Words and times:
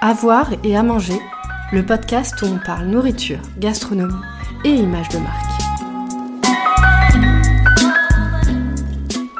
Avoir 0.00 0.50
et 0.62 0.76
à 0.76 0.82
manger, 0.82 1.18
le 1.72 1.86
podcast 1.86 2.42
où 2.42 2.46
on 2.46 2.58
parle 2.58 2.88
nourriture, 2.88 3.40
gastronomie 3.58 4.12
et 4.64 4.74
image 4.74 5.08
de 5.08 5.18
marque. 5.18 5.62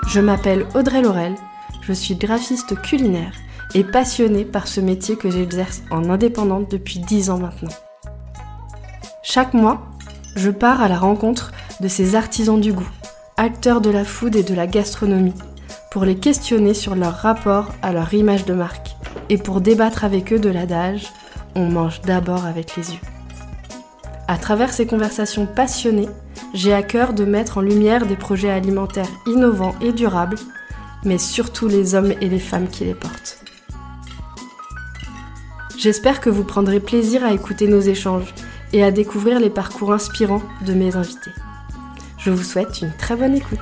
Je 0.08 0.20
m'appelle 0.20 0.64
Audrey 0.74 1.02
Laurel, 1.02 1.34
je 1.82 1.92
suis 1.92 2.14
graphiste 2.14 2.80
culinaire 2.80 3.34
et 3.74 3.84
passionnée 3.84 4.44
par 4.44 4.68
ce 4.68 4.80
métier 4.80 5.16
que 5.16 5.30
j'exerce 5.30 5.82
en 5.90 6.10
indépendante 6.10 6.70
depuis 6.70 6.98
10 7.00 7.30
ans 7.30 7.38
maintenant. 7.38 7.70
Chaque 9.22 9.54
mois, 9.54 9.82
je 10.36 10.50
pars 10.50 10.80
à 10.80 10.88
la 10.88 10.98
rencontre 10.98 11.52
de 11.80 11.88
ces 11.88 12.14
artisans 12.14 12.60
du 12.60 12.72
goût, 12.72 12.90
acteurs 13.36 13.80
de 13.80 13.90
la 13.90 14.04
food 14.04 14.36
et 14.36 14.42
de 14.42 14.54
la 14.54 14.66
gastronomie, 14.66 15.34
pour 15.90 16.04
les 16.04 16.16
questionner 16.16 16.74
sur 16.74 16.94
leur 16.94 17.14
rapport 17.14 17.68
à 17.82 17.92
leur 17.92 18.12
image 18.14 18.44
de 18.44 18.54
marque 18.54 18.96
et 19.28 19.38
pour 19.38 19.60
débattre 19.60 20.04
avec 20.04 20.32
eux 20.32 20.38
de 20.38 20.50
l'adage 20.50 21.12
on 21.54 21.68
mange 21.68 22.00
d'abord 22.02 22.46
avec 22.46 22.76
les 22.76 22.92
yeux. 22.92 23.00
À 24.28 24.38
travers 24.38 24.72
ces 24.72 24.86
conversations 24.86 25.46
passionnées, 25.46 26.08
j'ai 26.54 26.72
à 26.72 26.82
cœur 26.82 27.12
de 27.12 27.24
mettre 27.24 27.58
en 27.58 27.60
lumière 27.60 28.06
des 28.06 28.16
projets 28.16 28.50
alimentaires 28.50 29.08
innovants 29.26 29.74
et 29.80 29.92
durables, 29.92 30.38
mais 31.04 31.18
surtout 31.18 31.68
les 31.68 31.94
hommes 31.94 32.12
et 32.20 32.28
les 32.28 32.38
femmes 32.38 32.68
qui 32.68 32.84
les 32.84 32.94
portent. 32.94 33.41
J'espère 35.82 36.20
que 36.20 36.30
vous 36.30 36.44
prendrez 36.44 36.78
plaisir 36.78 37.24
à 37.24 37.32
écouter 37.32 37.66
nos 37.66 37.80
échanges 37.80 38.32
et 38.72 38.84
à 38.84 38.92
découvrir 38.92 39.40
les 39.40 39.50
parcours 39.50 39.92
inspirants 39.92 40.42
de 40.64 40.74
mes 40.74 40.94
invités. 40.94 41.32
Je 42.18 42.30
vous 42.30 42.44
souhaite 42.44 42.82
une 42.82 42.92
très 42.96 43.16
bonne 43.16 43.34
écoute. 43.34 43.58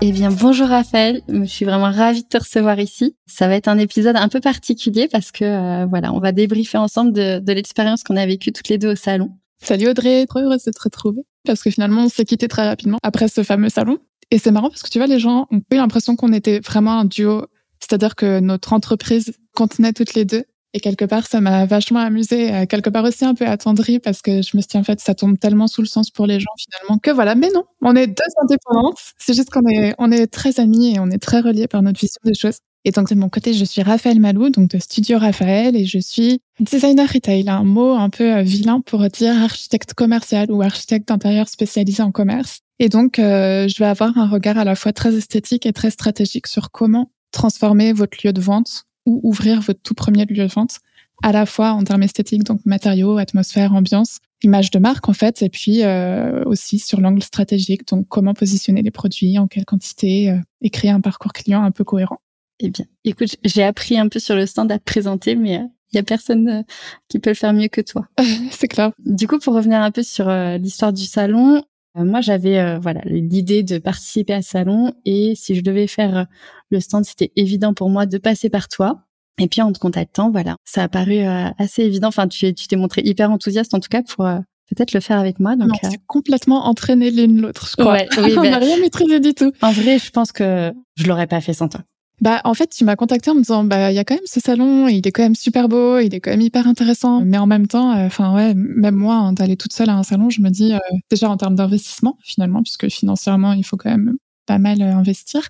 Eh 0.00 0.10
bien, 0.10 0.32
bonjour 0.32 0.66
Raphaël. 0.66 1.22
Je 1.28 1.44
suis 1.44 1.64
vraiment 1.64 1.92
ravie 1.92 2.24
de 2.24 2.28
te 2.28 2.38
recevoir 2.38 2.80
ici. 2.80 3.14
Ça 3.28 3.46
va 3.46 3.54
être 3.54 3.68
un 3.68 3.78
épisode 3.78 4.16
un 4.16 4.28
peu 4.28 4.40
particulier 4.40 5.06
parce 5.06 5.30
que 5.30 5.44
euh, 5.44 5.86
voilà, 5.86 6.12
on 6.12 6.18
va 6.18 6.32
débriefer 6.32 6.78
ensemble 6.78 7.12
de, 7.12 7.38
de 7.38 7.52
l'expérience 7.52 8.02
qu'on 8.02 8.16
a 8.16 8.26
vécue 8.26 8.50
toutes 8.50 8.70
les 8.70 8.78
deux 8.78 8.90
au 8.90 8.96
salon. 8.96 9.30
Salut 9.62 9.86
Audrey, 9.86 10.26
trop 10.26 10.40
heureuse 10.40 10.64
de 10.64 10.72
te 10.72 10.82
retrouver 10.82 11.22
parce 11.44 11.62
que 11.62 11.70
finalement 11.70 12.06
on 12.06 12.08
s'est 12.08 12.24
quitté 12.24 12.48
très 12.48 12.66
rapidement 12.66 12.98
après 13.04 13.28
ce 13.28 13.44
fameux 13.44 13.68
salon. 13.68 14.00
Et 14.32 14.38
c'est 14.38 14.50
marrant 14.50 14.70
parce 14.70 14.82
que 14.82 14.88
tu 14.88 14.96
vois, 14.96 15.06
les 15.06 15.18
gens 15.18 15.46
ont 15.50 15.60
eu 15.70 15.76
l'impression 15.76 16.16
qu'on 16.16 16.32
était 16.32 16.60
vraiment 16.60 16.98
un 16.98 17.04
duo, 17.04 17.44
c'est-à-dire 17.80 18.16
que 18.16 18.40
notre 18.40 18.72
entreprise 18.72 19.34
contenait 19.54 19.92
toutes 19.92 20.14
les 20.14 20.24
deux 20.24 20.44
et 20.72 20.80
quelque 20.80 21.04
part, 21.04 21.26
ça 21.26 21.42
m'a 21.42 21.66
vachement 21.66 21.98
amusé, 21.98 22.50
euh, 22.50 22.64
quelque 22.64 22.88
part 22.88 23.04
aussi 23.04 23.26
un 23.26 23.34
peu 23.34 23.46
attendri 23.46 23.98
parce 23.98 24.22
que 24.22 24.40
je 24.40 24.56
me 24.56 24.62
suis 24.62 24.68
dit, 24.70 24.78
en 24.78 24.84
fait, 24.84 25.00
ça 25.00 25.14
tombe 25.14 25.38
tellement 25.38 25.66
sous 25.66 25.82
le 25.82 25.86
sens 25.86 26.10
pour 26.10 26.26
les 26.26 26.40
gens 26.40 26.50
finalement 26.56 26.98
que 26.98 27.10
voilà. 27.10 27.34
Mais 27.34 27.50
non, 27.54 27.64
on 27.82 27.94
est 27.94 28.06
deux 28.06 28.32
indépendantes. 28.42 28.96
C'est 29.18 29.34
juste 29.34 29.50
qu'on 29.50 29.68
est, 29.68 29.94
on 29.98 30.10
est 30.10 30.26
très 30.28 30.60
amis 30.60 30.94
et 30.94 30.98
on 30.98 31.10
est 31.10 31.18
très 31.18 31.40
reliés 31.40 31.68
par 31.68 31.82
notre 31.82 32.00
vision 32.00 32.20
des 32.24 32.32
choses. 32.32 32.56
Et 32.84 32.90
donc, 32.90 33.10
de 33.10 33.14
mon 33.14 33.28
côté, 33.28 33.52
je 33.52 33.64
suis 33.66 33.82
Raphaël 33.82 34.18
Malou, 34.18 34.48
donc 34.48 34.70
de 34.70 34.78
Studio 34.78 35.18
Raphaël, 35.18 35.76
et 35.76 35.84
je 35.84 35.98
suis 35.98 36.40
designer 36.58 37.06
retail, 37.06 37.48
un 37.48 37.64
mot 37.64 37.92
un 37.92 38.08
peu 38.08 38.38
euh, 38.38 38.42
vilain 38.42 38.80
pour 38.80 39.06
dire 39.08 39.40
architecte 39.42 39.92
commercial 39.92 40.50
ou 40.50 40.62
architecte 40.62 41.08
d'intérieur 41.08 41.48
spécialisé 41.48 42.02
en 42.02 42.12
commerce. 42.12 42.60
Et 42.82 42.88
donc, 42.88 43.20
euh, 43.20 43.68
je 43.68 43.78
vais 43.78 43.86
avoir 43.86 44.18
un 44.18 44.28
regard 44.28 44.58
à 44.58 44.64
la 44.64 44.74
fois 44.74 44.92
très 44.92 45.14
esthétique 45.14 45.66
et 45.66 45.72
très 45.72 45.90
stratégique 45.90 46.48
sur 46.48 46.72
comment 46.72 47.12
transformer 47.30 47.92
votre 47.92 48.18
lieu 48.24 48.32
de 48.32 48.40
vente 48.40 48.86
ou 49.06 49.20
ouvrir 49.22 49.60
votre 49.60 49.80
tout 49.80 49.94
premier 49.94 50.24
lieu 50.24 50.44
de 50.44 50.52
vente, 50.52 50.80
à 51.22 51.30
la 51.30 51.46
fois 51.46 51.74
en 51.74 51.84
termes 51.84 52.02
esthétiques, 52.02 52.42
donc 52.42 52.58
matériaux, 52.64 53.18
atmosphère, 53.18 53.72
ambiance, 53.72 54.18
image 54.42 54.72
de 54.72 54.80
marque 54.80 55.08
en 55.08 55.12
fait, 55.12 55.42
et 55.42 55.48
puis 55.48 55.84
euh, 55.84 56.42
aussi 56.44 56.80
sur 56.80 57.00
l'angle 57.00 57.22
stratégique, 57.22 57.86
donc 57.86 58.08
comment 58.08 58.34
positionner 58.34 58.82
les 58.82 58.90
produits, 58.90 59.38
en 59.38 59.46
quelle 59.46 59.64
quantité, 59.64 60.30
euh, 60.30 60.38
et 60.60 60.70
créer 60.70 60.90
un 60.90 61.00
parcours 61.00 61.32
client 61.32 61.62
un 61.62 61.70
peu 61.70 61.84
cohérent. 61.84 62.18
Eh 62.58 62.68
bien, 62.68 62.86
écoute, 63.04 63.36
j'ai 63.44 63.62
appris 63.62 63.96
un 63.96 64.08
peu 64.08 64.18
sur 64.18 64.34
le 64.34 64.44
stand 64.44 64.72
à 64.72 64.80
te 64.80 64.84
présenter, 64.84 65.36
mais 65.36 65.52
il 65.52 65.60
euh, 65.60 65.68
y 65.92 65.98
a 65.98 66.02
personne 66.02 66.64
qui 67.06 67.20
peut 67.20 67.30
le 67.30 67.36
faire 67.36 67.52
mieux 67.52 67.68
que 67.68 67.80
toi. 67.80 68.08
C'est 68.50 68.66
clair. 68.66 68.90
Du 68.98 69.28
coup, 69.28 69.38
pour 69.38 69.54
revenir 69.54 69.80
un 69.80 69.92
peu 69.92 70.02
sur 70.02 70.28
l'histoire 70.58 70.92
du 70.92 71.04
salon, 71.04 71.62
moi 71.94 72.20
j'avais 72.20 72.78
voilà 72.78 73.00
l'idée 73.04 73.62
de 73.62 73.78
participer 73.78 74.32
à 74.32 74.42
ce 74.42 74.50
salon 74.50 74.94
et 75.04 75.34
si 75.34 75.54
je 75.54 75.60
devais 75.62 75.86
faire 75.86 76.26
le 76.72 76.80
stand, 76.80 77.04
c'était 77.04 77.32
évident 77.36 77.74
pour 77.74 77.90
moi 77.90 78.06
de 78.06 78.18
passer 78.18 78.50
par 78.50 78.68
toi. 78.68 79.04
Et 79.38 79.48
puis 79.48 79.62
en 79.62 79.72
te 79.72 79.78
contactant, 79.78 80.30
voilà, 80.30 80.56
ça 80.64 80.82
a 80.82 80.88
paru 80.88 81.18
euh, 81.18 81.48
assez 81.58 81.82
évident. 81.82 82.08
Enfin, 82.08 82.28
tu 82.28 82.52
tu 82.54 82.66
t'es 82.66 82.76
montré 82.76 83.02
hyper 83.04 83.30
enthousiaste 83.30 83.74
en 83.74 83.80
tout 83.80 83.88
cas 83.88 84.02
pour 84.02 84.26
euh, 84.26 84.38
peut-être 84.68 84.92
le 84.92 85.00
faire 85.00 85.18
avec 85.18 85.40
moi. 85.40 85.56
Donc, 85.56 85.70
on 85.82 85.88
euh, 85.88 85.92
complètement 86.06 86.66
entraîné 86.66 87.10
l'une 87.10 87.40
l'autre, 87.40 87.68
je 87.70 87.76
crois. 87.76 87.98
oui, 88.18 88.34
on 88.36 88.42
n'a 88.42 88.58
rien 88.58 88.78
maîtrisé 88.78 89.20
du 89.20 89.34
tout. 89.34 89.52
En 89.62 89.72
vrai, 89.72 89.98
je 89.98 90.10
pense 90.10 90.32
que 90.32 90.72
je 90.96 91.06
l'aurais 91.06 91.26
pas 91.26 91.40
fait 91.40 91.54
sans 91.54 91.68
toi. 91.68 91.80
Bah, 92.22 92.40
en 92.44 92.54
fait, 92.54 92.70
tu 92.70 92.84
m'as 92.84 92.96
contacté 92.96 93.30
en 93.30 93.34
me 93.34 93.40
disant, 93.40 93.64
bah, 93.64 93.92
il 93.92 93.94
y 93.94 93.98
a 93.98 94.04
quand 94.04 94.14
même 94.14 94.24
ce 94.24 94.40
salon, 94.40 94.88
il 94.88 95.06
est 95.06 95.12
quand 95.12 95.22
même 95.22 95.34
super 95.34 95.68
beau, 95.68 95.98
il 95.98 96.14
est 96.14 96.20
quand 96.20 96.30
même 96.30 96.40
hyper 96.40 96.66
intéressant. 96.66 97.20
Mais 97.20 97.36
en 97.36 97.46
même 97.46 97.66
temps, 97.66 97.92
enfin, 98.06 98.34
ouais, 98.34 98.54
même 98.54 98.94
moi, 98.94 99.16
hein, 99.16 99.32
d'aller 99.34 99.56
toute 99.56 99.74
seule 99.74 99.90
à 99.90 99.94
un 99.94 100.04
salon, 100.04 100.30
je 100.30 100.40
me 100.40 100.48
dis, 100.48 100.72
déjà 101.10 101.28
en 101.28 101.36
termes 101.36 101.56
d'investissement, 101.56 102.16
finalement, 102.22 102.62
puisque 102.62 102.88
financièrement, 102.88 103.52
il 103.52 103.64
faut 103.64 103.76
quand 103.76 103.90
même 103.90 104.16
pas 104.46 104.58
mal 104.58 104.80
investir. 104.82 105.48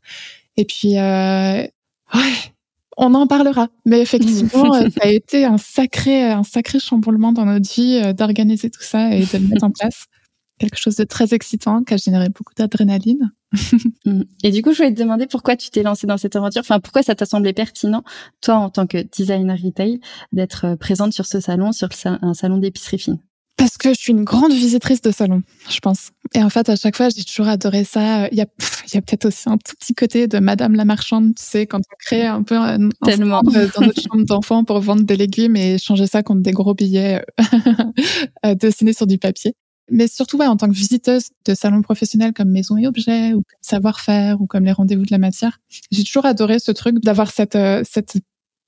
Et 0.56 0.64
puis, 0.64 0.98
euh, 0.98 1.62
ouais, 2.14 2.34
on 2.96 3.14
en 3.14 3.26
parlera. 3.26 3.68
Mais 3.84 4.00
effectivement, 4.00 4.74
euh, 4.74 4.88
ça 4.90 5.06
a 5.06 5.08
été 5.10 5.44
un 5.44 5.58
sacré, 5.58 6.30
un 6.30 6.44
sacré 6.44 6.78
chamboulement 6.78 7.32
dans 7.32 7.46
notre 7.46 7.72
vie 7.72 8.00
euh, 8.02 8.12
d'organiser 8.12 8.70
tout 8.70 8.82
ça 8.82 9.14
et 9.14 9.24
de 9.24 9.38
le 9.38 9.48
mettre 9.48 9.64
en 9.64 9.70
place. 9.78 10.06
Quelque 10.58 10.78
chose 10.78 10.96
de 10.96 11.04
très 11.04 11.34
excitant 11.34 11.82
qui 11.82 11.94
a 11.94 11.96
généré 11.96 12.28
beaucoup 12.28 12.54
d'adrénaline. 12.56 13.32
Mm. 14.04 14.22
et 14.42 14.50
du 14.50 14.62
coup, 14.62 14.72
je 14.72 14.78
voulais 14.78 14.92
te 14.92 14.98
demander 14.98 15.26
pourquoi 15.26 15.54
tu 15.56 15.70
t'es 15.70 15.84
lancé 15.84 16.08
dans 16.08 16.16
cette 16.16 16.34
aventure. 16.34 16.60
Enfin, 16.60 16.80
pourquoi 16.80 17.02
ça 17.04 17.14
t'a 17.14 17.24
semblé 17.24 17.52
pertinent, 17.52 18.02
toi, 18.40 18.56
en 18.56 18.68
tant 18.68 18.86
que 18.88 18.98
designer 19.16 19.56
retail, 19.62 20.00
d'être 20.32 20.74
présente 20.74 21.12
sur 21.12 21.26
ce 21.26 21.38
salon, 21.38 21.70
sur 21.70 21.88
un 22.04 22.34
salon 22.34 22.58
d'épicerie 22.58 22.98
fine? 22.98 23.18
Parce 23.56 23.76
que 23.76 23.90
je 23.90 23.98
suis 24.00 24.12
une 24.12 24.24
grande 24.24 24.52
visitrice 24.52 25.02
de 25.02 25.12
salon, 25.12 25.42
je 25.70 25.78
pense. 25.78 26.10
Et 26.34 26.42
en 26.42 26.50
fait, 26.50 26.68
à 26.68 26.74
chaque 26.74 26.96
fois, 26.96 27.10
j'ai 27.10 27.22
toujours 27.22 27.46
adoré 27.46 27.84
ça. 27.84 28.28
Il 28.28 28.38
y 28.38 28.40
a, 28.40 28.46
il 28.88 28.94
y 28.94 28.96
a 28.96 29.02
peut-être 29.02 29.26
aussi 29.26 29.48
un 29.48 29.56
tout 29.56 29.76
petit 29.78 29.94
côté 29.94 30.26
de 30.26 30.38
Madame 30.38 30.74
la 30.74 30.84
marchande, 30.84 31.34
tu 31.36 31.44
sais, 31.44 31.66
quand 31.66 31.78
on 31.78 31.96
crée 32.00 32.26
un 32.26 32.42
peu 32.42 32.56
un, 32.56 32.88
Tellement. 33.04 33.42
dans 33.42 33.82
notre 33.82 34.00
chambre 34.02 34.24
d'enfant 34.24 34.64
pour 34.64 34.80
vendre 34.80 35.02
des 35.04 35.16
légumes 35.16 35.54
et 35.54 35.78
changer 35.78 36.06
ça 36.06 36.22
contre 36.22 36.42
des 36.42 36.50
gros 36.50 36.74
billets 36.74 37.22
euh, 38.44 38.54
dessinés 38.56 38.94
sur 38.94 39.06
du 39.06 39.18
papier. 39.18 39.54
Mais 39.92 40.08
surtout, 40.08 40.38
ouais, 40.38 40.46
en 40.46 40.56
tant 40.56 40.68
que 40.68 40.74
visiteuse 40.74 41.28
de 41.44 41.54
salons 41.54 41.82
professionnels 41.82 42.32
comme 42.32 42.48
Maison 42.48 42.78
et 42.78 42.86
Objets 42.86 43.34
ou 43.34 43.42
Savoir-faire 43.60 44.40
ou 44.40 44.46
comme 44.46 44.64
les 44.64 44.72
rendez-vous 44.72 45.04
de 45.04 45.10
la 45.10 45.18
matière, 45.18 45.58
j'ai 45.90 46.02
toujours 46.02 46.24
adoré 46.24 46.58
ce 46.58 46.72
truc 46.72 46.98
d'avoir 47.00 47.30
cette, 47.30 47.56
euh, 47.56 47.82
cette 47.84 48.16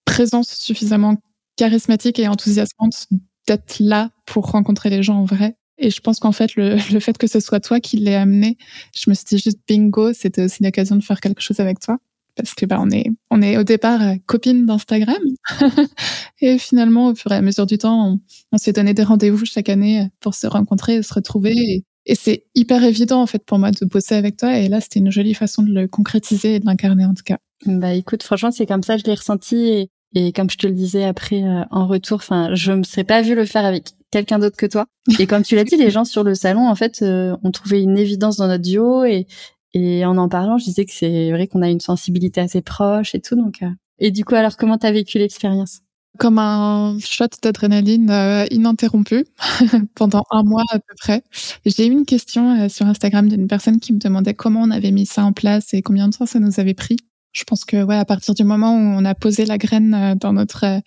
présence 0.05 0.51
suffisamment 0.51 1.17
charismatique 1.57 2.19
et 2.19 2.29
enthousiasmante 2.29 3.07
d'être 3.49 3.77
là 3.81 4.11
pour 4.27 4.51
rencontrer 4.51 4.91
les 4.91 5.03
gens 5.03 5.17
en 5.17 5.25
vrai. 5.25 5.57
Et 5.79 5.91
je 5.91 6.01
pense 6.01 6.21
qu'en 6.21 6.33
fait, 6.33 6.57
le, 6.57 6.77
le, 6.93 7.01
fait 7.01 7.17
que 7.17 7.27
ce 7.27 7.41
soit 7.41 7.61
toi 7.61 7.81
qui 7.81 7.97
l'ait 7.97 8.17
amené, 8.17 8.59
je 8.95 9.09
me 9.09 9.15
suis 9.15 9.25
dit 9.25 9.39
juste 9.39 9.61
bingo, 9.67 10.13
c'était 10.13 10.45
aussi 10.45 10.63
l'occasion 10.63 10.97
de 10.97 11.03
faire 11.03 11.21
quelque 11.23 11.41
chose 11.41 11.59
avec 11.59 11.81
toi. 11.81 11.99
Parce 12.37 12.55
que 12.55 12.67
bah, 12.67 12.79
on 12.81 12.91
est, 12.91 13.07
on 13.31 13.43
est 13.43 13.57
au 13.57 13.63
départ 13.63 14.03
euh, 14.03 14.15
copines 14.27 14.67
d'Instagram. 14.67 15.23
et 16.41 16.59
finalement, 16.59 17.09
au 17.09 17.15
fur 17.15 17.31
et 17.33 17.37
à 17.37 17.43
mesure 17.43 17.67
du 17.67 17.79
temps, 17.79 18.09
on, 18.09 18.21
on 18.53 18.59
s'est 18.59 18.73
donné 18.73 18.93
des 18.95 19.05
rendez-vous 19.05 19.45
chaque 19.45 19.69
année 19.69 20.09
pour 20.21 20.35
se 20.35 20.47
rencontrer 20.47 20.97
et 20.97 21.03
se 21.03 21.15
retrouver. 21.15 21.53
Et, 21.53 21.85
et 22.07 22.15
c'est 22.15 22.47
hyper 22.55 22.83
évident, 22.83 23.23
en 23.23 23.27
fait, 23.27 23.45
pour 23.45 23.59
moi 23.59 23.71
de 23.71 23.85
bosser 23.87 24.15
avec 24.17 24.37
toi. 24.37 24.59
Et 24.59 24.69
là, 24.69 24.81
c'était 24.81 24.99
une 25.01 25.11
jolie 25.11 25.35
façon 25.35 25.63
de 25.63 25.73
le 25.73 25.87
concrétiser 25.87 26.57
et 26.57 26.61
de 26.61 26.67
l'incarner, 26.67 27.05
en 27.05 27.15
tout 27.15 27.25
cas. 27.25 27.39
Bah, 27.67 27.95
écoute, 27.95 28.23
franchement, 28.23 28.51
c'est 28.51 28.67
comme 28.67 28.83
ça, 28.83 28.97
je 28.97 29.05
l'ai 29.05 29.15
ressenti. 29.15 29.57
Et 29.57 29.91
et 30.15 30.33
comme 30.33 30.49
je 30.49 30.57
te 30.57 30.67
le 30.67 30.73
disais 30.73 31.05
après 31.05 31.43
euh, 31.43 31.65
en 31.71 31.87
retour, 31.87 32.17
enfin, 32.17 32.55
je 32.55 32.73
me 32.73 32.85
serais 32.85 33.05
pas 33.05 33.21
vu 33.21 33.35
le 33.35 33.45
faire 33.45 33.65
avec 33.65 33.89
quelqu'un 34.13 34.39
d'autre 34.39 34.57
que 34.57 34.67
toi. 34.67 34.87
Et 35.19 35.27
comme 35.27 35.43
tu 35.43 35.57
l'as 35.57 35.65
dit, 35.65 35.77
les 35.77 35.91
gens 35.91 36.05
sur 36.05 36.23
le 36.23 36.35
salon, 36.35 36.69
en 36.69 36.75
fait, 36.77 37.03
euh, 37.03 37.37
ont 37.43 37.51
trouvé 37.51 37.83
une 37.83 37.99
évidence 37.99 38.37
dans 38.37 38.47
notre 38.47 38.63
duo 38.63 39.05
et 39.05 39.27
et 39.75 40.05
en 40.05 40.17
en 40.17 40.29
parlant, 40.29 40.59
je 40.59 40.65
disais 40.65 40.85
que 40.85 40.93
c'est 40.93 41.31
vrai 41.33 41.47
qu'on 41.47 41.63
a 41.63 41.69
une 41.69 41.81
sensibilité 41.81 42.41
assez 42.41 42.63
proche 42.63 43.15
et 43.15 43.21
tout. 43.21 43.37
Donc, 43.37 43.63
euh. 43.63 43.71
et 43.99 44.11
du 44.11 44.25
coup, 44.25 44.35
alors 44.35 44.57
comment 44.57 44.79
t'as 44.79 44.93
vécu 44.93 45.19
l'expérience? 45.19 45.81
Comme 46.19 46.39
un 46.39 46.97
shot 47.01 47.27
d'adrénaline 47.43 48.47
ininterrompu 48.53 49.27
pendant 49.97 50.23
un 50.31 50.45
mois 50.45 50.63
à 50.71 50.79
peu 50.79 50.95
près. 50.97 51.25
J'ai 51.67 51.89
eu 51.89 51.91
une 51.91 52.07
question 52.07 52.69
sur 52.69 52.87
Instagram 52.87 53.29
d'une 53.29 53.49
personne 53.49 53.81
qui 53.81 53.93
me 53.93 53.99
demandait 53.99 54.35
comment 54.35 54.63
on 54.63 54.71
avait 54.71 54.93
mis 54.93 55.07
ça 55.07 55.25
en 55.25 55.33
place 55.33 55.75
et 55.75 55.83
combien 55.83 56.07
de 56.07 56.17
temps 56.17 56.27
ça 56.27 56.39
nous 56.39 56.61
avait 56.61 56.75
pris 56.75 56.99
je 57.35 57.45
pense 57.45 57.65
que 57.65 57.83
ouais, 57.83 57.97
à 57.97 58.05
partir 58.05 58.33
du 58.33 58.45
moment 58.45 58.75
où 58.75 58.79
on 58.79 59.05
a 59.05 59.15
posé 59.15 59.45
la 59.45 59.59
graine 59.59 59.95
euh, 59.95 60.15
dans 60.15 60.33
notre, 60.33 60.65
euh, 60.65 60.81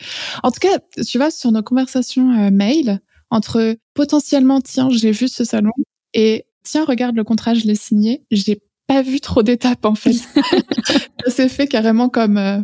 en 0.43 0.49
tout 0.49 0.59
cas, 0.59 0.79
tu 1.05 1.17
vois, 1.17 1.29
sur 1.29 1.51
nos 1.51 1.61
conversations 1.61 2.31
euh, 2.31 2.49
mail 2.51 2.99
entre 3.29 3.75
potentiellement 3.93 4.61
tiens 4.61 4.87
j'ai 4.89 5.11
vu 5.11 5.27
ce 5.27 5.43
salon 5.43 5.71
et 6.13 6.45
tiens 6.63 6.85
regarde 6.85 7.13
le 7.17 7.25
contrat 7.25 7.53
je 7.53 7.65
l'ai 7.65 7.75
signé, 7.75 8.23
j'ai 8.31 8.61
pas 8.87 9.01
vu 9.01 9.19
trop 9.19 9.43
d'étapes 9.43 9.85
en 9.85 9.95
fait. 9.95 10.13
ça 11.25 11.31
s'est 11.31 11.49
fait 11.49 11.67
carrément 11.67 12.09
comme. 12.09 12.37
Euh, 12.37 12.59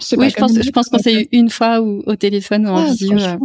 je 0.00 0.04
sais 0.04 0.18
oui, 0.18 0.30
je, 0.30 0.36
pense, 0.36 0.52
je 0.54 0.70
pense 0.70 0.88
qu'on 0.88 0.98
s'est 0.98 1.22
eu 1.22 1.28
une 1.32 1.50
fois 1.50 1.80
au 1.80 2.16
téléphone 2.16 2.66
ou 2.66 2.70
en 2.70 2.84
visio 2.86 3.18
euh, 3.18 3.36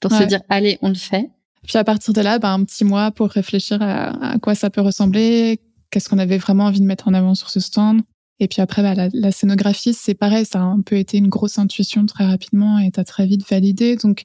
pour 0.00 0.12
se 0.12 0.24
dire 0.24 0.40
allez, 0.48 0.78
on 0.82 0.90
le 0.90 0.94
fait. 0.94 1.30
Puis 1.66 1.76
à 1.76 1.84
partir 1.84 2.14
de 2.14 2.20
là, 2.20 2.38
bah, 2.38 2.52
un 2.52 2.64
petit 2.64 2.84
mois 2.84 3.10
pour 3.10 3.28
réfléchir 3.28 3.82
à, 3.82 4.32
à 4.32 4.38
quoi 4.38 4.54
ça 4.54 4.70
peut 4.70 4.80
ressembler, 4.80 5.60
qu'est-ce 5.90 6.08
qu'on 6.08 6.18
avait 6.18 6.38
vraiment 6.38 6.64
envie 6.64 6.80
de 6.80 6.86
mettre 6.86 7.08
en 7.08 7.14
avant 7.14 7.34
sur 7.34 7.50
ce 7.50 7.60
stand. 7.60 8.02
Et 8.40 8.46
puis 8.46 8.62
après, 8.62 8.82
bah, 8.82 8.94
la, 8.94 9.08
la, 9.12 9.32
scénographie, 9.32 9.94
c'est 9.94 10.14
pareil, 10.14 10.44
ça 10.44 10.60
a 10.60 10.62
un 10.62 10.80
peu 10.80 10.96
été 10.96 11.18
une 11.18 11.28
grosse 11.28 11.58
intuition 11.58 12.06
très 12.06 12.24
rapidement 12.24 12.78
et 12.78 12.90
t'as 12.90 13.04
très 13.04 13.26
vite 13.26 13.48
validé. 13.48 13.96
Donc, 13.96 14.24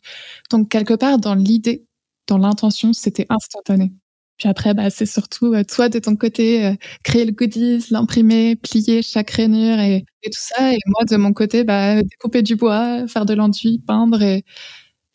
donc 0.51 0.69
quelque 0.69 0.93
part, 0.93 1.17
dans 1.17 1.33
l'idée, 1.33 1.85
dans 2.27 2.37
l'intention, 2.37 2.93
c'était 2.93 3.25
instantané. 3.29 3.91
Puis 4.37 4.49
après, 4.49 4.73
bah, 4.73 4.89
c'est 4.89 5.05
surtout 5.05 5.53
euh, 5.53 5.63
toi 5.63 5.89
de 5.89 5.99
ton 5.99 6.15
côté, 6.15 6.65
euh, 6.65 6.73
créer 7.03 7.25
le 7.25 7.31
goodies, 7.31 7.85
l'imprimer, 7.91 8.55
plier 8.55 9.01
chaque 9.01 9.29
rainure 9.31 9.79
et, 9.79 10.05
tout 10.23 10.31
ça. 10.33 10.73
Et 10.73 10.79
moi 10.87 11.03
de 11.09 11.17
mon 11.17 11.33
côté, 11.33 11.63
bah, 11.63 12.01
découper 12.01 12.41
du 12.41 12.55
bois, 12.55 13.07
faire 13.07 13.25
de 13.25 13.33
l'enduit, 13.33 13.79
peindre. 13.85 14.21
Et 14.21 14.43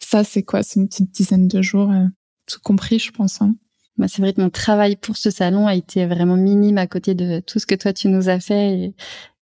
ça, 0.01 0.25
c'est 0.25 0.43
quoi? 0.43 0.63
C'est 0.63 0.81
une 0.81 0.89
petite 0.89 1.11
dizaine 1.13 1.49
de 1.49 1.63
jours, 1.63 1.91
euh, 1.91 2.07
tout 2.47 2.61
compris, 2.63 2.99
je 2.99 3.11
pense. 3.11 3.43
Hein. 3.43 3.55
Bah, 3.97 4.07
c'est 4.09 4.23
vrai 4.23 4.33
que 4.33 4.41
mon 4.41 4.51
travail 4.51 4.97
pour 4.97 5.17
ce 5.17 5.31
salon 5.31 5.67
a 5.67 5.75
été 5.75 6.07
vraiment 6.07 6.37
minime 6.37 6.79
à 6.79 6.87
côté 6.87 7.15
de 7.15 7.41
tout 7.41 7.59
ce 7.59 7.67
que 7.67 7.75
toi 7.75 7.93
tu 7.93 8.09
nous 8.09 8.29
as 8.29 8.41
fait. 8.41 8.95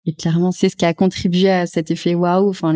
Et, 0.06 0.14
clairement, 0.14 0.52
c'est 0.52 0.70
ce 0.70 0.76
qui 0.76 0.86
a 0.86 0.94
contribué 0.94 1.50
à 1.50 1.68
cet 1.68 1.92
effet 1.92 2.16
waouh. 2.16 2.50
Enfin, 2.50 2.76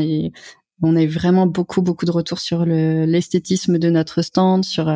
on 0.82 0.96
a 0.96 1.02
eu 1.04 1.08
vraiment 1.08 1.48
beaucoup, 1.48 1.82
beaucoup 1.82 2.06
de 2.06 2.12
retours 2.12 2.40
sur 2.40 2.66
l'esthétisme 2.66 3.78
de 3.80 3.90
notre 3.90 4.22
stand, 4.22 4.64
sur 4.64 4.88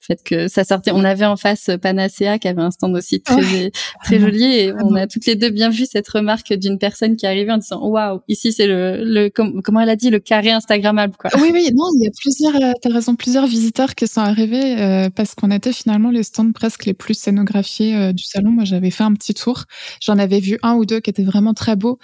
fait 0.00 0.22
que 0.22 0.48
ça 0.48 0.64
sortait. 0.64 0.92
On 0.92 1.04
avait 1.04 1.24
en 1.24 1.36
face 1.36 1.70
Panacea 1.80 2.38
qui 2.40 2.48
avait 2.48 2.62
un 2.62 2.70
stand 2.70 2.94
aussi 2.96 3.20
très 3.20 3.70
très 4.04 4.20
joli 4.20 4.44
et 4.44 4.72
on 4.72 4.94
a 4.94 5.06
toutes 5.06 5.26
les 5.26 5.34
deux 5.34 5.50
bien 5.50 5.70
vu 5.70 5.86
cette 5.86 6.08
remarque 6.08 6.52
d'une 6.52 6.78
personne 6.78 7.16
qui 7.16 7.26
arrivait 7.26 7.52
en 7.52 7.58
disant 7.58 7.86
waouh 7.86 8.20
ici 8.28 8.52
c'est 8.52 8.66
le, 8.66 9.02
le 9.04 9.28
comment 9.28 9.80
elle 9.80 9.90
a 9.90 9.96
dit 9.96 10.10
le 10.10 10.18
carré 10.18 10.50
instagrammable 10.50 11.14
quoi. 11.16 11.30
Oui 11.40 11.50
oui 11.52 11.70
non 11.74 11.84
il 11.96 12.04
y 12.04 12.06
a 12.06 12.10
plusieurs 12.16 12.56
euh, 12.56 12.72
t'as 12.80 12.92
raison 12.92 13.16
plusieurs 13.16 13.46
visiteurs 13.46 13.94
qui 13.94 14.06
sont 14.06 14.20
arrivés 14.20 14.80
euh, 14.80 15.10
parce 15.10 15.34
qu'on 15.34 15.50
était 15.50 15.72
finalement 15.72 16.10
les 16.10 16.22
stands 16.22 16.52
presque 16.52 16.84
les 16.84 16.94
plus 16.94 17.14
scénographiés 17.14 17.96
euh, 17.96 18.12
du 18.12 18.24
salon. 18.24 18.50
Moi 18.50 18.64
j'avais 18.64 18.90
fait 18.90 19.04
un 19.04 19.14
petit 19.14 19.34
tour, 19.34 19.64
j'en 20.00 20.18
avais 20.18 20.40
vu 20.40 20.58
un 20.62 20.74
ou 20.74 20.84
deux 20.84 21.00
qui 21.00 21.10
étaient 21.10 21.24
vraiment 21.24 21.54
très 21.54 21.76
beaux, 21.76 21.98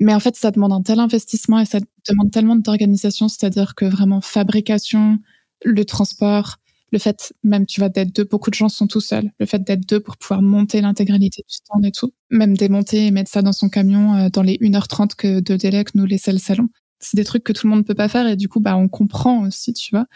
mais 0.00 0.14
en 0.14 0.20
fait 0.20 0.36
ça 0.36 0.50
demande 0.50 0.72
un 0.72 0.82
tel 0.82 1.00
investissement 1.00 1.60
et 1.60 1.64
ça 1.64 1.78
demande 2.08 2.30
tellement 2.30 2.56
d'organisation, 2.56 3.28
c'est-à-dire 3.28 3.74
que 3.74 3.84
vraiment 3.84 4.20
fabrication, 4.20 5.18
le 5.64 5.84
transport, 5.84 6.56
le 6.92 6.98
fait 6.98 7.32
même 7.42 7.66
tu 7.66 7.80
vas 7.80 7.88
d'être 7.88 8.14
deux, 8.14 8.24
beaucoup 8.24 8.50
de 8.50 8.54
gens 8.54 8.68
sont 8.68 8.86
tout 8.86 9.00
seuls. 9.00 9.30
Le 9.38 9.46
fait 9.46 9.62
d'être 9.62 9.86
deux 9.86 10.00
pour 10.00 10.16
pouvoir 10.16 10.42
monter 10.42 10.80
l'intégralité 10.80 11.42
du 11.46 11.54
stand 11.54 11.84
et 11.84 11.92
tout, 11.92 12.12
même 12.30 12.56
démonter 12.56 13.06
et 13.06 13.10
mettre 13.10 13.30
ça 13.30 13.42
dans 13.42 13.52
son 13.52 13.68
camion 13.68 14.14
euh, 14.14 14.28
dans 14.30 14.42
les 14.42 14.56
1h30 14.58 15.14
que 15.16 15.40
de 15.40 15.56
délai 15.56 15.84
que 15.84 15.92
nous 15.94 16.06
laissait 16.06 16.32
le 16.32 16.38
salon. 16.38 16.68
C'est 17.00 17.16
des 17.16 17.24
trucs 17.24 17.44
que 17.44 17.52
tout 17.52 17.66
le 17.66 17.74
monde 17.74 17.86
peut 17.86 17.94
pas 17.94 18.08
faire 18.08 18.26
et 18.26 18.36
du 18.36 18.48
coup 18.48 18.60
bah 18.60 18.76
on 18.76 18.88
comprend 18.88 19.42
aussi, 19.46 19.72
tu 19.72 19.90
vois. 19.94 20.06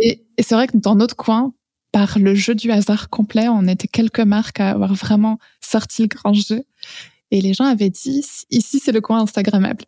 Et, 0.00 0.24
et 0.36 0.42
c'est 0.42 0.54
vrai 0.54 0.66
que 0.68 0.76
dans 0.76 0.94
notre 0.94 1.16
coin, 1.16 1.52
par 1.92 2.18
le 2.18 2.34
jeu 2.34 2.54
du 2.54 2.70
hasard 2.70 3.08
complet, 3.10 3.48
on 3.48 3.66
était 3.66 3.88
quelques 3.88 4.20
marques 4.20 4.60
à 4.60 4.70
avoir 4.70 4.94
vraiment 4.94 5.38
sorti 5.60 6.02
le 6.02 6.08
grand 6.08 6.32
jeu. 6.32 6.64
Et 7.30 7.40
les 7.40 7.54
gens 7.54 7.64
avaient 7.64 7.90
dit, 7.90 8.24
ici 8.50 8.80
c'est 8.80 8.92
le 8.92 9.00
coin 9.00 9.20
Instagrammable. 9.20 9.84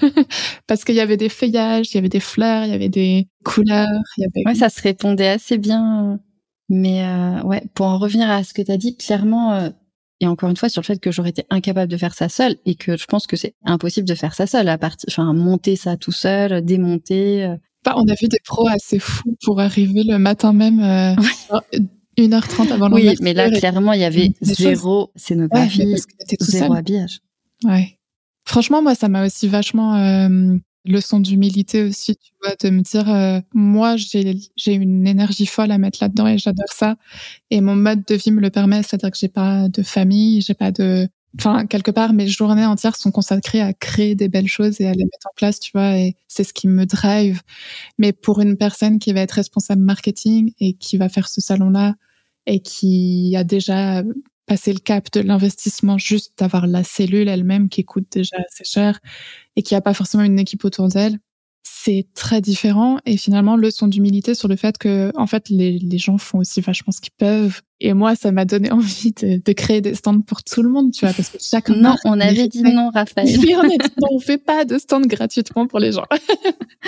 parce 0.66 0.84
qu'il 0.84 0.94
y 0.94 1.00
avait 1.00 1.16
des 1.16 1.28
feuillages, 1.28 1.90
il 1.92 1.94
y 1.94 1.98
avait 1.98 2.08
des 2.08 2.20
fleurs, 2.20 2.64
il 2.64 2.70
y 2.70 2.74
avait 2.74 2.88
des 2.88 3.28
couleurs. 3.44 3.88
Il 4.16 4.22
y 4.22 4.24
avait... 4.24 4.48
Ouais, 4.48 4.54
ça 4.54 4.68
se 4.68 4.80
répondait 4.80 5.28
assez 5.28 5.58
bien. 5.58 6.20
Mais 6.68 7.04
euh, 7.04 7.42
ouais, 7.42 7.62
pour 7.74 7.86
en 7.86 7.98
revenir 7.98 8.30
à 8.30 8.44
ce 8.44 8.52
que 8.52 8.62
tu 8.62 8.70
as 8.70 8.76
dit, 8.76 8.96
clairement, 8.96 9.52
euh, 9.52 9.70
et 10.20 10.26
encore 10.26 10.50
une 10.50 10.56
fois 10.56 10.68
sur 10.68 10.82
le 10.82 10.86
fait 10.86 11.00
que 11.00 11.10
j'aurais 11.10 11.30
été 11.30 11.44
incapable 11.50 11.90
de 11.90 11.96
faire 11.96 12.14
ça 12.14 12.28
seule 12.28 12.56
et 12.66 12.74
que 12.74 12.96
je 12.96 13.06
pense 13.06 13.26
que 13.26 13.36
c'est 13.36 13.54
impossible 13.64 14.06
de 14.06 14.14
faire 14.14 14.34
ça 14.34 14.46
seule, 14.46 14.68
à 14.68 14.76
partir, 14.76 15.06
enfin 15.08 15.32
monter 15.32 15.76
ça 15.76 15.96
tout 15.96 16.12
seul, 16.12 16.64
démonter. 16.64 17.44
Euh. 17.44 17.56
Bah, 17.84 17.94
on 17.96 18.06
a 18.08 18.14
vu 18.14 18.28
des 18.28 18.40
pros 18.44 18.68
assez 18.68 18.98
fous 18.98 19.36
pour 19.42 19.60
arriver 19.60 20.02
le 20.04 20.18
matin 20.18 20.52
même. 20.52 20.80
Euh, 20.80 21.14
1h30 22.18 22.72
avant 22.72 22.90
Oui, 22.90 23.14
mais 23.20 23.32
là, 23.32 23.48
clairement, 23.48 23.92
il 23.92 24.00
y 24.00 24.04
avait 24.04 24.32
zéro 24.40 25.12
scénographie, 25.14 25.94
zéro 26.40 26.74
habillage. 26.74 27.20
Ouais. 27.64 27.97
Franchement, 28.48 28.80
moi, 28.80 28.94
ça 28.94 29.08
m'a 29.08 29.26
aussi 29.26 29.46
vachement 29.46 29.96
euh, 29.96 30.56
leçon 30.86 31.20
d'humilité 31.20 31.82
aussi, 31.82 32.16
tu 32.16 32.32
vois, 32.42 32.54
de 32.58 32.70
me 32.70 32.80
dire, 32.80 33.06
euh, 33.10 33.40
moi, 33.52 33.96
j'ai 33.96 34.72
une 34.72 35.06
énergie 35.06 35.44
folle 35.44 35.70
à 35.70 35.76
mettre 35.76 35.98
là-dedans 36.00 36.26
et 36.26 36.38
j'adore 36.38 36.72
ça. 36.72 36.96
Et 37.50 37.60
mon 37.60 37.76
mode 37.76 38.06
de 38.06 38.14
vie 38.14 38.30
me 38.32 38.40
le 38.40 38.48
permet, 38.48 38.82
c'est-à-dire 38.82 39.10
que 39.10 39.18
j'ai 39.18 39.28
pas 39.28 39.68
de 39.68 39.82
famille, 39.82 40.40
j'ai 40.40 40.54
pas 40.54 40.70
de, 40.72 41.06
enfin, 41.38 41.66
quelque 41.66 41.90
part, 41.90 42.14
mes 42.14 42.26
journées 42.26 42.64
entières 42.64 42.96
sont 42.96 43.10
consacrées 43.10 43.60
à 43.60 43.74
créer 43.74 44.14
des 44.14 44.28
belles 44.28 44.48
choses 44.48 44.80
et 44.80 44.86
à 44.86 44.92
les 44.92 45.04
mettre 45.04 45.26
en 45.26 45.34
place, 45.36 45.60
tu 45.60 45.70
vois, 45.74 45.98
et 45.98 46.16
c'est 46.26 46.44
ce 46.44 46.54
qui 46.54 46.68
me 46.68 46.86
drive. 46.86 47.42
Mais 47.98 48.14
pour 48.14 48.40
une 48.40 48.56
personne 48.56 48.98
qui 48.98 49.12
va 49.12 49.20
être 49.20 49.32
responsable 49.32 49.82
marketing 49.82 50.54
et 50.58 50.72
qui 50.72 50.96
va 50.96 51.10
faire 51.10 51.28
ce 51.28 51.42
salon-là 51.42 51.96
et 52.46 52.60
qui 52.60 53.34
a 53.36 53.44
déjà 53.44 54.02
passer 54.48 54.72
le 54.72 54.80
cap 54.80 55.12
de 55.12 55.20
l'investissement 55.20 55.98
juste 55.98 56.32
d'avoir 56.38 56.66
la 56.66 56.82
cellule 56.82 57.28
elle-même 57.28 57.68
qui 57.68 57.84
coûte 57.84 58.06
déjà 58.10 58.36
assez 58.48 58.64
cher 58.64 58.98
et 59.54 59.62
qui 59.62 59.74
a 59.76 59.80
pas 59.80 59.94
forcément 59.94 60.24
une 60.24 60.38
équipe 60.38 60.64
autour 60.64 60.88
d'elle 60.88 61.18
c'est 61.70 62.06
très 62.14 62.40
différent. 62.40 62.98
Et 63.06 63.16
finalement 63.16 63.56
leçon 63.56 63.88
d'humilité 63.88 64.34
sur 64.34 64.48
le 64.48 64.56
fait 64.56 64.78
que 64.78 65.12
en 65.16 65.26
fait 65.26 65.48
les, 65.48 65.78
les 65.78 65.98
gens 65.98 66.18
font 66.18 66.38
aussi 66.38 66.60
vachement 66.60 66.92
ce 66.92 67.00
qu'ils 67.00 67.12
peuvent 67.16 67.60
et 67.80 67.94
moi 67.94 68.14
ça 68.14 68.32
m'a 68.32 68.44
donné 68.44 68.70
envie 68.72 69.12
de, 69.12 69.40
de, 69.44 69.52
créer 69.52 69.80
des 69.80 69.94
stands 69.94 70.20
pour 70.20 70.42
tout 70.42 70.62
le 70.62 70.68
monde 70.68 70.92
tu 70.92 71.04
vois 71.04 71.14
parce 71.14 71.30
que 71.30 71.38
chaque 71.40 71.68
non 71.70 71.94
on 72.04 72.20
avait 72.20 72.48
dit 72.48 72.62
non 72.62 72.90
Raphaël 72.92 73.28
oui 73.38 73.54
on 73.56 73.64
a 73.64 73.68
dit 73.68 73.94
non 74.00 74.08
on 74.12 74.20
fait 74.20 74.38
pas 74.38 74.64
de 74.64 74.78
stands 74.78 75.00
gratuitement 75.00 75.66
pour 75.66 75.78
les 75.78 75.92
gens 75.92 76.04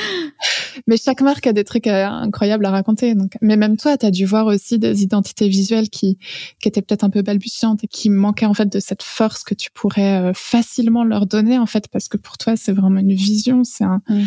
mais 0.86 0.96
chaque 0.96 1.20
marque 1.20 1.46
a 1.46 1.52
des 1.52 1.64
trucs 1.64 1.86
euh, 1.86 2.06
incroyables 2.06 2.64
à 2.64 2.70
raconter 2.70 3.14
donc 3.14 3.32
mais 3.40 3.56
même 3.56 3.76
toi 3.76 3.96
tu 3.96 4.06
as 4.06 4.10
dû 4.10 4.24
voir 4.24 4.46
aussi 4.46 4.78
des 4.78 5.02
identités 5.02 5.48
visuelles 5.48 5.90
qui 5.90 6.18
qui 6.60 6.68
étaient 6.68 6.82
peut-être 6.82 7.04
un 7.04 7.10
peu 7.10 7.22
balbutiantes 7.22 7.84
et 7.84 7.88
qui 7.88 8.10
manquaient 8.10 8.46
en 8.46 8.54
fait 8.54 8.70
de 8.70 8.80
cette 8.80 9.02
force 9.02 9.44
que 9.44 9.54
tu 9.54 9.70
pourrais 9.70 10.20
euh, 10.20 10.32
facilement 10.34 11.04
leur 11.04 11.26
donner 11.26 11.58
en 11.58 11.66
fait 11.66 11.88
parce 11.88 12.08
que 12.08 12.16
pour 12.16 12.38
toi 12.38 12.56
c'est 12.56 12.72
vraiment 12.72 13.00
une 13.00 13.14
vision 13.14 13.64
c'est 13.64 13.84
un 13.84 14.02
mm 14.08 14.24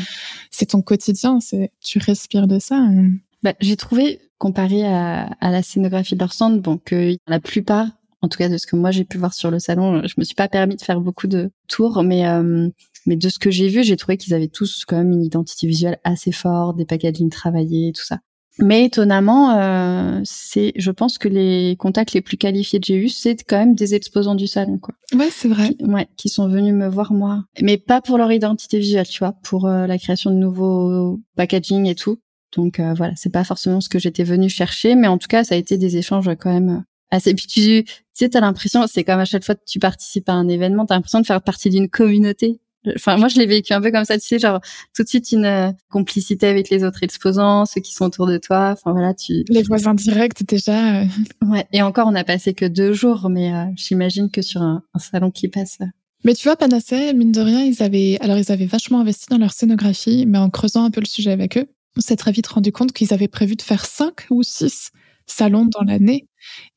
c'est 0.54 0.68
ton 0.68 0.82
quotidien, 0.82 1.40
c'est 1.40 1.72
tu 1.82 2.00
respires 2.00 2.48
de 2.48 2.60
ça. 2.60 2.76
Hein. 2.76 3.12
Bah, 3.42 3.54
j'ai 3.60 3.76
trouvé 3.76 4.22
comparé 4.44 4.86
à, 4.86 5.30
à, 5.40 5.52
la 5.52 5.64
scénographie 5.64 6.16
de 6.16 6.20
leur 6.20 6.34
stand, 6.34 6.62
bon 6.62 6.78
que 6.78 7.16
la 7.28 7.40
plupart, 7.40 7.88
en 8.22 8.28
tout 8.28 8.38
cas 8.38 8.50
de 8.50 8.58
ce 8.58 8.68
que 8.68 8.76
moi 8.76 8.92
j'ai 8.92 9.06
pu 9.06 9.18
voir 9.18 9.34
sur 9.34 9.50
le 9.50 9.58
salon, 9.58 10.02
je 10.06 10.16
me 10.18 10.26
suis 10.26 10.36
pas 10.36 10.50
permis 10.50 10.76
de 10.76 10.82
faire 10.82 11.00
beaucoup 11.00 11.28
de 11.28 11.50
tours, 11.70 12.04
mais 12.04 12.28
euh, 12.28 12.68
mais 13.06 13.16
de 13.16 13.30
ce 13.30 13.40
que 13.40 13.52
j'ai 13.52 13.70
vu, 13.70 13.86
j'ai 13.86 13.96
trouvé 13.96 14.18
qu'ils 14.18 14.34
avaient 14.34 14.50
tous 14.50 14.84
quand 14.86 14.98
même 14.98 15.14
une 15.14 15.24
identité 15.24 15.66
visuelle 15.66 15.98
assez 16.04 16.34
forte, 16.34 16.76
des 16.76 16.84
packaging 16.84 17.30
travaillés, 17.30 17.94
tout 17.94 18.04
ça. 18.04 18.20
Mais 18.60 18.84
étonnamment, 18.84 19.58
euh, 19.58 20.20
c'est, 20.26 20.74
je 20.76 20.92
pense 20.92 21.18
que 21.18 21.30
les 21.30 21.78
contacts 21.80 22.12
les 22.12 22.22
plus 22.22 22.38
qualifiés 22.38 22.82
que 22.82 22.86
j'ai 22.86 22.98
eus, 22.98 23.10
c'est 23.10 23.42
quand 23.44 23.58
même 23.58 23.76
des 23.76 23.96
exposants 23.96 24.36
du 24.36 24.48
salon, 24.48 24.78
quoi. 24.78 24.94
Ouais, 25.16 25.30
c'est 25.32 25.48
vrai. 25.48 25.74
Qui, 25.74 25.86
ouais, 25.86 26.08
qui 26.18 26.28
sont 26.28 26.50
venus 26.50 26.74
me 26.74 26.90
voir 26.90 27.14
moi, 27.14 27.46
mais 27.62 27.78
pas 27.78 28.02
pour 28.02 28.18
leur 28.18 28.32
identité 28.32 28.78
visuelle, 28.78 29.08
tu 29.08 29.20
vois, 29.20 29.36
pour 29.42 29.68
euh, 29.68 29.88
la 29.88 29.98
création 29.98 30.32
de 30.32 30.36
nouveaux 30.36 31.22
packaging 31.38 31.86
et 31.86 31.96
tout. 31.96 32.20
Donc 32.56 32.80
euh, 32.80 32.94
voilà, 32.94 33.14
c'est 33.16 33.32
pas 33.32 33.44
forcément 33.44 33.82
ce 33.82 33.90
que 33.90 34.00
j'étais 34.00 34.24
venue 34.24 34.50
chercher, 34.50 34.96
mais 34.96 35.08
en 35.08 35.18
tout 35.18 35.28
cas, 35.28 35.44
ça 35.44 35.56
a 35.56 35.58
été 35.58 35.78
des 35.78 35.98
échanges 35.98 36.30
quand 36.40 36.54
même 36.54 36.84
assez. 37.12 37.34
Puis 37.34 37.48
tu, 37.48 37.84
tu 37.84 37.94
sais, 38.14 38.30
t'as 38.30 38.42
l'impression, 38.42 38.86
c'est 38.88 39.04
comme 39.04 39.20
à 39.20 39.26
chaque 39.26 39.44
fois 39.44 39.56
que 39.56 39.64
tu 39.66 39.80
participes 39.80 40.30
à 40.30 40.34
un 40.34 40.48
événement, 40.48 40.86
t'as 40.86 40.96
l'impression 40.96 41.22
de 41.22 41.26
faire 41.26 41.42
partie 41.42 41.70
d'une 41.70 41.90
communauté. 41.90 42.60
Enfin, 42.96 43.18
moi, 43.18 43.30
je 43.30 43.38
l'ai 43.38 43.46
vécu 43.46 43.74
un 43.74 43.82
peu 43.82 43.92
comme 43.92 44.04
ça, 44.04 44.18
tu 44.18 44.28
sais, 44.28 44.40
genre 44.40 44.60
tout 44.94 45.04
de 45.04 45.08
suite 45.08 45.32
une 45.32 45.46
euh, 45.46 45.72
complicité 45.90 46.48
avec 46.48 46.70
les 46.70 46.84
autres 46.84 47.04
exposants, 47.04 47.66
ceux 47.66 47.82
qui 47.82 47.94
sont 47.94 48.06
autour 48.06 48.28
de 48.28 48.38
toi. 48.38 48.72
Enfin 48.74 48.92
voilà, 48.92 49.14
tu. 49.14 49.46
Les 49.50 49.64
voisins 49.64 49.94
directs 49.94 50.46
déjà. 50.46 51.02
Euh. 51.02 51.06
Ouais. 51.46 51.66
Et 51.72 51.82
encore, 51.82 52.08
on 52.08 52.12
n'a 52.12 52.26
passé 52.26 52.54
que 52.54 52.66
deux 52.66 52.94
jours, 52.94 53.30
mais 53.30 53.54
euh, 53.54 53.66
j'imagine 53.76 54.30
que 54.30 54.42
sur 54.42 54.62
un, 54.62 54.84
un, 54.94 55.00
salon 55.00 55.32
qui 55.32 55.48
passe. 55.48 55.80
Mais 56.26 56.34
tu 56.34 56.44
vois, 56.48 56.58
Panacea, 56.58 57.14
mine 57.14 57.32
de 57.32 57.42
rien, 57.42 57.64
ils 57.64 57.82
avaient, 57.82 58.18
alors 58.22 58.38
ils 58.38 58.52
avaient 58.52 58.66
vachement 58.66 59.00
investi 59.00 59.28
dans 59.30 59.38
leur 59.38 59.52
scénographie, 59.52 60.26
mais 60.26 60.38
en 60.38 60.50
creusant 60.50 60.84
un 60.84 60.92
peu 60.92 61.00
le 61.00 61.06
sujet 61.06 61.32
avec 61.32 61.58
eux, 61.58 61.68
on 61.98 62.02
s'est 62.02 62.16
très 62.16 62.32
vite 62.32 62.48
rendu 62.48 62.72
compte 62.72 62.92
qu'ils 62.92 63.14
avaient 63.14 63.28
prévu 63.28 63.56
de 63.56 63.62
faire 63.62 63.86
cinq 63.86 64.26
ou 64.30 64.44
six 64.44 64.92
salons 65.26 65.66
dans 65.66 65.84
l'année, 65.84 66.28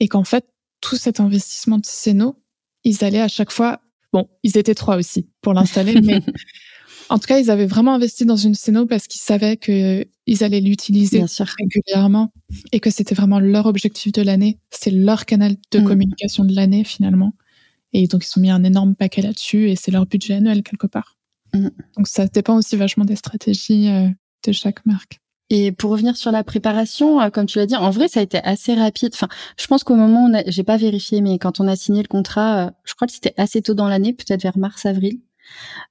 et 0.01 0.09
qu'en 0.09 0.25
fait, 0.25 0.47
tout 0.81 0.97
cet 0.97 1.21
investissement 1.21 1.79
de 1.79 1.87
scéno, 1.87 2.43
ils 2.85 3.05
allaient 3.05 3.21
à 3.21 3.29
chaque 3.29 3.51
fois 3.51 3.81
Bon, 4.13 4.29
ils 4.43 4.57
étaient 4.57 4.75
trois 4.75 4.97
aussi 4.97 5.29
pour 5.43 5.53
l'installer, 5.53 6.01
mais 6.03 6.23
en 7.09 7.19
tout 7.19 7.27
cas, 7.27 7.39
ils 7.39 7.51
avaient 7.51 7.67
vraiment 7.67 7.95
investi 7.95 8.25
dans 8.25 8.37
une 8.37 8.55
scéno 8.55 8.87
parce 8.87 9.07
qu'ils 9.07 9.21
savaient 9.21 9.57
qu'ils 9.57 10.43
allaient 10.43 10.61
l'utiliser 10.61 11.23
régulièrement 11.39 12.33
et 12.73 12.81
que 12.81 12.91
c'était 12.91 13.15
vraiment 13.15 13.41
leur 13.41 13.67
objectif 13.67 14.13
de 14.13 14.23
l'année. 14.23 14.59
C'est 14.71 14.91
leur 14.91 15.27
canal 15.27 15.57
de 15.71 15.81
mm. 15.81 15.85
communication 15.85 16.45
de 16.45 16.55
l'année 16.55 16.85
finalement. 16.85 17.35
Et 17.93 18.07
donc, 18.07 18.25
ils 18.27 18.39
ont 18.39 18.43
mis 18.43 18.51
un 18.51 18.65
énorme 18.65 18.95
paquet 18.95 19.23
là-dessus 19.23 19.71
et 19.71 19.77
c'est 19.77 19.91
leur 19.91 20.07
budget 20.07 20.35
annuel 20.35 20.63
quelque 20.63 20.87
part. 20.87 21.17
Mm. 21.53 21.69
Donc, 21.97 22.09
ça 22.09 22.27
dépend 22.27 22.57
aussi 22.57 22.77
vachement 22.77 23.05
des 23.05 23.17
stratégies 23.17 23.89
euh, 23.89 24.09
de 24.45 24.53
chaque 24.53 24.85
marque. 24.87 25.21
Et 25.49 25.71
pour 25.71 25.93
revenir 25.93 26.17
sur 26.17 26.33
la 26.33 26.43
préparation, 26.43 27.21
euh, 27.21 27.31
comme 27.31 27.47
tu 27.47 27.59
l'as 27.59 27.67
dit, 27.67 27.77
en 27.77 27.91
vrai, 27.91 28.09
ça 28.09 28.21
a 28.21 28.23
été 28.23 28.39
assez 28.39 28.75
rapide. 28.75 29.11
Enfin, 29.15 29.29
je 29.57 29.67
pense 29.67 29.85
qu'au 29.85 29.95
moment 29.95 30.27
où 30.27 30.43
j'ai 30.49 30.65
pas 30.65 30.77
vérifié, 30.77 31.21
mais 31.21 31.39
quand 31.39 31.61
on 31.61 31.69
a 31.69 31.77
signé 31.77 32.03
le 32.03 32.09
contrat, 32.09 32.67
euh, 32.67 32.71
je 32.85 32.95
crois 32.95 33.07
que 33.07 33.15
c'était 33.15 33.35
assez 33.37 33.63
tôt 33.63 33.75
dans 33.75 33.89
l'année, 33.89 34.13
peut-être 34.13 34.43
vers 34.43 34.59
mars-avril. 34.59 35.21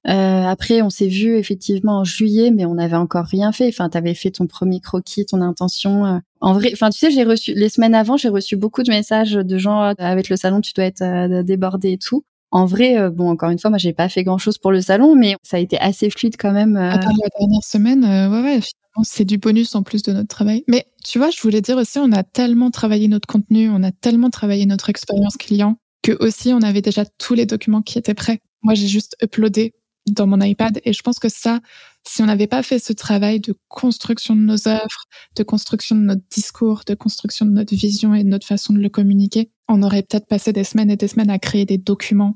Euh, 0.07 0.43
après, 0.43 0.81
on 0.81 0.89
s'est 0.89 1.07
vu 1.07 1.37
effectivement 1.37 1.99
en 1.99 2.03
juillet, 2.03 2.51
mais 2.51 2.65
on 2.65 2.75
n'avait 2.75 2.97
encore 2.97 3.25
rien 3.25 3.53
fait. 3.53 3.69
Enfin, 3.69 3.89
tu 3.89 3.97
avais 3.97 4.13
fait 4.13 4.31
ton 4.31 4.45
premier 4.45 4.81
croquis, 4.81 5.25
ton 5.25 5.39
intention. 5.39 6.05
Euh. 6.05 6.19
En 6.41 6.51
vrai, 6.51 6.71
enfin, 6.73 6.89
tu 6.89 6.99
sais, 6.99 7.11
j'ai 7.11 7.23
reçu 7.23 7.53
les 7.53 7.69
semaines 7.69 7.95
avant, 7.95 8.17
j'ai 8.17 8.27
reçu 8.27 8.57
beaucoup 8.57 8.83
de 8.83 8.89
messages 8.89 9.31
de 9.31 9.57
gens 9.57 9.79
avec 9.97 10.27
le 10.27 10.35
salon, 10.35 10.59
tu 10.59 10.73
dois 10.73 10.83
être 10.83 11.41
débordé 11.43 11.93
et 11.93 11.97
tout. 11.97 12.25
En 12.51 12.65
vrai, 12.65 13.09
bon, 13.09 13.29
encore 13.29 13.49
une 13.49 13.59
fois, 13.59 13.69
moi, 13.69 13.79
j'ai 13.79 13.93
pas 13.93 14.07
fait 14.07 14.23
grand 14.23 14.37
chose 14.37 14.57
pour 14.57 14.71
le 14.71 14.81
salon, 14.81 15.15
mais 15.15 15.35
ça 15.43 15.57
a 15.57 15.59
été 15.59 15.77
assez 15.79 16.09
fluide 16.09 16.35
quand 16.39 16.53
même. 16.53 16.77
À 16.77 16.97
part 16.97 17.11
la 17.21 17.29
dernière 17.37 17.63
semaine, 17.63 18.03
ouais, 18.03 18.41
ouais, 18.41 18.59
c'est 19.03 19.25
du 19.25 19.37
bonus 19.37 19.75
en 19.75 19.83
plus 19.83 20.03
de 20.03 20.13
notre 20.13 20.29
travail. 20.29 20.63
Mais 20.67 20.85
tu 21.03 21.17
vois, 21.17 21.29
je 21.29 21.41
voulais 21.41 21.61
dire 21.61 21.77
aussi, 21.77 21.99
on 21.99 22.11
a 22.11 22.23
tellement 22.23 22.71
travaillé 22.71 23.07
notre 23.07 23.27
contenu, 23.27 23.69
on 23.69 23.83
a 23.83 23.91
tellement 23.91 24.29
travaillé 24.29 24.65
notre 24.65 24.89
expérience 24.89 25.37
client 25.37 25.77
que 26.01 26.15
aussi 26.23 26.53
on 26.53 26.61
avait 26.61 26.81
déjà 26.81 27.03
tous 27.03 27.33
les 27.33 27.45
documents 27.45 27.81
qui 27.81 27.97
étaient 27.97 28.13
prêts. 28.13 28.39
Moi, 28.61 28.73
j'ai 28.73 28.87
juste 28.87 29.17
uploadé 29.21 29.73
dans 30.07 30.27
mon 30.27 30.39
iPad 30.41 30.79
et 30.83 30.93
je 30.93 31.01
pense 31.01 31.19
que 31.19 31.29
ça, 31.29 31.59
si 32.07 32.21
on 32.21 32.25
n'avait 32.25 32.47
pas 32.47 32.63
fait 32.63 32.79
ce 32.79 32.93
travail 32.93 33.39
de 33.39 33.55
construction 33.67 34.35
de 34.35 34.41
nos 34.41 34.67
œuvres, 34.67 35.05
de 35.35 35.43
construction 35.43 35.95
de 35.95 36.01
notre 36.01 36.21
discours, 36.29 36.83
de 36.85 36.93
construction 36.93 37.45
de 37.45 37.51
notre 37.51 37.75
vision 37.75 38.13
et 38.13 38.23
de 38.23 38.29
notre 38.29 38.47
façon 38.47 38.73
de 38.73 38.79
le 38.79 38.89
communiquer, 38.89 39.49
on 39.67 39.81
aurait 39.81 40.03
peut-être 40.03 40.27
passé 40.27 40.53
des 40.53 40.63
semaines 40.63 40.91
et 40.91 40.97
des 40.97 41.07
semaines 41.07 41.31
à 41.31 41.39
créer 41.39 41.65
des 41.65 41.77
documents 41.77 42.35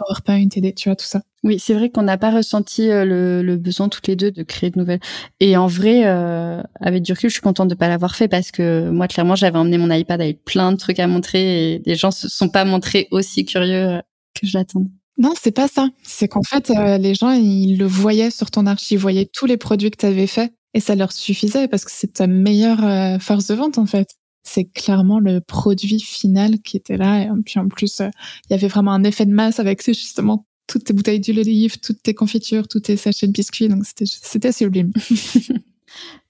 PowerPoint 0.00 0.48
et 0.54 0.60
des, 0.60 0.74
tu 0.74 0.88
vois, 0.88 0.96
tout 0.96 1.06
ça. 1.06 1.22
Oui, 1.42 1.58
c'est 1.58 1.74
vrai 1.74 1.90
qu'on 1.90 2.02
n'a 2.02 2.18
pas 2.18 2.30
ressenti 2.30 2.90
euh, 2.90 3.04
le, 3.04 3.42
le, 3.42 3.56
besoin 3.56 3.88
toutes 3.88 4.06
les 4.08 4.16
deux 4.16 4.30
de 4.30 4.42
créer 4.42 4.70
de 4.70 4.78
nouvelles. 4.78 5.00
Et 5.40 5.56
en 5.56 5.66
vrai, 5.66 6.06
euh, 6.06 6.62
avec 6.80 7.02
du 7.02 7.12
recul, 7.12 7.30
je 7.30 7.34
suis 7.34 7.42
contente 7.42 7.68
de 7.68 7.74
pas 7.74 7.88
l'avoir 7.88 8.14
fait 8.14 8.28
parce 8.28 8.50
que 8.50 8.90
moi, 8.90 9.08
clairement, 9.08 9.36
j'avais 9.36 9.58
emmené 9.58 9.78
mon 9.78 9.90
iPad 9.90 10.20
avec 10.20 10.44
plein 10.44 10.72
de 10.72 10.76
trucs 10.76 10.98
à 10.98 11.06
montrer 11.06 11.74
et 11.74 11.82
les 11.84 11.96
gens 11.96 12.10
se 12.10 12.28
sont 12.28 12.48
pas 12.48 12.64
montrés 12.64 13.08
aussi 13.10 13.44
curieux 13.44 13.88
euh, 13.88 14.00
que 14.34 14.46
je 14.46 14.56
l'attendais. 14.56 14.90
Non, 15.18 15.32
c'est 15.40 15.52
pas 15.52 15.68
ça. 15.68 15.88
C'est 16.02 16.28
qu'en 16.28 16.42
fait, 16.42 16.70
les 16.98 17.14
gens, 17.14 17.32
ils 17.32 17.76
le 17.76 17.86
voyaient 17.86 18.30
sur 18.30 18.50
ton 18.50 18.66
archive, 18.66 19.00
voyaient 19.00 19.28
tous 19.32 19.46
les 19.46 19.56
produits 19.56 19.90
que 19.90 19.98
tu 19.98 20.06
avais 20.06 20.26
fait 20.26 20.52
et 20.72 20.80
ça 20.80 20.94
leur 20.94 21.12
suffisait 21.12 21.68
parce 21.68 21.84
que 21.84 21.90
c'est 21.92 22.14
ta 22.14 22.26
meilleure 22.26 23.20
force 23.20 23.46
de 23.48 23.54
vente, 23.54 23.76
en 23.76 23.86
fait 23.86 24.08
c'est 24.42 24.64
clairement 24.64 25.20
le 25.20 25.40
produit 25.40 26.00
final 26.00 26.60
qui 26.60 26.76
était 26.76 26.96
là. 26.96 27.22
Et 27.22 27.28
puis 27.44 27.58
en 27.58 27.68
plus, 27.68 28.00
euh, 28.00 28.08
il 28.48 28.52
y 28.52 28.54
avait 28.54 28.68
vraiment 28.68 28.92
un 28.92 29.04
effet 29.04 29.26
de 29.26 29.32
masse 29.32 29.60
avec 29.60 29.84
justement 29.86 30.46
toutes 30.66 30.84
tes 30.84 30.92
bouteilles 30.92 31.20
d'huile 31.20 31.36
d'olive, 31.36 31.80
toutes 31.80 32.02
tes 32.02 32.14
confitures, 32.14 32.68
tous 32.68 32.80
tes 32.80 32.96
sachets 32.96 33.26
de 33.26 33.32
biscuits. 33.32 33.68
Donc 33.68 33.84
c'était 33.84 34.52
sublime. 34.52 34.92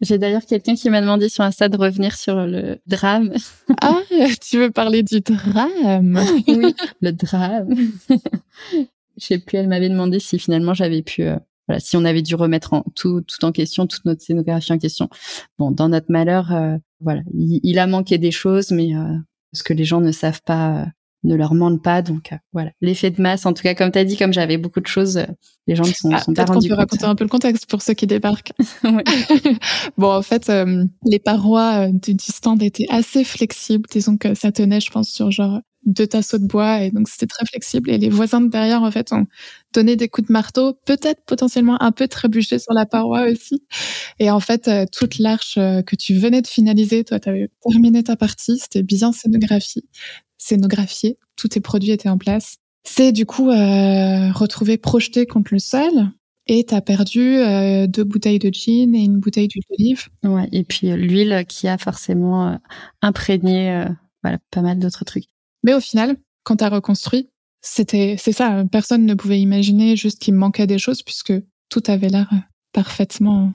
J'ai 0.01 0.19
d'ailleurs 0.19 0.47
quelqu'un 0.47 0.75
qui 0.75 0.91
m'a 0.91 1.01
demandé 1.01 1.29
sur 1.29 1.45
Insta 1.45 1.69
de 1.69 1.77
revenir 1.77 2.17
sur 2.17 2.47
le 2.47 2.79
drame. 2.87 3.33
Ah, 3.83 4.01
tu 4.41 4.59
veux 4.59 4.71
parler 4.71 5.03
du 5.03 5.21
drame? 5.21 6.21
Oui, 6.49 6.75
le 7.01 7.13
drame. 7.13 7.75
Je 8.09 9.27
sais 9.27 9.39
plus, 9.39 9.59
elle 9.59 9.69
m'avait 9.69 9.89
demandé 9.89 10.19
si 10.19 10.39
finalement 10.39 10.75
j'avais 10.75 11.03
pu 11.03 11.23
euh, 11.23 11.37
voilà, 11.71 11.79
si 11.79 11.97
on 11.97 12.05
avait 12.05 12.23
dû 12.23 12.35
remettre 12.35 12.73
en, 12.73 12.83
tout, 12.97 13.21
tout 13.21 13.45
en 13.45 13.53
question, 13.53 13.87
toute 13.87 14.05
notre 14.05 14.23
scénographie 14.23 14.73
en 14.73 14.79
question. 14.79 15.09
Bon, 15.57 15.71
dans 15.71 15.89
notre 15.89 16.11
malheur, 16.11 16.53
euh, 16.53 16.77
voilà, 17.01 17.23
il, 17.33 17.79
a 17.79 17.87
manqué 17.87 18.19
des 18.19 18.33
choses, 18.33 18.73
mais 18.73 18.97
euh, 18.97 19.17
ce 19.53 19.63
que 19.63 19.73
les 19.73 19.85
gens 19.85 20.01
ne 20.01 20.11
savent 20.11 20.43
pas 20.45 20.81
euh, 20.81 20.87
ne 21.25 21.35
leur 21.35 21.55
mentent 21.55 21.83
pas. 21.83 22.03
Donc 22.03 22.31
voilà, 22.53 22.71
l'effet 22.81 23.11
de 23.11 23.21
masse, 23.21 23.47
en 23.47 23.53
tout 23.53 23.63
cas, 23.63 23.75
comme 23.75 23.91
tu 23.91 23.99
as 23.99 24.05
dit, 24.05 24.17
comme 24.17 24.33
j'avais 24.33 24.59
beaucoup 24.59 24.81
de 24.81 24.87
choses, 24.87 25.25
les 25.67 25.75
gens 25.75 25.85
ne 25.85 25.93
sont, 25.93 26.11
ah, 26.13 26.21
sont 26.21 26.35
pas 26.35 26.45
rendus 26.45 26.69
compte. 26.69 26.69
peut 26.69 26.81
raconter 26.81 27.05
un 27.05 27.15
peu 27.15 27.25
le 27.25 27.31
contexte 27.31 27.67
pour 27.67 27.83
ceux 27.83 27.95
qui 27.95 28.07
débarquent. 28.07 28.53
bon, 29.99 30.13
en 30.13 30.23
fait, 30.23 30.51
les 31.05 31.19
parois 31.19 31.89
du, 31.89 32.15
du 32.15 32.27
stand 32.27 32.63
étaient 32.63 32.89
assez 32.89 33.25
flexibles. 33.25 33.89
Disons 33.91 34.17
que 34.17 34.35
ça 34.35 34.53
tenait, 34.53 34.81
je 34.81 34.91
pense, 34.91 35.09
sur 35.09 35.31
genre 35.31 35.61
deux 35.87 36.07
tasseaux 36.07 36.39
de 36.39 36.47
bois 36.47 36.83
et 36.83 36.91
donc 36.91 37.09
c'était 37.09 37.27
très 37.27 37.47
flexible 37.47 37.91
et 37.91 37.99
les 37.99 38.11
voisins 38.11 38.41
de 38.41 38.49
derrière 38.49 38.83
en 38.83 38.91
fait 38.91 39.13
ont 39.13 39.27
donné 39.73 39.97
des 39.97 40.09
coups 40.09 40.29
de 40.29 40.33
marteau 40.33 40.75
peut-être 40.85 41.25
potentiellement 41.27 41.83
un 41.83 41.93
peu 41.93 42.07
trébuché 42.07 42.59
sur 42.59 42.75
la 42.75 42.85
paroi 42.85 43.25
aussi 43.31 43.65
et 44.19 44.31
en 44.31 44.41
fait 44.41 44.69
euh, 44.69 44.85
toute 44.91 45.19
l'arche 45.19 45.57
euh, 45.57 45.83
que 45.83 45.97
tu 45.97 46.15
venais 46.15 46.43
de 46.43 46.47
finaliser 46.47 47.05
toi 47.05 47.19
tu 47.19 47.29
avais 47.31 47.49
terminé 47.63 48.03
ta 48.03 48.17
partie 48.17 48.59
c'était 48.59 48.83
bien 48.83 49.13
scénographie 49.13 49.85
scénographié 50.41 51.17
tous 51.37 51.49
tes 51.49 51.61
produits 51.61 51.91
étaient 51.93 52.09
en 52.09 52.19
place 52.19 52.57
c'est 52.85 53.13
du 53.13 53.27
coup 53.27 53.51
euh, 53.51 54.33
retrouvé 54.33 54.79
projeté 54.79 55.27
contre 55.27 55.53
le 55.53 55.59
sol 55.59 55.93
et 56.47 56.65
tu 56.65 56.75
as 56.75 56.81
perdu 56.81 57.37
euh, 57.37 57.87
deux 57.87 58.05
bouteilles 58.05 58.39
de 58.39 58.51
gin 58.53 58.95
et 58.95 59.05
une 59.05 59.19
bouteille 59.19 59.49
d'huile 59.49 59.63
d'olive. 59.71 60.09
Ouais, 60.25 60.49
et 60.51 60.65
puis 60.65 60.89
l'huile 60.89 61.45
qui 61.47 61.69
a 61.69 61.77
forcément 61.77 62.59
imprégné 63.03 63.87
voilà, 64.23 64.39
pas 64.51 64.63
mal 64.63 64.79
d'autres 64.79 65.05
trucs. 65.05 65.27
Mais 65.63 65.75
au 65.75 65.81
final, 65.81 66.17
quand 66.43 66.57
tu 66.57 66.65
as 66.65 66.69
reconstruit, 66.69 67.29
c'était, 67.61 68.17
c'est 68.19 68.33
ça, 68.33 68.65
personne 68.71 69.05
ne 69.05 69.15
pouvait 69.15 69.41
imaginer 69.41 69.97
juste 69.97 70.21
qu'il 70.21 70.35
manquait 70.35 70.67
des 70.67 70.79
choses 70.79 71.03
puisque 71.03 71.35
tout 71.69 71.83
avait 71.87 72.09
l'air 72.09 72.31
parfaitement. 72.73 73.53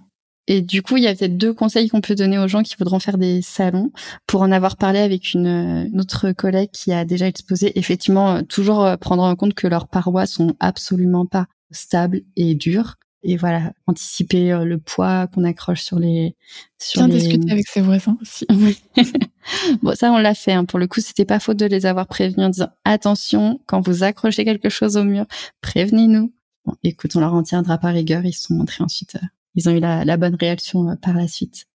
Et 0.48 0.62
du 0.62 0.82
coup, 0.82 0.98
il 0.98 1.04
y 1.04 1.08
a 1.08 1.16
peut-être 1.16 1.38
deux 1.38 1.54
conseils 1.54 1.90
qu'on 1.90 2.02
peut 2.02 2.16
donner 2.16 2.38
aux 2.38 2.48
gens 2.48 2.62
qui 2.62 2.76
voudront 2.78 3.00
faire 3.00 3.18
des 3.18 3.42
salons. 3.42 3.92
Pour 4.28 4.42
en 4.42 4.52
avoir 4.52 4.78
parlé 4.78 5.00
avec 5.00 5.34
une, 5.34 5.92
autre 6.00 6.32
collègue 6.32 6.70
qui 6.72 6.92
a 6.92 7.06
déjà 7.06 7.28
exposé, 7.28 7.78
effectivement, 7.80 8.44
toujours 8.44 8.84
euh, 8.84 8.98
prendre 8.98 9.24
en 9.24 9.36
compte 9.36 9.56
que 9.56 9.68
leurs 9.68 9.88
parois 9.88 10.26
sont 10.26 10.56
absolument 10.60 11.26
pas 11.26 11.48
stables 11.72 12.22
et 12.36 12.54
dures 12.54 12.96
et 13.26 13.38
voilà 13.38 13.74
anticiper 13.88 14.54
euh, 14.54 14.64
le 14.64 14.78
poids 14.78 15.28
qu'on 15.28 15.44
accroche 15.44 15.82
sur 15.82 16.00
les 16.00 16.36
sur 16.80 17.06
bien 17.06 17.18
discuter 17.18 17.52
avec 17.52 17.68
ses 17.68 17.82
voisins 17.82 18.18
aussi 18.22 18.46
bon 19.82 19.96
ça 19.96 20.12
on 20.12 20.18
l'a 20.18 20.36
fait 20.36 20.54
hein. 20.54 20.64
pour 20.64 20.80
le 20.80 20.88
coup 20.88 21.02
c'était 21.02 21.26
pas 21.26 21.40
faute 21.40 21.58
de 21.58 21.66
les 21.66 21.88
avoir 21.88 22.08
prévenus 22.08 22.46
en 22.46 22.50
disant 22.50 22.70
attention 22.86 23.60
quand 23.66 23.82
vous 23.82 24.04
accrochez 24.04 24.46
quelque 24.46 24.70
chose 24.70 24.96
au 24.96 25.04
mur 25.04 25.26
prévenez-nous 25.62 26.32
bon, 26.66 26.76
écoute 26.84 27.16
on 27.16 27.20
leur 27.20 27.34
en 27.34 27.44
tiendra 27.44 27.80
pas 27.80 27.90
rigueur 27.90 28.24
ils 28.26 28.34
se 28.34 28.44
sont 28.44 28.54
montrés 28.54 28.84
ensuite 28.84 29.16
euh, 29.16 29.28
ils 29.56 29.70
ont 29.70 29.72
eu 29.72 29.80
la, 29.80 30.06
la 30.06 30.18
bonne 30.18 30.36
réaction 30.36 30.90
euh, 30.90 30.96
par 30.96 31.14
la 31.14 31.28
suite 31.28 31.66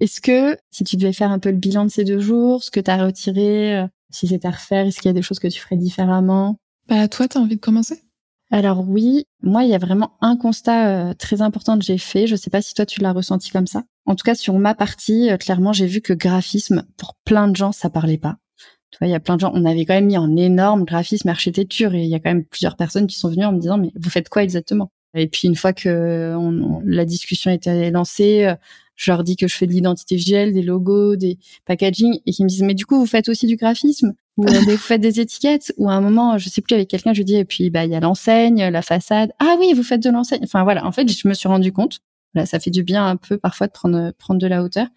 est-ce 0.00 0.20
que 0.20 0.58
si 0.70 0.84
tu 0.84 0.96
devais 0.96 1.12
faire 1.12 1.30
un 1.30 1.38
peu 1.38 1.50
le 1.50 1.56
bilan 1.56 1.84
de 1.86 1.90
ces 1.90 2.04
deux 2.04 2.20
jours 2.20 2.62
ce 2.62 2.70
que 2.70 2.80
tu 2.80 2.90
as 2.90 3.02
retiré 3.02 3.86
si 4.10 4.28
c'était 4.28 4.48
à 4.48 4.52
refaire 4.52 4.86
est-ce 4.86 5.00
qu'il 5.00 5.08
y 5.08 5.10
a 5.10 5.14
des 5.14 5.22
choses 5.22 5.38
que 5.38 5.48
tu 5.48 5.60
ferais 5.60 5.76
différemment? 5.76 6.58
Bah 6.88 7.08
toi 7.08 7.28
t'as 7.28 7.40
envie 7.40 7.56
de 7.56 7.60
commencer? 7.60 8.00
Alors 8.50 8.88
oui, 8.88 9.24
moi 9.42 9.64
il 9.64 9.70
y 9.70 9.74
a 9.74 9.78
vraiment 9.78 10.12
un 10.20 10.36
constat 10.36 11.10
euh, 11.10 11.14
très 11.14 11.42
important 11.42 11.78
que 11.78 11.84
j'ai 11.84 11.98
fait. 11.98 12.26
Je 12.26 12.36
sais 12.36 12.50
pas 12.50 12.62
si 12.62 12.74
toi 12.74 12.86
tu 12.86 13.00
l'as 13.00 13.12
ressenti 13.12 13.50
comme 13.50 13.66
ça. 13.66 13.82
En 14.06 14.14
tout 14.14 14.22
cas 14.22 14.36
sur 14.36 14.56
ma 14.58 14.74
partie, 14.74 15.30
euh, 15.30 15.36
clairement 15.36 15.72
j'ai 15.72 15.86
vu 15.86 16.00
que 16.00 16.12
graphisme 16.12 16.84
pour 16.96 17.14
plein 17.24 17.48
de 17.48 17.56
gens 17.56 17.72
ça 17.72 17.90
parlait 17.90 18.18
pas. 18.18 18.36
Tu 18.92 18.98
vois, 19.00 19.08
il 19.08 19.10
y 19.10 19.14
a 19.16 19.20
plein 19.20 19.34
de 19.34 19.40
gens. 19.40 19.50
On 19.52 19.64
avait 19.64 19.84
quand 19.84 19.94
même 19.94 20.06
mis 20.06 20.16
en 20.16 20.36
énorme 20.36 20.84
graphisme 20.84 21.28
architecture 21.28 21.94
et 21.94 22.04
il 22.04 22.08
y 22.08 22.14
a 22.14 22.20
quand 22.20 22.30
même 22.30 22.44
plusieurs 22.44 22.76
personnes 22.76 23.08
qui 23.08 23.18
sont 23.18 23.28
venues 23.28 23.44
en 23.44 23.52
me 23.52 23.58
disant 23.58 23.78
mais 23.78 23.90
vous 23.96 24.10
faites 24.10 24.28
quoi 24.28 24.44
exactement? 24.44 24.90
Et 25.14 25.28
puis 25.28 25.48
une 25.48 25.56
fois 25.56 25.72
que 25.72 26.36
la 26.84 27.04
discussion 27.04 27.50
était 27.50 27.90
lancée, 27.90 28.46
euh, 28.46 28.54
je 28.94 29.10
leur 29.10 29.24
dis 29.24 29.36
que 29.36 29.46
je 29.46 29.54
fais 29.54 29.66
de 29.66 29.72
l'identité 29.72 30.16
visuelle, 30.16 30.52
des 30.52 30.62
logos, 30.62 31.16
des 31.16 31.38
packaging, 31.64 32.20
et 32.26 32.32
qu'ils 32.32 32.44
me 32.44 32.48
disent 32.48 32.62
mais 32.62 32.74
du 32.74 32.86
coup 32.86 32.98
vous 32.98 33.06
faites 33.06 33.28
aussi 33.28 33.46
du 33.46 33.56
graphisme? 33.56 34.14
Euh, 34.40 34.60
vous 34.66 34.76
faites 34.76 35.00
des 35.00 35.20
étiquettes? 35.20 35.72
Ou 35.78 35.88
à 35.88 35.94
un 35.94 36.00
moment 36.00 36.38
je 36.38 36.48
sais 36.48 36.60
plus 36.60 36.74
avec 36.74 36.88
quelqu'un 36.88 37.14
je 37.14 37.22
dis 37.22 37.36
et 37.36 37.44
puis 37.44 37.70
bah 37.70 37.84
il 37.84 37.90
y 37.90 37.94
a 37.94 38.00
l'enseigne, 38.00 38.68
la 38.68 38.82
façade. 38.82 39.32
Ah 39.38 39.56
oui 39.58 39.72
vous 39.74 39.82
faites 39.82 40.02
de 40.02 40.10
l'enseigne. 40.10 40.40
Enfin 40.42 40.64
voilà 40.64 40.84
en 40.86 40.92
fait 40.92 41.08
je 41.10 41.28
me 41.28 41.34
suis 41.34 41.48
rendu 41.48 41.72
compte. 41.72 42.00
Là 42.34 42.46
ça 42.46 42.60
fait 42.60 42.70
du 42.70 42.82
bien 42.82 43.06
un 43.06 43.16
peu 43.16 43.38
parfois 43.38 43.66
de 43.66 43.72
prendre 43.72 44.12
prendre 44.18 44.40
de 44.40 44.46
la 44.46 44.62
hauteur. 44.62 44.88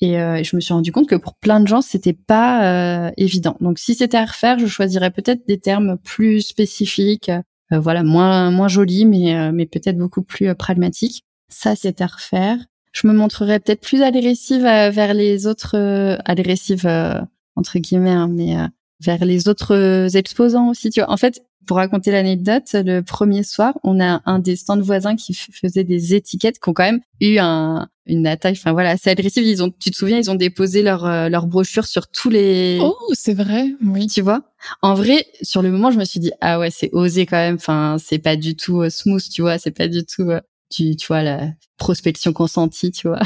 Et 0.00 0.20
euh, 0.20 0.42
je 0.42 0.56
me 0.56 0.60
suis 0.60 0.74
rendu 0.74 0.92
compte 0.92 1.08
que 1.08 1.14
pour 1.14 1.34
plein 1.34 1.60
de 1.60 1.66
gens, 1.66 1.80
c'était 1.80 2.12
pas 2.12 3.06
euh, 3.06 3.10
évident. 3.16 3.56
Donc, 3.60 3.78
si 3.78 3.94
c'était 3.94 4.18
à 4.18 4.26
refaire, 4.26 4.58
je 4.58 4.66
choisirais 4.66 5.10
peut-être 5.10 5.46
des 5.46 5.58
termes 5.58 5.96
plus 5.96 6.42
spécifiques, 6.42 7.30
voilà, 7.70 8.02
moins 8.02 8.50
moins 8.50 8.68
jolis, 8.68 9.06
mais 9.06 9.52
mais 9.52 9.66
peut-être 9.66 9.98
beaucoup 9.98 10.22
plus 10.22 10.54
pragmatiques. 10.54 11.24
Ça, 11.48 11.74
c'est 11.76 12.00
à 12.00 12.06
refaire 12.06 12.58
je 12.96 13.06
me 13.06 13.12
montrerais 13.12 13.60
peut-être 13.60 13.82
plus 13.82 14.00
agressive 14.00 14.64
euh, 14.64 14.88
vers 14.88 15.12
les 15.12 15.46
autres, 15.46 15.76
euh, 15.76 16.16
agressive 16.24 16.86
euh, 16.86 17.20
entre 17.54 17.78
guillemets, 17.78 18.10
hein, 18.10 18.28
mais 18.28 18.56
vers 19.00 19.24
les 19.24 19.48
autres 19.48 20.16
exposants 20.16 20.70
aussi. 20.70 20.90
Tu 20.90 21.00
vois, 21.00 21.10
en 21.10 21.16
fait, 21.16 21.42
pour 21.66 21.78
raconter 21.78 22.10
l'anecdote, 22.10 22.64
le 22.74 23.00
premier 23.00 23.42
soir, 23.42 23.74
on 23.82 24.00
a 24.00 24.22
un 24.24 24.38
des 24.38 24.56
stands 24.56 24.80
voisins 24.80 25.16
qui 25.16 25.34
faisait 25.34 25.84
des 25.84 26.14
étiquettes 26.14 26.58
qui 26.60 26.68
ont 26.68 26.72
quand 26.72 26.84
même 26.84 27.00
eu 27.20 27.38
un, 27.38 27.88
une 28.06 28.26
attaque. 28.26 28.56
Enfin 28.58 28.72
voilà, 28.72 28.90
assez 28.90 29.10
agressive. 29.10 29.44
Ils 29.44 29.62
ont, 29.62 29.70
tu 29.70 29.90
te 29.90 29.96
souviens, 29.96 30.18
ils 30.18 30.30
ont 30.30 30.34
déposé 30.34 30.82
leur 30.82 31.28
leur 31.28 31.46
brochure 31.46 31.86
sur 31.86 32.08
tous 32.08 32.30
les. 32.30 32.78
Oh, 32.80 32.96
c'est 33.12 33.34
vrai, 33.34 33.74
oui. 33.84 34.06
Tu 34.06 34.22
vois? 34.22 34.42
En 34.82 34.94
vrai, 34.94 35.26
sur 35.42 35.62
le 35.62 35.70
moment, 35.70 35.90
je 35.90 35.98
me 35.98 36.04
suis 36.04 36.20
dit 36.20 36.32
ah 36.40 36.58
ouais, 36.58 36.70
c'est 36.70 36.90
osé 36.92 37.26
quand 37.26 37.36
même. 37.36 37.56
Enfin, 37.56 37.96
c'est 37.98 38.18
pas 38.18 38.36
du 38.36 38.56
tout 38.56 38.88
smooth, 38.88 39.28
tu 39.28 39.42
vois. 39.42 39.58
C'est 39.58 39.76
pas 39.76 39.88
du 39.88 40.04
tout 40.04 40.30
tu, 40.70 40.96
tu 40.96 41.06
vois, 41.06 41.22
la 41.22 41.50
prospection 41.76 42.32
consentie, 42.32 42.90
tu 42.90 43.08
vois. 43.08 43.20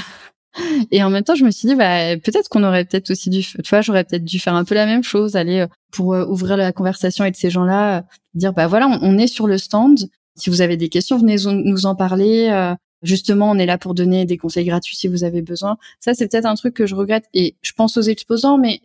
Et 0.91 1.03
en 1.03 1.11
même 1.11 1.25
temps, 1.25 1.35
je 1.35 1.45
me 1.45 1.51
suis 1.51 1.69
dit, 1.69 1.75
bah, 1.75 2.17
peut-être 2.17 2.49
qu'on 2.49 2.65
aurait 2.65 2.85
peut-être 2.85 3.11
aussi 3.11 3.31
dû, 3.31 3.43
tu 3.43 3.69
vois, 3.69 3.81
j'aurais 3.81 4.05
peut-être 4.05 4.25
dû 4.25 4.39
faire 4.39 4.55
un 4.55 4.65
peu 4.65 4.75
la 4.75 4.87
même 4.87 5.05
chose, 5.05 5.37
aller 5.37 5.61
euh, 5.61 5.67
pour 5.93 6.15
euh, 6.15 6.25
ouvrir 6.27 6.57
la 6.57 6.73
conversation 6.73 7.23
avec 7.23 7.37
ces 7.37 7.51
gens-là, 7.51 8.05
dire, 8.35 8.53
bah 8.53 8.67
voilà, 8.67 8.89
on, 9.03 9.19
est 9.19 9.27
sur 9.27 9.47
le 9.47 9.59
stand. 9.59 10.09
Si 10.37 10.51
vous 10.51 10.61
avez 10.61 10.77
des 10.77 10.89
questions, 10.89 11.19
venez 11.19 11.37
nous 11.47 11.87
en 11.87 11.95
parler. 11.95 12.75
justement, 13.03 13.51
on 13.51 13.59
est 13.59 13.67
là 13.67 13.79
pour 13.79 13.95
donner 13.95 14.25
des 14.25 14.39
conseils 14.39 14.65
gratuits 14.65 14.97
si 14.97 15.09
vous 15.09 15.25
avez 15.25 15.43
besoin. 15.43 15.77
Ça, 16.01 16.15
c'est 16.15 16.29
peut-être 16.29 16.47
un 16.47 16.55
truc 16.55 16.75
que 16.75 16.87
je 16.87 16.95
regrette 16.95 17.25
et 17.35 17.57
je 17.63 17.73
pense 17.73 17.97
aux 17.97 18.03
exposants, 18.03 18.59
mais 18.59 18.81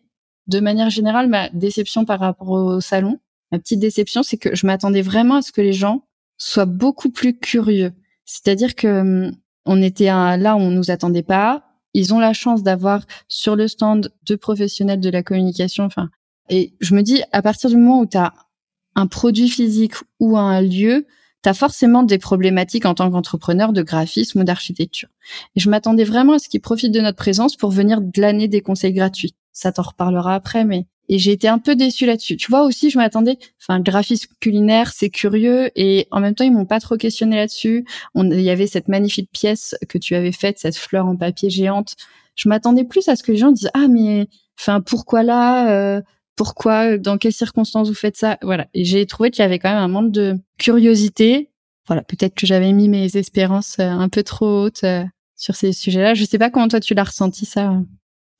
de 0.48 0.60
manière 0.60 0.90
générale, 0.90 1.28
ma 1.30 1.50
déception 1.50 2.06
par 2.06 2.20
rapport 2.20 2.50
au 2.50 2.82
salon, 2.82 3.20
ma 3.52 3.60
petite 3.60 3.80
déception, 3.80 4.24
c'est 4.24 4.38
que 4.38 4.56
je 4.56 4.66
m'attendais 4.68 5.02
vraiment 5.02 5.36
à 5.36 5.42
ce 5.42 5.52
que 5.52 5.62
les 5.62 5.74
gens 5.74 6.04
soient 6.38 6.66
beaucoup 6.66 7.10
plus 7.10 7.38
curieux. 7.38 7.94
C'est-à-dire 8.26 8.76
que 8.76 8.88
hum, 9.02 9.36
on 9.66 9.82
était 9.82 10.06
là 10.06 10.56
où 10.56 10.60
on 10.60 10.72
nous 10.72 10.92
attendait 10.92 11.24
pas. 11.24 11.64
Ils 11.94 12.14
ont 12.14 12.20
la 12.20 12.34
chance 12.34 12.62
d'avoir 12.62 13.06
sur 13.28 13.56
le 13.56 13.68
stand 13.68 14.12
deux 14.28 14.38
professionnels 14.38 15.00
de 15.00 15.10
la 15.10 15.24
communication. 15.24 15.86
Enfin, 15.86 16.10
et 16.50 16.74
je 16.80 16.94
me 16.94 17.02
dis, 17.02 17.24
à 17.32 17.42
partir 17.42 17.70
du 17.70 17.78
moment 17.78 18.02
où 18.02 18.06
tu 18.06 18.18
as 18.18 18.34
un 18.96 19.08
produit 19.08 19.50
physique 19.50 19.96
ou 20.20 20.38
un 20.38 20.62
lieu, 20.62 21.08
tu 21.44 21.50
as 21.50 21.54
forcément 21.54 22.04
des 22.04 22.18
problématiques 22.18 22.86
en 22.86 22.96
tant 22.96 23.12
qu'entrepreneur 23.12 23.74
de 23.74 23.82
graphisme 23.82 24.42
ou 24.42 24.44
d'architecture. 24.44 25.10
Et 25.56 25.60
je 25.60 25.70
m'attendais 25.70 26.04
vraiment 26.04 26.34
à 26.34 26.40
ce 26.40 26.50
qu'ils 26.50 26.62
profitent 26.62 26.94
de 26.94 27.02
notre 27.02 27.18
présence 27.18 27.56
pour 27.56 27.72
venir 27.72 28.02
glaner 28.02 28.48
des 28.48 28.62
conseils 28.62 28.94
gratuits. 28.94 29.36
Ça 29.52 29.72
t'en 29.72 29.84
reparlera 29.84 30.36
après, 30.36 30.66
mais 30.66 30.88
et 31.10 31.20
j'ai 31.20 31.32
été 31.32 31.48
un 31.48 31.60
peu 31.60 31.76
déçue 31.76 32.06
là-dessus. 32.06 32.38
Tu 32.38 32.50
vois 32.50 32.64
aussi, 32.64 32.90
je 32.90 32.98
m'attendais, 32.98 33.38
enfin, 33.62 33.78
le 33.78 33.84
graphisme 33.84 34.34
culinaire, 34.40 34.92
c'est 34.94 35.10
curieux 35.10 35.70
et 35.76 36.08
en 36.12 36.20
même 36.20 36.36
temps, 36.36 36.44
ils 36.44 36.52
m'ont 36.52 36.66
pas 36.66 36.80
trop 36.80 36.98
questionné 36.98 37.36
là-dessus. 37.36 37.86
Il 38.16 38.42
y 38.42 38.50
avait 38.50 38.68
cette 38.68 38.88
magnifique 38.88 39.30
pièce 39.32 39.76
que 39.88 39.98
tu 39.98 40.16
avais 40.16 40.32
faite, 40.32 40.60
cette 40.60 40.78
fleur 40.78 41.06
en 41.06 41.16
papier 41.16 41.50
géante. 41.50 41.96
Je 42.36 42.50
m'attendais 42.50 42.84
plus 42.84 43.08
à 43.08 43.16
ce 43.16 43.24
que 43.24 43.32
les 43.32 43.38
gens 43.38 43.52
disent 43.52 43.70
ah 43.74 43.88
mais, 43.90 44.28
enfin, 44.60 44.82
pourquoi 44.82 45.24
là 45.24 45.70
euh, 45.72 46.02
Pourquoi 46.36 46.98
Dans 46.98 47.18
quelles 47.18 47.34
circonstances 47.34 47.88
vous 47.88 47.96
faites 47.96 48.18
ça? 48.18 48.38
Voilà. 48.42 48.68
Et 48.74 48.84
j'ai 48.84 49.06
trouvé 49.06 49.32
qu'il 49.32 49.42
y 49.42 49.46
avait 49.46 49.60
quand 49.60 49.70
même 49.70 49.80
un 49.80 49.88
manque 49.88 50.12
de 50.12 50.36
curiosité. 50.58 51.50
Voilà, 51.88 52.02
peut-être 52.02 52.34
que 52.34 52.48
j'avais 52.48 52.74
mis 52.74 52.90
mes 52.90 53.16
espérances 53.16 53.78
euh, 53.80 53.84
un 53.84 54.10
peu 54.10 54.24
trop 54.24 54.64
hautes 54.64 54.84
euh, 54.84 55.04
sur 55.36 55.56
ces 55.56 55.72
sujets-là. 55.72 56.16
Je 56.16 56.26
sais 56.26 56.40
pas 56.40 56.50
comment 56.50 56.68
toi 56.68 56.80
tu 56.80 56.94
l'as 56.96 57.04
ressenti 57.04 57.46
ça. 57.46 57.80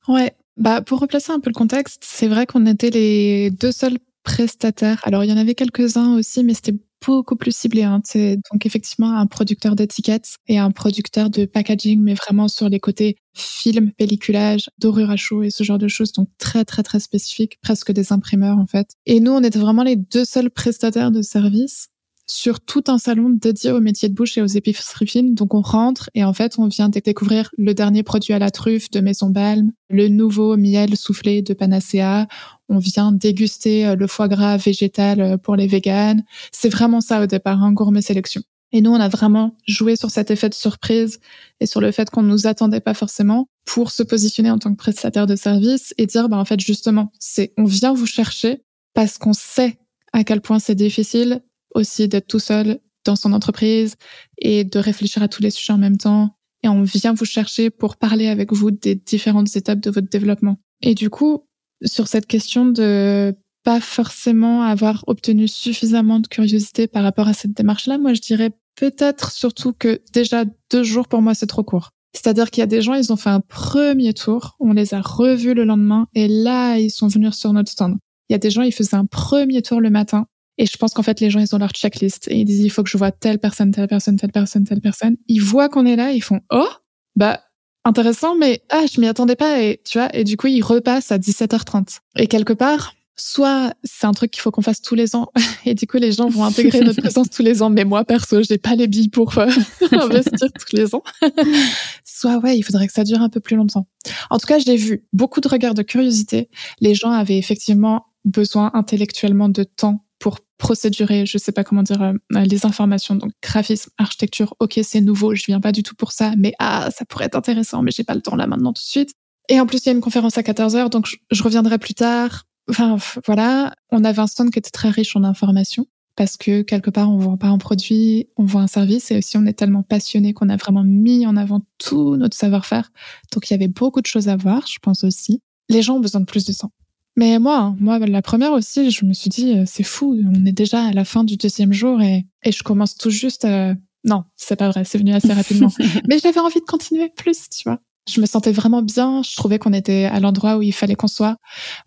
Ouais, 0.08 0.34
bah, 0.56 0.80
pour 0.82 1.00
replacer 1.00 1.32
un 1.32 1.40
peu 1.40 1.50
le 1.50 1.54
contexte, 1.54 2.02
c'est 2.04 2.28
vrai 2.28 2.46
qu'on 2.46 2.66
était 2.66 2.90
les 2.90 3.50
deux 3.50 3.72
seuls 3.72 3.98
prestataires. 4.22 5.00
Alors, 5.04 5.24
il 5.24 5.30
y 5.30 5.32
en 5.32 5.36
avait 5.36 5.54
quelques-uns 5.54 6.16
aussi, 6.16 6.42
mais 6.42 6.54
c'était 6.54 6.74
beaucoup 7.06 7.36
plus 7.36 7.54
ciblé. 7.54 7.82
Hein. 7.82 8.00
C'est 8.04 8.38
donc 8.50 8.66
effectivement 8.66 9.12
un 9.12 9.26
producteur 9.26 9.76
d'étiquettes 9.76 10.36
et 10.48 10.58
un 10.58 10.70
producteur 10.70 11.30
de 11.30 11.44
packaging, 11.44 12.00
mais 12.00 12.14
vraiment 12.14 12.48
sur 12.48 12.68
les 12.68 12.80
côtés 12.80 13.16
film, 13.34 13.92
pelliculage, 13.92 14.70
dorure 14.78 15.10
à 15.10 15.16
chaud 15.16 15.42
et 15.42 15.50
ce 15.50 15.62
genre 15.62 15.78
de 15.78 15.88
choses, 15.88 16.12
donc 16.12 16.28
très 16.38 16.64
très 16.64 16.82
très 16.82 17.00
spécifique, 17.00 17.58
presque 17.60 17.92
des 17.92 18.12
imprimeurs 18.12 18.58
en 18.58 18.66
fait. 18.66 18.88
Et 19.04 19.20
nous, 19.20 19.32
on 19.32 19.42
était 19.42 19.58
vraiment 19.58 19.82
les 19.82 19.96
deux 19.96 20.24
seuls 20.24 20.50
prestataires 20.50 21.10
de 21.10 21.22
services 21.22 21.88
sur 22.26 22.60
tout 22.60 22.84
un 22.88 22.98
salon 22.98 23.30
dédié 23.30 23.70
aux 23.70 23.80
métiers 23.80 24.08
de 24.08 24.14
bouche 24.14 24.36
et 24.36 24.42
aux 24.42 24.46
épiceries 24.46 25.06
fines. 25.06 25.34
Donc 25.34 25.54
on 25.54 25.60
rentre 25.60 26.10
et 26.14 26.24
en 26.24 26.32
fait 26.32 26.58
on 26.58 26.66
vient 26.66 26.88
découvrir 26.88 27.50
le 27.56 27.74
dernier 27.74 28.02
produit 28.02 28.34
à 28.34 28.38
la 28.38 28.50
truffe 28.50 28.90
de 28.90 29.00
Maison 29.00 29.30
Balm, 29.30 29.72
le 29.90 30.08
nouveau 30.08 30.56
miel 30.56 30.96
soufflé 30.96 31.42
de 31.42 31.54
Panacea. 31.54 32.26
On 32.68 32.78
vient 32.78 33.12
déguster 33.12 33.86
euh, 33.86 33.94
le 33.94 34.06
foie 34.06 34.28
gras 34.28 34.56
végétal 34.56 35.20
euh, 35.20 35.36
pour 35.36 35.54
les 35.54 35.68
véganes. 35.68 36.24
C'est 36.50 36.68
vraiment 36.68 37.00
ça 37.00 37.22
au 37.22 37.26
départ, 37.26 37.62
un 37.62 37.72
gourmet 37.72 38.02
sélection. 38.02 38.42
Et 38.72 38.80
nous, 38.80 38.90
on 38.90 39.00
a 39.00 39.08
vraiment 39.08 39.56
joué 39.66 39.94
sur 39.94 40.10
cet 40.10 40.30
effet 40.30 40.48
de 40.48 40.54
surprise 40.54 41.20
et 41.60 41.66
sur 41.66 41.80
le 41.80 41.92
fait 41.92 42.10
qu'on 42.10 42.22
ne 42.22 42.28
nous 42.28 42.46
attendait 42.48 42.80
pas 42.80 42.94
forcément 42.94 43.48
pour 43.64 43.90
se 43.90 44.02
positionner 44.02 44.50
en 44.50 44.58
tant 44.58 44.72
que 44.72 44.76
prestataire 44.76 45.26
de 45.26 45.36
service 45.36 45.94
et 45.98 46.06
dire, 46.06 46.28
bah, 46.28 46.36
en 46.36 46.44
fait, 46.44 46.58
justement, 46.58 47.12
c'est, 47.20 47.52
on 47.56 47.64
vient 47.64 47.94
vous 47.94 48.06
chercher 48.06 48.62
parce 48.92 49.18
qu'on 49.18 49.32
sait 49.32 49.78
à 50.12 50.24
quel 50.24 50.40
point 50.40 50.58
c'est 50.58 50.74
difficile 50.74 51.42
aussi 51.76 52.08
d'être 52.08 52.26
tout 52.26 52.38
seul 52.38 52.80
dans 53.04 53.16
son 53.16 53.32
entreprise 53.32 53.94
et 54.38 54.64
de 54.64 54.78
réfléchir 54.78 55.22
à 55.22 55.28
tous 55.28 55.42
les 55.42 55.50
sujets 55.50 55.72
en 55.72 55.78
même 55.78 55.96
temps. 55.96 56.36
Et 56.62 56.68
on 56.68 56.82
vient 56.82 57.14
vous 57.14 57.24
chercher 57.24 57.70
pour 57.70 57.96
parler 57.96 58.26
avec 58.26 58.52
vous 58.52 58.70
des 58.70 58.96
différentes 58.96 59.54
étapes 59.54 59.80
de 59.80 59.90
votre 59.90 60.08
développement. 60.08 60.56
Et 60.82 60.94
du 60.94 61.10
coup, 61.10 61.44
sur 61.84 62.08
cette 62.08 62.26
question 62.26 62.66
de 62.66 63.34
pas 63.62 63.80
forcément 63.80 64.62
avoir 64.62 65.04
obtenu 65.06 65.48
suffisamment 65.48 66.20
de 66.20 66.28
curiosité 66.28 66.86
par 66.86 67.02
rapport 67.02 67.28
à 67.28 67.34
cette 67.34 67.52
démarche-là, 67.52 67.98
moi 67.98 68.14
je 68.14 68.20
dirais 68.20 68.52
peut-être 68.76 69.32
surtout 69.32 69.72
que 69.72 70.00
déjà 70.12 70.44
deux 70.70 70.84
jours 70.84 71.08
pour 71.08 71.20
moi 71.20 71.34
c'est 71.34 71.46
trop 71.46 71.64
court. 71.64 71.90
C'est-à-dire 72.14 72.50
qu'il 72.50 72.60
y 72.60 72.64
a 72.64 72.66
des 72.66 72.80
gens, 72.80 72.94
ils 72.94 73.12
ont 73.12 73.16
fait 73.16 73.30
un 73.30 73.40
premier 73.40 74.14
tour, 74.14 74.56
on 74.60 74.72
les 74.72 74.94
a 74.94 75.00
revus 75.00 75.52
le 75.52 75.64
lendemain 75.64 76.06
et 76.14 76.28
là 76.28 76.78
ils 76.78 76.90
sont 76.90 77.08
venus 77.08 77.34
sur 77.34 77.52
notre 77.52 77.70
stand. 77.70 77.96
Il 78.28 78.32
y 78.32 78.36
a 78.36 78.38
des 78.38 78.50
gens, 78.50 78.62
ils 78.62 78.72
faisaient 78.72 78.96
un 78.96 79.06
premier 79.06 79.62
tour 79.62 79.80
le 79.80 79.90
matin 79.90 80.26
et 80.58 80.66
je 80.66 80.76
pense 80.76 80.94
qu'en 80.94 81.02
fait, 81.02 81.20
les 81.20 81.30
gens, 81.30 81.40
ils 81.40 81.54
ont 81.54 81.58
leur 81.58 81.70
checklist 81.70 82.28
et 82.28 82.36
ils 82.36 82.44
disent, 82.44 82.60
il 82.60 82.70
faut 82.70 82.82
que 82.82 82.90
je 82.90 82.96
vois 82.96 83.10
telle 83.10 83.38
personne, 83.38 83.70
telle 83.72 83.88
personne, 83.88 84.16
telle 84.16 84.32
personne, 84.32 84.64
telle 84.64 84.80
personne. 84.80 85.16
Ils 85.28 85.40
voient 85.40 85.68
qu'on 85.68 85.86
est 85.86 85.96
là, 85.96 86.12
ils 86.12 86.22
font, 86.22 86.40
oh, 86.50 86.68
bah, 87.14 87.40
intéressant, 87.84 88.36
mais 88.36 88.62
ah, 88.70 88.84
je 88.92 89.00
m'y 89.00 89.06
attendais 89.06 89.36
pas 89.36 89.62
et 89.62 89.80
tu 89.84 89.98
vois, 89.98 90.14
et 90.14 90.24
du 90.24 90.36
coup, 90.36 90.46
ils 90.46 90.62
repassent 90.62 91.12
à 91.12 91.18
17h30. 91.18 91.98
Et 92.16 92.26
quelque 92.26 92.54
part, 92.54 92.94
soit 93.16 93.72
c'est 93.82 94.06
un 94.06 94.12
truc 94.12 94.30
qu'il 94.30 94.42
faut 94.42 94.50
qu'on 94.50 94.62
fasse 94.62 94.82
tous 94.82 94.94
les 94.94 95.16
ans 95.16 95.32
et 95.64 95.74
du 95.74 95.86
coup 95.86 95.96
les 95.96 96.12
gens 96.12 96.28
vont 96.28 96.44
intégrer 96.44 96.80
notre 96.80 97.00
présence 97.00 97.30
tous 97.30 97.42
les 97.42 97.62
ans 97.62 97.70
mais 97.70 97.84
moi 97.84 98.04
perso 98.04 98.42
j'ai 98.42 98.58
pas 98.58 98.74
les 98.74 98.86
billes 98.88 99.08
pour 99.08 99.38
euh, 99.38 99.48
investir 99.90 100.48
tous 100.52 100.76
les 100.76 100.94
ans 100.94 101.02
soit 102.04 102.36
ouais 102.38 102.58
il 102.58 102.62
faudrait 102.62 102.86
que 102.86 102.92
ça 102.92 103.04
dure 103.04 103.22
un 103.22 103.30
peu 103.30 103.40
plus 103.40 103.56
longtemps 103.56 103.86
en 104.28 104.38
tout 104.38 104.46
cas 104.46 104.58
j'ai 104.58 104.76
vu 104.76 105.06
beaucoup 105.14 105.40
de 105.40 105.48
regards 105.48 105.72
de 105.72 105.82
curiosité 105.82 106.50
les 106.80 106.94
gens 106.94 107.10
avaient 107.10 107.38
effectivement 107.38 108.04
besoin 108.26 108.70
intellectuellement 108.74 109.48
de 109.48 109.64
temps 109.64 110.05
pour 110.26 110.40
procédurer, 110.58 111.24
je 111.24 111.38
sais 111.38 111.52
pas 111.52 111.62
comment 111.62 111.84
dire, 111.84 112.02
euh, 112.02 112.12
les 112.32 112.66
informations. 112.66 113.14
Donc 113.14 113.30
graphisme, 113.40 113.90
architecture, 113.96 114.56
ok, 114.58 114.80
c'est 114.82 115.00
nouveau, 115.00 115.36
je 115.36 115.44
viens 115.46 115.60
pas 115.60 115.70
du 115.70 115.84
tout 115.84 115.94
pour 115.94 116.10
ça, 116.10 116.32
mais 116.36 116.52
ah, 116.58 116.88
ça 116.90 117.04
pourrait 117.04 117.26
être 117.26 117.36
intéressant, 117.36 117.80
mais 117.80 117.92
j'ai 117.92 118.02
pas 118.02 118.16
le 118.16 118.20
temps 118.20 118.34
là 118.34 118.48
maintenant 118.48 118.72
tout 118.72 118.82
de 118.82 118.88
suite. 118.88 119.12
Et 119.48 119.60
en 119.60 119.66
plus, 119.66 119.84
il 119.84 119.86
y 119.86 119.88
a 119.90 119.92
une 119.92 120.00
conférence 120.00 120.36
à 120.36 120.42
14 120.42 120.74
heures, 120.74 120.90
donc 120.90 121.06
je, 121.30 121.42
reviendrai 121.44 121.78
plus 121.78 121.94
tard. 121.94 122.42
Enfin, 122.68 122.96
voilà, 123.24 123.72
on 123.92 124.02
avait 124.02 124.18
un 124.18 124.26
stand 124.26 124.50
qui 124.50 124.58
était 124.58 124.72
très 124.72 124.90
riche 124.90 125.14
en 125.14 125.22
informations 125.22 125.86
parce 126.16 126.36
que 126.36 126.62
quelque 126.62 126.90
part, 126.90 127.08
on 127.08 127.18
voit 127.18 127.36
pas 127.36 127.46
un 127.46 127.58
produit, 127.58 128.28
on 128.36 128.44
voit 128.46 128.62
un 128.62 128.66
service 128.66 129.12
et 129.12 129.18
aussi 129.18 129.36
on 129.36 129.46
est 129.46 129.56
tellement 129.56 129.84
passionné 129.84 130.32
qu'on 130.32 130.48
a 130.48 130.56
vraiment 130.56 130.82
mis 130.82 131.24
en 131.24 131.36
avant 131.36 131.60
tout 131.78 132.16
notre 132.16 132.36
savoir-faire. 132.36 132.90
Donc 133.32 133.48
il 133.48 133.52
y 133.52 133.54
avait 133.54 133.68
beaucoup 133.68 134.00
de 134.00 134.06
choses 134.06 134.26
à 134.26 134.34
voir, 134.34 134.66
je 134.66 134.80
pense 134.82 135.04
aussi. 135.04 135.40
Les 135.68 135.82
gens 135.82 135.98
ont 135.98 136.00
besoin 136.00 136.20
de 136.20 136.26
plus 136.26 136.44
de 136.44 136.52
temps. 136.52 136.72
Mais 137.16 137.38
moi, 137.38 137.74
moi, 137.80 137.98
la 137.98 138.20
première 138.20 138.52
aussi, 138.52 138.90
je 138.90 139.04
me 139.06 139.14
suis 139.14 139.30
dit, 139.30 139.58
euh, 139.58 139.64
c'est 139.66 139.82
fou, 139.82 140.20
on 140.34 140.44
est 140.44 140.52
déjà 140.52 140.84
à 140.84 140.92
la 140.92 141.04
fin 141.04 141.24
du 141.24 141.36
deuxième 141.36 141.72
jour 141.72 142.02
et, 142.02 142.26
et 142.44 142.52
je 142.52 142.62
commence 142.62 142.96
tout 142.96 143.10
juste. 143.10 143.46
Euh... 143.46 143.74
Non, 144.04 144.24
c'est 144.36 144.56
pas 144.56 144.68
vrai, 144.68 144.84
c'est 144.84 144.98
venu 144.98 145.12
assez 145.14 145.32
rapidement. 145.32 145.72
Mais 146.08 146.18
j'avais 146.18 146.40
envie 146.40 146.60
de 146.60 146.66
continuer 146.66 147.08
plus, 147.08 147.48
tu 147.48 147.62
vois. 147.64 147.80
Je 148.08 148.20
me 148.20 148.26
sentais 148.26 148.52
vraiment 148.52 148.82
bien. 148.82 149.22
Je 149.22 149.34
trouvais 149.34 149.58
qu'on 149.58 149.72
était 149.72 150.04
à 150.04 150.20
l'endroit 150.20 150.58
où 150.58 150.62
il 150.62 150.72
fallait 150.72 150.94
qu'on 150.94 151.08
soit. 151.08 151.38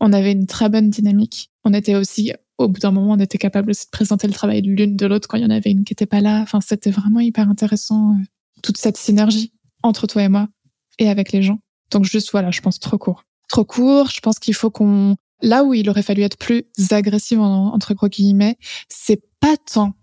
On 0.02 0.12
avait 0.12 0.34
une 0.34 0.48
très 0.48 0.68
bonne 0.68 0.90
dynamique. 0.90 1.50
On 1.64 1.74
était 1.74 1.96
aussi, 1.96 2.34
au 2.58 2.68
bout 2.68 2.80
d'un 2.80 2.92
moment, 2.92 3.14
on 3.14 3.20
était 3.20 3.38
capable 3.38 3.70
aussi 3.70 3.86
de 3.86 3.92
présenter 3.92 4.28
le 4.28 4.34
travail 4.34 4.62
de 4.62 4.70
l'une 4.70 4.98
de 4.98 5.06
l'autre 5.06 5.30
quand 5.30 5.38
il 5.38 5.44
y 5.44 5.46
en 5.46 5.50
avait 5.50 5.72
une 5.72 5.86
qui 5.86 5.94
était 5.94 6.08
pas 6.08 6.20
là. 6.20 6.42
Enfin, 6.42 6.60
c'était 6.60 6.92
vraiment 6.92 7.22
hyper 7.22 7.50
intéressant, 7.50 8.12
euh, 8.12 8.24
toute 8.64 8.78
cette 8.78 8.98
synergie 8.98 9.54
entre 9.84 10.08
toi 10.08 10.24
et 10.24 10.28
moi 10.28 10.50
et 10.98 11.08
avec 11.08 11.32
les 11.32 11.42
gens. 11.42 11.60
Donc 11.92 12.04
juste, 12.04 12.32
voilà, 12.32 12.52
je 12.52 12.60
pense 12.60 12.80
trop 12.80 12.98
court 12.98 13.24
trop 13.50 13.66
court. 13.66 14.10
Je 14.10 14.22
pense 14.22 14.40
qu'il 14.40 14.54
faut 14.54 14.70
qu'on 14.72 15.18
là 15.42 15.64
où 15.64 15.74
il 15.74 15.90
aurait 15.90 16.04
fallu 16.04 16.22
être 16.22 16.38
plus 16.38 16.64
agressif 16.92 17.40
entre 17.40 17.94
gros 17.94 18.08
guillemets, 18.08 18.58
c'est 18.88 19.22
pas 19.40 19.56
tant 19.58 19.94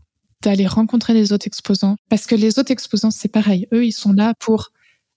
d'aller 0.43 0.67
rencontrer 0.67 1.15
les 1.15 1.33
autres 1.33 1.47
exposants 1.47 1.97
parce 2.09 2.27
que 2.27 2.35
les 2.35 2.59
autres 2.59 2.71
exposants 2.71 3.11
c'est 3.11 3.29
pareil, 3.29 3.67
eux 3.73 3.85
ils 3.85 3.93
sont 3.93 4.13
là 4.13 4.35
pour 4.39 4.71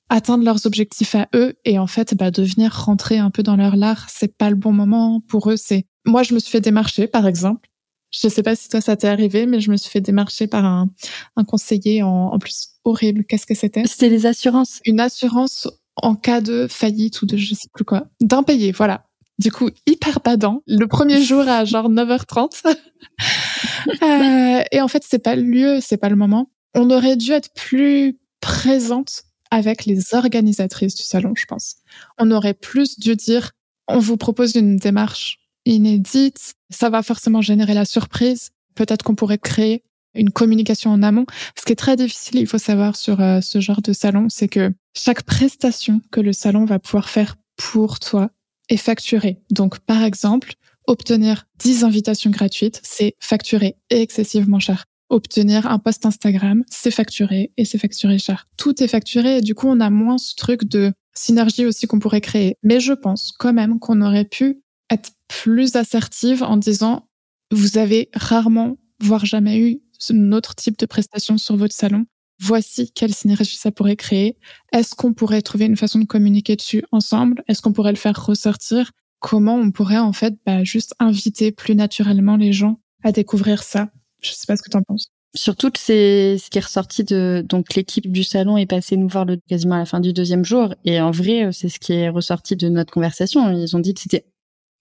atteindre 0.10 0.44
leurs 0.44 0.66
objectifs 0.66 1.14
à 1.16 1.28
eux 1.36 1.56
et 1.66 1.78
en 1.78 1.88
fait 1.88 2.16
bah 2.16 2.32
de 2.32 2.42
venir 2.42 2.74
rentrer 2.74 3.18
un 3.18 3.30
peu 3.30 3.44
dans 3.44 3.56
leur 3.56 3.76
lard, 3.76 4.08
c'est 4.10 4.36
pas 4.36 4.50
le 4.50 4.56
bon 4.56 4.72
moment 4.72 5.22
pour 5.28 5.52
eux, 5.52 5.58
c'est 5.58 5.86
moi 6.06 6.24
je 6.24 6.34
me 6.34 6.40
suis 6.40 6.52
fait 6.52 6.62
démarcher 6.62 7.08
par 7.08 7.28
exemple. 7.28 7.70
Je 8.12 8.28
sais 8.28 8.42
pas 8.42 8.56
si 8.56 8.70
toi 8.70 8.82
ça 8.82 8.96
t'est 8.96 9.08
arrivé 9.08 9.46
mais 9.46 9.60
je 9.60 9.70
me 9.70 9.78
suis 9.78 9.92
fait 9.92 10.02
démarcher 10.02 10.48
par 10.48 10.66
un, 10.66 10.90
un 11.36 11.44
conseiller 11.44 12.02
en, 12.02 12.30
en 12.34 12.40
plus 12.40 12.70
horrible. 12.84 13.24
Qu'est-ce 13.24 13.46
que 13.46 13.54
c'était? 13.54 13.86
C'était 13.86 14.10
les 14.10 14.26
assurances. 14.26 14.80
Une 14.86 15.00
assurance 15.00 15.68
en 16.04 16.16
cas 16.16 16.42
de 16.42 16.68
faillite 16.70 17.22
ou 17.22 17.26
de 17.26 17.38
je 17.38 17.54
sais 17.54 17.68
plus 17.74 17.86
quoi. 17.86 18.08
D'impayé, 18.22 18.72
voilà. 18.72 19.06
Du 19.40 19.52
coup, 19.52 19.70
hyper 19.88 20.20
badant. 20.20 20.64
Le 20.68 20.86
premier 20.88 21.22
jour 21.22 21.48
à 21.48 21.64
genre 21.64 21.90
9h30. 21.90 22.66
euh, 24.04 24.64
et 24.72 24.82
en 24.82 24.88
fait, 24.88 25.04
c'est 25.08 25.24
pas 25.24 25.36
le 25.36 25.44
lieu, 25.44 25.80
c'est 25.82 25.98
pas 25.98 26.10
le 26.10 26.18
moment. 26.18 26.52
On 26.76 26.90
aurait 26.92 27.16
dû 27.16 27.32
être 27.32 27.54
plus 27.54 28.20
présente 28.42 29.24
avec 29.50 29.86
les 29.86 30.14
organisatrices 30.14 30.96
du 30.96 31.04
salon, 31.04 31.34
je 31.36 31.46
pense. 31.46 31.76
On 32.18 32.32
aurait 32.32 32.54
plus 32.54 33.00
dû 33.00 33.16
dire, 33.16 33.52
on 33.88 34.00
vous 34.00 34.18
propose 34.18 34.56
une 34.56 34.78
démarche 34.78 35.40
inédite. 35.66 36.54
Ça 36.70 36.90
va 36.90 37.02
forcément 37.02 37.42
générer 37.42 37.74
la 37.74 37.86
surprise. 37.86 38.50
Peut-être 38.76 39.04
qu'on 39.04 39.16
pourrait 39.16 39.38
créer 39.38 39.84
une 40.16 40.32
communication 40.32 40.92
en 40.92 41.04
amont. 41.04 41.26
Ce 41.58 41.66
qui 41.66 41.74
est 41.74 41.78
très 41.78 41.96
difficile, 41.96 42.40
il 42.40 42.48
faut 42.48 42.58
savoir 42.58 42.96
sur 42.96 43.22
euh, 43.22 43.42
ce 43.42 43.60
genre 43.60 43.82
de 43.82 43.94
salon, 43.94 44.28
c'est 44.30 44.48
que 44.48 44.74
chaque 44.96 45.24
prestation 45.24 46.02
que 46.12 46.20
le 46.20 46.34
salon 46.34 46.66
va 46.66 46.80
pouvoir 46.80 47.10
faire 47.10 47.36
pour 47.56 48.00
toi 48.00 48.30
est 48.70 48.78
facturée. 48.78 49.42
Donc, 49.52 49.80
par 49.80 50.04
exemple, 50.04 50.54
obtenir 50.88 51.46
10 51.60 51.84
invitations 51.84 52.32
gratuites, 52.32 52.82
c'est 52.84 53.16
facturé 53.20 53.76
excessivement 53.90 54.60
cher. 54.60 54.86
obtenir 55.12 55.66
un 55.66 55.80
post 55.80 56.06
Instagram, 56.06 56.64
c'est 56.70 56.92
facturé 56.92 57.52
et 57.58 57.66
c'est 57.66 57.80
facturé 57.80 58.20
cher. 58.20 58.48
Tout 58.58 58.84
est 58.84 58.88
facturé 58.88 59.38
et 59.38 59.42
du 59.42 59.56
coup, 59.56 59.68
on 59.68 59.80
a 59.80 59.90
moins 59.90 60.20
ce 60.20 60.36
truc 60.36 60.66
de 60.66 60.94
synergie 61.16 61.66
aussi 61.66 61.88
qu'on 61.88 61.98
pourrait 61.98 62.22
créer. 62.22 62.58
Mais 62.62 62.80
je 62.80 62.94
pense 62.94 63.32
quand 63.38 63.54
même 63.54 63.80
qu'on 63.80 64.02
aurait 64.02 64.26
pu 64.26 64.62
être 64.92 65.12
plus 65.28 65.76
assertive 65.76 66.44
en 66.44 66.58
disant 66.58 67.08
vous 67.52 67.80
avez 67.80 68.10
rarement, 68.14 68.78
voire 69.02 69.26
jamais 69.26 69.60
eu 69.60 69.80
un 70.10 70.32
autre 70.32 70.56
type 70.56 70.78
de 70.78 70.86
prestation 70.86 71.38
sur 71.38 71.56
votre 71.56 71.76
salon. 71.76 72.06
Voici 72.42 72.92
quelle 72.92 73.14
synergie 73.14 73.58
ça 73.58 73.72
pourrait 73.72 73.98
créer. 73.98 74.38
Est-ce 74.72 74.96
qu'on 74.96 75.14
pourrait 75.14 75.42
trouver 75.42 75.66
une 75.66 75.76
façon 75.76 76.00
de 76.00 76.06
communiquer 76.06 76.56
dessus 76.56 76.84
ensemble? 76.92 77.44
Est-ce 77.48 77.62
qu'on 77.62 77.74
pourrait 77.74 77.92
le 77.92 77.98
faire 77.98 78.26
ressortir? 78.26 78.92
Comment 79.20 79.56
on 79.56 79.72
pourrait 79.72 79.98
en 79.98 80.14
fait 80.14 80.36
bah, 80.46 80.64
juste 80.64 80.96
inviter 81.00 81.52
plus 81.52 81.76
naturellement 81.76 82.38
les 82.38 82.54
gens 82.54 82.80
à 83.04 83.12
découvrir 83.12 83.64
ça? 83.64 83.90
Je 84.22 84.32
sais 84.32 84.46
pas 84.48 84.56
ce 84.56 84.64
que 84.64 84.70
tu 84.70 84.78
en 84.78 84.84
penses. 84.84 85.12
Surtout 85.36 85.70
que 85.70 85.80
c'est 85.80 86.38
ce 86.38 86.50
qui 86.50 86.58
est 86.58 86.62
ressorti 86.62 87.04
de 87.04 87.46
donc 87.48 87.76
l'équipe 87.76 88.10
du 88.12 88.24
salon 88.24 88.58
est 88.58 88.66
passée 88.66 88.98
nous 88.98 89.08
voir 89.08 89.26
le, 89.26 89.38
quasiment 89.48 89.76
à 89.76 89.80
la 89.80 89.86
fin 89.86 90.00
du 90.00 90.12
deuxième 90.12 90.44
jour 90.44 90.74
et 90.86 91.00
en 91.00 91.12
vrai 91.12 91.52
c'est 91.52 91.70
ce 91.70 91.80
qui 91.80 91.94
est 91.94 92.10
ressorti 92.10 92.56
de 92.56 92.68
notre 92.70 92.92
conversation. 92.92 93.52
Ils 93.52 93.76
ont 93.76 93.80
dit 93.80 93.94
que 93.94 94.00
c'était 94.00 94.26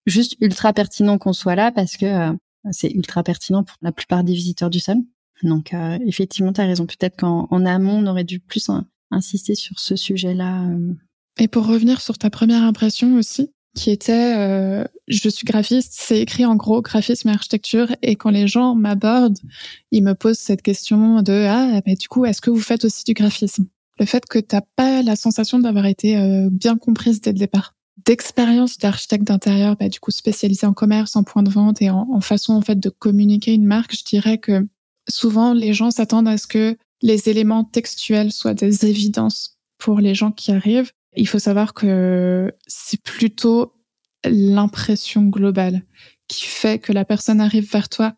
juste 0.07 0.37
ultra 0.41 0.73
pertinent 0.73 1.19
qu'on 1.19 1.35
soit 1.35 1.55
là 1.55 1.71
parce 1.71 1.97
que 1.97 2.07
euh, 2.07 2.33
c'est 2.71 2.91
ultra 2.91 3.23
pertinent 3.23 3.65
pour 3.65 3.77
la 3.83 3.93
plupart 3.93 4.25
des 4.25 4.33
visiteurs 4.33 4.71
du 4.71 4.81
salon. 4.81 5.07
Donc 5.43 5.75
euh, 5.75 5.99
effectivement, 6.07 6.53
tu 6.53 6.61
as 6.61 6.67
raison. 6.67 6.87
Peut-être 6.87 7.17
qu'en 7.17 7.65
amont, 7.65 8.03
on 8.03 8.07
aurait 8.07 8.25
dû 8.25 8.41
plus 8.41 8.71
insister 9.11 9.55
sur 9.55 9.79
ce 9.79 9.97
sujet-là. 9.97 10.65
Euh. 10.65 10.95
Et 11.39 11.49
pour 11.49 11.67
revenir 11.67 12.01
sur 12.01 12.19
ta 12.19 12.31
première 12.31 12.63
impression 12.63 13.17
aussi, 13.17 13.51
qui 13.75 13.91
était 13.91 14.35
euh, 14.37 14.85
je 15.07 15.29
suis 15.29 15.45
graphiste, 15.45 15.95
c'est 15.95 16.21
écrit 16.21 16.45
en 16.45 16.57
gros 16.57 16.83
graphisme 16.83 17.29
et 17.29 17.33
architecture 17.33 17.95
et 18.03 18.17
quand 18.17 18.31
les 18.31 18.49
gens 18.49 18.75
m'abordent, 18.75 19.39
ils 19.93 20.03
me 20.03 20.15
posent 20.15 20.39
cette 20.39 20.63
question 20.63 21.23
de 21.23 21.47
ah 21.49 21.81
mais 21.87 21.95
du 21.95 22.09
coup 22.09 22.25
est-ce 22.25 22.41
que 22.41 22.51
vous 22.51 22.61
faites 22.61 22.85
aussi 22.85 23.05
du 23.05 23.13
graphisme? 23.13 23.67
Le 24.01 24.07
fait 24.07 24.27
que 24.27 24.39
t'as 24.39 24.63
pas 24.75 25.03
la 25.03 25.15
sensation 25.15 25.61
d'avoir 25.61 25.87
été 25.87 26.17
bien 26.51 26.77
comprise 26.77 27.21
dès 27.21 27.33
le 27.33 27.39
départ 27.39 27.75
d'expérience 28.05 28.79
d'architecte 28.79 29.25
d'intérieur, 29.25 29.77
bah, 29.77 29.89
du 29.89 30.01
coup 30.01 30.11
spécialisé 30.11 30.67
en 30.67 30.73
commerce, 30.73 31.17
en 31.17 31.25
point 31.25 31.43
de 31.43 31.51
vente 31.51 31.83
et 31.83 31.91
en, 31.91 32.21
façon 32.21 32.55
en 32.55 32.61
fait 32.61 32.79
de 32.79 32.91
communiquer 32.91 33.55
une 33.55 33.67
marque, 33.67 33.95
je 33.97 34.05
dirais 34.05 34.39
que 34.39 34.67
souvent 35.09 35.53
les 35.53 35.73
gens 35.73 35.91
s'attendent 35.91 36.29
à 36.29 36.39
ce 36.39 36.47
que 36.47 36.77
les 37.03 37.29
éléments 37.29 37.65
textuels 37.65 38.33
soient 38.33 38.55
des 38.55 38.87
évidences 38.87 39.59
pour 39.79 40.01
les 40.01 40.15
gens 40.15 40.33
qui 40.33 40.53
arrivent. 40.53 40.93
Il 41.17 41.29
faut 41.29 41.39
savoir 41.39 41.75
que 41.75 42.53
c'est 42.67 43.03
plutôt 43.03 43.75
l'impression 44.25 45.23
globale 45.23 45.83
qui 46.29 46.47
fait 46.47 46.79
que 46.79 46.93
la 46.93 47.05
personne 47.05 47.41
arrive 47.41 47.71
vers 47.71 47.89
toi. 47.89 48.15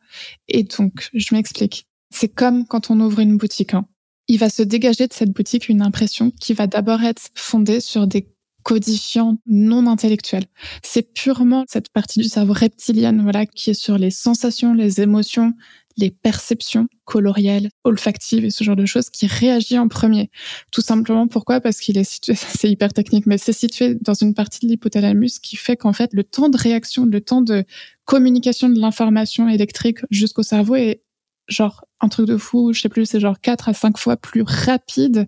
Et 0.49 0.65
donc, 0.65 1.09
je 1.15 1.35
m'explique. 1.35 1.87
C'est 2.11 2.29
comme 2.29 2.67
quand 2.67 2.91
on 2.91 2.99
ouvre 3.01 3.21
une 3.21 3.37
boutique. 3.37 3.75
Hein. 3.75 3.87
Il 4.27 4.39
va 4.39 4.51
se 4.51 4.63
dégager 4.63 5.07
de 5.07 5.13
cette 5.13 5.31
boutique 5.31 5.69
une 5.69 5.83
impression 5.83 6.33
qui 6.41 6.55
va 6.55 6.67
d'abord 6.67 7.03
être 7.03 7.29
fondée 7.35 7.81
sur 7.81 8.07
des 8.07 8.29
codifiant 8.63 9.39
non 9.47 9.87
intellectuel. 9.87 10.45
C'est 10.83 11.13
purement 11.15 11.65
cette 11.69 11.91
partie 11.91 12.21
du 12.21 12.29
cerveau 12.29 12.53
reptilien, 12.53 13.17
voilà, 13.23 13.47
qui 13.47 13.71
est 13.71 13.75
sur 13.75 13.99
les 13.99 14.11
sensations, 14.11 14.75
les 14.75 15.01
émotions, 15.01 15.55
les 15.97 16.11
perceptions 16.11 16.89
colorielles, 17.05 17.69
olfactives 17.85 18.45
et 18.45 18.51
ce 18.51 18.65
genre 18.65 18.77
de 18.77 18.87
choses 18.87 19.11
qui 19.11 19.27
réagit 19.27 19.79
en 19.79 19.89
premier. 19.89 20.31
Tout 20.71 20.81
simplement 20.81 21.29
pourquoi? 21.29 21.61
Parce 21.61 21.81
qu'il 21.81 21.99
est 21.99 22.05
situé, 22.05 22.35
c'est 22.37 22.71
hyper 22.71 22.93
technique, 22.93 23.27
mais 23.27 23.39
c'est 23.39 23.53
situé 23.53 23.97
dans 24.01 24.15
une 24.15 24.35
partie 24.35 24.67
de 24.67 24.71
l'hypothalamus 24.71 25.39
qui 25.41 25.57
fait 25.57 25.77
qu'en 25.77 25.93
fait 25.93 26.11
le 26.13 26.25
temps 26.25 26.49
de 26.49 26.57
réaction, 26.57 27.07
le 27.07 27.21
temps 27.21 27.43
de 27.43 27.65
communication 28.05 28.69
de 28.69 28.81
l'information 28.81 29.49
électrique 29.49 29.99
jusqu'au 30.11 30.43
cerveau 30.43 30.77
est 30.77 31.03
genre 31.49 31.85
un 32.01 32.09
truc 32.09 32.27
de 32.27 32.37
fou, 32.37 32.73
je 32.73 32.81
sais 32.81 32.89
plus, 32.89 33.07
c'est 33.07 33.21
genre 33.21 33.41
4 33.41 33.69
à 33.69 33.75
5 33.75 33.99
fois 33.99 34.17
plus 34.17 34.43
rapide 34.43 35.27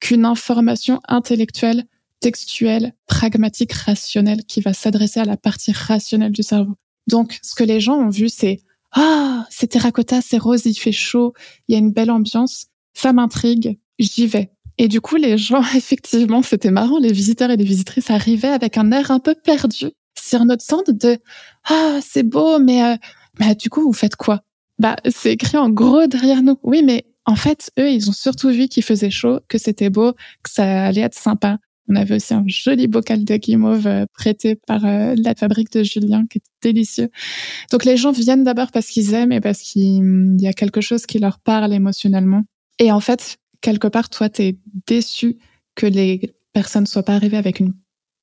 qu'une 0.00 0.24
information 0.24 1.00
intellectuelle 1.06 1.84
textuel, 2.20 2.94
pragmatique, 3.06 3.72
rationnel 3.72 4.44
qui 4.44 4.60
va 4.60 4.72
s'adresser 4.72 5.20
à 5.20 5.24
la 5.24 5.36
partie 5.36 5.72
rationnelle 5.72 6.32
du 6.32 6.42
cerveau. 6.42 6.74
Donc, 7.06 7.38
ce 7.42 7.54
que 7.54 7.64
les 7.64 7.80
gens 7.80 7.96
ont 7.96 8.10
vu, 8.10 8.28
c'est 8.28 8.60
ah, 8.92 9.46
c'est 9.50 9.68
terracotta, 9.68 10.20
c'est 10.22 10.38
rose, 10.38 10.64
il 10.64 10.74
fait 10.74 10.92
chaud, 10.92 11.34
il 11.68 11.72
y 11.72 11.76
a 11.76 11.78
une 11.78 11.92
belle 11.92 12.10
ambiance, 12.10 12.66
ça 12.94 13.12
m'intrigue, 13.12 13.78
j'y 13.98 14.26
vais. 14.26 14.50
Et 14.78 14.88
du 14.88 15.00
coup, 15.00 15.16
les 15.16 15.36
gens, 15.36 15.62
effectivement, 15.74 16.42
c'était 16.42 16.70
marrant, 16.70 16.98
les 16.98 17.12
visiteurs 17.12 17.50
et 17.50 17.56
les 17.56 17.64
visitrices 17.64 18.10
arrivaient 18.10 18.48
avec 18.48 18.78
un 18.78 18.90
air 18.92 19.10
un 19.10 19.18
peu 19.18 19.34
perdu 19.34 19.90
sur 20.18 20.44
notre 20.44 20.62
stand 20.62 20.84
de 20.88 21.18
ah, 21.68 21.98
c'est 22.02 22.22
beau, 22.22 22.58
mais 22.58 22.82
euh, 22.82 22.96
bah, 23.38 23.54
du 23.54 23.70
coup, 23.70 23.82
vous 23.82 23.92
faites 23.92 24.16
quoi? 24.16 24.42
Bah, 24.78 24.96
c'est 25.08 25.32
écrit 25.32 25.58
en 25.58 25.70
gros 25.70 26.06
derrière 26.06 26.42
nous. 26.42 26.58
Oui, 26.62 26.82
mais 26.82 27.06
en 27.26 27.36
fait, 27.36 27.70
eux, 27.78 27.90
ils 27.90 28.08
ont 28.08 28.12
surtout 28.12 28.48
vu 28.48 28.68
qu'il 28.68 28.82
faisait 28.82 29.10
chaud, 29.10 29.40
que 29.48 29.58
c'était 29.58 29.90
beau, 29.90 30.12
que 30.42 30.50
ça 30.50 30.86
allait 30.86 31.02
être 31.02 31.18
sympa. 31.18 31.58
On 31.88 31.96
avait 31.96 32.16
aussi 32.16 32.34
un 32.34 32.44
joli 32.46 32.86
bocal 32.86 33.24
de 33.24 33.36
guimauve 33.36 33.86
euh, 33.86 34.06
prêté 34.12 34.56
par 34.56 34.84
euh, 34.84 35.14
la 35.16 35.34
fabrique 35.34 35.72
de 35.72 35.82
Julien, 35.82 36.26
qui 36.26 36.38
est 36.38 36.42
délicieux. 36.62 37.08
Donc 37.70 37.84
les 37.84 37.96
gens 37.96 38.12
viennent 38.12 38.44
d'abord 38.44 38.70
parce 38.70 38.88
qu'ils 38.88 39.14
aiment 39.14 39.32
et 39.32 39.40
parce 39.40 39.60
qu'il 39.60 40.36
y 40.38 40.46
a 40.46 40.52
quelque 40.52 40.80
chose 40.80 41.06
qui 41.06 41.18
leur 41.18 41.38
parle 41.38 41.72
émotionnellement. 41.72 42.42
Et 42.78 42.92
en 42.92 43.00
fait, 43.00 43.38
quelque 43.60 43.88
part, 43.88 44.10
toi, 44.10 44.28
tu 44.28 44.42
es 44.42 44.58
déçu 44.86 45.38
que 45.74 45.86
les 45.86 46.34
personnes 46.52 46.86
soient 46.86 47.02
pas 47.02 47.14
arrivées 47.14 47.36
avec 47.36 47.60
une 47.60 47.72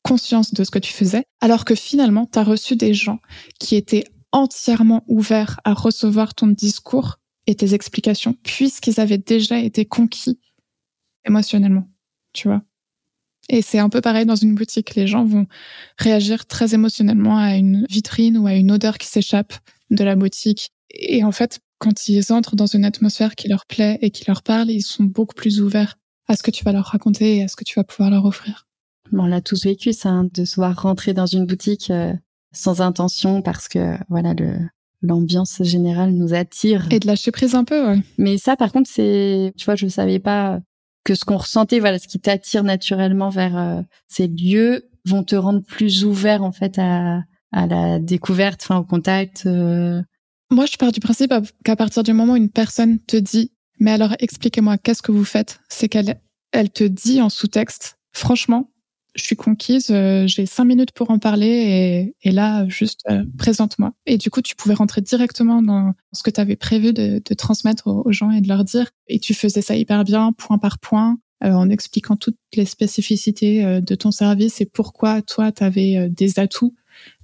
conscience 0.04 0.54
de 0.54 0.64
ce 0.64 0.70
que 0.70 0.80
tu 0.80 0.94
faisais, 0.94 1.24
alors 1.42 1.66
que 1.66 1.74
finalement, 1.74 2.30
tu 2.32 2.38
as 2.38 2.44
reçu 2.44 2.76
des 2.76 2.94
gens 2.94 3.20
qui 3.60 3.76
étaient 3.76 4.04
entièrement 4.32 5.04
ouverts 5.08 5.60
à 5.64 5.74
recevoir 5.74 6.36
ton 6.36 6.48
discours 6.48 7.18
et 7.48 7.56
tes 7.56 7.74
explications, 7.74 8.36
puisqu'ils 8.44 9.00
avaient 9.00 9.18
déjà 9.18 9.58
été 9.58 9.86
conquis 9.86 10.40
émotionnellement, 11.26 11.90
tu 12.34 12.48
vois. 12.48 12.62
Et 13.50 13.62
c'est 13.62 13.80
un 13.80 13.90
peu 13.90 14.02
pareil 14.02 14.26
dans 14.26 14.36
une 14.36 14.56
boutique. 14.56 14.96
Les 14.96 15.08
gens 15.08 15.24
vont 15.24 15.46
réagir 15.98 16.46
très 16.46 16.74
émotionnellement 16.74 17.38
à 17.38 17.56
une 17.56 17.86
vitrine 17.90 18.38
ou 18.38 18.48
à 18.48 18.54
une 18.54 18.72
odeur 18.72 18.98
qui 18.98 19.08
s'échappe 19.08 19.54
de 19.92 20.04
la 20.04 20.16
boutique. 20.16 20.72
Et 20.90 21.24
en 21.24 21.32
fait, 21.32 21.60
quand 21.78 22.08
ils 22.08 22.32
entrent 22.32 22.56
dans 22.56 22.66
une 22.66 22.86
atmosphère 22.86 23.36
qui 23.36 23.48
leur 23.48 23.66
plaît 23.66 24.00
et 24.02 24.10
qui 24.10 24.24
leur 24.28 24.42
parle, 24.42 24.72
ils 24.72 24.82
sont 24.82 25.04
beaucoup 25.04 25.36
plus 25.36 25.62
ouverts 25.62 25.98
à 26.28 26.36
ce 26.36 26.44
que 26.44 26.52
tu 26.52 26.64
vas 26.64 26.72
leur 26.72 26.86
raconter 26.86 27.38
et 27.38 27.44
à 27.44 27.48
ce 27.48 27.56
que 27.56 27.64
tu 27.64 27.80
vas 27.80 27.84
pouvoir 27.84 28.10
leur 28.10 28.26
offrir. 28.26 28.66
on 29.14 29.26
l'a 29.28 29.42
tous 29.42 29.66
vécu, 29.66 29.94
ça, 29.94 30.10
hein, 30.10 30.28
de 30.34 30.46
se 30.46 30.56
voir 30.56 30.82
rentrer 30.82 31.14
dans 31.14 31.28
une 31.28 31.46
boutique 31.46 31.92
euh, 31.92 32.14
sans 32.52 32.82
intention 32.82 33.44
parce 33.44 33.68
que, 33.68 33.96
voilà, 34.10 34.34
le, 34.34 34.58
l'ambiance 35.02 35.62
générale 35.62 36.12
nous 36.12 36.34
attire. 36.34 36.88
Et 36.92 37.00
de 37.00 37.08
lâcher 37.08 37.32
prise 37.32 37.56
un 37.56 37.64
peu, 37.64 37.88
ouais. 37.88 38.00
Mais 38.18 38.38
ça, 38.38 38.56
par 38.56 38.72
contre, 38.72 38.90
c'est, 38.92 39.54
tu 39.58 39.66
vois, 39.66 39.76
je 39.76 39.88
savais 39.88 40.20
pas 40.20 40.60
que 41.06 41.16
ce 41.16 41.24
qu'on 41.24 41.38
ressentait, 41.38 41.80
voilà, 41.80 42.00
ce 42.00 42.08
qui 42.08 42.20
t'attire 42.20 42.64
naturellement 42.64 43.30
vers 43.30 43.58
euh, 43.58 43.82
ces 44.08 44.28
lieux 44.28 44.90
vont 45.06 45.24
te 45.24 45.36
rendre 45.36 45.62
plus 45.62 46.04
ouvert 46.04 46.44
en 46.44 46.52
fait 46.52 46.78
à, 46.78 47.22
à 47.54 47.68
la 47.68 48.00
découverte, 48.00 48.62
enfin 48.64 48.78
au 48.80 48.84
contact. 48.84 49.44
Euh. 49.46 50.02
Moi, 50.52 50.66
je 50.66 50.76
pars 50.78 50.92
du 50.92 51.00
principe 51.00 51.34
qu'à 51.64 51.76
partir 51.76 52.04
du 52.04 52.12
moment 52.12 52.34
où 52.34 52.38
une 52.38 52.50
personne 52.50 53.00
te 53.00 53.18
dit, 53.18 53.52
mais 53.80 53.92
alors 53.92 54.16
expliquez-moi, 54.20 54.78
qu'est-ce 54.78 55.02
que 55.02 55.12
vous 55.12 55.24
faites, 55.24 55.60
c'est 55.70 55.88
qu'elle 55.88 56.20
elle 56.52 56.70
te 56.70 56.84
dit 56.84 57.22
en 57.22 57.30
sous-texte, 57.30 57.98
franchement, 58.12 58.70
je 59.16 59.24
suis 59.24 59.36
conquise, 59.36 59.88
euh, 59.92 60.28
j'ai 60.28 60.46
cinq 60.46 60.66
minutes 60.66 60.92
pour 60.92 61.10
en 61.10 61.20
parler 61.20 61.48
et, 61.48 62.16
et 62.22 62.32
là, 62.32 62.68
juste 62.68 63.02
euh, 63.10 63.24
présente-moi. 63.38 63.94
Et 64.06 64.18
du 64.18 64.30
coup, 64.30 64.42
tu 64.42 64.56
pouvais 64.56 64.76
rentrer 64.76 65.02
directement 65.02 65.62
dans 65.62 65.94
ce 66.12 66.22
que 66.22 66.30
tu 66.30 66.42
avais 66.42 66.58
prévu 66.58 66.92
de, 66.94 67.22
de 67.26 67.34
transmettre 67.34 67.88
aux, 67.88 68.12
gens 68.12 68.30
et 68.32 68.42
de 68.42 68.48
leur 68.48 68.66
dire. 68.66 68.92
Et 69.08 69.20
tu 69.20 69.34
faisais 69.34 69.62
ça 69.62 69.76
hyper 69.76 70.04
bien, 70.04 70.34
point 70.34 70.58
par 70.58 70.80
point, 70.80 71.18
euh, 71.44 71.52
en 71.52 71.70
expliquant 71.70 72.18
toutes 72.18 72.38
les 72.56 72.66
spécificités 72.66 73.82
de 73.82 73.96
ton 73.96 74.12
service 74.12 74.60
et 74.60 74.66
pourquoi 74.66 75.22
toi, 75.22 75.52
tu 75.52 75.64
avais 75.64 76.10
des 76.10 76.40
atouts 76.40 76.76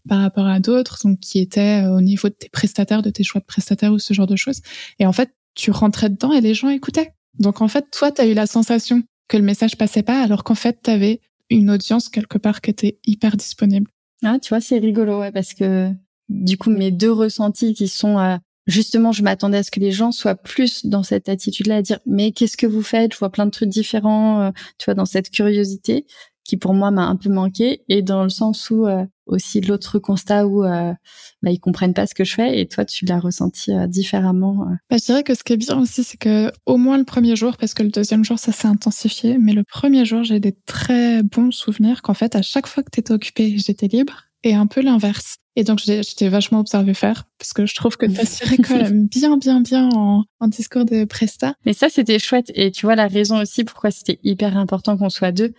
par 0.07 0.21
rapport 0.21 0.47
à 0.47 0.59
d'autres, 0.59 0.99
donc 1.03 1.19
qui 1.19 1.39
étaient 1.39 1.85
au 1.85 2.01
niveau 2.01 2.29
de 2.29 2.33
tes 2.33 2.49
prestataires, 2.49 3.01
de 3.01 3.09
tes 3.09 3.23
choix 3.23 3.41
de 3.41 3.45
prestataires 3.45 3.91
ou 3.91 3.99
ce 3.99 4.13
genre 4.13 4.27
de 4.27 4.35
choses. 4.35 4.61
Et 4.99 5.05
en 5.05 5.13
fait, 5.13 5.31
tu 5.55 5.71
rentrais 5.71 6.09
dedans 6.09 6.31
et 6.31 6.41
les 6.41 6.53
gens 6.53 6.69
écoutaient. 6.69 7.11
Donc 7.39 7.61
en 7.61 7.67
fait, 7.67 7.85
toi, 7.91 8.11
tu 8.11 8.21
as 8.21 8.25
eu 8.25 8.33
la 8.33 8.47
sensation 8.47 9.03
que 9.27 9.37
le 9.37 9.43
message 9.43 9.77
passait 9.77 10.03
pas, 10.03 10.21
alors 10.21 10.43
qu'en 10.43 10.55
fait, 10.55 10.79
tu 10.83 10.89
avais 10.89 11.21
une 11.55 11.69
audience 11.69 12.09
quelque 12.09 12.37
part 12.37 12.61
qui 12.61 12.71
était 12.71 12.99
hyper 13.05 13.37
disponible. 13.37 13.89
Ah, 14.23 14.39
tu 14.39 14.49
vois, 14.49 14.61
c'est 14.61 14.79
rigolo, 14.79 15.19
ouais, 15.19 15.31
parce 15.31 15.53
que 15.53 15.89
du 16.29 16.57
coup, 16.57 16.69
mes 16.69 16.91
deux 16.91 17.11
ressentis 17.11 17.73
qui 17.73 17.87
sont 17.87 18.17
euh, 18.19 18.37
justement, 18.67 19.11
je 19.11 19.23
m'attendais 19.23 19.57
à 19.57 19.63
ce 19.63 19.71
que 19.71 19.79
les 19.79 19.91
gens 19.91 20.11
soient 20.11 20.35
plus 20.35 20.85
dans 20.85 21.03
cette 21.03 21.29
attitude-là, 21.29 21.77
à 21.77 21.81
dire 21.81 21.99
mais 22.05 22.31
qu'est-ce 22.31 22.57
que 22.57 22.67
vous 22.67 22.83
faites? 22.83 23.13
Je 23.13 23.19
vois 23.19 23.31
plein 23.31 23.45
de 23.45 23.51
trucs 23.51 23.69
différents, 23.69 24.41
euh, 24.41 24.51
tu 24.77 24.85
vois, 24.85 24.93
dans 24.93 25.05
cette 25.05 25.29
curiosité 25.29 26.05
qui 26.51 26.57
pour 26.57 26.73
moi 26.73 26.91
m'a 26.91 27.05
un 27.05 27.15
peu 27.15 27.29
manqué 27.29 27.81
et 27.87 28.01
dans 28.01 28.23
le 28.23 28.29
sens 28.29 28.69
où 28.69 28.85
euh, 28.85 29.05
aussi 29.25 29.61
l'autre 29.61 29.99
constat 29.99 30.45
où 30.47 30.65
euh, 30.65 30.91
bah, 31.41 31.49
ils 31.49 31.61
comprennent 31.61 31.93
pas 31.93 32.05
ce 32.05 32.13
que 32.13 32.25
je 32.25 32.33
fais 32.33 32.59
et 32.59 32.67
toi 32.67 32.83
tu 32.83 33.05
l'as 33.05 33.21
ressenti 33.21 33.71
euh, 33.71 33.87
différemment. 33.87 34.67
Euh. 34.67 34.75
Bah, 34.89 34.97
je 34.99 35.05
dirais 35.05 35.23
que 35.23 35.33
ce 35.33 35.45
qui 35.45 35.53
est 35.53 35.57
bien 35.57 35.79
aussi 35.79 36.03
c'est 36.03 36.17
que 36.17 36.51
au 36.65 36.75
moins 36.75 36.97
le 36.97 37.05
premier 37.05 37.37
jour 37.37 37.55
parce 37.55 37.73
que 37.73 37.83
le 37.83 37.89
deuxième 37.89 38.25
jour 38.25 38.37
ça 38.37 38.51
s'est 38.51 38.67
intensifié 38.67 39.37
mais 39.37 39.53
le 39.53 39.63
premier 39.63 40.03
jour 40.03 40.25
j'ai 40.25 40.41
des 40.41 40.53
très 40.65 41.23
bons 41.23 41.51
souvenirs 41.51 42.01
qu'en 42.01 42.13
fait 42.15 42.35
à 42.35 42.41
chaque 42.41 42.67
fois 42.67 42.83
que 42.83 42.89
tu 42.91 42.99
étais 42.99 43.13
occupé 43.13 43.57
j'étais 43.57 43.87
libre 43.87 44.25
et 44.43 44.53
un 44.53 44.67
peu 44.67 44.81
l'inverse. 44.81 45.37
Et 45.57 45.63
donc, 45.65 45.79
j'étais 45.79 46.29
vachement 46.29 46.61
observé 46.61 46.93
faire 46.93 47.25
parce 47.37 47.51
que 47.51 47.65
je 47.65 47.75
trouve 47.75 47.97
que 47.97 48.05
tiré 48.05 48.57
quand 48.57 48.77
même 48.77 49.07
bien, 49.11 49.37
bien, 49.37 49.59
bien 49.59 49.89
en, 49.89 50.23
en 50.39 50.47
discours 50.47 50.85
de 50.85 51.03
Presta. 51.03 51.55
Mais 51.65 51.73
ça, 51.73 51.89
c'était 51.89 52.19
chouette. 52.19 52.51
Et 52.55 52.71
tu 52.71 52.85
vois 52.85 52.95
la 52.95 53.07
raison 53.07 53.41
aussi 53.41 53.65
pourquoi 53.65 53.91
c'était 53.91 54.19
hyper 54.23 54.57
important 54.57 54.97
qu'on 54.97 55.09
soit 55.09 55.33
deux. 55.33 55.53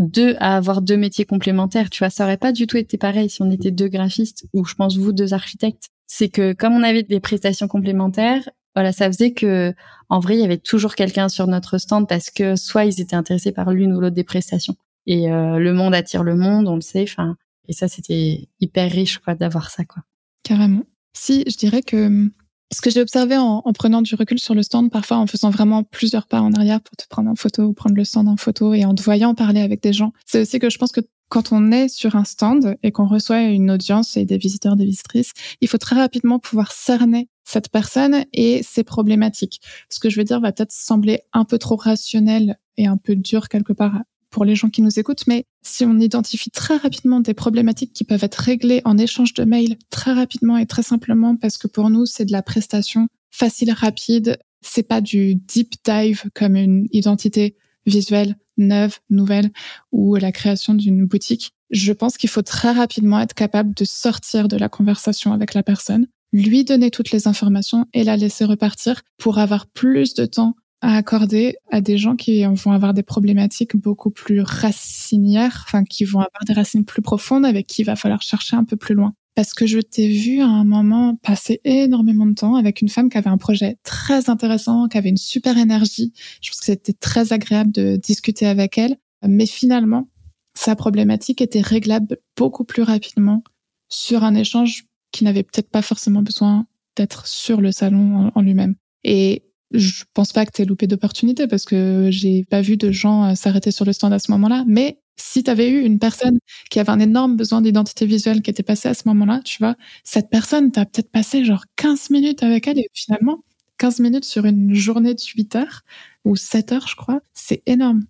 Deux 0.00 0.34
à 0.38 0.56
avoir 0.56 0.80
deux 0.80 0.96
métiers 0.96 1.26
complémentaires. 1.26 1.90
Tu 1.90 1.98
vois, 1.98 2.08
ça 2.08 2.24
aurait 2.24 2.38
pas 2.38 2.52
du 2.52 2.66
tout 2.66 2.78
été 2.78 2.96
pareil 2.96 3.28
si 3.28 3.42
on 3.42 3.50
était 3.50 3.70
deux 3.70 3.88
graphistes 3.88 4.46
ou 4.54 4.64
je 4.64 4.74
pense 4.74 4.96
vous 4.96 5.12
deux 5.12 5.34
architectes. 5.34 5.90
C'est 6.06 6.30
que 6.30 6.54
comme 6.54 6.72
on 6.72 6.82
avait 6.82 7.02
des 7.02 7.20
prestations 7.20 7.68
complémentaires, 7.68 8.48
voilà, 8.74 8.92
ça 8.92 9.06
faisait 9.08 9.32
que 9.32 9.74
en 10.08 10.20
vrai, 10.20 10.36
il 10.36 10.40
y 10.40 10.44
avait 10.44 10.56
toujours 10.56 10.94
quelqu'un 10.94 11.28
sur 11.28 11.46
notre 11.46 11.76
stand 11.76 12.08
parce 12.08 12.30
que 12.30 12.56
soit 12.56 12.86
ils 12.86 13.00
étaient 13.00 13.14
intéressés 13.14 13.52
par 13.52 13.72
l'une 13.72 13.92
ou 13.92 14.00
l'autre 14.00 14.14
des 14.14 14.24
prestations. 14.24 14.74
Et 15.06 15.30
euh, 15.30 15.58
le 15.58 15.72
monde 15.74 15.94
attire 15.94 16.22
le 16.22 16.34
monde, 16.34 16.66
on 16.66 16.76
le 16.76 16.80
sait. 16.80 17.02
Enfin, 17.02 17.36
et 17.68 17.72
ça, 17.72 17.86
c'était 17.86 18.48
hyper 18.58 18.90
riche, 18.90 19.18
quoi, 19.18 19.34
d'avoir 19.34 19.70
ça, 19.70 19.84
quoi. 19.84 20.02
Carrément. 20.42 20.84
Si, 21.12 21.44
je 21.46 21.56
dirais 21.56 21.82
que 21.82 22.06
hum, 22.06 22.30
ce 22.72 22.80
que 22.80 22.90
j'ai 22.90 23.00
observé 23.00 23.36
en, 23.36 23.62
en, 23.64 23.72
prenant 23.72 24.02
du 24.02 24.14
recul 24.14 24.38
sur 24.38 24.54
le 24.54 24.62
stand, 24.62 24.90
parfois 24.90 25.16
en 25.16 25.26
faisant 25.26 25.50
vraiment 25.50 25.82
plusieurs 25.82 26.26
pas 26.26 26.40
en 26.40 26.52
arrière 26.52 26.80
pour 26.80 26.96
te 26.96 27.06
prendre 27.08 27.30
en 27.30 27.34
photo 27.34 27.64
ou 27.64 27.72
prendre 27.72 27.96
le 27.96 28.04
stand 28.04 28.28
en 28.28 28.36
photo 28.36 28.74
et 28.74 28.84
en 28.84 28.94
te 28.94 29.02
voyant 29.02 29.34
parler 29.34 29.60
avec 29.60 29.82
des 29.82 29.92
gens, 29.92 30.12
c'est 30.26 30.40
aussi 30.40 30.58
que 30.58 30.70
je 30.70 30.78
pense 30.78 30.92
que 30.92 31.00
quand 31.30 31.52
on 31.52 31.70
est 31.70 31.88
sur 31.88 32.16
un 32.16 32.24
stand 32.24 32.76
et 32.82 32.90
qu'on 32.90 33.06
reçoit 33.06 33.42
une 33.42 33.70
audience 33.70 34.16
et 34.16 34.24
des 34.24 34.36
visiteurs, 34.36 34.76
des 34.76 34.84
visitrices, 34.84 35.32
il 35.60 35.68
faut 35.68 35.78
très 35.78 35.96
rapidement 35.96 36.40
pouvoir 36.40 36.72
cerner 36.72 37.28
cette 37.44 37.70
personne 37.70 38.24
et 38.32 38.62
ses 38.62 38.84
problématiques. 38.84 39.60
Ce 39.88 40.00
que 40.00 40.10
je 40.10 40.16
veux 40.16 40.24
dire 40.24 40.40
va 40.40 40.52
peut-être 40.52 40.72
sembler 40.72 41.20
un 41.32 41.44
peu 41.44 41.56
trop 41.58 41.76
rationnel 41.76 42.58
et 42.76 42.86
un 42.86 42.96
peu 42.96 43.14
dur 43.14 43.48
quelque 43.48 43.72
part 43.72 43.94
pour 44.30 44.44
les 44.44 44.54
gens 44.54 44.70
qui 44.70 44.82
nous 44.82 44.98
écoutent, 44.98 45.26
mais 45.26 45.44
si 45.62 45.84
on 45.84 45.98
identifie 45.98 46.50
très 46.50 46.76
rapidement 46.76 47.20
des 47.20 47.34
problématiques 47.34 47.92
qui 47.92 48.04
peuvent 48.04 48.24
être 48.24 48.36
réglées 48.36 48.80
en 48.84 48.96
échange 48.96 49.34
de 49.34 49.44
mails 49.44 49.76
très 49.90 50.12
rapidement 50.12 50.56
et 50.56 50.66
très 50.66 50.82
simplement, 50.82 51.36
parce 51.36 51.58
que 51.58 51.66
pour 51.66 51.90
nous, 51.90 52.06
c'est 52.06 52.24
de 52.24 52.32
la 52.32 52.42
prestation 52.42 53.08
facile, 53.30 53.72
rapide, 53.72 54.38
c'est 54.62 54.82
pas 54.82 55.00
du 55.00 55.34
deep 55.34 55.74
dive 55.84 56.24
comme 56.34 56.56
une 56.56 56.86
identité 56.92 57.56
visuelle 57.86 58.36
neuve, 58.56 58.98
nouvelle 59.08 59.50
ou 59.90 60.16
la 60.16 60.32
création 60.32 60.74
d'une 60.74 61.06
boutique. 61.06 61.52
Je 61.70 61.92
pense 61.92 62.16
qu'il 62.16 62.28
faut 62.28 62.42
très 62.42 62.72
rapidement 62.72 63.20
être 63.20 63.34
capable 63.34 63.74
de 63.74 63.84
sortir 63.84 64.48
de 64.48 64.56
la 64.56 64.68
conversation 64.68 65.32
avec 65.32 65.54
la 65.54 65.62
personne, 65.62 66.06
lui 66.32 66.64
donner 66.64 66.90
toutes 66.90 67.10
les 67.10 67.26
informations 67.26 67.86
et 67.92 68.04
la 68.04 68.16
laisser 68.16 68.44
repartir 68.44 69.02
pour 69.18 69.38
avoir 69.38 69.66
plus 69.66 70.14
de 70.14 70.26
temps 70.26 70.54
à 70.80 70.96
accorder 70.96 71.56
à 71.70 71.80
des 71.80 71.98
gens 71.98 72.16
qui 72.16 72.44
vont 72.44 72.72
avoir 72.72 72.94
des 72.94 73.02
problématiques 73.02 73.76
beaucoup 73.76 74.10
plus 74.10 74.40
racinières, 74.40 75.64
enfin 75.66 75.84
qui 75.84 76.04
vont 76.04 76.20
avoir 76.20 76.44
des 76.46 76.54
racines 76.54 76.84
plus 76.84 77.02
profondes 77.02 77.44
avec 77.44 77.66
qui 77.66 77.82
il 77.82 77.84
va 77.84 77.96
falloir 77.96 78.22
chercher 78.22 78.56
un 78.56 78.64
peu 78.64 78.76
plus 78.76 78.94
loin. 78.94 79.14
Parce 79.34 79.54
que 79.54 79.66
je 79.66 79.78
t'ai 79.78 80.08
vu 80.08 80.40
à 80.40 80.46
un 80.46 80.64
moment 80.64 81.16
passer 81.22 81.60
énormément 81.64 82.26
de 82.26 82.34
temps 82.34 82.56
avec 82.56 82.82
une 82.82 82.88
femme 82.88 83.08
qui 83.08 83.16
avait 83.16 83.30
un 83.30 83.38
projet 83.38 83.78
très 83.84 84.28
intéressant, 84.28 84.88
qui 84.88 84.98
avait 84.98 85.08
une 85.08 85.16
super 85.16 85.56
énergie. 85.56 86.12
Je 86.42 86.50
pense 86.50 86.60
que 86.60 86.66
c'était 86.66 86.92
très 86.92 87.32
agréable 87.32 87.70
de 87.72 87.96
discuter 87.96 88.46
avec 88.46 88.76
elle. 88.76 88.96
Mais 89.26 89.46
finalement, 89.46 90.08
sa 90.54 90.74
problématique 90.74 91.40
était 91.40 91.60
réglable 91.60 92.18
beaucoup 92.36 92.64
plus 92.64 92.82
rapidement 92.82 93.44
sur 93.88 94.24
un 94.24 94.34
échange 94.34 94.84
qui 95.12 95.24
n'avait 95.24 95.42
peut-être 95.42 95.70
pas 95.70 95.82
forcément 95.82 96.22
besoin 96.22 96.66
d'être 96.96 97.26
sur 97.26 97.60
le 97.60 97.72
salon 97.72 98.30
en 98.34 98.42
lui-même. 98.42 98.74
Et 99.04 99.44
je 99.72 100.04
pense 100.14 100.32
pas 100.32 100.44
que 100.46 100.52
tu 100.52 100.62
aies 100.62 100.64
loupé 100.64 100.86
d'opportunités 100.86 101.46
parce 101.46 101.64
que 101.64 102.08
j'ai 102.10 102.44
pas 102.44 102.60
vu 102.60 102.76
de 102.76 102.90
gens 102.90 103.24
euh, 103.24 103.34
s'arrêter 103.34 103.70
sur 103.70 103.84
le 103.84 103.92
stand 103.92 104.12
à 104.12 104.18
ce 104.18 104.30
moment-là. 104.32 104.64
Mais 104.66 105.00
si 105.16 105.42
tu 105.44 105.50
avais 105.50 105.68
eu 105.68 105.82
une 105.82 105.98
personne 105.98 106.38
qui 106.70 106.80
avait 106.80 106.90
un 106.90 106.98
énorme 106.98 107.36
besoin 107.36 107.60
d'identité 107.60 108.06
visuelle 108.06 108.42
qui 108.42 108.50
était 108.50 108.62
passée 108.62 108.88
à 108.88 108.94
ce 108.94 109.02
moment-là, 109.06 109.40
tu 109.44 109.58
vois, 109.58 109.76
cette 110.02 110.30
personne, 110.30 110.72
tu 110.72 110.80
as 110.80 110.86
peut-être 110.86 111.10
passé 111.10 111.44
genre 111.44 111.64
15 111.76 112.10
minutes 112.10 112.42
avec 112.42 112.66
elle 112.66 112.78
et 112.78 112.88
finalement, 112.92 113.44
15 113.78 114.00
minutes 114.00 114.24
sur 114.24 114.44
une 114.44 114.74
journée 114.74 115.14
de 115.14 115.20
8 115.20 115.56
heures 115.56 115.82
ou 116.24 116.36
7 116.36 116.72
heures, 116.72 116.88
je 116.88 116.96
crois, 116.96 117.20
c'est 117.32 117.62
énorme. 117.66 118.04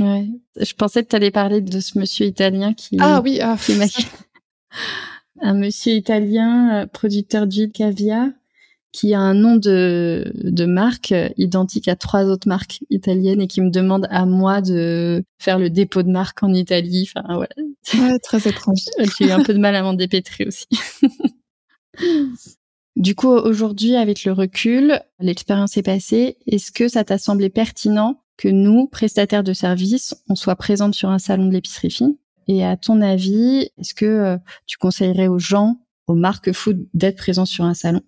Ouais. 0.00 0.28
Je 0.60 0.72
pensais 0.74 1.02
que 1.02 1.08
tu 1.08 1.16
allais 1.16 1.30
parler 1.30 1.60
de 1.60 1.80
ce 1.80 1.98
monsieur 1.98 2.26
italien 2.26 2.74
qui. 2.74 2.98
Ah 3.00 3.20
oui, 3.22 3.40
ah, 3.40 3.56
qui 3.58 3.72
un 5.40 5.54
monsieur 5.54 5.94
italien, 5.94 6.82
euh, 6.82 6.86
producteur 6.86 7.46
d'huile 7.46 7.72
caviar, 7.72 8.28
qui 8.96 9.12
a 9.12 9.20
un 9.20 9.34
nom 9.34 9.56
de, 9.56 10.32
de 10.34 10.64
marque 10.64 11.12
identique 11.36 11.86
à 11.86 11.96
trois 11.96 12.24
autres 12.24 12.48
marques 12.48 12.80
italiennes 12.88 13.42
et 13.42 13.46
qui 13.46 13.60
me 13.60 13.68
demande 13.68 14.06
à 14.08 14.24
moi 14.24 14.62
de 14.62 15.22
faire 15.38 15.58
le 15.58 15.68
dépôt 15.68 16.02
de 16.02 16.08
marque 16.08 16.42
en 16.42 16.54
Italie. 16.54 17.06
Enfin, 17.14 17.26
voilà. 17.34 17.50
Ouais, 17.94 18.18
très 18.20 18.48
étrange. 18.48 18.80
J'ai 19.18 19.26
eu 19.26 19.30
un 19.32 19.42
peu 19.42 19.52
de 19.52 19.58
mal 19.58 19.76
à 19.76 19.82
m'en 19.82 19.92
dépêtrer 19.92 20.46
aussi. 20.46 20.66
du 22.96 23.14
coup, 23.14 23.28
aujourd'hui, 23.28 23.96
avec 23.96 24.24
le 24.24 24.32
recul, 24.32 24.98
l'expérience 25.20 25.76
est 25.76 25.82
passée. 25.82 26.38
Est-ce 26.46 26.72
que 26.72 26.88
ça 26.88 27.04
t'a 27.04 27.18
semblé 27.18 27.50
pertinent 27.50 28.22
que 28.38 28.48
nous, 28.48 28.86
prestataires 28.86 29.44
de 29.44 29.52
services, 29.52 30.14
on 30.30 30.36
soit 30.36 30.56
présents 30.56 30.92
sur 30.92 31.10
un 31.10 31.18
salon 31.18 31.48
de 31.48 31.52
l'épicerie 31.52 31.90
fine? 31.90 32.16
Et 32.48 32.64
à 32.64 32.78
ton 32.78 33.02
avis, 33.02 33.68
est-ce 33.76 33.92
que 33.92 34.06
euh, 34.06 34.38
tu 34.66 34.78
conseillerais 34.78 35.28
aux 35.28 35.38
gens, 35.38 35.82
aux 36.06 36.14
marques 36.14 36.52
food, 36.52 36.86
d'être 36.94 37.18
présents 37.18 37.44
sur 37.44 37.64
un 37.64 37.74
salon? 37.74 38.00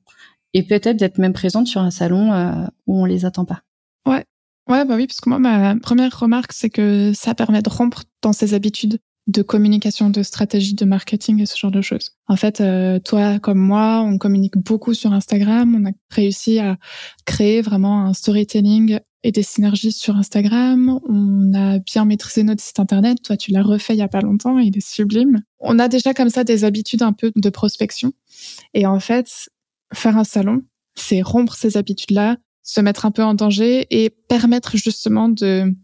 Et 0.54 0.62
peut-être 0.62 0.96
d'être 0.96 1.18
même 1.18 1.32
présente 1.32 1.66
sur 1.66 1.80
un 1.80 1.90
salon 1.90 2.32
euh, 2.32 2.66
où 2.86 3.00
on 3.00 3.04
les 3.04 3.24
attend 3.24 3.44
pas. 3.44 3.62
Ouais. 4.06 4.24
Ouais, 4.68 4.84
bah 4.84 4.96
oui, 4.96 5.06
parce 5.06 5.20
que 5.20 5.30
moi, 5.30 5.38
ma 5.38 5.76
première 5.76 6.18
remarque, 6.18 6.52
c'est 6.52 6.68
que 6.68 7.12
ça 7.14 7.34
permet 7.34 7.62
de 7.62 7.70
rompre 7.70 8.02
dans 8.22 8.34
ses 8.34 8.52
habitudes 8.52 8.98
de 9.28 9.42
communication, 9.42 10.08
de 10.10 10.22
stratégie, 10.22 10.74
de 10.74 10.84
marketing 10.86 11.40
et 11.40 11.46
ce 11.46 11.56
genre 11.56 11.70
de 11.70 11.82
choses. 11.82 12.12
En 12.28 12.36
fait, 12.36 12.60
euh, 12.60 12.98
toi 12.98 13.38
comme 13.38 13.58
moi, 13.58 14.02
on 14.02 14.16
communique 14.16 14.56
beaucoup 14.56 14.94
sur 14.94 15.12
Instagram. 15.12 15.76
On 15.78 15.88
a 15.88 15.92
réussi 16.10 16.58
à 16.58 16.78
créer 17.26 17.60
vraiment 17.60 18.06
un 18.06 18.14
storytelling 18.14 18.98
et 19.22 19.32
des 19.32 19.42
synergies 19.42 19.92
sur 19.92 20.16
Instagram. 20.16 20.98
On 21.06 21.52
a 21.54 21.78
bien 21.78 22.06
maîtrisé 22.06 22.42
notre 22.42 22.62
site 22.62 22.80
internet. 22.80 23.18
Toi, 23.22 23.36
tu 23.36 23.52
l'as 23.52 23.62
refait 23.62 23.94
il 23.94 23.98
y 23.98 24.02
a 24.02 24.08
pas 24.08 24.22
longtemps 24.22 24.58
il 24.58 24.76
est 24.76 24.86
sublime. 24.86 25.42
On 25.60 25.78
a 25.78 25.88
déjà 25.88 26.14
comme 26.14 26.30
ça 26.30 26.42
des 26.42 26.64
habitudes 26.64 27.02
un 27.02 27.12
peu 27.12 27.30
de 27.36 27.50
prospection. 27.50 28.12
Et 28.72 28.86
en 28.86 28.98
fait, 28.98 29.50
faire 29.92 30.16
un 30.16 30.24
salon, 30.24 30.62
c'est 30.94 31.22
rompre 31.22 31.54
ces 31.54 31.76
habitudes-là, 31.76 32.36
se 32.62 32.80
mettre 32.80 33.06
un 33.06 33.10
peu 33.10 33.22
en 33.22 33.34
danger 33.34 33.86
et 33.90 34.10
permettre 34.10 34.76
justement 34.76 35.28
de 35.28 35.74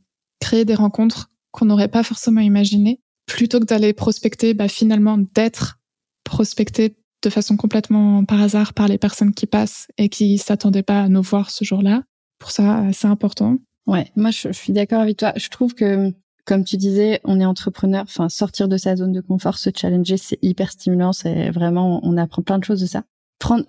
créer 0.41 0.65
des 0.65 0.75
rencontres 0.75 1.31
qu'on 1.51 1.67
n'aurait 1.67 1.89
pas 1.89 2.03
forcément 2.03 2.41
imaginées, 2.41 3.01
plutôt 3.27 3.61
que 3.61 3.65
d'aller 3.65 3.93
prospecter, 3.93 4.55
bah, 4.55 4.69
finalement 4.69 5.17
d'être 5.17 5.79
prospecté 6.25 6.97
de 7.23 7.31
façon 7.31 7.57
complètement 7.57 8.25
par 8.25 8.43
hasard 8.43 8.75
par 8.75 8.89
les 8.89 8.99
personnes 8.99 9.33
qui 9.33 9.47
passent 9.47 9.89
et 9.97 10.09
qui 10.09 10.37
s'attendaient 10.37 10.83
pas 10.83 11.03
à 11.03 11.09
nous 11.09 11.23
voir 11.23 11.51
ce 11.51 11.65
jour-là. 11.65 12.03
Pour 12.39 12.51
ça, 12.51 12.85
c'est 12.93 13.07
important. 13.07 13.57
Ouais, 13.87 14.11
moi 14.17 14.31
je, 14.31 14.53
suis 14.53 14.73
d'accord 14.73 15.01
avec 15.01 15.19
toi. 15.19 15.33
Je 15.37 15.49
trouve 15.49 15.75
que, 15.75 16.13
comme 16.45 16.65
tu 16.65 16.77
disais, 16.77 17.21
on 17.25 17.41
est 17.41 17.47
entrepreneur. 17.47 18.03
Enfin, 18.03 18.29
sortir 18.29 18.69
de 18.69 18.77
sa 18.77 18.97
zone 18.97 19.13
de 19.13 19.21
confort, 19.21 19.57
se 19.57 19.71
challenger, 19.75 20.19
c'est 20.19 20.39
hyper 20.43 20.71
stimulant. 20.73 21.13
C'est 21.13 21.51
vraiment, 21.51 22.01
on 22.03 22.17
apprend 22.19 22.43
plein 22.43 22.59
de 22.59 22.65
choses 22.65 22.81
de 22.81 22.87
ça 22.87 23.05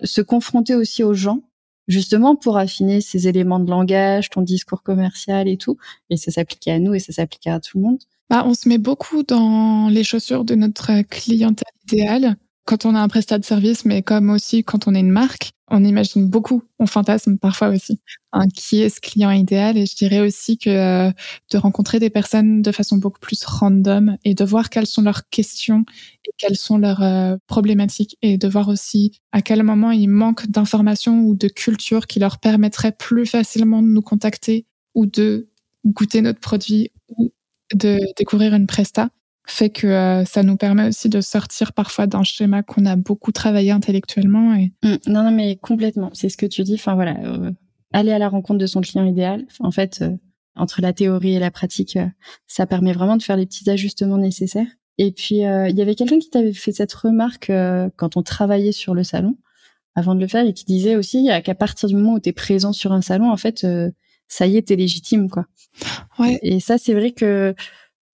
se 0.04 0.22
confronter 0.22 0.76
aussi 0.76 1.04
aux 1.04 1.14
gens, 1.14 1.42
justement 1.88 2.36
pour 2.36 2.58
affiner 2.58 3.02
ces 3.02 3.28
éléments 3.28 3.60
de 3.60 3.70
langage, 3.70 4.30
ton 4.30 4.42
discours 4.42 4.84
commercial 4.84 5.48
et 5.48 5.58
tout. 5.58 5.78
Et 6.10 6.18
ça 6.18 6.32
s'applique 6.32 6.68
à 6.68 6.80
nous 6.80 6.94
et 6.94 7.00
ça 7.00 7.14
s'applique 7.14 7.48
à 7.48 7.60
tout 7.60 7.78
le 7.78 7.84
monde. 7.84 8.00
Bah, 8.30 8.44
on 8.46 8.54
se 8.54 8.68
met 8.68 8.80
beaucoup 8.80 9.24
dans 9.24 9.88
les 9.90 10.04
chaussures 10.04 10.46
de 10.46 10.56
notre 10.56 11.02
clientèle 11.04 11.68
idéale 11.88 12.38
quand 12.66 12.86
on 12.86 12.96
a 12.96 13.00
un 13.00 13.08
prestat 13.08 13.38
de 13.40 13.46
service, 13.46 13.86
mais 13.86 14.02
comme 14.02 14.30
aussi 14.30 14.64
quand 14.64 14.88
on 14.88 14.96
est 14.96 15.00
une 15.00 15.12
marque, 15.12 15.52
on 15.70 15.84
imagine 15.84 16.28
beaucoup, 16.28 16.64
on 16.80 16.86
fantasme 16.86 17.38
parfois 17.38 17.70
aussi 17.70 18.00
hein, 18.34 18.48
qui 18.54 18.82
est 18.82 18.90
ce 18.90 19.00
client 19.00 19.32
idéal. 19.32 19.78
Et 19.78 19.86
je 19.86 19.96
dirais 19.96 20.20
aussi 20.20 20.58
que 20.58 20.70
euh, 20.70 21.12
de 21.52 21.58
rencontrer 21.58 22.00
des 22.00 22.10
personnes 22.10 22.62
de 22.62 22.72
façon 22.72 22.98
beaucoup 22.98 23.20
plus 23.20 23.44
random 23.44 24.18
et 24.24 24.34
de 24.36 24.44
voir 24.44 24.70
quelles 24.70 24.88
sont 24.88 25.02
leurs 25.02 25.28
questions 25.30 25.86
et 26.26 26.32
quelles 26.38 26.58
sont 26.58 26.78
leurs 26.78 27.02
euh, 27.04 27.38
problématiques 27.48 28.18
et 28.22 28.38
de 28.38 28.48
voir 28.48 28.68
aussi 28.68 29.20
à 29.32 29.42
quel 29.42 29.64
moment 29.64 29.92
il 29.92 30.08
manque 30.08 30.48
d'informations 30.48 31.22
ou 31.22 31.36
de 31.36 31.48
culture 31.48 32.08
qui 32.08 32.20
leur 32.20 32.40
permettrait 32.40 32.92
plus 32.92 33.26
facilement 33.26 33.82
de 33.82 33.88
nous 33.88 34.02
contacter 34.04 34.66
ou 34.94 35.06
de 35.06 35.50
goûter 35.86 36.22
notre 36.22 36.40
produit 36.40 36.92
ou 37.10 37.32
de 37.74 38.00
découvrir 38.18 38.54
une 38.54 38.68
presta 38.68 39.10
fait 39.48 39.70
que 39.70 39.88
euh, 39.88 40.26
ça 40.26 40.44
nous 40.44 40.58
permet 40.58 40.88
aussi 40.88 41.10
de 41.10 41.22
sortir 41.22 41.74
parfois 41.74 42.08
d'un 42.08 42.24
schéma 42.24 42.64
qu'on 42.64 42.86
a 42.86 42.96
beaucoup 42.96 43.32
travaillé 43.32 43.72
intellectuellement. 43.72 44.56
Et... 44.56 44.74
Mmh. 44.84 44.96
non, 45.08 45.24
non, 45.24 45.32
mais 45.32 45.56
complètement. 45.58 46.10
C'est 46.14 46.30
ce 46.30 46.38
que 46.38 46.46
tu 46.46 46.64
dis. 46.64 46.76
Enfin 46.76 46.96
voilà, 46.96 47.16
euh, 47.24 47.52
aller 47.94 48.12
à 48.12 48.20
la 48.20 48.30
rencontre 48.30 48.60
de 48.60 48.66
son 48.66 48.82
client 48.82 49.06
idéal. 49.06 49.46
En 49.60 49.72
fait, 49.72 50.00
euh, 50.02 50.10
entre 50.56 50.82
la 50.82 50.94
théorie 50.94 51.36
et 51.36 51.40
la 51.40 51.52
pratique, 51.52 51.98
ça 52.48 52.66
permet 52.66 52.94
vraiment 52.94 53.18
de 53.18 53.24
faire 53.24 53.38
les 53.38 53.46
petits 53.46 53.70
ajustements 53.70 54.18
nécessaires. 54.18 54.68
Et 54.98 55.12
puis, 55.12 55.40
il 55.40 55.76
y 55.76 55.82
avait 55.82 55.96
quelqu'un 55.96 56.20
qui 56.20 56.30
t'avait 56.30 56.54
fait 56.54 56.72
cette 56.72 56.94
remarque 56.94 57.52
quand 57.98 58.16
on 58.16 58.24
travaillait 58.24 58.72
sur 58.72 58.96
le 58.96 59.04
salon, 59.04 59.36
avant 59.96 60.16
de 60.16 60.22
le 60.22 60.28
faire, 60.28 60.48
et 60.48 60.54
qui 60.54 60.64
disait 60.64 60.96
aussi 60.96 61.28
qu'à 61.44 61.56
partir 61.56 61.90
du 61.90 61.96
moment 61.96 62.14
où 62.14 62.22
tu 62.22 62.30
es 62.30 62.32
présent 62.32 62.72
sur 62.72 62.94
un 62.94 63.02
salon, 63.02 63.30
en 63.30 63.36
fait, 63.36 63.68
ça 64.30 64.48
y 64.48 64.56
est, 64.56 64.70
t'es 64.70 64.78
légitime, 64.78 65.30
quoi. 65.30 65.46
Ouais. 66.18 66.40
Et 66.42 66.62
ça, 66.62 66.78
c'est 66.78 66.94
vrai 66.94 67.12
que 67.12 67.54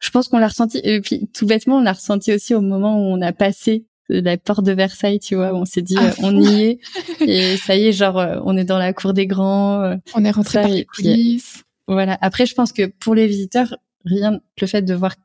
je 0.01 0.09
pense 0.09 0.27
qu'on 0.27 0.39
l'a 0.39 0.49
ressenti. 0.49 0.79
Et 0.83 0.99
puis, 0.99 1.29
tout 1.33 1.45
bêtement, 1.45 1.77
on 1.77 1.81
l'a 1.81 1.93
ressenti 1.93 2.33
aussi 2.33 2.53
au 2.53 2.61
moment 2.61 2.97
où 2.97 3.13
on 3.13 3.21
a 3.21 3.31
passé 3.31 3.85
la 4.09 4.35
porte 4.37 4.65
de 4.65 4.73
Versailles, 4.73 5.19
tu 5.19 5.35
vois. 5.35 5.53
On 5.53 5.63
s'est 5.63 5.81
dit, 5.81 5.95
ah, 5.97 6.11
on 6.19 6.37
y 6.37 6.63
est. 6.63 6.79
Et 7.21 7.55
ça 7.55 7.77
y 7.77 7.87
est, 7.87 7.91
genre, 7.93 8.21
on 8.43 8.57
est 8.57 8.65
dans 8.65 8.77
la 8.79 8.91
cour 8.91 9.13
des 9.13 9.27
grands. 9.27 9.97
on 10.15 10.25
est 10.25 10.31
rentré 10.31 10.61
par 10.61 10.69
les 10.69 10.83
coulisses. 10.83 11.63
Voilà. 11.87 12.17
Après, 12.21 12.45
je 12.45 12.53
pense 12.55 12.73
que 12.73 12.87
pour 12.87 13.15
les 13.15 13.27
visiteurs, 13.27 13.75
rien, 14.05 14.39
le 14.59 14.67
fait 14.67 14.81
de 14.81 14.93
voir 14.93 15.15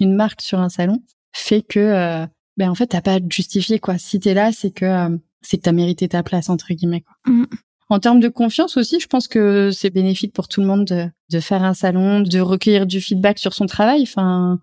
une 0.00 0.14
marque 0.14 0.42
sur 0.42 0.60
un 0.60 0.68
salon 0.68 1.02
fait 1.32 1.62
que, 1.62 1.78
euh, 1.78 2.26
ben 2.56 2.70
en 2.70 2.74
fait, 2.74 2.88
t'as 2.88 3.02
pas 3.02 3.14
à 3.14 3.20
te 3.20 3.32
justifier 3.32 3.78
quoi. 3.78 3.98
Si 3.98 4.18
t'es 4.18 4.34
là, 4.34 4.50
c'est 4.52 4.70
que 4.70 4.84
euh, 4.84 5.16
c'est 5.42 5.58
que 5.58 5.62
t'as 5.62 5.72
mérité 5.72 6.08
ta 6.08 6.22
place 6.22 6.48
entre 6.48 6.72
guillemets. 6.72 7.02
Quoi. 7.02 7.32
Mm. 7.32 7.46
En 7.88 8.00
termes 8.00 8.20
de 8.20 8.28
confiance 8.28 8.76
aussi, 8.76 8.98
je 9.00 9.06
pense 9.06 9.28
que 9.28 9.70
c'est 9.72 9.90
bénéfique 9.90 10.32
pour 10.32 10.48
tout 10.48 10.60
le 10.60 10.66
monde 10.66 10.84
de, 10.84 11.08
de, 11.30 11.40
faire 11.40 11.62
un 11.62 11.74
salon, 11.74 12.20
de 12.20 12.40
recueillir 12.40 12.86
du 12.86 13.00
feedback 13.00 13.38
sur 13.38 13.54
son 13.54 13.66
travail. 13.66 14.02
Enfin, 14.02 14.60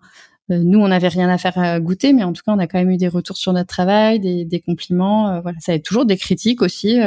euh, 0.50 0.58
nous, 0.58 0.78
on 0.78 0.88
n'avait 0.88 1.08
rien 1.08 1.30
à 1.30 1.38
faire 1.38 1.80
goûter, 1.80 2.12
mais 2.12 2.22
en 2.22 2.32
tout 2.32 2.42
cas, 2.44 2.52
on 2.52 2.58
a 2.58 2.66
quand 2.66 2.78
même 2.78 2.90
eu 2.90 2.98
des 2.98 3.08
retours 3.08 3.38
sur 3.38 3.52
notre 3.54 3.68
travail, 3.68 4.20
des, 4.20 4.44
des 4.44 4.60
compliments. 4.60 5.40
voilà, 5.40 5.58
ça 5.60 5.74
être 5.74 5.84
toujours 5.84 6.04
des 6.04 6.18
critiques 6.18 6.60
aussi. 6.62 6.98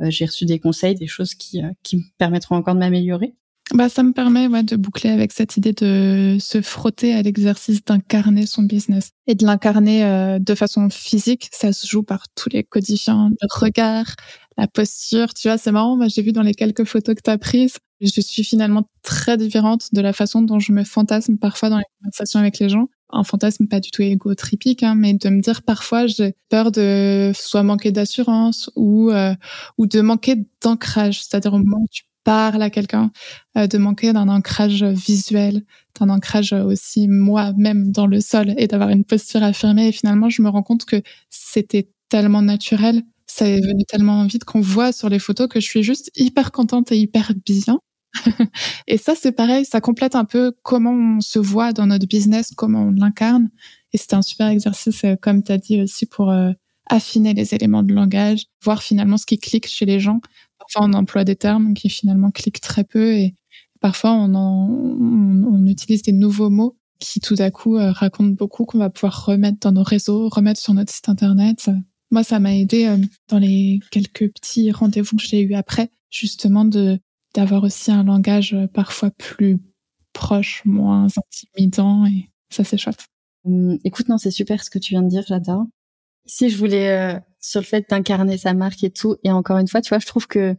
J'ai 0.00 0.26
reçu 0.26 0.44
des 0.44 0.60
conseils, 0.60 0.94
des 0.94 1.08
choses 1.08 1.34
qui, 1.34 1.62
qui 1.82 1.96
me 1.96 2.02
permettront 2.18 2.56
encore 2.56 2.74
de 2.74 2.80
m'améliorer. 2.80 3.34
Bah, 3.72 3.88
ça 3.88 4.02
me 4.02 4.12
permet 4.12 4.46
ouais, 4.46 4.62
de 4.62 4.76
boucler 4.76 5.08
avec 5.08 5.32
cette 5.32 5.56
idée 5.56 5.72
de 5.72 6.36
se 6.38 6.60
frotter 6.60 7.14
à 7.14 7.22
l'exercice 7.22 7.82
d'incarner 7.82 8.44
son 8.46 8.62
business 8.62 9.12
et 9.26 9.34
de 9.34 9.46
l'incarner 9.46 10.04
euh, 10.04 10.38
de 10.38 10.54
façon 10.54 10.90
physique. 10.90 11.48
Ça 11.50 11.72
se 11.72 11.86
joue 11.86 12.02
par 12.02 12.26
tous 12.34 12.50
les 12.50 12.62
codifiants, 12.62 13.30
le 13.30 13.48
regard, 13.50 14.16
la 14.56 14.66
posture. 14.68 15.34
Tu 15.34 15.48
vois, 15.48 15.58
c'est 15.58 15.72
marrant. 15.72 15.96
Moi, 15.96 16.08
j'ai 16.08 16.22
vu 16.22 16.32
dans 16.32 16.42
les 16.42 16.54
quelques 16.54 16.84
photos 16.84 17.14
que 17.14 17.22
tu 17.22 17.30
as 17.30 17.38
prises, 17.38 17.78
je 18.00 18.20
suis 18.20 18.44
finalement 18.44 18.88
très 19.02 19.36
différente 19.36 19.88
de 19.92 20.00
la 20.00 20.12
façon 20.12 20.42
dont 20.42 20.58
je 20.58 20.72
me 20.72 20.84
fantasme 20.84 21.36
parfois 21.36 21.70
dans 21.70 21.78
les 21.78 21.84
conversations 22.00 22.40
avec 22.40 22.58
les 22.58 22.68
gens. 22.68 22.88
Un 23.10 23.24
fantasme 23.24 23.66
pas 23.68 23.80
du 23.80 23.90
tout 23.90 24.02
égo-tripique, 24.02 24.82
hein, 24.82 24.94
mais 24.96 25.14
de 25.14 25.28
me 25.28 25.40
dire 25.40 25.62
parfois 25.62 26.06
j'ai 26.06 26.34
peur 26.48 26.72
de 26.72 27.32
soit 27.34 27.62
manquer 27.62 27.92
d'assurance 27.92 28.70
ou 28.76 29.10
euh, 29.10 29.34
ou 29.78 29.86
de 29.86 30.00
manquer 30.00 30.36
d'ancrage, 30.62 31.22
c'est-à-dire 31.22 31.54
au 31.54 31.58
moment 31.58 31.78
où 31.82 31.86
tu 31.90 32.04
parle 32.24 32.62
à 32.62 32.70
quelqu'un, 32.70 33.12
euh, 33.56 33.66
de 33.66 33.78
manquer 33.78 34.12
d'un 34.12 34.28
ancrage 34.28 34.82
visuel, 34.82 35.62
d'un 36.00 36.08
ancrage 36.08 36.52
aussi 36.52 37.06
moi-même 37.06 37.92
dans 37.92 38.06
le 38.06 38.20
sol 38.20 38.54
et 38.56 38.66
d'avoir 38.66 38.88
une 38.88 39.04
posture 39.04 39.42
affirmée. 39.42 39.88
Et 39.88 39.92
finalement, 39.92 40.30
je 40.30 40.42
me 40.42 40.48
rends 40.48 40.62
compte 40.62 40.86
que 40.86 41.02
c'était 41.28 41.90
tellement 42.08 42.42
naturel, 42.42 43.02
ça 43.26 43.48
est 43.48 43.60
venu 43.60 43.84
tellement 43.84 44.26
vite 44.26 44.44
qu'on 44.44 44.60
voit 44.60 44.92
sur 44.92 45.08
les 45.08 45.18
photos 45.18 45.48
que 45.48 45.60
je 45.60 45.66
suis 45.66 45.82
juste 45.82 46.10
hyper 46.16 46.52
contente 46.52 46.92
et 46.92 46.98
hyper 46.98 47.32
bien. 47.44 47.78
et 48.86 48.96
ça, 48.96 49.14
c'est 49.14 49.32
pareil, 49.32 49.64
ça 49.64 49.80
complète 49.80 50.14
un 50.14 50.24
peu 50.24 50.52
comment 50.62 50.92
on 50.92 51.20
se 51.20 51.38
voit 51.38 51.72
dans 51.72 51.86
notre 51.86 52.06
business, 52.06 52.52
comment 52.56 52.84
on 52.84 52.90
l'incarne. 52.92 53.50
Et 53.92 53.98
c'était 53.98 54.14
un 54.14 54.22
super 54.22 54.48
exercice, 54.48 55.04
euh, 55.04 55.16
comme 55.20 55.42
tu 55.42 55.52
as 55.52 55.58
dit 55.58 55.80
aussi, 55.82 56.06
pour 56.06 56.30
euh, 56.30 56.52
affiner 56.86 57.34
les 57.34 57.54
éléments 57.54 57.82
de 57.82 57.92
langage, 57.92 58.46
voir 58.62 58.82
finalement 58.82 59.16
ce 59.16 59.26
qui 59.26 59.38
clique 59.38 59.66
chez 59.68 59.86
les 59.86 60.00
gens. 60.00 60.20
Parfois, 60.58 60.82
on 60.84 60.92
emploie 60.92 61.24
des 61.24 61.36
termes 61.36 61.74
qui 61.74 61.88
finalement 61.88 62.30
cliquent 62.30 62.60
très 62.60 62.84
peu 62.84 63.14
et 63.14 63.34
parfois, 63.80 64.12
on, 64.12 64.34
on, 64.34 65.66
utilise 65.66 66.02
des 66.02 66.12
nouveaux 66.12 66.50
mots 66.50 66.76
qui 67.00 67.20
tout 67.20 67.36
à 67.38 67.50
coup 67.50 67.76
euh, 67.76 67.90
racontent 67.92 68.34
beaucoup 68.34 68.64
qu'on 68.64 68.78
va 68.78 68.90
pouvoir 68.90 69.26
remettre 69.26 69.58
dans 69.60 69.72
nos 69.72 69.82
réseaux, 69.82 70.28
remettre 70.28 70.60
sur 70.60 70.74
notre 70.74 70.92
site 70.92 71.08
internet. 71.08 71.68
Moi, 72.10 72.22
ça 72.22 72.38
m'a 72.38 72.54
aidé 72.54 72.86
euh, 72.86 72.98
dans 73.28 73.38
les 73.38 73.80
quelques 73.90 74.32
petits 74.32 74.70
rendez-vous 74.70 75.16
que 75.16 75.22
j'ai 75.22 75.40
eu 75.42 75.54
après, 75.54 75.90
justement 76.10 76.64
de 76.64 76.98
d'avoir 77.34 77.64
aussi 77.64 77.90
un 77.90 78.04
langage 78.04 78.54
euh, 78.54 78.68
parfois 78.68 79.10
plus 79.10 79.58
proche, 80.12 80.62
moins 80.64 81.08
intimidant 81.16 82.06
et 82.06 82.30
ça 82.50 82.62
c'est 82.62 82.78
chouette. 82.78 83.06
Hum, 83.44 83.78
écoute, 83.84 84.08
non, 84.08 84.18
c'est 84.18 84.30
super 84.30 84.62
ce 84.62 84.70
que 84.70 84.78
tu 84.78 84.94
viens 84.94 85.02
de 85.02 85.08
dire, 85.08 85.24
j'adore. 85.26 85.64
Si 86.26 86.48
je 86.48 86.56
voulais 86.56 87.20
sur 87.44 87.60
le 87.60 87.66
fait 87.66 87.88
d'incarner 87.88 88.38
sa 88.38 88.54
marque 88.54 88.82
et 88.84 88.90
tout. 88.90 89.16
Et 89.22 89.30
encore 89.30 89.58
une 89.58 89.68
fois, 89.68 89.82
tu 89.82 89.90
vois, 89.90 89.98
je 89.98 90.06
trouve 90.06 90.26
que 90.26 90.56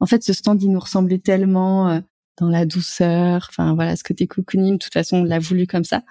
en 0.00 0.06
fait, 0.06 0.24
ce 0.24 0.32
stand, 0.32 0.60
il 0.62 0.70
nous 0.70 0.80
ressemblait 0.80 1.18
tellement 1.18 1.90
euh, 1.90 2.00
dans 2.38 2.48
la 2.48 2.66
douceur. 2.66 3.46
Enfin, 3.50 3.74
voilà, 3.74 3.94
ce 3.94 4.02
côté 4.02 4.26
cocooning. 4.26 4.74
De 4.74 4.78
toute 4.78 4.92
façon, 4.92 5.18
on 5.18 5.24
l'a 5.24 5.38
voulu 5.38 5.66
comme 5.66 5.84
ça. 5.84 6.02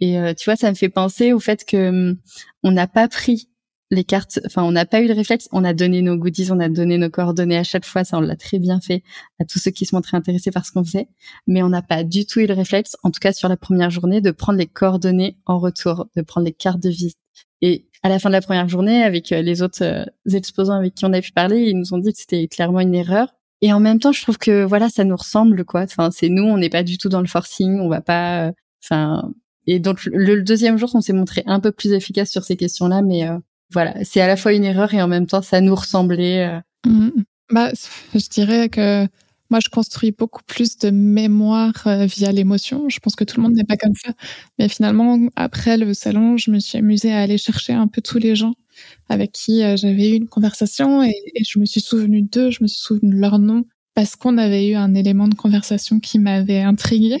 Et 0.00 0.18
euh, 0.18 0.34
tu 0.34 0.46
vois, 0.46 0.56
ça 0.56 0.70
me 0.70 0.74
fait 0.74 0.88
penser 0.88 1.32
au 1.32 1.38
fait 1.38 1.64
que 1.64 1.88
hum, 1.90 2.16
on 2.62 2.72
n'a 2.72 2.88
pas 2.88 3.06
pris 3.08 3.48
les 3.90 4.04
cartes. 4.04 4.40
Enfin, 4.46 4.62
on 4.62 4.72
n'a 4.72 4.86
pas 4.86 5.00
eu 5.00 5.08
le 5.08 5.14
réflexe. 5.14 5.48
On 5.52 5.64
a 5.64 5.72
donné 5.72 6.02
nos 6.02 6.16
goodies, 6.16 6.52
on 6.52 6.60
a 6.60 6.68
donné 6.68 6.98
nos 6.98 7.10
coordonnées 7.10 7.56
à 7.56 7.64
chaque 7.64 7.84
fois. 7.84 8.04
Ça, 8.04 8.18
on 8.18 8.20
l'a 8.20 8.36
très 8.36 8.58
bien 8.58 8.80
fait 8.80 9.02
à 9.40 9.44
tous 9.44 9.58
ceux 9.58 9.70
qui 9.70 9.86
se 9.86 9.94
montraient 9.94 10.16
intéressés 10.16 10.50
par 10.50 10.66
ce 10.66 10.72
qu'on 10.72 10.84
faisait. 10.84 11.08
Mais 11.46 11.62
on 11.62 11.68
n'a 11.68 11.82
pas 11.82 12.04
du 12.04 12.26
tout 12.26 12.40
eu 12.40 12.46
le 12.46 12.54
réflexe, 12.54 12.96
en 13.02 13.10
tout 13.10 13.20
cas 13.20 13.32
sur 13.32 13.48
la 13.48 13.56
première 13.56 13.90
journée, 13.90 14.20
de 14.20 14.30
prendre 14.30 14.58
les 14.58 14.66
coordonnées 14.66 15.38
en 15.46 15.58
retour, 15.58 16.06
de 16.16 16.22
prendre 16.22 16.44
les 16.44 16.52
cartes 16.52 16.80
de 16.80 16.90
visite. 16.90 17.18
Et 17.62 17.86
à 18.02 18.08
la 18.08 18.18
fin 18.18 18.28
de 18.28 18.34
la 18.34 18.40
première 18.40 18.68
journée, 18.68 19.02
avec 19.02 19.32
euh, 19.32 19.42
les 19.42 19.62
autres 19.62 19.82
euh, 19.82 20.04
exposants 20.32 20.74
avec 20.74 20.94
qui 20.94 21.04
on 21.04 21.12
a 21.12 21.20
pu 21.20 21.32
parler, 21.32 21.62
ils 21.62 21.76
nous 21.76 21.94
ont 21.94 21.98
dit 21.98 22.12
que 22.12 22.18
c'était 22.18 22.46
clairement 22.46 22.80
une 22.80 22.94
erreur. 22.94 23.34
Et 23.60 23.72
en 23.72 23.80
même 23.80 23.98
temps, 23.98 24.12
je 24.12 24.22
trouve 24.22 24.38
que 24.38 24.62
voilà, 24.64 24.88
ça 24.88 25.02
nous 25.02 25.16
ressemble 25.16 25.64
quoi. 25.64 25.82
Enfin, 25.82 26.10
c'est 26.12 26.28
nous, 26.28 26.44
on 26.44 26.58
n'est 26.58 26.68
pas 26.68 26.84
du 26.84 26.96
tout 26.96 27.08
dans 27.08 27.20
le 27.20 27.26
forcing, 27.26 27.80
on 27.80 27.88
va 27.88 28.00
pas. 28.00 28.48
Euh, 28.48 28.52
enfin, 28.84 29.32
et 29.66 29.80
donc 29.80 30.04
le, 30.04 30.42
deuxième 30.42 30.78
jour, 30.78 30.90
on 30.94 31.00
s'est 31.00 31.12
montré 31.12 31.42
un 31.46 31.58
peu 31.58 31.72
plus 31.72 31.92
efficace 31.92 32.30
sur 32.30 32.44
ces 32.44 32.56
questions-là, 32.56 33.02
mais 33.02 33.28
voilà, 33.70 33.94
c'est 34.04 34.20
à 34.20 34.26
la 34.26 34.36
fois 34.36 34.52
une 34.52 34.64
erreur 34.64 34.94
et 34.94 35.02
en 35.02 35.08
même 35.08 35.26
temps, 35.26 35.42
ça 35.42 35.60
nous 35.60 35.74
ressemblait. 35.74 36.60
Mmh. 36.86 37.10
Bah, 37.50 37.70
je 38.14 38.28
dirais 38.28 38.68
que 38.68 39.06
moi, 39.50 39.60
je 39.64 39.70
construis 39.70 40.12
beaucoup 40.12 40.42
plus 40.46 40.76
de 40.76 40.90
mémoire 40.90 41.86
euh, 41.86 42.04
via 42.04 42.32
l'émotion. 42.32 42.88
Je 42.88 42.98
pense 43.00 43.16
que 43.16 43.24
tout 43.24 43.38
le 43.38 43.44
monde 43.44 43.54
n'est 43.54 43.64
pas 43.64 43.78
comme 43.78 43.94
ça. 43.94 44.12
Mais 44.58 44.68
finalement, 44.68 45.18
après 45.36 45.78
le 45.78 45.94
salon, 45.94 46.36
je 46.36 46.50
me 46.50 46.58
suis 46.58 46.76
amusée 46.78 47.12
à 47.12 47.20
aller 47.20 47.38
chercher 47.38 47.72
un 47.72 47.88
peu 47.88 48.02
tous 48.02 48.18
les 48.18 48.36
gens 48.36 48.54
avec 49.08 49.32
qui 49.32 49.62
euh, 49.62 49.76
j'avais 49.76 50.10
eu 50.10 50.14
une 50.16 50.28
conversation 50.28 51.02
et, 51.02 51.14
je 51.48 51.58
me 51.58 51.64
suis 51.64 51.80
souvenue 51.80 52.22
d'eux, 52.22 52.50
je 52.50 52.62
me 52.62 52.68
suis 52.68 52.80
souvenue 52.80 53.14
de 53.14 53.20
leur 53.20 53.38
nom 53.38 53.64
parce 53.94 54.16
qu'on 54.16 54.38
avait 54.38 54.68
eu 54.68 54.74
un 54.74 54.94
élément 54.94 55.28
de 55.28 55.34
conversation 55.34 55.98
qui 55.98 56.18
m'avait 56.18 56.60
intriguée, 56.60 57.18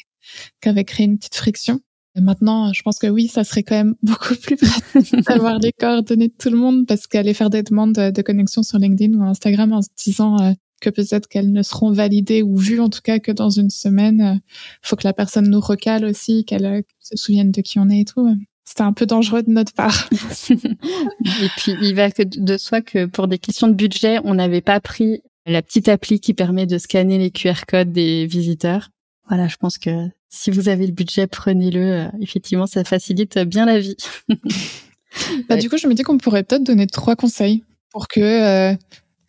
qui 0.60 0.68
avait 0.68 0.84
créé 0.84 1.06
une 1.06 1.18
petite 1.18 1.34
friction. 1.34 1.80
Et 2.18 2.20
maintenant, 2.20 2.72
je 2.72 2.82
pense 2.82 2.98
que 2.98 3.06
oui, 3.06 3.28
ça 3.28 3.44
serait 3.44 3.62
quand 3.62 3.76
même 3.76 3.94
beaucoup 4.02 4.34
plus 4.34 4.56
pratique 4.56 5.24
d'avoir 5.26 5.58
les 5.58 5.72
coordonnées 5.72 6.28
de 6.28 6.34
tout 6.36 6.50
le 6.50 6.56
monde 6.56 6.86
parce 6.86 7.06
qu'aller 7.06 7.32
faire 7.32 7.50
des 7.50 7.62
demandes 7.62 7.94
de 7.94 8.22
connexion 8.22 8.62
sur 8.62 8.78
LinkedIn 8.78 9.16
ou 9.18 9.22
Instagram 9.22 9.72
en 9.72 9.82
se 9.82 9.88
disant 9.96 10.38
euh, 10.40 10.52
que 10.80 10.90
peut-être 10.90 11.28
qu'elles 11.28 11.52
ne 11.52 11.62
seront 11.62 11.92
validées 11.92 12.42
ou 12.42 12.56
vues 12.56 12.80
en 12.80 12.88
tout 12.88 13.00
cas 13.02 13.18
que 13.20 13.32
dans 13.32 13.50
une 13.50 13.70
semaine. 13.70 14.18
Il 14.18 14.36
euh, 14.36 14.40
faut 14.82 14.96
que 14.96 15.06
la 15.06 15.12
personne 15.12 15.48
nous 15.48 15.60
recale 15.60 16.04
aussi, 16.04 16.44
qu'elle 16.44 16.66
euh, 16.66 16.82
se 17.00 17.16
souvienne 17.16 17.52
de 17.52 17.60
qui 17.60 17.78
on 17.78 17.88
est 17.88 18.00
et 18.00 18.04
tout. 18.04 18.28
C'était 18.64 18.82
un 18.82 18.92
peu 18.92 19.06
dangereux 19.06 19.42
de 19.42 19.50
notre 19.50 19.72
part. 19.72 20.10
et 20.50 21.48
puis, 21.56 21.72
il 21.80 21.94
va 21.94 22.10
que 22.10 22.22
de 22.22 22.58
soi 22.58 22.82
que 22.82 23.06
pour 23.06 23.26
des 23.26 23.38
questions 23.38 23.66
de 23.68 23.72
budget, 23.72 24.18
on 24.24 24.34
n'avait 24.34 24.60
pas 24.60 24.78
pris 24.80 25.22
la 25.46 25.62
petite 25.62 25.88
appli 25.88 26.20
qui 26.20 26.34
permet 26.34 26.66
de 26.66 26.76
scanner 26.76 27.16
les 27.16 27.30
QR 27.30 27.64
codes 27.66 27.92
des 27.92 28.26
visiteurs. 28.26 28.90
Voilà, 29.28 29.48
je 29.48 29.56
pense 29.56 29.78
que 29.78 30.08
si 30.28 30.50
vous 30.50 30.68
avez 30.68 30.86
le 30.86 30.92
budget, 30.92 31.26
prenez-le. 31.26 31.80
Euh, 31.80 32.08
effectivement, 32.20 32.66
ça 32.66 32.84
facilite 32.84 33.38
bien 33.38 33.66
la 33.66 33.78
vie. 33.78 33.96
bah, 35.48 35.56
Du 35.56 35.70
coup, 35.70 35.78
je 35.78 35.86
me 35.86 35.94
dis 35.94 36.02
qu'on 36.02 36.18
pourrait 36.18 36.44
peut-être 36.44 36.64
donner 36.64 36.86
trois 36.86 37.16
conseils 37.16 37.64
pour 37.90 38.08
que 38.08 38.76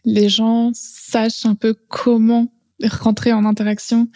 les 0.06 0.30
gens 0.30 0.72
sachent 0.74 1.46
un 1.46 1.56
peu 1.56 1.76
comment 1.88 2.52
rentrer 2.84 3.34
en 3.34 3.46
interaction 3.46 4.08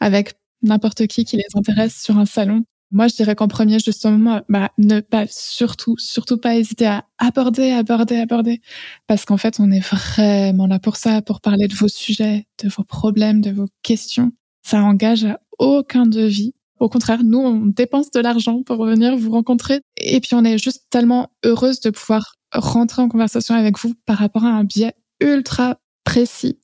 avec 0.00 0.34
n'importe 0.62 1.06
qui 1.06 1.24
qui 1.24 1.36
les 1.36 1.46
intéresse 1.54 2.00
sur 2.00 2.18
un 2.18 2.26
salon. 2.26 2.64
Moi, 2.90 3.08
je 3.08 3.16
dirais 3.16 3.34
qu'en 3.34 3.48
premier, 3.48 3.78
justement, 3.80 4.42
bah, 4.48 4.70
ne 4.78 5.00
pas, 5.00 5.26
surtout, 5.28 5.96
surtout 5.98 6.38
pas 6.38 6.56
hésiter 6.56 6.86
à 6.86 7.04
aborder, 7.18 7.70
aborder, 7.70 8.16
aborder. 8.18 8.60
Parce 9.08 9.24
qu'en 9.24 9.36
fait, 9.36 9.58
on 9.58 9.70
est 9.72 9.80
vraiment 9.80 10.66
là 10.66 10.78
pour 10.78 10.96
ça, 10.96 11.20
pour 11.20 11.40
parler 11.40 11.66
de 11.66 11.74
vos 11.74 11.88
sujets, 11.88 12.46
de 12.62 12.68
vos 12.68 12.84
problèmes, 12.84 13.40
de 13.40 13.50
vos 13.50 13.66
questions. 13.82 14.32
Ça 14.64 14.82
engage 14.82 15.24
à 15.24 15.40
aucun 15.58 16.06
devis. 16.06 16.54
Au 16.80 16.88
contraire, 16.88 17.22
nous, 17.22 17.38
on 17.38 17.66
dépense 17.66 18.10
de 18.10 18.20
l'argent 18.20 18.62
pour 18.62 18.84
venir 18.84 19.16
vous 19.16 19.30
rencontrer. 19.30 19.80
Et 19.96 20.20
puis, 20.20 20.34
on 20.34 20.44
est 20.44 20.58
juste 20.58 20.86
tellement 20.90 21.30
heureuse 21.44 21.80
de 21.80 21.90
pouvoir 21.90 22.34
rentrer 22.52 23.02
en 23.02 23.08
conversation 23.08 23.54
avec 23.54 23.78
vous 23.78 23.94
par 24.06 24.18
rapport 24.18 24.44
à 24.44 24.48
un 24.48 24.64
biais 24.64 24.94
ultra 25.20 25.78
précis 26.04 26.58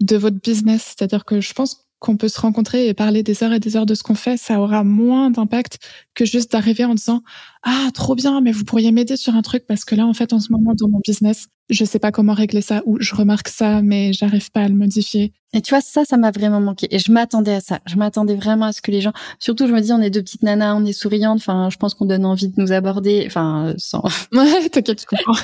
de 0.00 0.16
votre 0.16 0.40
business. 0.40 0.94
C'est-à-dire 0.96 1.24
que 1.24 1.40
je 1.40 1.52
pense 1.52 1.86
qu'on 1.98 2.16
peut 2.16 2.28
se 2.28 2.40
rencontrer 2.40 2.88
et 2.88 2.94
parler 2.94 3.22
des 3.22 3.42
heures 3.42 3.52
et 3.52 3.60
des 3.60 3.76
heures 3.76 3.86
de 3.86 3.94
ce 3.94 4.02
qu'on 4.02 4.14
fait, 4.14 4.36
ça 4.36 4.60
aura 4.60 4.84
moins 4.84 5.30
d'impact 5.30 5.78
que 6.14 6.24
juste 6.24 6.52
d'arriver 6.52 6.84
en 6.84 6.94
disant 6.94 7.22
ah 7.62 7.88
trop 7.94 8.14
bien, 8.14 8.40
mais 8.40 8.52
vous 8.52 8.64
pourriez 8.64 8.92
m'aider 8.92 9.16
sur 9.16 9.34
un 9.34 9.42
truc 9.42 9.66
parce 9.66 9.84
que 9.84 9.94
là 9.94 10.06
en 10.06 10.12
fait 10.12 10.32
en 10.32 10.40
ce 10.40 10.52
moment 10.52 10.74
dans 10.78 10.88
mon 10.88 11.00
business 11.06 11.48
je 11.68 11.84
sais 11.84 11.98
pas 11.98 12.12
comment 12.12 12.34
régler 12.34 12.60
ça 12.60 12.82
ou 12.86 12.98
je 13.00 13.14
remarque 13.14 13.48
ça 13.48 13.82
mais 13.82 14.12
j'arrive 14.12 14.50
pas 14.50 14.62
à 14.62 14.68
le 14.68 14.74
modifier. 14.74 15.32
Et 15.52 15.62
tu 15.62 15.70
vois 15.70 15.80
ça 15.80 16.04
ça 16.04 16.16
m'a 16.16 16.30
vraiment 16.30 16.60
manqué 16.60 16.86
et 16.90 16.98
je 16.98 17.10
m'attendais 17.10 17.54
à 17.54 17.60
ça. 17.60 17.80
Je 17.86 17.96
m'attendais 17.96 18.34
vraiment 18.34 18.66
à 18.66 18.72
ce 18.72 18.82
que 18.82 18.90
les 18.90 19.00
gens 19.00 19.12
surtout 19.38 19.66
je 19.66 19.72
me 19.72 19.80
dis 19.80 19.92
on 19.92 20.00
est 20.00 20.10
deux 20.10 20.22
petites 20.22 20.42
nanas, 20.42 20.74
on 20.74 20.84
est 20.84 20.92
souriantes, 20.92 21.38
enfin 21.38 21.68
je 21.70 21.76
pense 21.76 21.94
qu'on 21.94 22.04
donne 22.04 22.24
envie 22.24 22.48
de 22.48 22.60
nous 22.60 22.72
aborder 22.72 23.24
enfin 23.26 23.74
sans 23.78 24.02
Ouais, 24.32 24.68
t'inquiète, 24.68 25.00
je 25.00 25.06
comprends. 25.06 25.40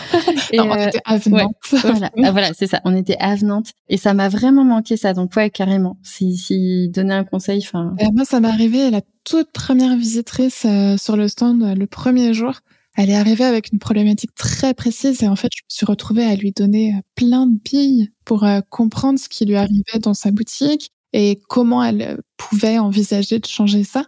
et 0.52 0.60
on 0.60 0.70
euh, 0.72 0.88
était 0.88 1.00
avenantes. 1.04 1.54
voilà, 1.70 2.10
ah, 2.22 2.30
voilà, 2.30 2.52
c'est 2.54 2.66
ça, 2.66 2.80
on 2.84 2.94
était 2.94 3.16
avenantes 3.18 3.70
et 3.88 3.96
ça 3.96 4.14
m'a 4.14 4.28
vraiment 4.28 4.64
manqué 4.64 4.96
ça 4.96 5.14
donc 5.14 5.34
ouais 5.36 5.50
carrément. 5.50 5.96
Si 6.02 6.36
si 6.36 6.88
donner 6.88 7.14
un 7.14 7.24
conseil 7.24 7.60
enfin 7.64 7.94
Moi 8.12 8.24
ça 8.24 8.40
m'est 8.40 8.48
arrivé 8.48 8.90
la 8.90 9.00
toute 9.24 9.50
première 9.52 9.96
visitrice 9.96 10.66
euh, 10.66 10.96
sur 10.96 11.16
le 11.16 11.28
stand 11.28 11.76
le 11.76 11.86
premier 11.86 12.34
jour 12.34 12.60
elle 12.96 13.10
est 13.10 13.14
arrivée 13.14 13.44
avec 13.44 13.72
une 13.72 13.78
problématique 13.78 14.34
très 14.34 14.74
précise 14.74 15.22
et 15.22 15.28
en 15.28 15.36
fait, 15.36 15.48
je 15.54 15.62
me 15.62 15.68
suis 15.68 15.86
retrouvée 15.86 16.24
à 16.24 16.36
lui 16.36 16.52
donner 16.52 16.94
plein 17.14 17.46
de 17.46 17.58
billes 17.64 18.10
pour 18.24 18.46
comprendre 18.68 19.18
ce 19.18 19.28
qui 19.28 19.44
lui 19.46 19.56
arrivait 19.56 19.98
dans 20.00 20.14
sa 20.14 20.30
boutique 20.30 20.92
et 21.12 21.40
comment 21.48 21.82
elle 21.82 22.20
pouvait 22.36 22.78
envisager 22.78 23.38
de 23.38 23.46
changer 23.46 23.84
ça. 23.84 24.06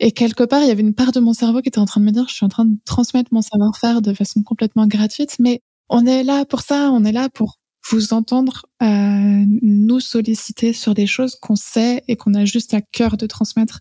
Et 0.00 0.12
quelque 0.12 0.44
part, 0.44 0.62
il 0.62 0.68
y 0.68 0.70
avait 0.70 0.82
une 0.82 0.94
part 0.94 1.12
de 1.12 1.20
mon 1.20 1.32
cerveau 1.32 1.60
qui 1.62 1.68
était 1.68 1.78
en 1.78 1.84
train 1.84 2.00
de 2.00 2.06
me 2.06 2.12
dire, 2.12 2.26
je 2.28 2.34
suis 2.34 2.46
en 2.46 2.48
train 2.48 2.64
de 2.64 2.76
transmettre 2.84 3.32
mon 3.32 3.42
savoir-faire 3.42 4.02
de 4.02 4.14
façon 4.14 4.42
complètement 4.42 4.86
gratuite, 4.86 5.36
mais 5.38 5.60
on 5.88 6.06
est 6.06 6.24
là 6.24 6.44
pour 6.44 6.60
ça, 6.60 6.90
on 6.92 7.04
est 7.04 7.12
là 7.12 7.28
pour 7.28 7.58
vous 7.90 8.14
entendre 8.14 8.64
euh, 8.82 9.44
nous 9.62 10.00
solliciter 10.00 10.72
sur 10.72 10.94
des 10.94 11.06
choses 11.06 11.36
qu'on 11.36 11.56
sait 11.56 12.02
et 12.08 12.16
qu'on 12.16 12.34
a 12.34 12.44
juste 12.44 12.72
à 12.72 12.80
cœur 12.80 13.16
de 13.16 13.26
transmettre. 13.26 13.80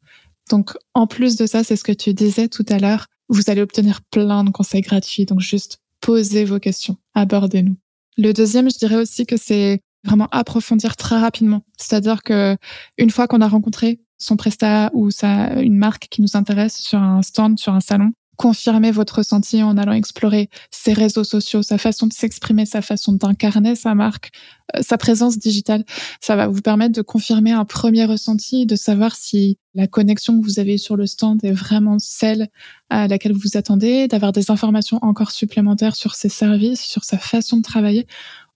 Donc, 0.49 0.73
en 0.93 1.07
plus 1.07 1.37
de 1.37 1.45
ça, 1.45 1.63
c'est 1.63 1.77
ce 1.77 1.85
que 1.85 1.93
tu 1.93 2.13
disais 2.13 2.49
tout 2.49 2.65
à 2.67 2.79
l'heure, 2.79 3.07
vous 3.29 3.43
allez 3.47 3.61
obtenir 3.61 4.01
plein 4.01 4.43
de 4.43 4.51
conseils 4.51 4.81
gratuits. 4.81 5.25
Donc, 5.25 5.39
juste 5.39 5.79
posez 6.01 6.45
vos 6.45 6.59
questions, 6.59 6.97
abordez-nous. 7.13 7.77
Le 8.17 8.33
deuxième, 8.33 8.69
je 8.69 8.77
dirais 8.77 8.97
aussi 8.97 9.25
que 9.25 9.37
c'est 9.37 9.81
vraiment 10.03 10.27
approfondir 10.31 10.95
très 10.95 11.17
rapidement. 11.17 11.63
C'est-à-dire 11.77 12.23
que 12.23 12.57
une 12.97 13.09
fois 13.09 13.27
qu'on 13.27 13.41
a 13.41 13.47
rencontré 13.47 14.01
son 14.17 14.35
prestat 14.35 14.91
ou 14.93 15.11
sa, 15.11 15.61
une 15.61 15.77
marque 15.77 16.07
qui 16.09 16.21
nous 16.21 16.35
intéresse 16.35 16.77
sur 16.77 16.99
un 16.99 17.21
stand, 17.21 17.57
sur 17.57 17.73
un 17.73 17.79
salon, 17.79 18.11
confirmer 18.37 18.91
votre 18.91 19.17
ressenti 19.17 19.61
en 19.61 19.77
allant 19.77 19.93
explorer 19.93 20.49
ses 20.71 20.93
réseaux 20.93 21.23
sociaux, 21.23 21.61
sa 21.61 21.77
façon 21.77 22.07
de 22.07 22.13
s'exprimer, 22.13 22.65
sa 22.65 22.81
façon 22.81 23.13
d'incarner 23.13 23.75
sa 23.75 23.95
marque, 23.95 24.31
euh, 24.75 24.81
sa 24.81 24.97
présence 24.97 25.37
digitale. 25.37 25.85
Ça 26.21 26.35
va 26.35 26.47
vous 26.47 26.61
permettre 26.61 26.93
de 26.93 27.01
confirmer 27.01 27.51
un 27.51 27.65
premier 27.65 28.05
ressenti, 28.05 28.65
de 28.65 28.75
savoir 28.75 29.15
si 29.15 29.57
la 29.75 29.87
connexion 29.87 30.39
que 30.39 30.45
vous 30.45 30.59
avez 30.59 30.77
sur 30.77 30.95
le 30.95 31.05
stand 31.05 31.43
est 31.43 31.51
vraiment 31.51 31.97
celle 31.99 32.49
à 32.89 33.07
laquelle 33.07 33.33
vous 33.33 33.41
vous 33.43 33.57
attendez, 33.57 34.07
d'avoir 34.07 34.31
des 34.31 34.51
informations 34.51 34.99
encore 35.01 35.31
supplémentaires 35.31 35.95
sur 35.95 36.15
ses 36.15 36.29
services, 36.29 36.81
sur 36.81 37.03
sa 37.03 37.17
façon 37.17 37.57
de 37.57 37.63
travailler. 37.63 38.07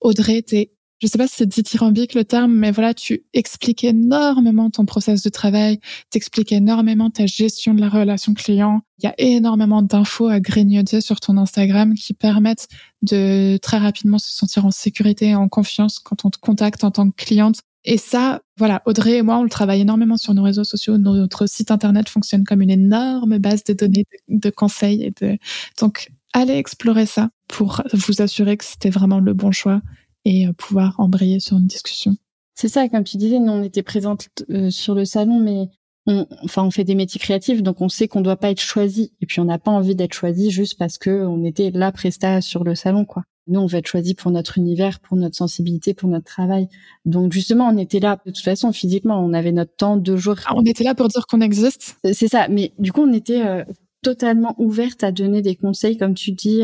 Audrey, 0.02 0.42
t'es 0.44 0.72
je 1.00 1.08
sais 1.08 1.18
pas 1.18 1.28
si 1.28 1.36
c'est 1.38 1.46
dithyrambique 1.46 2.16
le 2.16 2.26
terme, 2.26 2.54
mais 2.54 2.72
voilà, 2.72 2.94
tu 2.94 3.24
expliques 3.34 3.84
énormément 3.84 4.70
ton 4.70 4.86
process 4.86 5.22
de 5.22 5.30
travail, 5.30 5.80
tu 6.12 6.18
expliques 6.18 6.52
énormément 6.52 7.10
ta 7.10 7.26
gestion 7.28 7.74
de 7.74 7.82
la 7.82 7.90
relation 7.90 8.34
client. 8.34 8.82
Il 9.00 9.06
y 9.06 9.08
a 9.08 9.14
énormément 9.18 9.84
d'infos 9.84 10.28
à 10.28 10.40
grignoter 10.40 11.02
sur 11.02 11.20
ton 11.20 11.38
Instagram 11.38 11.94
qui 11.94 12.14
permettent 12.14 12.68
de 13.04 13.58
très 13.58 13.78
rapidement 13.78 14.18
se 14.18 14.32
sentir 14.32 14.66
en 14.66 14.72
sécurité 14.72 15.28
et 15.28 15.36
en 15.36 15.50
confiance 15.50 16.00
quand 16.00 16.26
on 16.26 16.32
te 16.32 16.40
contacte 16.40 16.84
en 16.84 16.92
tant 16.92 17.10
que 17.10 17.16
cliente. 17.16 17.60
Et 17.86 17.98
ça, 17.98 18.42
voilà, 18.58 18.82
Audrey 18.86 19.18
et 19.18 19.22
moi, 19.22 19.38
on 19.38 19.44
le 19.44 19.50
travaille 19.50 19.82
énormément 19.82 20.18
sur 20.18 20.34
nos 20.34 20.44
réseaux 20.44 20.64
sociaux. 20.64 20.98
Notre 20.98 21.46
site 21.46 21.72
internet 21.72 22.10
fonctionne 22.10 22.44
comme 22.44 22.62
une 22.62 22.72
énorme 22.72 23.38
base 23.38 23.64
de 23.64 23.74
données 23.74 24.06
de, 24.28 24.50
conseils 24.50 25.04
et 25.04 25.14
de, 25.22 25.38
donc, 25.80 26.10
allez 26.34 26.56
explorer 26.56 27.06
ça 27.06 27.30
pour 27.48 27.84
vous 27.94 28.22
assurer 28.22 28.58
que 28.58 28.66
c'était 28.66 28.90
vraiment 28.90 29.20
le 29.20 29.34
bon 29.34 29.52
choix 29.52 29.82
et 30.28 30.46
euh, 30.46 30.54
pouvoir 30.54 31.00
embrayer 31.00 31.40
sur 31.40 31.58
une 31.58 31.68
discussion. 31.68 32.16
C'est 32.54 32.68
ça, 32.68 32.88
comme 32.90 33.04
tu 33.04 33.18
disais, 33.18 33.40
nous 33.40 33.52
on 33.52 33.64
était 33.64 33.84
présentes 33.84 34.30
euh, 34.50 34.70
sur 34.70 34.94
le 34.94 35.06
salon, 35.06 35.40
mais 35.40 35.70
on, 36.06 36.28
enfin 36.44 36.64
on 36.64 36.72
fait 36.72 36.84
des 36.84 36.96
métiers 36.96 37.20
créatifs, 37.20 37.64
donc 37.64 37.82
on 37.82 37.90
sait 37.90 38.08
qu'on 38.08 38.22
doit 38.22 38.36
pas 38.36 38.52
être 38.52 38.62
choisi, 38.62 39.14
et 39.22 39.26
puis 39.26 39.40
on 39.40 39.46
n'a 39.46 39.58
pas 39.58 39.72
envie 39.72 39.96
d'être 39.96 40.14
choisi 40.14 40.52
juste 40.52 40.78
parce 40.78 40.98
que 40.98 41.26
on 41.26 41.44
était 41.46 41.72
la 41.72 41.92
presta 41.92 42.42
sur 42.42 42.64
le 42.64 42.76
salon, 42.76 43.06
quoi. 43.06 43.24
Nous, 43.50 43.62
on 43.62 43.66
veut 43.66 43.78
être 43.78 43.88
choisi 43.88 44.14
pour 44.14 44.30
notre 44.30 44.58
univers, 44.58 45.00
pour 45.00 45.16
notre 45.16 45.38
sensibilité, 45.38 45.94
pour 45.94 46.10
notre 46.10 46.26
travail. 46.26 46.68
Donc 47.06 47.32
justement, 47.32 47.70
on 47.70 47.78
était 47.78 48.02
là 48.02 48.20
de 48.26 48.32
toute 48.32 48.44
façon 48.44 48.74
physiquement. 48.74 49.24
On 49.24 49.32
avait 49.32 49.54
notre 49.54 49.74
temps, 49.74 49.96
deux 49.96 50.18
jours. 50.18 50.36
Ah, 50.48 50.54
on 50.58 50.66
était 50.66 50.84
là 50.84 50.94
pour 50.96 51.08
dire 51.08 51.26
qu'on 51.28 51.40
existe? 51.40 51.96
C'est 52.12 52.28
ça. 52.28 52.50
Mais 52.50 52.74
du 52.78 52.92
coup, 52.92 53.04
on 53.04 53.14
était 53.14 53.46
euh, 53.46 53.64
totalement 54.04 54.54
ouverte 54.58 55.02
à 55.06 55.14
donner 55.14 55.42
des 55.42 55.56
conseils, 55.56 55.96
comme 55.96 56.14
tu 56.14 56.34
dis, 56.34 56.64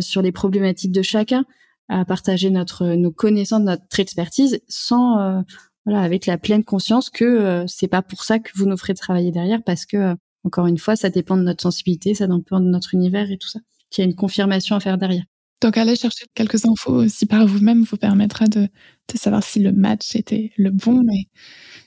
sur 0.00 0.20
les 0.20 0.30
problématiques 0.30 0.92
de 0.92 1.00
chacun 1.00 1.46
à 1.88 2.04
partager 2.04 2.50
notre 2.50 2.86
nos 2.94 3.12
connaissances, 3.12 3.62
notre 3.62 4.00
expertise, 4.00 4.60
sans 4.68 5.18
euh, 5.18 5.42
voilà 5.84 6.02
avec 6.02 6.26
la 6.26 6.38
pleine 6.38 6.64
conscience 6.64 7.10
que 7.10 7.24
euh, 7.24 7.66
c'est 7.66 7.88
pas 7.88 8.02
pour 8.02 8.24
ça 8.24 8.38
que 8.38 8.50
vous 8.54 8.66
nous 8.66 8.76
ferez 8.76 8.94
travailler 8.94 9.30
derrière, 9.30 9.62
parce 9.64 9.86
que 9.86 9.96
euh, 9.96 10.14
encore 10.44 10.66
une 10.66 10.78
fois, 10.78 10.96
ça 10.96 11.10
dépend 11.10 11.36
de 11.36 11.42
notre 11.42 11.62
sensibilité, 11.62 12.14
ça 12.14 12.26
dépend 12.26 12.60
de 12.60 12.66
notre 12.66 12.94
univers 12.94 13.30
et 13.30 13.38
tout 13.38 13.48
ça. 13.48 13.60
Qu'il 13.90 14.04
y 14.04 14.06
a 14.06 14.10
une 14.10 14.16
confirmation 14.16 14.76
à 14.76 14.80
faire 14.80 14.98
derrière. 14.98 15.24
Donc 15.64 15.78
aller 15.78 15.96
chercher 15.96 16.26
quelques 16.34 16.66
infos 16.66 16.92
aussi 16.92 17.24
par 17.24 17.46
vous-même 17.46 17.84
vous 17.84 17.96
permettra 17.96 18.44
de, 18.44 18.68
de 19.12 19.18
savoir 19.18 19.42
si 19.42 19.60
le 19.60 19.72
match 19.72 20.14
était 20.14 20.52
le 20.58 20.70
bon. 20.70 21.00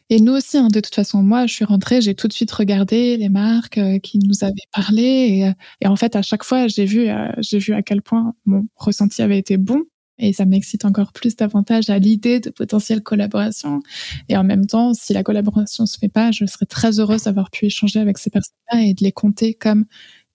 Et 0.10 0.20
nous 0.20 0.34
aussi, 0.34 0.58
hein, 0.58 0.70
de 0.70 0.80
toute 0.80 0.96
façon, 0.96 1.22
moi, 1.22 1.46
je 1.46 1.54
suis 1.54 1.64
rentrée, 1.64 2.02
j'ai 2.02 2.16
tout 2.16 2.28
de 2.28 2.34
suite 2.34 2.52
regardé 2.52 3.18
les 3.18 3.30
marques 3.30 3.80
qui 4.02 4.18
nous 4.18 4.44
avaient 4.44 4.54
parlé. 4.74 5.04
Et, 5.04 5.52
et, 5.82 5.88
en 5.88 5.96
fait, 5.96 6.16
à 6.16 6.24
chaque 6.24 6.44
fois, 6.44 6.68
j'ai 6.68 6.86
vu, 6.86 7.08
j'ai 7.38 7.60
vu 7.60 7.74
à 7.74 7.84
quel 7.84 8.02
point 8.02 8.34
mon 8.46 8.66
ressenti 8.78 9.22
avait 9.22 9.38
été 9.38 9.58
bon. 9.58 9.84
Et 10.18 10.34
ça 10.34 10.46
m'excite 10.46 10.84
encore 10.84 11.12
plus 11.14 11.36
davantage 11.36 11.92
à 11.92 12.00
l'idée 12.00 12.40
de 12.40 12.50
potentielles 12.50 13.04
collaborations. 13.04 13.82
Et 14.28 14.38
en 14.38 14.44
même 14.44 14.66
temps, 14.66 14.96
si 14.96 15.14
la 15.14 15.22
collaboration 15.22 15.86
se 15.86 16.00
fait 16.00 16.10
pas, 16.10 16.32
je 16.32 16.48
serais 16.48 16.66
très 16.66 17.00
heureuse 17.00 17.26
d'avoir 17.26 17.52
pu 17.52 17.68
échanger 17.68 18.00
avec 18.00 18.18
ces 18.18 18.32
personnes-là 18.32 18.82
et 18.82 18.96
de 18.96 19.04
les 19.04 19.12
compter 19.12 19.54
comme 19.54 19.86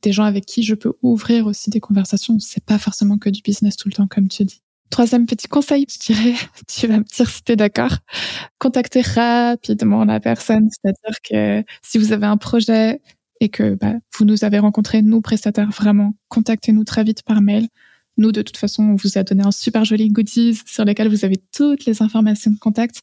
des 0.03 0.13
gens 0.13 0.25
avec 0.25 0.47
qui 0.47 0.63
je 0.63 0.75
peux 0.75 0.93
ouvrir 1.03 1.47
aussi 1.47 1.71
des 1.71 1.81
conversations. 1.81 2.39
C'est 2.39 2.65
pas 2.65 2.79
forcément 2.79 3.19
que 3.19 3.31
du 3.31 3.43
business 3.43 3.77
tout 3.77 3.89
le 3.89 3.95
temps, 3.95 4.09
comme 4.09 4.29
tu 4.29 4.45
dis. 4.45 4.63
Troisième 4.91 5.25
petit 5.25 5.49
conseil, 5.49 5.87
je 5.89 5.99
dirais, 5.99 6.35
tu 6.69 6.87
vas 6.87 6.99
me 6.99 7.05
dire 7.05 7.29
si 7.29 7.43
tu 7.43 7.53
es 7.53 7.57
d'accord. 7.57 7.97
Contactez 8.59 9.01
rapidement 9.01 10.05
la 10.05 10.21
personne. 10.21 10.69
C'est-à-dire 10.71 11.21
que 11.23 11.65
si 11.83 11.99
vous 11.99 12.13
avez 12.13 12.27
un 12.27 12.37
projet 12.37 13.01
et 13.41 13.49
que 13.49 13.75
bah, 13.75 13.95
vous 14.17 14.25
nous 14.25 14.45
avez 14.45 14.59
rencontré, 14.59 15.03
nous, 15.03 15.21
prestataires, 15.21 15.71
vraiment, 15.71 16.15
contactez-nous 16.29 16.85
très 16.85 17.05
vite 17.05 17.23
par 17.23 17.41
mail. 17.41 17.69
Nous, 18.19 18.31
de 18.31 18.43
toute 18.43 18.59
façon, 18.59 18.83
on 18.83 18.97
vous 18.97 19.17
a 19.17 19.23
donné 19.23 19.43
un 19.43 19.51
super 19.51 19.85
joli 19.85 20.11
goodies 20.11 20.61
sur 20.67 20.85
lequel 20.85 21.09
vous 21.09 21.25
avez 21.25 21.39
toutes 21.57 21.87
les 21.87 22.03
informations 22.03 22.51
de 22.51 22.59
contact. 22.59 23.01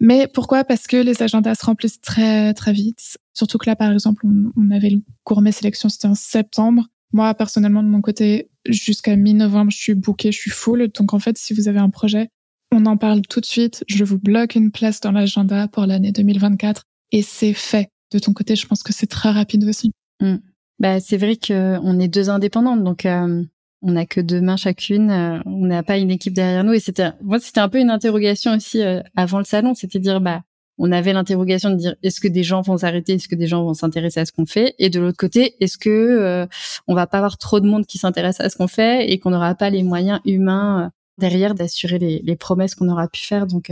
Mais 0.00 0.26
pourquoi? 0.26 0.64
Parce 0.64 0.86
que 0.86 0.96
les 0.96 1.22
agendas 1.22 1.54
se 1.54 1.64
remplissent 1.64 2.00
très 2.00 2.52
très 2.54 2.72
vite. 2.72 3.16
Surtout 3.40 3.56
que 3.56 3.70
là, 3.70 3.74
par 3.74 3.90
exemple, 3.90 4.26
on, 4.54 4.70
avait 4.70 4.90
le 4.90 5.00
gourmet 5.24 5.50
sélection, 5.50 5.88
c'était 5.88 6.08
en 6.08 6.14
septembre. 6.14 6.88
Moi, 7.14 7.32
personnellement, 7.32 7.82
de 7.82 7.88
mon 7.88 8.02
côté, 8.02 8.50
jusqu'à 8.68 9.16
mi-novembre, 9.16 9.70
je 9.70 9.78
suis 9.78 9.94
bookée, 9.94 10.30
je 10.30 10.36
suis 10.36 10.50
full. 10.50 10.86
Donc, 10.88 11.14
en 11.14 11.18
fait, 11.18 11.38
si 11.38 11.54
vous 11.54 11.66
avez 11.66 11.78
un 11.78 11.88
projet, 11.88 12.28
on 12.70 12.84
en 12.84 12.98
parle 12.98 13.22
tout 13.22 13.40
de 13.40 13.46
suite. 13.46 13.82
Je 13.88 14.04
vous 14.04 14.18
bloque 14.18 14.56
une 14.56 14.70
place 14.70 15.00
dans 15.00 15.10
l'agenda 15.10 15.68
pour 15.68 15.86
l'année 15.86 16.12
2024 16.12 16.82
et 17.12 17.22
c'est 17.22 17.54
fait. 17.54 17.88
De 18.12 18.18
ton 18.18 18.34
côté, 18.34 18.56
je 18.56 18.66
pense 18.66 18.82
que 18.82 18.92
c'est 18.92 19.06
très 19.06 19.30
rapide 19.30 19.64
aussi. 19.64 19.90
Hmm. 20.20 20.36
Bah, 20.78 21.00
c'est 21.00 21.16
vrai 21.16 21.38
qu'on 21.38 21.98
est 21.98 22.08
deux 22.08 22.28
indépendantes, 22.28 22.84
donc 22.84 23.06
euh, 23.06 23.42
on 23.80 23.92
n'a 23.92 24.04
que 24.04 24.20
deux 24.20 24.42
mains 24.42 24.58
chacune, 24.58 25.10
euh, 25.10 25.40
on 25.46 25.64
n'a 25.64 25.82
pas 25.82 25.96
une 25.96 26.10
équipe 26.10 26.34
derrière 26.34 26.62
nous. 26.62 26.74
Et 26.74 26.80
c'était, 26.80 27.08
moi, 27.22 27.38
c'était 27.40 27.60
un 27.60 27.70
peu 27.70 27.80
une 27.80 27.88
interrogation 27.88 28.54
aussi 28.54 28.82
euh, 28.82 29.00
avant 29.16 29.38
le 29.38 29.44
salon, 29.44 29.72
c'était 29.74 29.98
dire, 29.98 30.20
bah, 30.20 30.42
on 30.80 30.90
avait 30.92 31.12
l'interrogation 31.12 31.70
de 31.70 31.76
dire, 31.76 31.94
est-ce 32.02 32.20
que 32.20 32.28
des 32.28 32.42
gens 32.42 32.62
vont 32.62 32.78
s'arrêter, 32.78 33.12
est-ce 33.12 33.28
que 33.28 33.34
des 33.34 33.46
gens 33.46 33.62
vont 33.62 33.74
s'intéresser 33.74 34.20
à 34.20 34.26
ce 34.26 34.32
qu'on 34.32 34.46
fait, 34.46 34.74
et 34.78 34.88
de 34.90 34.98
l'autre 34.98 35.18
côté, 35.18 35.54
est-ce 35.62 35.78
que 35.78 35.90
euh, 35.90 36.46
on 36.88 36.94
va 36.94 37.06
pas 37.06 37.18
avoir 37.18 37.36
trop 37.38 37.60
de 37.60 37.66
monde 37.66 37.86
qui 37.86 37.98
s'intéresse 37.98 38.40
à 38.40 38.48
ce 38.48 38.56
qu'on 38.56 38.66
fait 38.66 39.10
et 39.10 39.18
qu'on 39.18 39.30
n'aura 39.30 39.54
pas 39.54 39.70
les 39.70 39.82
moyens 39.82 40.20
humains 40.24 40.90
derrière 41.18 41.54
d'assurer 41.54 41.98
les, 41.98 42.36
promesses 42.36 42.74
qu'on 42.74 42.88
aura 42.88 43.08
pu 43.08 43.20
faire? 43.26 43.46
Donc, 43.46 43.70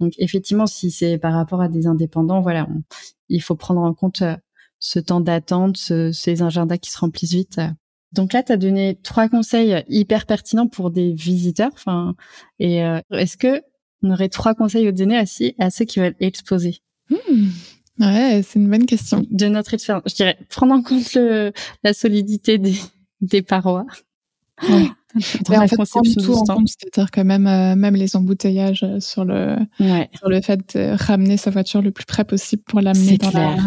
donc 0.00 0.14
effectivement, 0.18 0.66
si 0.66 0.90
c'est 0.90 1.18
par 1.18 1.34
rapport 1.34 1.60
à 1.60 1.68
des 1.68 1.86
indépendants, 1.86 2.40
voilà, 2.40 2.66
il 3.28 3.42
faut 3.42 3.54
prendre 3.54 3.82
en 3.82 3.92
compte 3.92 4.22
ce 4.78 4.98
temps 4.98 5.20
d'attente, 5.20 5.76
ces 5.76 6.42
agendas 6.42 6.78
qui 6.78 6.90
se 6.90 6.98
remplissent 6.98 7.32
vite 7.34 7.60
donc 8.12 8.32
là, 8.32 8.42
tu 8.42 8.52
as 8.52 8.56
donné 8.56 8.98
trois 9.02 9.28
conseils 9.28 9.84
hyper 9.88 10.26
pertinents 10.26 10.66
pour 10.66 10.90
des 10.90 11.12
visiteurs. 11.12 11.70
Enfin, 11.72 12.16
et 12.58 12.84
euh, 12.84 13.00
est-ce 13.12 13.36
que 13.36 13.62
on 14.02 14.10
aurait 14.10 14.28
trois 14.28 14.54
conseils 14.54 14.86
à 14.86 14.92
donner 14.92 15.20
aussi 15.20 15.54
à 15.58 15.70
ceux 15.70 15.84
qui 15.84 16.00
veulent 16.00 16.16
exposer 16.20 16.78
hmm. 17.10 17.48
Ouais, 18.00 18.40
c'est 18.42 18.58
une 18.58 18.70
bonne 18.70 18.86
question. 18.86 19.26
De 19.30 19.46
notre 19.46 19.74
expérience, 19.74 20.04
je 20.06 20.14
dirais 20.14 20.38
prendre 20.48 20.72
en 20.72 20.82
compte 20.82 21.12
le, 21.14 21.52
la 21.84 21.92
solidité 21.92 22.56
des, 22.56 22.74
des 23.20 23.42
parois. 23.42 23.84
Ouais. 24.68 24.88
dans 25.44 25.54
la 25.54 25.62
en 25.62 25.68
fait, 25.68 25.76
conception 25.76 26.22
tout 26.22 26.34
en 26.34 26.56
compte, 26.56 26.68
c'est-à-dire 26.68 27.10
que 27.10 27.20
même 27.20 27.46
euh, 27.46 27.74
même 27.74 27.96
les 27.96 28.14
embouteillages 28.14 28.84
euh, 28.84 29.00
sur 29.00 29.24
le 29.24 29.56
sur 30.16 30.28
le 30.28 30.40
fait 30.40 30.76
de 30.76 30.94
ramener 30.96 31.36
sa 31.36 31.50
voiture 31.50 31.82
le 31.82 31.90
plus 31.90 32.04
près 32.04 32.24
possible 32.24 32.62
pour 32.62 32.80
l'amener 32.80 33.18
dans 33.18 33.30
clair. 33.30 33.56
la 33.56 33.62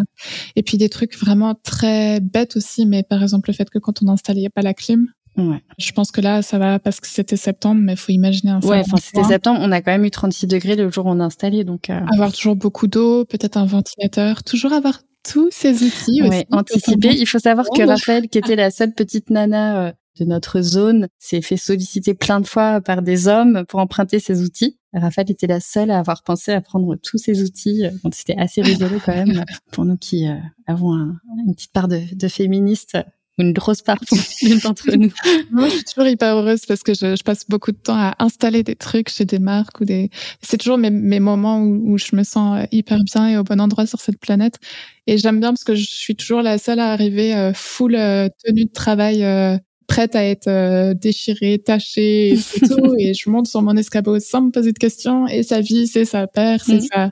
et 0.55 0.63
puis 0.63 0.77
des 0.77 0.89
trucs 0.89 1.17
vraiment 1.17 1.55
très 1.61 2.21
bêtes 2.21 2.55
aussi 2.55 2.85
mais 2.85 3.03
par 3.03 3.21
exemple 3.21 3.49
le 3.49 3.55
fait 3.55 3.69
que 3.69 3.79
quand 3.79 4.01
on 4.01 4.07
installe 4.07 4.37
il 4.37 4.41
n'y 4.41 4.47
a 4.47 4.51
pas 4.51 4.61
la 4.61 4.73
clim 4.73 5.07
Ouais. 5.37 5.61
Je 5.79 5.91
pense 5.91 6.11
que 6.11 6.21
là, 6.21 6.41
ça 6.41 6.59
va 6.59 6.79
parce 6.79 6.99
que 6.99 7.07
c'était 7.07 7.37
septembre, 7.37 7.81
mais 7.83 7.93
il 7.93 7.97
faut 7.97 8.11
imaginer 8.11 8.51
un 8.51 8.59
Ouais, 8.61 8.79
enfin, 8.79 8.97
c'était 8.97 9.23
septembre, 9.23 9.59
on 9.63 9.71
a 9.71 9.81
quand 9.81 9.91
même 9.91 10.05
eu 10.05 10.11
36 10.11 10.47
degrés 10.47 10.75
le 10.75 10.91
jour 10.91 11.05
où 11.05 11.09
on 11.09 11.19
a 11.19 11.25
installé, 11.25 11.63
donc. 11.63 11.89
Euh... 11.89 11.99
Avoir 12.13 12.31
toujours 12.31 12.55
beaucoup 12.55 12.87
d'eau, 12.87 13.25
peut-être 13.25 13.57
un 13.57 13.65
ventilateur, 13.65 14.43
toujours 14.43 14.73
avoir 14.73 14.99
tous 15.23 15.49
ces 15.51 15.83
outils 15.83 16.21
ouais, 16.21 16.45
Anticiper. 16.51 17.15
Il 17.15 17.25
faut 17.25 17.39
savoir 17.39 17.65
que 17.73 17.81
Raphaël, 17.83 18.27
qui 18.27 18.37
était 18.37 18.55
la 18.55 18.71
seule 18.71 18.93
petite 18.93 19.29
nana 19.29 19.87
euh, 19.87 19.91
de 20.19 20.25
notre 20.25 20.61
zone 20.61 21.07
s'est 21.17 21.41
fait 21.41 21.57
solliciter 21.57 22.13
plein 22.13 22.39
de 22.39 22.45
fois 22.45 22.81
par 22.81 23.01
des 23.01 23.27
hommes 23.27 23.63
pour 23.67 23.79
emprunter 23.79 24.19
ces 24.19 24.43
outils. 24.43 24.77
Raphaël 24.93 25.31
était 25.31 25.47
la 25.47 25.59
seule 25.59 25.89
à 25.89 25.97
avoir 25.97 26.21
pensé 26.21 26.51
à 26.51 26.61
prendre 26.61 26.95
tous 26.97 27.17
ces 27.17 27.41
outils. 27.41 27.85
c'était 28.11 28.37
assez 28.37 28.61
rigolo 28.61 28.97
quand 29.03 29.15
même 29.15 29.43
pour 29.71 29.85
nous 29.85 29.97
qui 29.97 30.27
euh, 30.27 30.35
avons 30.67 30.93
une 30.93 31.55
petite 31.55 31.71
part 31.71 31.87
de, 31.87 32.01
de 32.13 32.27
féministes. 32.27 32.97
Une 33.39 33.53
grosse 33.53 33.81
part 33.81 33.99
pour 34.07 34.17
l'une 34.41 34.59
d'entre 34.59 34.91
nous. 34.95 35.11
Moi, 35.51 35.67
je 35.67 35.75
suis 35.75 35.83
toujours 35.83 36.07
hyper 36.07 36.35
heureuse 36.35 36.65
parce 36.67 36.83
que 36.83 36.93
je, 36.93 37.15
je, 37.15 37.23
passe 37.23 37.45
beaucoup 37.49 37.71
de 37.71 37.77
temps 37.77 37.97
à 37.97 38.15
installer 38.19 38.63
des 38.63 38.75
trucs 38.75 39.09
chez 39.09 39.25
des 39.25 39.39
marques 39.39 39.81
ou 39.81 39.85
des. 39.85 40.09
C'est 40.41 40.57
toujours 40.57 40.77
mes, 40.77 40.91
mes 40.91 41.19
moments 41.19 41.59
où, 41.59 41.93
où, 41.93 41.97
je 41.97 42.15
me 42.15 42.23
sens 42.23 42.67
hyper 42.71 42.99
bien 43.03 43.29
et 43.29 43.37
au 43.37 43.43
bon 43.43 43.59
endroit 43.59 43.87
sur 43.87 43.99
cette 43.99 44.19
planète. 44.19 44.59
Et 45.07 45.17
j'aime 45.17 45.39
bien 45.39 45.49
parce 45.49 45.63
que 45.63 45.75
je 45.75 45.85
suis 45.85 46.15
toujours 46.15 46.41
la 46.41 46.57
seule 46.57 46.79
à 46.79 46.91
arriver 46.91 47.35
euh, 47.35 47.53
full 47.53 47.95
euh, 47.95 48.29
tenue 48.45 48.65
de 48.65 48.71
travail. 48.71 49.23
Euh, 49.23 49.57
prête 49.85 50.15
à 50.15 50.23
être 50.23 50.93
déchirée, 50.93 51.59
tachée 51.59 52.31
et 52.31 52.37
tout, 52.67 52.95
et 52.97 53.13
je 53.13 53.29
monte 53.29 53.47
sur 53.47 53.61
mon 53.61 53.75
escabeau 53.75 54.17
sans 54.19 54.41
me 54.41 54.49
poser 54.49 54.71
de 54.71 54.79
questions, 54.79 55.27
et 55.27 55.43
sa 55.43 55.59
vie, 55.59 55.87
c'est 55.87 56.05
sa 56.05 56.25
père, 56.25 56.63
c'est 56.63 56.79
ça. 56.79 57.11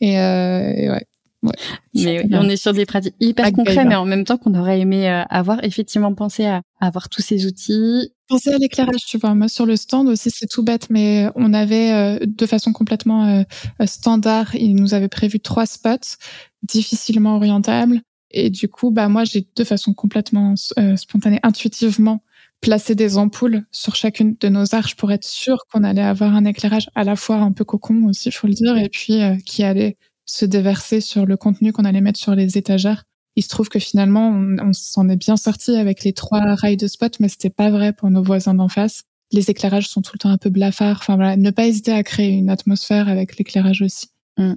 Et, 0.00 0.14
et 0.14 0.90
ouais, 0.90 1.06
Ouais, 1.42 1.54
mais 1.94 2.36
on 2.36 2.48
est 2.50 2.56
sur 2.56 2.74
des 2.74 2.84
pratiques 2.84 3.14
hyper 3.18 3.50
concrètes, 3.52 3.86
mais 3.86 3.94
en 3.94 4.04
même 4.04 4.24
temps 4.24 4.36
qu'on 4.36 4.54
aurait 4.54 4.80
aimé 4.80 5.08
euh, 5.08 5.22
avoir 5.30 5.64
effectivement 5.64 6.14
pensé 6.14 6.44
à, 6.44 6.60
avoir 6.80 7.08
tous 7.08 7.22
ces 7.22 7.46
outils. 7.46 8.12
Penser 8.28 8.52
à 8.52 8.58
l'éclairage, 8.58 9.06
tu 9.06 9.16
vois. 9.16 9.34
Moi, 9.34 9.48
sur 9.48 9.64
le 9.64 9.76
stand 9.76 10.08
aussi, 10.08 10.30
c'est 10.30 10.46
tout 10.46 10.62
bête, 10.62 10.90
mais 10.90 11.28
on 11.36 11.54
avait 11.54 11.92
euh, 11.92 12.18
de 12.26 12.46
façon 12.46 12.72
complètement 12.72 13.26
euh, 13.26 13.86
standard, 13.86 14.54
il 14.54 14.74
nous 14.74 14.92
avait 14.92 15.08
prévu 15.08 15.40
trois 15.40 15.64
spots 15.64 16.18
difficilement 16.62 17.36
orientables. 17.36 18.02
Et 18.30 18.50
du 18.50 18.68
coup, 18.68 18.90
bah 18.90 19.08
moi, 19.08 19.24
j'ai 19.24 19.48
de 19.56 19.64
façon 19.64 19.94
complètement 19.94 20.54
spontanée, 20.96 21.40
intuitivement, 21.42 22.22
placé 22.60 22.94
des 22.94 23.16
ampoules 23.16 23.64
sur 23.72 23.96
chacune 23.96 24.36
de 24.38 24.48
nos 24.48 24.74
arches 24.74 24.94
pour 24.94 25.10
être 25.10 25.24
sûr 25.24 25.64
qu'on 25.72 25.82
allait 25.82 26.02
avoir 26.02 26.36
un 26.36 26.44
éclairage 26.44 26.90
à 26.94 27.02
la 27.02 27.16
fois 27.16 27.36
un 27.36 27.50
peu 27.50 27.64
cocon 27.64 28.04
aussi, 28.04 28.30
faut 28.30 28.46
le 28.46 28.52
dire, 28.52 28.76
et 28.76 28.88
puis 28.88 29.18
qui 29.44 29.64
allait 29.64 29.96
se 30.30 30.44
déverser 30.44 31.00
sur 31.00 31.26
le 31.26 31.36
contenu 31.36 31.72
qu'on 31.72 31.84
allait 31.84 32.00
mettre 32.00 32.18
sur 32.18 32.34
les 32.34 32.56
étagères. 32.56 33.04
Il 33.36 33.42
se 33.42 33.48
trouve 33.48 33.68
que 33.68 33.78
finalement, 33.78 34.30
on, 34.30 34.72
s'en 34.72 35.08
est 35.08 35.16
bien 35.16 35.36
sorti 35.36 35.76
avec 35.76 36.04
les 36.04 36.12
trois 36.12 36.54
rails 36.54 36.76
de 36.76 36.86
spot, 36.86 37.18
mais 37.20 37.28
c'était 37.28 37.50
pas 37.50 37.70
vrai 37.70 37.92
pour 37.92 38.10
nos 38.10 38.22
voisins 38.22 38.54
d'en 38.54 38.68
face. 38.68 39.04
Les 39.32 39.50
éclairages 39.50 39.88
sont 39.88 40.02
tout 40.02 40.12
le 40.14 40.18
temps 40.18 40.30
un 40.30 40.38
peu 40.38 40.50
blafards. 40.50 40.98
Enfin 41.00 41.16
voilà, 41.16 41.36
ne 41.36 41.50
pas 41.50 41.66
hésiter 41.66 41.92
à 41.92 42.02
créer 42.02 42.30
une 42.30 42.50
atmosphère 42.50 43.08
avec 43.08 43.38
l'éclairage 43.38 43.82
aussi. 43.82 44.08
Mmh. 44.38 44.54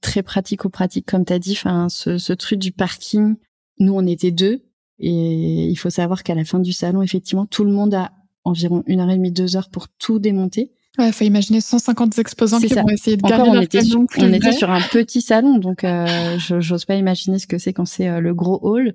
Très 0.00 0.22
pratico-pratique, 0.22 1.06
comme 1.06 1.24
tu 1.24 1.32
as 1.32 1.38
dit. 1.38 1.52
Enfin, 1.52 1.88
ce, 1.88 2.18
ce 2.18 2.32
truc 2.32 2.58
du 2.58 2.72
parking, 2.72 3.36
nous 3.78 3.94
on 3.94 4.06
était 4.06 4.30
deux, 4.30 4.64
et 4.98 5.68
il 5.68 5.76
faut 5.76 5.90
savoir 5.90 6.22
qu'à 6.22 6.34
la 6.34 6.44
fin 6.44 6.58
du 6.58 6.72
salon, 6.72 7.02
effectivement, 7.02 7.46
tout 7.46 7.64
le 7.64 7.72
monde 7.72 7.94
a 7.94 8.12
environ 8.44 8.82
une 8.86 9.00
heure 9.00 9.10
et 9.10 9.16
demie, 9.16 9.32
deux 9.32 9.56
heures 9.56 9.70
pour 9.70 9.88
tout 9.88 10.18
démonter. 10.18 10.72
Ouais, 10.98 11.12
faut 11.12 11.24
imaginer 11.24 11.60
150 11.60 12.18
exposants 12.18 12.58
qui 12.58 12.72
vont 12.72 12.88
essayer 12.88 13.16
de 13.16 13.22
garder 13.22 13.50
on 13.50 13.60
était, 13.60 13.82
sur, 13.82 14.00
on 14.18 14.32
était 14.32 14.52
sur 14.52 14.70
un 14.70 14.80
petit 14.80 15.20
salon, 15.20 15.58
donc 15.58 15.84
euh, 15.84 16.38
j'ose 16.38 16.86
pas 16.86 16.94
imaginer 16.94 17.38
ce 17.38 17.46
que 17.46 17.58
c'est 17.58 17.74
quand 17.74 17.84
c'est 17.84 18.08
euh, 18.08 18.20
le 18.20 18.34
gros 18.34 18.58
hall. 18.62 18.94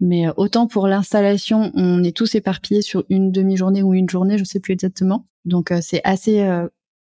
Mais 0.00 0.26
euh, 0.26 0.32
autant 0.38 0.66
pour 0.66 0.88
l'installation, 0.88 1.70
on 1.74 2.02
est 2.02 2.16
tous 2.16 2.34
éparpillés 2.34 2.80
sur 2.80 3.04
une 3.10 3.30
demi-journée 3.30 3.82
ou 3.82 3.92
une 3.92 4.08
journée, 4.08 4.38
je 4.38 4.44
sais 4.44 4.60
plus 4.60 4.72
exactement. 4.72 5.26
Donc 5.44 5.70
euh, 5.70 5.80
c'est 5.82 6.00
assez 6.04 6.46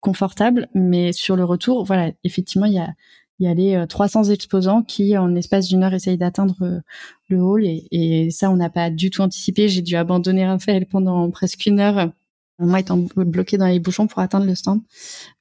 confortable. 0.01 0.67
Mais 0.75 1.13
sur 1.13 1.35
le 1.35 1.43
retour, 1.43 1.83
voilà, 1.83 2.11
effectivement, 2.23 2.67
il 2.67 2.73
y 2.73 2.79
a 2.79 2.89
il 3.39 3.45
y 3.45 3.49
a 3.49 3.53
les 3.53 3.85
300 3.87 4.31
exposants 4.31 4.81
qui, 4.81 5.15
en 5.15 5.35
espace 5.35 5.67
d'une 5.67 5.83
heure, 5.83 5.93
essayent 5.93 6.17
d'atteindre 6.17 6.81
le 7.29 7.39
hall. 7.39 7.67
Et, 7.67 7.87
et 7.91 8.31
ça, 8.31 8.49
on 8.49 8.55
n'a 8.55 8.71
pas 8.71 8.89
du 8.89 9.11
tout 9.11 9.21
anticipé. 9.21 9.67
J'ai 9.67 9.83
dû 9.83 9.95
abandonner 9.95 10.47
Raphaël 10.47 10.87
pendant 10.87 11.29
presque 11.29 11.67
une 11.67 11.79
heure 11.79 12.11
moi 12.59 12.79
étant 12.79 12.97
bloqué 13.15 13.57
dans 13.57 13.67
les 13.67 13.79
bouchons 13.79 14.07
pour 14.07 14.19
atteindre 14.19 14.45
le 14.45 14.55
stand. 14.55 14.81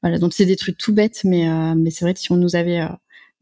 Voilà, 0.03 0.19
donc 0.19 0.33
c'est 0.33 0.47
des 0.47 0.57
trucs 0.57 0.79
tout 0.79 0.93
bêtes, 0.93 1.23
mais 1.25 1.49
euh, 1.49 1.75
mais 1.77 1.91
c'est 1.91 2.05
vrai 2.05 2.14
que 2.14 2.21
si 2.21 2.31
on 2.33 2.37
nous 2.37 2.57
avait 2.57 2.81
euh, 2.81 2.89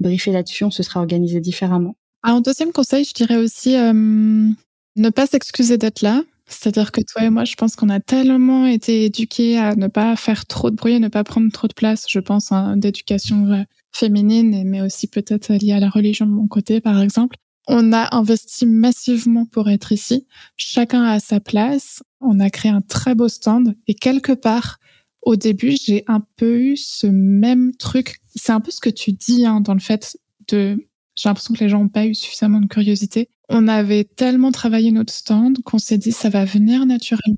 briefé 0.01 0.33
là-dessus, 0.33 0.65
on 0.65 0.71
se 0.71 0.83
serait 0.83 1.01
organisé 1.01 1.41
différemment. 1.41 1.97
Un 2.23 2.41
deuxième 2.41 2.73
conseil, 2.73 3.05
je 3.05 3.13
dirais 3.13 3.37
aussi 3.37 3.77
euh, 3.77 3.93
ne 3.93 5.11
pas 5.11 5.27
s'excuser 5.27 5.77
d'être 5.77 6.03
là. 6.03 6.23
C'est-à-dire 6.47 6.93
que 6.93 7.01
toi 7.01 7.25
et 7.25 7.31
moi, 7.31 7.45
je 7.45 7.55
pense 7.55 7.75
qu'on 7.75 7.89
a 7.89 8.01
tellement 8.01 8.67
été 8.67 9.07
éduqués 9.07 9.59
à 9.59 9.75
ne 9.75 9.87
pas 9.87 10.15
faire 10.15 10.45
trop 10.45 10.71
de 10.71 10.77
bruit, 10.77 10.95
à 10.95 10.99
ne 10.99 11.09
pas 11.09 11.25
prendre 11.25 11.51
trop 11.51 11.69
de 11.69 11.73
place. 11.73 12.05
Je 12.09 12.21
pense 12.21 12.53
hein, 12.53 12.77
d'éducation 12.77 13.65
féminine, 13.93 14.63
mais 14.67 14.83
aussi 14.83 15.07
peut-être 15.07 15.55
liée 15.55 15.73
à 15.73 15.81
la 15.81 15.89
religion 15.89 16.27
de 16.27 16.33
mon 16.33 16.47
côté, 16.47 16.83
par 16.83 17.01
exemple. 17.01 17.37
On 17.67 17.93
a 17.93 18.15
investi 18.15 18.67
massivement 18.67 19.47
pour 19.47 19.71
être 19.71 19.93
ici. 19.93 20.27
Chacun 20.57 21.05
a 21.05 21.19
sa 21.21 21.41
place. 21.41 22.03
On 22.21 22.41
a 22.41 22.51
créé 22.51 22.71
un 22.71 22.83
très 22.83 23.15
beau 23.15 23.29
stand. 23.29 23.75
Et 23.87 23.95
quelque 23.95 24.33
part, 24.33 24.79
au 25.23 25.37
début, 25.37 25.75
j'ai 25.83 26.05
un 26.07 26.23
peu 26.37 26.61
eu 26.61 26.77
ce 26.77 27.07
même 27.07 27.75
truc. 27.77 28.21
C'est 28.35 28.53
un 28.53 28.61
peu 28.61 28.71
ce 28.71 28.81
que 28.81 28.91
tu 28.91 29.13
dis 29.13 29.47
hein, 29.47 29.61
dans 29.61 29.75
le 29.75 29.81
fait 29.81 30.19
de... 30.49 30.87
J'ai 31.15 31.29
l'impression 31.29 31.55
que 31.55 31.61
les 31.61 31.69
gens 31.69 31.81
n'ont 31.81 31.89
pas 31.89 32.07
eu 32.07 32.15
suffisamment 32.15 32.61
de 32.61 32.67
curiosité. 32.67 33.31
On 33.49 33.69
avait 33.69 34.05
tellement 34.05 34.51
travaillé 34.51 34.91
notre 34.91 35.13
stand 35.13 35.63
qu'on 35.63 35.79
s'est 35.79 35.99
dit 35.99 36.13
ça 36.13 36.29
va 36.29 36.45
venir 36.45 36.87
naturellement. 36.87 37.37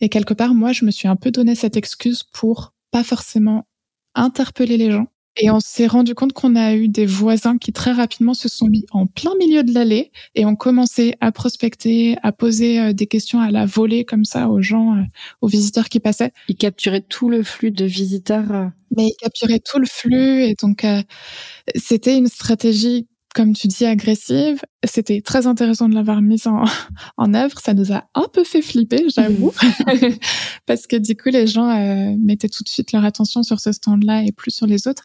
Et 0.00 0.08
quelque 0.08 0.34
part, 0.34 0.54
moi, 0.54 0.72
je 0.72 0.84
me 0.84 0.90
suis 0.90 1.08
un 1.08 1.16
peu 1.16 1.30
donné 1.30 1.54
cette 1.54 1.76
excuse 1.76 2.22
pour 2.22 2.74
pas 2.90 3.04
forcément 3.04 3.66
interpeller 4.14 4.76
les 4.76 4.90
gens 4.90 5.08
et 5.36 5.50
on 5.50 5.58
s'est 5.58 5.86
rendu 5.86 6.14
compte 6.14 6.32
qu'on 6.32 6.54
a 6.54 6.74
eu 6.74 6.88
des 6.88 7.06
voisins 7.06 7.58
qui 7.58 7.72
très 7.72 7.92
rapidement 7.92 8.34
se 8.34 8.48
sont 8.48 8.66
mis 8.66 8.86
en 8.92 9.06
plein 9.06 9.34
milieu 9.36 9.64
de 9.64 9.72
l'allée 9.74 10.12
et 10.34 10.46
ont 10.46 10.54
commencé 10.54 11.14
à 11.20 11.32
prospecter, 11.32 12.16
à 12.22 12.30
poser 12.30 12.80
euh, 12.80 12.92
des 12.92 13.06
questions 13.06 13.40
à 13.40 13.50
la 13.50 13.66
volée 13.66 14.04
comme 14.04 14.24
ça 14.24 14.48
aux 14.48 14.62
gens, 14.62 14.94
euh, 14.94 15.02
aux 15.40 15.48
visiteurs 15.48 15.88
qui 15.88 15.98
passaient. 15.98 16.32
Ils 16.48 16.56
capturaient 16.56 17.00
tout 17.00 17.28
le 17.28 17.42
flux 17.42 17.72
de 17.72 17.84
visiteurs. 17.84 18.52
Euh. 18.52 18.66
Mais 18.96 19.08
ils 19.08 19.16
capturaient 19.20 19.60
tout 19.60 19.80
le 19.80 19.86
flux 19.86 20.44
et 20.44 20.54
donc 20.60 20.86
c'était 21.74 22.16
une 22.16 22.28
stratégie 22.28 23.08
comme 23.34 23.52
tu 23.52 23.68
dis, 23.68 23.84
agressive. 23.84 24.62
C'était 24.84 25.20
très 25.20 25.46
intéressant 25.46 25.88
de 25.88 25.94
l'avoir 25.94 26.22
mise 26.22 26.46
en, 26.46 26.64
en 27.18 27.34
œuvre. 27.34 27.58
Ça 27.60 27.74
nous 27.74 27.92
a 27.92 28.04
un 28.14 28.28
peu 28.32 28.44
fait 28.44 28.62
flipper, 28.62 29.04
j'avoue, 29.14 29.52
parce 30.66 30.86
que 30.86 30.96
du 30.96 31.16
coup, 31.16 31.28
les 31.28 31.46
gens 31.46 31.68
euh, 31.68 32.16
mettaient 32.18 32.48
tout 32.48 32.62
de 32.62 32.68
suite 32.68 32.92
leur 32.92 33.04
attention 33.04 33.42
sur 33.42 33.60
ce 33.60 33.72
stand-là 33.72 34.22
et 34.22 34.32
plus 34.32 34.52
sur 34.52 34.66
les 34.66 34.88
autres. 34.88 35.04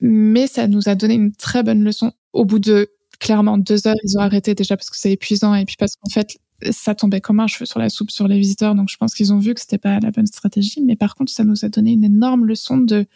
Mais 0.00 0.46
ça 0.46 0.68
nous 0.68 0.88
a 0.88 0.94
donné 0.94 1.14
une 1.14 1.32
très 1.32 1.62
bonne 1.62 1.82
leçon. 1.82 2.12
Au 2.32 2.44
bout 2.44 2.58
de 2.58 2.90
clairement 3.18 3.56
deux 3.56 3.86
heures, 3.86 3.96
ils 4.04 4.18
ont 4.18 4.20
arrêté 4.20 4.54
déjà 4.54 4.76
parce 4.76 4.90
que 4.90 4.98
c'est 4.98 5.12
épuisant 5.12 5.54
et 5.54 5.64
puis 5.64 5.76
parce 5.78 5.96
qu'en 5.96 6.10
fait, 6.10 6.36
ça 6.70 6.94
tombait 6.94 7.22
comme 7.22 7.40
un 7.40 7.46
cheveu 7.46 7.64
sur 7.64 7.78
la 7.78 7.88
soupe 7.88 8.10
sur 8.10 8.28
les 8.28 8.38
visiteurs. 8.38 8.74
Donc, 8.74 8.90
je 8.90 8.96
pense 8.98 9.14
qu'ils 9.14 9.32
ont 9.32 9.38
vu 9.38 9.54
que 9.54 9.60
c'était 9.60 9.78
pas 9.78 9.98
la 10.00 10.10
bonne 10.10 10.26
stratégie. 10.26 10.82
Mais 10.82 10.96
par 10.96 11.14
contre, 11.14 11.32
ça 11.32 11.44
nous 11.44 11.64
a 11.64 11.68
donné 11.70 11.92
une 11.92 12.04
énorme 12.04 12.44
leçon 12.44 12.76
de, 12.76 13.06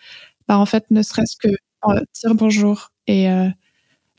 bah, 0.49 0.59
en 0.59 0.67
fait, 0.67 0.91
ne 0.91 1.03
serait-ce 1.03 1.37
que 1.37 1.49
dire 1.49 2.35
bonjour 2.35 2.93
et 3.07 3.31
euh, 3.31 3.49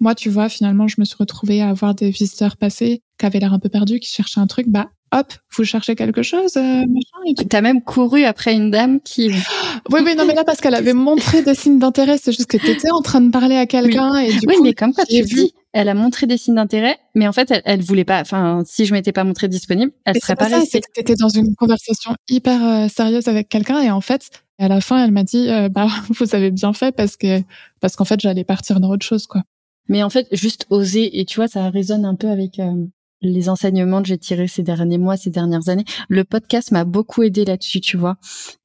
moi, 0.02 0.16
tu 0.16 0.30
vois, 0.30 0.50
finalement, 0.50 0.88
je 0.88 0.96
me 0.98 1.06
suis 1.06 1.16
retrouvée 1.18 1.62
à 1.62 1.70
avoir 1.70 1.94
des 1.94 2.10
visiteurs 2.10 2.58
passés 2.58 3.04
qui 3.20 3.26
avaient 3.26 3.40
l'air 3.40 3.54
un 3.54 3.60
peu 3.60 3.70
perdus, 3.70 4.00
qui 4.00 4.12
cherchaient 4.12 4.40
un 4.40 4.48
truc. 4.48 4.68
Bah, 4.68 4.90
hop, 5.12 5.32
vous 5.56 5.64
cherchez 5.64 5.96
quelque 5.96 6.24
chose, 6.24 6.58
euh, 6.58 6.62
machin. 6.62 7.46
T'as 7.48 7.62
même 7.62 7.84
couru 7.84 8.24
après 8.24 8.56
une 8.56 8.72
dame 8.72 9.00
qui. 9.00 9.30
oui, 9.92 10.02
oui, 10.04 10.16
non, 10.16 10.26
mais 10.26 10.34
là 10.34 10.44
parce 10.44 10.60
qu'elle 10.60 10.74
avait 10.74 10.94
montré 10.94 11.44
des 11.44 11.54
signes 11.54 11.78
d'intérêt. 11.78 12.18
C'est 12.18 12.32
juste 12.32 12.50
que 12.50 12.58
t'étais 12.58 12.90
en 12.90 13.02
train 13.02 13.22
de 13.22 13.30
parler 13.30 13.56
à 13.56 13.68
quelqu'un 13.68 14.12
oui. 14.16 14.26
et 14.26 14.32
du 14.32 14.40
oui, 14.48 14.56
mais 14.64 14.74
comme 14.74 14.92
quoi 14.92 15.06
tu 15.06 15.22
dis, 15.22 15.54
elle 15.72 15.88
a 15.88 15.94
montré 15.94 16.26
des 16.26 16.38
signes 16.38 16.56
d'intérêt, 16.56 16.98
mais 17.14 17.28
en 17.28 17.32
fait, 17.32 17.52
elle, 17.52 17.62
elle 17.66 17.82
voulait 17.84 18.04
pas. 18.04 18.22
Enfin, 18.22 18.64
si 18.66 18.88
je 18.88 18.94
m'étais 18.94 19.12
pas 19.12 19.24
montrée 19.24 19.50
disponible, 19.50 19.92
elle 20.06 20.20
serait 20.20 20.36
pas, 20.36 20.50
pas 20.50 20.58
restée. 20.58 20.82
T'étais 20.96 21.16
dans 21.16 21.30
une 21.30 21.56
conversation 21.56 22.16
hyper 22.28 22.66
euh, 22.66 22.88
sérieuse 22.88 23.28
avec 23.28 23.50
quelqu'un 23.50 23.80
et 23.82 23.92
en 23.92 24.02
fait, 24.02 24.30
à 24.58 24.68
la 24.68 24.82
fin, 24.82 25.04
elle 25.04 25.12
m'a 25.12 25.24
dit, 25.24 25.48
euh, 25.50 25.70
bah, 25.70 25.88
vous 26.10 26.36
avez 26.36 26.50
bien 26.50 26.74
fait 26.74 26.92
parce 26.92 27.18
que 27.18 27.42
parce 27.80 27.96
qu'en 27.96 28.06
fait, 28.06 28.20
j'allais 28.20 28.44
partir 28.44 28.80
dans 28.80 28.90
autre 28.90 29.06
chose, 29.06 29.28
quoi. 29.28 29.44
Mais 29.92 30.04
en 30.04 30.10
fait, 30.10 30.26
juste 30.32 30.68
oser, 30.70 31.20
et 31.20 31.26
tu 31.26 31.36
vois, 31.36 31.50
ça 31.50 31.70
résonne 31.70 32.06
un 32.06 32.16
peu 32.16 32.30
avec 32.30 32.60
euh, 32.60 32.86
les 33.22 33.50
enseignements 33.50 34.02
que 34.02 34.08
j'ai 34.08 34.18
tirés 34.18 34.48
ces 34.48 34.64
derniers 34.64 34.98
mois, 34.98 35.18
ces 35.18 35.30
dernières 35.30 35.68
années. 35.68 35.84
Le 36.08 36.24
podcast 36.24 36.72
m'a 36.72 36.86
beaucoup 36.86 37.24
aidé 37.24 37.44
là-dessus, 37.44 37.82
tu 37.82 37.98
vois. 37.98 38.16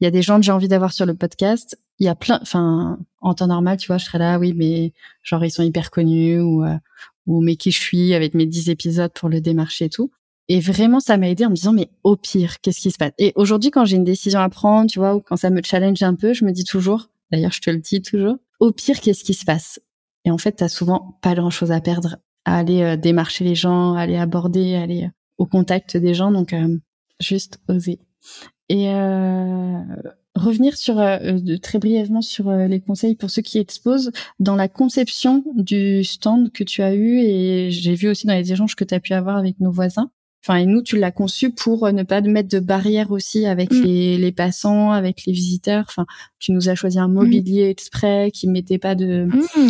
Il 0.00 0.04
y 0.04 0.06
a 0.06 0.12
des 0.12 0.22
gens 0.22 0.36
que 0.36 0.44
j'ai 0.44 0.52
envie 0.52 0.68
d'avoir 0.68 0.92
sur 0.92 1.04
le 1.04 1.16
podcast. 1.16 1.76
Il 1.98 2.06
y 2.06 2.08
a 2.08 2.14
plein, 2.14 2.38
enfin, 2.40 3.00
en 3.20 3.34
temps 3.34 3.48
normal, 3.48 3.76
tu 3.76 3.88
vois, 3.88 3.98
je 3.98 4.04
serais 4.04 4.18
là, 4.18 4.38
oui, 4.38 4.54
mais 4.54 4.92
genre 5.24 5.44
ils 5.44 5.50
sont 5.50 5.64
hyper 5.64 5.90
connus 5.90 6.40
ou 6.40 6.62
euh, 6.62 6.76
ou 7.26 7.40
mais 7.42 7.56
qui 7.56 7.72
je 7.72 7.80
suis 7.80 8.14
avec 8.14 8.34
mes 8.34 8.46
dix 8.46 8.70
épisodes 8.70 9.10
pour 9.12 9.28
le 9.28 9.40
démarcher 9.40 9.86
et 9.86 9.90
tout. 9.90 10.12
Et 10.46 10.60
vraiment, 10.60 11.00
ça 11.00 11.16
m'a 11.16 11.28
aidé 11.28 11.44
en 11.44 11.50
me 11.50 11.56
disant, 11.56 11.72
mais 11.72 11.90
au 12.04 12.14
pire, 12.14 12.60
qu'est-ce 12.60 12.80
qui 12.80 12.92
se 12.92 12.98
passe? 12.98 13.10
Et 13.18 13.32
aujourd'hui, 13.34 13.72
quand 13.72 13.84
j'ai 13.84 13.96
une 13.96 14.04
décision 14.04 14.38
à 14.38 14.48
prendre, 14.48 14.88
tu 14.88 15.00
vois, 15.00 15.16
ou 15.16 15.20
quand 15.20 15.36
ça 15.36 15.50
me 15.50 15.60
challenge 15.60 16.04
un 16.04 16.14
peu, 16.14 16.34
je 16.34 16.44
me 16.44 16.52
dis 16.52 16.62
toujours, 16.62 17.08
d'ailleurs, 17.32 17.50
je 17.50 17.60
te 17.60 17.70
le 17.70 17.78
dis 17.78 18.00
toujours, 18.00 18.36
au 18.60 18.70
pire, 18.70 19.00
qu'est-ce 19.00 19.24
qui 19.24 19.34
se 19.34 19.44
passe? 19.44 19.80
Et 20.26 20.30
en 20.30 20.38
fait, 20.38 20.52
t'as 20.52 20.68
souvent 20.68 21.18
pas 21.22 21.34
grand-chose 21.34 21.72
à 21.72 21.80
perdre 21.80 22.16
à 22.44 22.58
aller 22.58 22.82
euh, 22.82 22.96
démarcher 22.96 23.44
les 23.44 23.54
gens, 23.54 23.94
à 23.94 24.00
aller 24.00 24.16
aborder, 24.16 24.74
à 24.74 24.82
aller 24.82 25.04
euh, 25.04 25.10
au 25.38 25.46
contact 25.46 25.96
des 25.96 26.14
gens. 26.14 26.30
Donc, 26.30 26.52
euh, 26.52 26.78
juste 27.20 27.60
oser. 27.68 28.00
Et 28.68 28.88
revenir 30.34 30.76
sur 30.76 30.96
très 31.62 31.78
brièvement 31.78 32.20
sur 32.20 32.50
les 32.50 32.80
conseils 32.80 33.14
pour 33.14 33.30
ceux 33.30 33.42
qui 33.42 33.58
exposent 33.58 34.10
dans 34.40 34.56
la 34.56 34.66
conception 34.66 35.44
du 35.54 36.02
stand 36.02 36.50
que 36.50 36.64
tu 36.64 36.82
as 36.82 36.92
eu 36.92 37.20
et 37.20 37.70
j'ai 37.70 37.94
vu 37.94 38.08
aussi 38.08 38.26
dans 38.26 38.34
les 38.34 38.52
échanges 38.52 38.74
que 38.74 38.82
tu 38.82 38.92
as 38.92 38.98
pu 38.98 39.12
avoir 39.12 39.36
avec 39.36 39.60
nos 39.60 39.70
voisins. 39.70 40.10
Enfin, 40.46 40.60
et 40.60 40.66
nous, 40.66 40.80
tu 40.80 40.96
l'as 40.96 41.10
conçu 41.10 41.50
pour 41.50 41.90
ne 41.92 42.04
pas 42.04 42.20
mettre 42.20 42.48
de 42.48 42.60
barrière 42.60 43.10
aussi 43.10 43.46
avec 43.46 43.72
mm. 43.72 43.82
les, 43.82 44.16
les, 44.16 44.30
passants, 44.30 44.92
avec 44.92 45.26
les 45.26 45.32
visiteurs. 45.32 45.86
Enfin, 45.88 46.06
tu 46.38 46.52
nous 46.52 46.68
as 46.68 46.76
choisi 46.76 47.00
un 47.00 47.08
mobilier 47.08 47.68
exprès 47.68 48.30
qui 48.32 48.46
mettait 48.46 48.78
pas 48.78 48.94
de. 48.94 49.26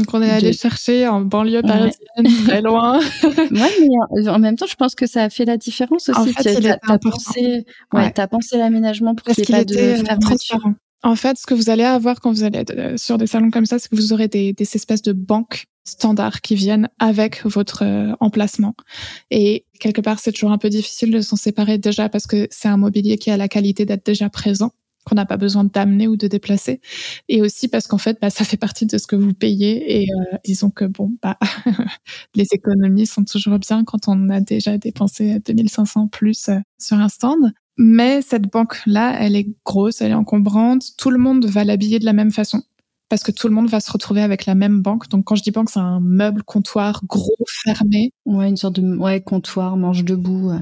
Qu'on 0.06 0.20
est 0.20 0.28
allé 0.28 0.52
chercher 0.52 1.08
en 1.08 1.22
banlieue 1.22 1.62
parisienne, 1.62 2.44
très 2.44 2.60
loin. 2.60 2.98
ouais, 3.24 3.70
mais 4.12 4.28
en 4.28 4.38
même 4.38 4.56
temps, 4.56 4.66
je 4.66 4.74
pense 4.74 4.94
que 4.94 5.06
ça 5.06 5.24
a 5.24 5.30
fait 5.30 5.46
la 5.46 5.56
différence 5.56 6.10
aussi. 6.10 6.20
En 6.20 6.24
fait, 6.26 6.60
tu 6.60 6.68
as, 6.68 6.98
pensé, 6.98 7.64
ouais, 7.94 8.12
pensé 8.30 8.58
l'aménagement 8.58 9.14
pour 9.14 9.34
qu'il 9.34 9.44
n'y 9.48 9.54
ait 9.54 9.64
pas 9.64 9.64
de 9.64 10.04
fermeture. 10.04 10.68
En 11.02 11.16
fait, 11.16 11.38
ce 11.38 11.46
que 11.46 11.54
vous 11.54 11.70
allez 11.70 11.84
avoir 11.84 12.20
quand 12.20 12.32
vous 12.32 12.42
allez 12.42 12.58
être 12.58 12.76
euh, 12.76 12.96
sur 12.98 13.16
des 13.16 13.26
salons 13.26 13.50
comme 13.50 13.64
ça, 13.64 13.78
c'est 13.78 13.88
que 13.88 13.96
vous 13.96 14.12
aurez 14.12 14.28
des, 14.28 14.52
des 14.52 14.68
espèces 14.74 15.02
de 15.02 15.12
banques 15.12 15.66
standards 15.88 16.40
qui 16.40 16.54
viennent 16.54 16.88
avec 16.98 17.44
votre 17.44 17.84
euh, 17.84 18.12
emplacement. 18.20 18.74
Et 19.30 19.64
quelque 19.80 20.00
part, 20.00 20.18
c'est 20.18 20.32
toujours 20.32 20.52
un 20.52 20.58
peu 20.58 20.68
difficile 20.68 21.10
de 21.10 21.20
s'en 21.20 21.36
séparer 21.36 21.78
déjà 21.78 22.08
parce 22.08 22.26
que 22.26 22.46
c'est 22.50 22.68
un 22.68 22.76
mobilier 22.76 23.18
qui 23.18 23.30
a 23.30 23.36
la 23.36 23.48
qualité 23.48 23.84
d'être 23.84 24.04
déjà 24.04 24.28
présent 24.28 24.72
qu'on 25.04 25.14
n'a 25.14 25.26
pas 25.26 25.36
besoin 25.36 25.62
d'amener 25.62 26.08
ou 26.08 26.16
de 26.16 26.26
déplacer 26.26 26.80
et 27.28 27.40
aussi 27.40 27.68
parce 27.68 27.86
qu'en 27.86 27.96
fait 27.96 28.18
bah, 28.20 28.28
ça 28.28 28.44
fait 28.44 28.56
partie 28.56 28.86
de 28.86 28.98
ce 28.98 29.06
que 29.06 29.14
vous 29.14 29.34
payez 29.34 30.02
et 30.02 30.08
euh, 30.10 30.36
disons 30.44 30.70
que 30.70 30.84
bon 30.84 31.12
bah 31.22 31.38
les 32.34 32.46
économies 32.50 33.06
sont 33.06 33.22
toujours 33.22 33.60
bien 33.60 33.84
quand 33.84 34.08
on 34.08 34.30
a 34.30 34.40
déjà 34.40 34.78
dépensé 34.78 35.38
2500 35.46 36.08
plus 36.08 36.50
sur 36.80 36.96
un 36.96 37.08
stand 37.08 37.52
mais 37.78 38.22
cette 38.22 38.50
banque-là, 38.50 39.16
elle 39.20 39.36
est 39.36 39.48
grosse, 39.64 40.00
elle 40.00 40.12
est 40.12 40.14
encombrante. 40.14 40.96
Tout 40.96 41.10
le 41.10 41.18
monde 41.18 41.44
va 41.44 41.64
l'habiller 41.64 41.98
de 41.98 42.06
la 42.06 42.14
même 42.14 42.30
façon 42.30 42.62
parce 43.08 43.22
que 43.22 43.32
tout 43.32 43.48
le 43.48 43.54
monde 43.54 43.68
va 43.68 43.80
se 43.80 43.90
retrouver 43.90 44.22
avec 44.22 44.46
la 44.46 44.54
même 44.54 44.82
banque. 44.82 45.08
Donc 45.08 45.24
quand 45.24 45.36
je 45.36 45.42
dis 45.42 45.50
banque, 45.50 45.70
c'est 45.70 45.80
un 45.80 46.00
meuble 46.00 46.42
comptoir 46.42 47.02
gros 47.06 47.36
fermé. 47.64 48.12
Ouais, 48.24 48.48
une 48.48 48.56
sorte 48.56 48.80
de 48.80 48.96
ouais 48.96 49.20
comptoir 49.20 49.76
manche 49.76 50.04
debout. 50.04 50.50
Euh, 50.50 50.58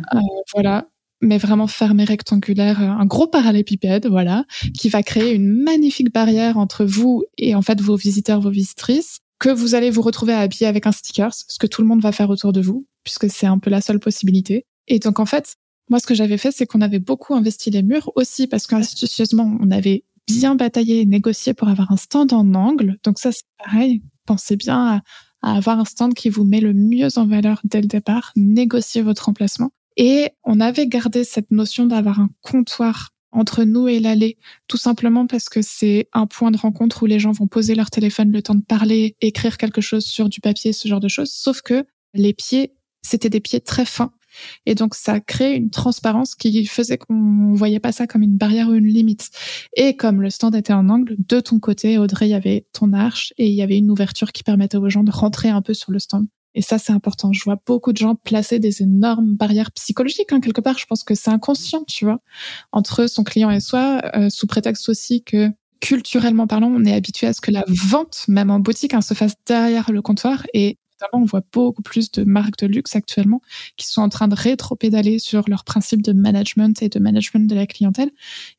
voilà, 0.55 0.87
mais 1.21 1.39
vraiment 1.39 1.67
fermé 1.67 2.05
rectangulaire, 2.05 2.83
euh, 2.83 2.87
un 2.87 3.07
gros 3.07 3.27
parallépipède, 3.27 4.07
voilà, 4.07 4.45
qui 4.77 4.89
va 4.89 5.03
créer 5.03 5.35
une 5.35 5.47
magnifique 5.47 6.13
barrière 6.13 6.59
entre 6.59 6.85
vous 6.85 7.25
et 7.39 7.55
en 7.55 7.63
fait 7.63 7.81
vos 7.81 7.97
visiteurs, 7.97 8.41
vos 8.41 8.51
visitrices, 8.51 9.21
que 9.39 9.49
vous 9.49 9.75
allez 9.75 9.91
vous 9.91 10.03
retrouver 10.03 10.33
à 10.33 10.41
habiller 10.41 10.67
avec 10.67 10.87
un 10.87 10.93
sticker, 10.93 11.33
ce 11.35 11.59
que 11.59 11.67
tout 11.67 11.83
le 11.83 11.89
monde 11.89 12.03
va 12.03 12.13
faire 12.13 12.31
autour 12.31 12.53
de 12.53 12.61
vous, 12.61 12.87
puisque 13.03 13.29
c'est 13.31 13.47
un 13.47 13.59
peu 13.59 13.71
la 13.71 13.81
seule 13.81 13.99
possibilité. 14.01 14.67
Et 14.87 14.99
donc 14.99 15.19
en 15.19 15.27
fait, 15.27 15.57
moi, 15.91 15.99
ce 15.99 16.07
que 16.07 16.15
j'avais 16.15 16.39
fait, 16.39 16.51
c'est 16.51 16.67
qu'on 16.67 16.81
avait 16.81 16.99
beaucoup 16.99 17.35
investi 17.35 17.71
les 17.71 17.83
murs 17.83 18.11
aussi 18.17 18.47
parce 18.47 18.67
qu'institutieusement, 18.67 19.59
on 19.61 19.71
avait 19.71 20.05
bien 20.27 20.55
bataillé 20.55 21.01
et 21.01 21.07
négocié 21.07 21.55
pour 21.55 21.69
avoir 21.69 21.93
un 21.93 21.97
stand 21.97 22.33
en 22.33 22.55
angle. 22.55 22.99
Donc 23.05 23.19
ça, 23.19 23.33
c'est 23.33 23.45
pareil. 23.59 24.03
Pensez 24.27 24.57
bien 24.57 25.03
à, 25.43 25.51
avoir 25.57 25.79
un 25.79 25.85
stand 25.85 26.15
qui 26.15 26.31
vous 26.31 26.45
met 26.45 26.61
le 26.61 26.73
mieux 26.73 27.19
en 27.19 27.27
valeur 27.27 27.61
dès 27.65 27.83
le 27.83 27.87
départ. 27.87 28.33
Négociez 28.35 29.03
votre 29.03 29.29
emplacement. 29.29 29.71
Et 29.97 30.31
on 30.43 30.59
avait 30.61 30.87
gardé 30.87 31.23
cette 31.23 31.51
notion 31.51 31.87
d'avoir 31.87 32.19
un 32.19 32.31
comptoir 32.41 33.11
entre 33.31 33.65
nous 33.65 33.89
et 33.89 33.99
l'allée, 33.99 34.39
tout 34.69 34.77
simplement 34.77 35.27
parce 35.27 35.49
que 35.49 35.61
c'est 35.61 36.09
un 36.13 36.27
point 36.27 36.53
de 36.53 36.57
rencontre 36.57 37.03
où 37.03 37.07
les 37.07 37.19
gens 37.19 37.33
vont 37.33 37.49
poser 37.49 37.75
leur 37.75 37.91
téléphone 37.91 38.31
le 38.31 38.43
temps 38.43 38.55
de 38.55 38.63
parler, 38.63 39.17
écrire 39.21 39.59
quelque 39.59 39.81
chose 39.81 40.05
sur 40.05 40.29
du 40.29 40.41
papier, 40.41 40.73
ce 40.73 40.89
genre 40.89 41.01
de 41.01 41.09
choses. 41.09 41.33
Sauf 41.33 41.61
que 41.61 41.85
les 42.15 42.33
pieds, 42.33 42.73
c'était 43.03 43.31
des 43.31 43.41
pieds 43.41 43.61
très 43.61 43.85
fins 43.85 44.13
et 44.67 44.75
donc, 44.75 44.95
ça 44.95 45.21
crée 45.21 45.55
une 45.55 45.71
transparence 45.71 46.35
qui 46.35 46.67
faisait 46.67 46.99
qu'on 46.99 47.53
voyait 47.55 47.81
pas 47.81 47.93
ça 47.93 48.07
comme 48.07 48.23
une 48.23 48.37
barrière 48.37 48.69
ou 48.69 48.75
une 48.75 48.87
limite. 48.87 49.31
Et 49.77 49.97
comme 49.97 50.23
le 50.23 50.31
stand 50.31 50.55
était 50.55 50.73
en 50.73 50.89
angle, 50.89 51.17
de 51.19 51.41
ton 51.41 51.59
côté, 51.59 51.99
Audrey, 51.99 52.27
il 52.27 52.31
y 52.31 52.35
avait 52.35 52.67
ton 52.73 52.93
arche 52.93 53.33
et 53.39 53.47
il 53.49 53.55
y 53.55 53.63
avait 53.63 53.79
une 53.79 53.91
ouverture 53.91 54.33
qui 54.33 54.43
permettait 54.43 54.77
aux 54.77 54.89
gens 54.89 55.05
de 55.05 55.11
rentrer 55.11 55.49
un 55.49 55.63
peu 55.63 55.75
sur 55.75 55.93
le 55.93 55.99
stand. 55.99 56.27
Et 56.55 56.63
ça, 56.63 56.79
c'est 56.79 56.93
important. 56.93 57.33
Je 57.33 57.43
vois 57.43 57.61
beaucoup 57.67 57.93
de 57.93 57.99
gens 57.99 58.15
placer 58.15 58.61
des 58.61 58.83
énormes 58.83 59.35
barrières 59.35 59.73
psychologiques, 59.73 60.33
hein, 60.33 60.41
quelque 60.41 60.61
part. 60.61 60.79
Je 60.79 60.87
pense 60.87 61.03
que 61.03 61.15
c'est 61.15 61.31
inconscient, 61.31 61.85
tu 61.89 62.05
vois, 62.05 62.21
entre 62.71 63.09
son 63.09 63.25
client 63.25 63.51
et 63.51 63.61
soi, 63.61 64.01
euh, 64.15 64.31
sous 64.31 64.47
prétexte 64.47 64.89
aussi 64.89 65.25
que 65.25 65.51
culturellement 65.81 66.47
parlant, 66.47 66.73
on 66.75 66.85
est 66.85 66.95
habitué 66.95 67.27
à 67.27 67.33
ce 67.33 67.41
que 67.41 67.51
la 67.51 67.65
vente, 67.67 68.25
même 68.29 68.51
en 68.51 68.61
boutique, 68.61 68.95
hein, 68.95 69.01
se 69.01 69.15
fasse 69.15 69.35
derrière 69.47 69.91
le 69.91 70.01
comptoir. 70.01 70.47
Et 70.55 70.79
on 71.13 71.25
voit 71.25 71.43
beaucoup 71.53 71.83
plus 71.83 72.11
de 72.11 72.25
marques 72.25 72.59
de 72.59 72.67
luxe 72.67 72.97
actuellement 72.97 73.41
qui 73.77 73.87
sont 73.87 74.03
en 74.03 74.09
train 74.09 74.29
de 74.29 74.35
rétro-pédaler 74.35 75.19
sur 75.19 75.49
leurs 75.49 75.65
principes 75.65 76.03
de 76.03 76.13
management 76.13 76.83
et 76.83 76.89
de 76.89 76.99
management 76.99 77.49
de 77.49 77.55
la 77.55 77.67
clientèle 77.67 78.11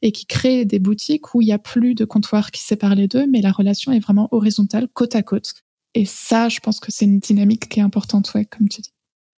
et 0.02 0.12
qui 0.12 0.26
créent 0.26 0.66
des 0.66 0.80
boutiques 0.80 1.34
où 1.34 1.42
il 1.42 1.46
n'y 1.46 1.54
a 1.54 1.60
plus 1.60 1.96
de 1.96 2.06
comptoir 2.06 2.52
qui 2.52 2.62
sépare 2.62 2.96
les 2.96 3.08
deux, 3.08 3.26
mais 3.28 3.42
la 3.42 3.52
relation 3.52 3.92
est 3.92 4.00
vraiment 4.00 4.28
horizontale, 4.32 4.88
côte 4.94 5.16
à 5.16 5.24
côte. 5.24 5.54
Et 5.94 6.06
ça, 6.06 6.50
je 6.50 6.60
pense 6.60 6.80
que 6.80 6.92
c'est 6.92 7.06
une 7.06 7.20
dynamique 7.20 7.70
qui 7.70 7.80
est 7.80 7.84
importante, 7.84 8.34
ouais, 8.34 8.46
comme 8.46 8.68
tu 8.68 8.82
dis. 8.82 8.92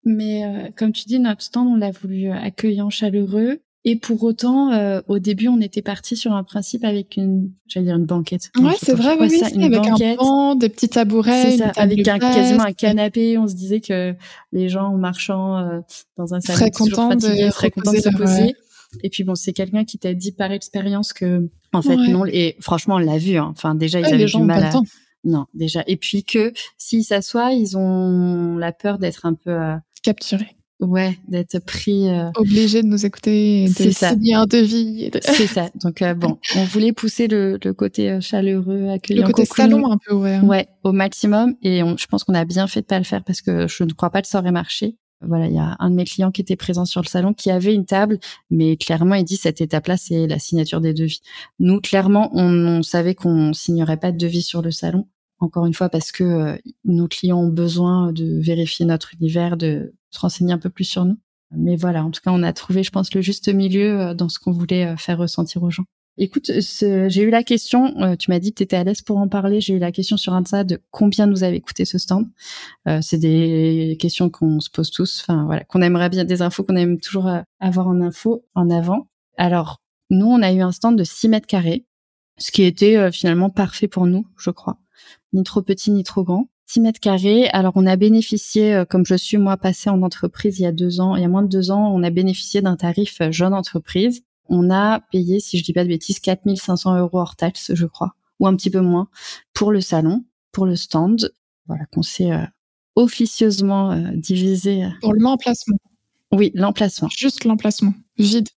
Mais 0.03 0.45
euh, 0.45 0.71
comme 0.75 0.91
tu 0.91 1.05
dis, 1.05 1.19
notre 1.19 1.41
stand, 1.41 1.67
on 1.67 1.75
l'a 1.75 1.91
voulu 1.91 2.29
accueillant, 2.31 2.89
chaleureux. 2.89 3.61
Et 3.89 3.95
pour 3.95 4.21
autant, 4.23 4.73
euh, 4.73 4.99
au 5.07 5.17
début, 5.17 5.47
on 5.47 5.61
était 5.61 5.81
parti 5.81 6.17
sur 6.17 6.33
un 6.33 6.43
principe 6.43 6.83
avec 6.83 7.15
une, 7.15 7.53
j'allais 7.69 7.85
dire 7.85 7.95
une 7.95 8.05
banquette. 8.05 8.51
Ouais, 8.59 8.73
c'est 8.83 8.93
vrai, 8.93 9.15
oui, 9.17 9.29
ça, 9.29 9.45
avec 9.45 9.71
banquette. 9.71 10.19
un 10.19 10.21
banc, 10.21 10.55
des 10.55 10.67
petits 10.67 10.89
tabourets, 10.89 11.55
ça, 11.55 11.71
avec 11.77 12.05
un, 12.05 12.19
quasiment 12.19 12.63
un 12.63 12.73
canapé. 12.73 13.37
On 13.37 13.47
se 13.47 13.55
disait 13.55 13.79
que 13.79 14.13
les 14.51 14.67
gens 14.67 14.87
en 14.89 14.97
marchant 14.97 15.57
euh, 15.59 15.79
dans 16.17 16.33
un 16.33 16.41
salon 16.41 16.67
de, 16.67 16.73
seraient 17.49 17.71
contents 17.71 17.93
de 17.93 17.99
se 18.01 18.09
poser. 18.09 18.55
Et 19.03 19.09
puis 19.09 19.23
bon, 19.23 19.35
c'est 19.35 19.53
quelqu'un 19.53 19.85
qui 19.85 19.97
t'a 19.97 20.13
dit 20.13 20.33
par 20.33 20.51
expérience 20.51 21.13
que, 21.13 21.49
en 21.71 21.81
fait, 21.81 21.95
non. 21.95 22.25
Et 22.25 22.57
franchement, 22.59 22.95
on 22.95 22.99
l'a 22.99 23.17
vu. 23.17 23.37
Hein. 23.37 23.53
Enfin, 23.55 23.73
déjà, 23.73 24.01
ils 24.01 24.05
avaient 24.13 24.25
du 24.25 24.43
mal 24.43 24.65
à. 24.65 24.73
Non, 25.23 25.45
déjà. 25.53 25.85
Et 25.87 25.95
puis 25.95 26.25
que 26.25 26.51
s'ils 26.77 27.05
s'assoient, 27.05 27.53
ils 27.53 27.77
ont 27.77 28.57
la 28.57 28.73
peur 28.73 28.97
d'être 28.97 29.25
un 29.25 29.33
peu 29.33 29.51
euh... 29.51 29.75
capturés 30.03 30.56
Ouais, 30.79 31.17
d'être 31.27 31.57
pris. 31.65 32.07
Euh... 32.07 32.29
Obligé 32.35 32.83
de 32.83 32.87
nous 32.87 33.03
écouter, 33.05 33.63
et 33.63 33.67
de 33.67 33.91
signer 33.91 34.35
un 34.35 34.45
devis. 34.45 35.09
C'est 35.21 35.47
ça. 35.47 35.69
Donc 35.81 36.03
euh, 36.03 36.13
bon, 36.13 36.37
on 36.55 36.65
voulait 36.65 36.93
pousser 36.93 37.27
le, 37.27 37.57
le 37.63 37.73
côté 37.73 38.11
euh, 38.11 38.21
chaleureux, 38.21 38.89
accueillant, 38.89 39.25
le 39.25 39.31
côté 39.33 39.45
salon 39.45 39.91
un 39.91 39.97
peu, 39.97 40.13
ouais. 40.13 40.39
Ouais, 40.41 40.67
au 40.83 40.91
maximum. 40.91 41.55
Et 41.63 41.81
on, 41.81 41.97
je 41.97 42.05
pense 42.05 42.23
qu'on 42.23 42.35
a 42.35 42.45
bien 42.45 42.67
fait 42.67 42.81
de 42.81 42.85
pas 42.85 42.99
le 42.99 43.05
faire 43.05 43.23
parce 43.23 43.41
que 43.41 43.67
je 43.67 43.83
ne 43.83 43.91
crois 43.91 44.11
pas 44.11 44.21
que 44.21 44.27
ça 44.27 44.39
aurait 44.39 44.51
marché. 44.51 44.97
Voilà, 45.21 45.47
il 45.47 45.55
y 45.55 45.59
a 45.59 45.75
un 45.79 45.89
de 45.89 45.95
mes 45.95 46.05
clients 46.05 46.29
qui 46.29 46.41
était 46.41 46.55
présent 46.55 46.85
sur 46.85 47.01
le 47.01 47.07
salon 47.07 47.33
qui 47.33 47.49
avait 47.49 47.73
une 47.73 47.85
table, 47.85 48.19
mais 48.51 48.77
clairement 48.77 49.15
il 49.15 49.23
dit 49.23 49.35
cette 49.35 49.61
étape-là 49.61 49.97
c'est 49.97 50.27
la 50.27 50.37
signature 50.37 50.79
des 50.79 50.93
devis. 50.93 51.21
Nous 51.57 51.81
clairement 51.81 52.29
on, 52.33 52.53
on 52.67 52.83
savait 52.83 53.15
qu'on 53.15 53.51
signerait 53.51 53.97
pas 53.97 54.11
de 54.11 54.17
devis 54.17 54.43
sur 54.43 54.61
le 54.61 54.69
salon 54.69 55.07
encore 55.39 55.65
une 55.65 55.73
fois 55.73 55.89
parce 55.89 56.11
que 56.11 56.23
euh, 56.23 56.57
nos 56.85 57.07
clients 57.07 57.39
ont 57.39 57.49
besoin 57.49 58.11
de 58.11 58.39
vérifier 58.41 58.85
notre 58.85 59.13
univers, 59.19 59.57
de 59.57 59.93
se 60.11 60.19
renseigner 60.19 60.53
un 60.53 60.57
peu 60.57 60.69
plus 60.69 60.83
sur 60.83 61.05
nous. 61.05 61.17
Mais 61.51 61.75
voilà, 61.75 62.03
en 62.03 62.11
tout 62.11 62.21
cas, 62.21 62.31
on 62.33 62.43
a 62.43 62.51
trouvé, 62.53 62.83
je 62.83 62.91
pense, 62.91 63.13
le 63.13 63.21
juste 63.21 63.47
milieu 63.49 63.99
euh, 63.99 64.13
dans 64.13 64.29
ce 64.29 64.39
qu'on 64.39 64.51
voulait 64.51 64.85
euh, 64.85 64.97
faire 64.97 65.17
ressentir 65.17 65.63
aux 65.63 65.71
gens. 65.71 65.85
Écoute, 66.19 66.49
j'ai 66.49 67.21
eu 67.21 67.29
la 67.29 67.43
question, 67.43 67.93
tu 68.17 68.31
m'as 68.31 68.39
dit 68.39 68.49
que 68.49 68.55
tu 68.57 68.63
étais 68.63 68.75
à 68.75 68.83
l'aise 68.83 69.03
pour 69.03 69.19
en 69.19 69.27
parler, 69.27 69.61
j'ai 69.61 69.75
eu 69.75 69.77
la 69.77 69.91
question 69.91 70.17
sur 70.17 70.33
Insta 70.33 70.63
de 70.63 70.81
combien 70.89 71.27
nous 71.27 71.43
avait 71.43 71.59
coûté 71.61 71.85
ce 71.85 71.99
stand. 71.99 72.25
c'est 73.01 73.19
des 73.19 73.95
questions 73.99 74.31
qu'on 74.31 74.59
se 74.59 74.71
pose 74.71 74.89
tous, 74.89 75.21
enfin 75.21 75.45
voilà, 75.45 75.63
qu'on 75.65 75.83
aimerait 75.83 76.09
bien, 76.09 76.25
des 76.25 76.41
infos 76.41 76.63
qu'on 76.63 76.75
aime 76.75 76.99
toujours 76.99 77.29
avoir 77.59 77.87
en 77.87 78.01
info, 78.01 78.43
en 78.55 78.71
avant. 78.71 79.09
Alors, 79.37 79.79
nous, 80.09 80.25
on 80.25 80.41
a 80.41 80.51
eu 80.51 80.61
un 80.61 80.71
stand 80.71 80.97
de 80.97 81.03
6 81.03 81.29
mètres 81.29 81.45
carrés, 81.45 81.85
ce 82.39 82.51
qui 82.51 82.63
était 82.63 83.11
finalement 83.11 83.51
parfait 83.51 83.87
pour 83.87 84.07
nous, 84.07 84.25
je 84.39 84.49
crois 84.49 84.79
ni 85.33 85.43
trop 85.43 85.61
petit 85.61 85.91
ni 85.91 86.03
trop 86.03 86.23
grand. 86.23 86.47
6 86.67 86.81
mètres 86.81 86.99
carrés. 86.99 87.47
Alors 87.49 87.73
on 87.75 87.85
a 87.85 87.95
bénéficié, 87.95 88.75
euh, 88.75 88.85
comme 88.85 89.05
je 89.05 89.15
suis 89.15 89.37
moi 89.37 89.57
passée 89.57 89.89
en 89.89 90.01
entreprise 90.01 90.59
il 90.59 90.63
y 90.63 90.65
a 90.65 90.71
deux 90.71 90.99
ans, 90.99 91.15
il 91.15 91.21
y 91.21 91.25
a 91.25 91.29
moins 91.29 91.41
de 91.41 91.47
deux 91.47 91.71
ans, 91.71 91.91
on 91.93 92.03
a 92.03 92.09
bénéficié 92.09 92.61
d'un 92.61 92.75
tarif 92.75 93.21
euh, 93.21 93.31
jeune 93.31 93.53
entreprise. 93.53 94.21
On 94.49 94.69
a 94.69 94.99
payé, 95.11 95.39
si 95.39 95.57
je 95.57 95.63
dis 95.63 95.73
pas 95.73 95.83
de 95.83 95.89
bêtises, 95.89 96.19
4500 96.19 96.99
euros 96.99 97.19
hors 97.19 97.35
taxe, 97.35 97.71
je 97.73 97.85
crois, 97.85 98.13
ou 98.39 98.47
un 98.47 98.55
petit 98.55 98.69
peu 98.69 98.79
moins, 98.79 99.09
pour 99.53 99.71
le 99.71 99.81
salon, 99.81 100.23
pour 100.51 100.65
le 100.65 100.75
stand. 100.75 101.31
Voilà, 101.67 101.85
qu'on 101.87 102.03
s'est 102.03 102.31
euh, 102.31 102.45
officieusement 102.95 103.93
divisé. 104.13 104.87
Pour 105.01 105.13
l'emplacement. 105.13 105.77
Oui, 106.31 106.51
l'emplacement. 106.53 107.09
Juste 107.09 107.43
l'emplacement, 107.43 107.93
vide 108.17 108.47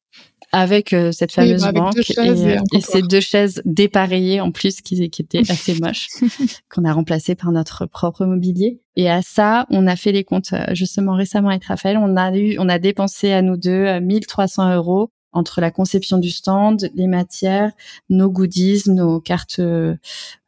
avec 0.53 0.93
euh, 0.93 1.13
cette 1.13 1.33
fameuse 1.33 1.65
banque 1.73 2.11
et, 2.11 2.57
et, 2.73 2.81
ces 2.81 3.03
deux 3.03 3.21
chaises 3.21 3.63
dépareillées 3.65 4.41
en 4.41 4.51
plus 4.51 4.81
qui, 4.81 5.09
qui 5.11 5.23
étaient 5.23 5.43
assez 5.51 5.79
moches 5.79 6.09
qu'on 6.69 6.85
a 6.85 6.93
remplacées 6.93 7.35
par 7.35 7.53
notre 7.53 7.87
propre 7.87 8.25
mobilier. 8.27 8.81
Et 8.97 9.09
à 9.09 9.23
ça, 9.23 9.67
on 9.71 9.87
a 9.87 9.97
fait 9.97 10.13
les 10.13 10.25
comptes 10.25 10.53
euh, 10.53 10.75
justement 10.75 11.15
récemment 11.15 11.51
avec 11.51 11.65
Raphaël. 11.65 11.99
On 11.99 12.17
a 12.17 12.37
eu, 12.37 12.57
on 12.59 12.69
a 12.69 12.79
dépensé 12.79 13.33
à 13.33 13.43
nous 13.43 13.57
deux 13.57 14.01
1300 14.01 14.71
euh, 14.71 14.77
euros 14.77 15.11
entre 15.33 15.61
la 15.61 15.71
conception 15.71 16.19
du 16.19 16.31
stand, 16.31 16.91
les 16.95 17.07
matières, 17.07 17.71
nos 18.09 18.29
goodies, 18.29 18.83
nos 18.87 19.21
cartes 19.21 19.61
de 19.61 19.99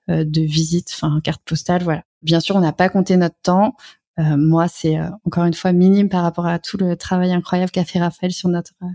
visite, 0.09 0.91
enfin 0.93 1.21
cartes 1.23 1.43
postales, 1.45 1.85
voilà. 1.85 2.03
Bien 2.23 2.41
sûr, 2.41 2.57
on 2.57 2.61
n'a 2.61 2.73
pas 2.73 2.89
compté 2.89 3.17
notre 3.17 3.37
temps. 3.45 3.77
Euh, 4.19 4.37
moi, 4.37 4.69
c'est 4.69 4.99
euh, 4.99 5.09
encore 5.27 5.45
une 5.45 5.55
fois 5.55 5.73
minime 5.73 6.09
par 6.09 6.23
rapport 6.23 6.47
à 6.47 6.59
tout 6.59 6.77
le 6.77 6.97
travail 6.97 7.33
incroyable 7.33 7.71
qu'a 7.71 7.85
fait 7.85 7.99
Raphaël 7.99 8.33
sur 8.33 8.49
notre, 8.49 8.73
euh, 8.83 8.87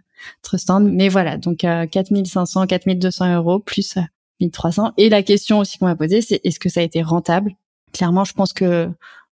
notre 0.43 0.57
stand. 0.57 0.91
Mais 0.91 1.09
voilà, 1.09 1.38
donc 1.38 1.59
4500, 1.59 2.68
4200 2.68 3.36
euros 3.36 3.59
plus 3.59 3.97
1300. 4.39 4.93
Et 4.97 5.09
la 5.09 5.24
question 5.24 5.59
aussi 5.59 5.78
qu'on 5.78 5.86
m'a 5.86 5.95
posée, 5.95 6.22
c'est 6.22 6.41
est-ce 6.43 6.59
que 6.59 6.70
ça 6.70 6.82
a 6.82 6.84
été 6.84 7.01
rentable? 7.01 7.53
Clairement, 7.93 8.24
je 8.24 8.34
pense 8.34 8.53
que 8.53 8.89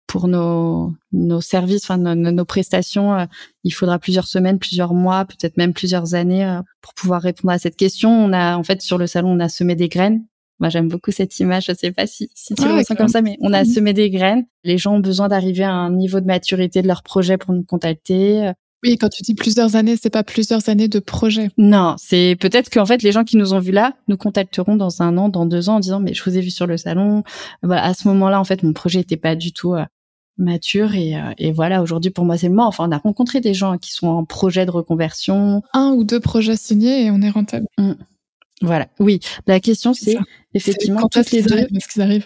pour 0.08 0.28
nos, 0.28 0.94
nos 1.12 1.42
services, 1.42 1.84
enfin 1.84 1.98
nos, 1.98 2.16
nos 2.16 2.46
prestations, 2.46 3.14
euh, 3.14 3.26
il 3.64 3.72
faudra 3.72 4.00
plusieurs 4.00 4.28
semaines, 4.28 4.60
plusieurs 4.60 4.94
mois, 4.94 5.26
peut-être 5.26 5.58
même 5.58 5.74
plusieurs 5.74 6.14
années 6.14 6.46
euh, 6.46 6.62
pour 6.82 6.94
pouvoir 6.94 7.22
répondre 7.22 7.54
à 7.54 7.60
cette 7.60 7.76
question. 7.76 8.10
On 8.10 8.32
a 8.34 8.56
en 8.58 8.64
fait 8.64 8.82
sur 8.82 8.98
le 8.98 9.08
salon, 9.08 9.32
on 9.32 9.40
a 9.40 9.50
semé 9.50 9.76
des 9.76 9.90
graines. 9.90 10.24
Moi, 10.60 10.70
j'aime 10.70 10.88
beaucoup 10.88 11.12
cette 11.12 11.40
image. 11.40 11.66
Je 11.66 11.74
sais 11.74 11.92
pas 11.92 12.08
si, 12.08 12.30
si 12.34 12.56
tu 12.56 12.66
le 12.68 12.76
ressens 12.76 12.96
comme 12.96 13.08
ça, 13.08 13.22
mais 13.22 13.38
on 13.42 13.52
a 13.54 13.64
mhm. 13.64 13.70
semé 13.70 13.94
des 13.94 14.10
graines. 14.10 14.46
Les 14.64 14.78
gens 14.78 14.96
ont 14.96 15.00
besoin 15.00 15.28
d'arriver 15.28 15.64
à 15.64 15.72
un 15.72 15.92
niveau 15.92 16.20
de 16.20 16.26
maturité 16.26 16.82
de 16.82 16.88
leur 16.88 17.04
projet 17.04 17.38
pour 17.38 17.54
nous 17.54 17.64
contacter. 17.64 18.52
Oui, 18.86 18.98
quand 18.98 19.10
tu 19.10 19.24
dis 19.24 19.34
plusieurs 19.34 19.76
années, 19.76 19.96
c'est 20.00 20.12
pas 20.12 20.24
plusieurs 20.24 20.70
années 20.70 20.88
de 20.88 21.00
projet. 21.00 21.50
Non, 21.58 21.96
c'est 21.98 22.38
peut-être 22.40 22.70
qu'en 22.70 22.86
fait 22.86 23.02
les 23.02 23.12
gens 23.12 23.24
qui 23.24 23.36
nous 23.36 23.56
ont 23.56 23.60
vus 23.60 23.72
là 23.72 23.94
nous 24.08 24.16
contacteront 24.16 24.76
dans 24.76 25.02
un 25.02 25.18
an, 25.18 25.28
dans 25.28 25.48
deux 25.48 25.70
ans 25.70 25.78
en 25.78 25.80
disant 25.80 26.00
mais 26.00 26.14
je 26.14 26.24
vous 26.24 26.38
ai 26.38 26.42
vu 26.42 26.52
sur 26.52 26.68
le 26.68 26.78
salon. 26.78 27.24
Voilà, 27.64 27.84
à 27.84 27.94
ce 27.96 28.08
moment-là, 28.10 28.40
en 28.40 28.44
fait, 28.44 28.62
mon 28.62 28.74
projet 28.74 29.00
était 29.00 29.18
pas 29.18 29.36
du 29.36 29.54
tout 29.54 29.74
euh, 29.74 29.86
mature 30.38 30.94
et, 30.94 31.16
euh, 31.16 31.34
et 31.40 31.52
voilà. 31.52 31.82
Aujourd'hui, 31.82 32.12
pour 32.12 32.26
moi, 32.26 32.38
c'est 32.38 32.48
le 32.48 32.54
moment. 32.54 32.68
Enfin, 32.68 32.88
on 32.88 32.92
a 32.92 32.98
rencontré 33.00 33.42
des 33.42 33.56
gens 33.56 33.80
qui 33.80 33.92
sont 33.92 34.08
en 34.08 34.24
projet 34.24 34.68
de 34.68 34.72
reconversion. 34.72 35.64
Un 35.74 35.94
ou 35.96 36.04
deux 36.04 36.20
projets 36.20 36.58
signés 36.58 37.06
et 37.06 37.12
on 37.12 37.22
est 37.22 37.32
rentable. 37.32 37.66
Mmh. 37.80 37.94
Voilà. 38.62 38.88
Oui. 39.00 39.20
La 39.48 39.60
question, 39.60 39.94
c'est 39.94 40.18
effectivement 40.54 41.08
toutes 41.10 41.32
les 41.32 41.42
deux. 41.42 41.68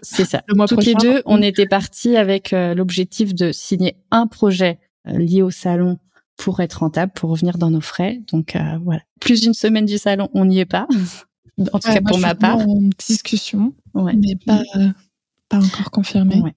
C'est 0.02 0.26
ça. 0.26 0.44
Le 0.48 0.56
mois 0.56 0.68
toutes 0.68 0.86
les 0.86 0.96
deux, 0.96 1.22
on 1.26 1.42
était 1.42 1.66
partis 1.66 2.16
avec 2.16 2.54
euh, 2.54 2.76
l'objectif 2.76 3.34
de 3.34 3.52
signer 3.52 3.96
un 4.12 4.28
projet 4.28 4.80
lié 5.06 5.42
au 5.42 5.50
salon 5.50 5.98
pour 6.38 6.60
être 6.62 6.80
rentable, 6.80 7.12
pour 7.14 7.32
revenir 7.32 7.58
dans 7.58 7.72
nos 7.72 7.82
frais. 7.82 8.22
Donc 8.32 8.56
euh, 8.56 8.78
voilà, 8.84 9.02
plus 9.20 9.42
d'une 9.42 9.54
semaine 9.54 9.86
du 9.86 9.98
salon, 9.98 10.30
on 10.34 10.46
n'y 10.46 10.60
est 10.60 10.66
pas. 10.66 10.88
en 11.74 11.80
tout 11.80 11.92
cas 11.92 12.02
pour 12.02 12.20
ma 12.20 12.36
part. 12.36 12.60
En 12.60 12.90
discussion, 12.98 13.74
ouais. 13.96 14.14
mais 14.16 14.36
pas 14.46 14.64
pas 15.50 15.58
encore 15.58 15.92
confirmé. 15.92 16.40
Ouais. 16.42 16.54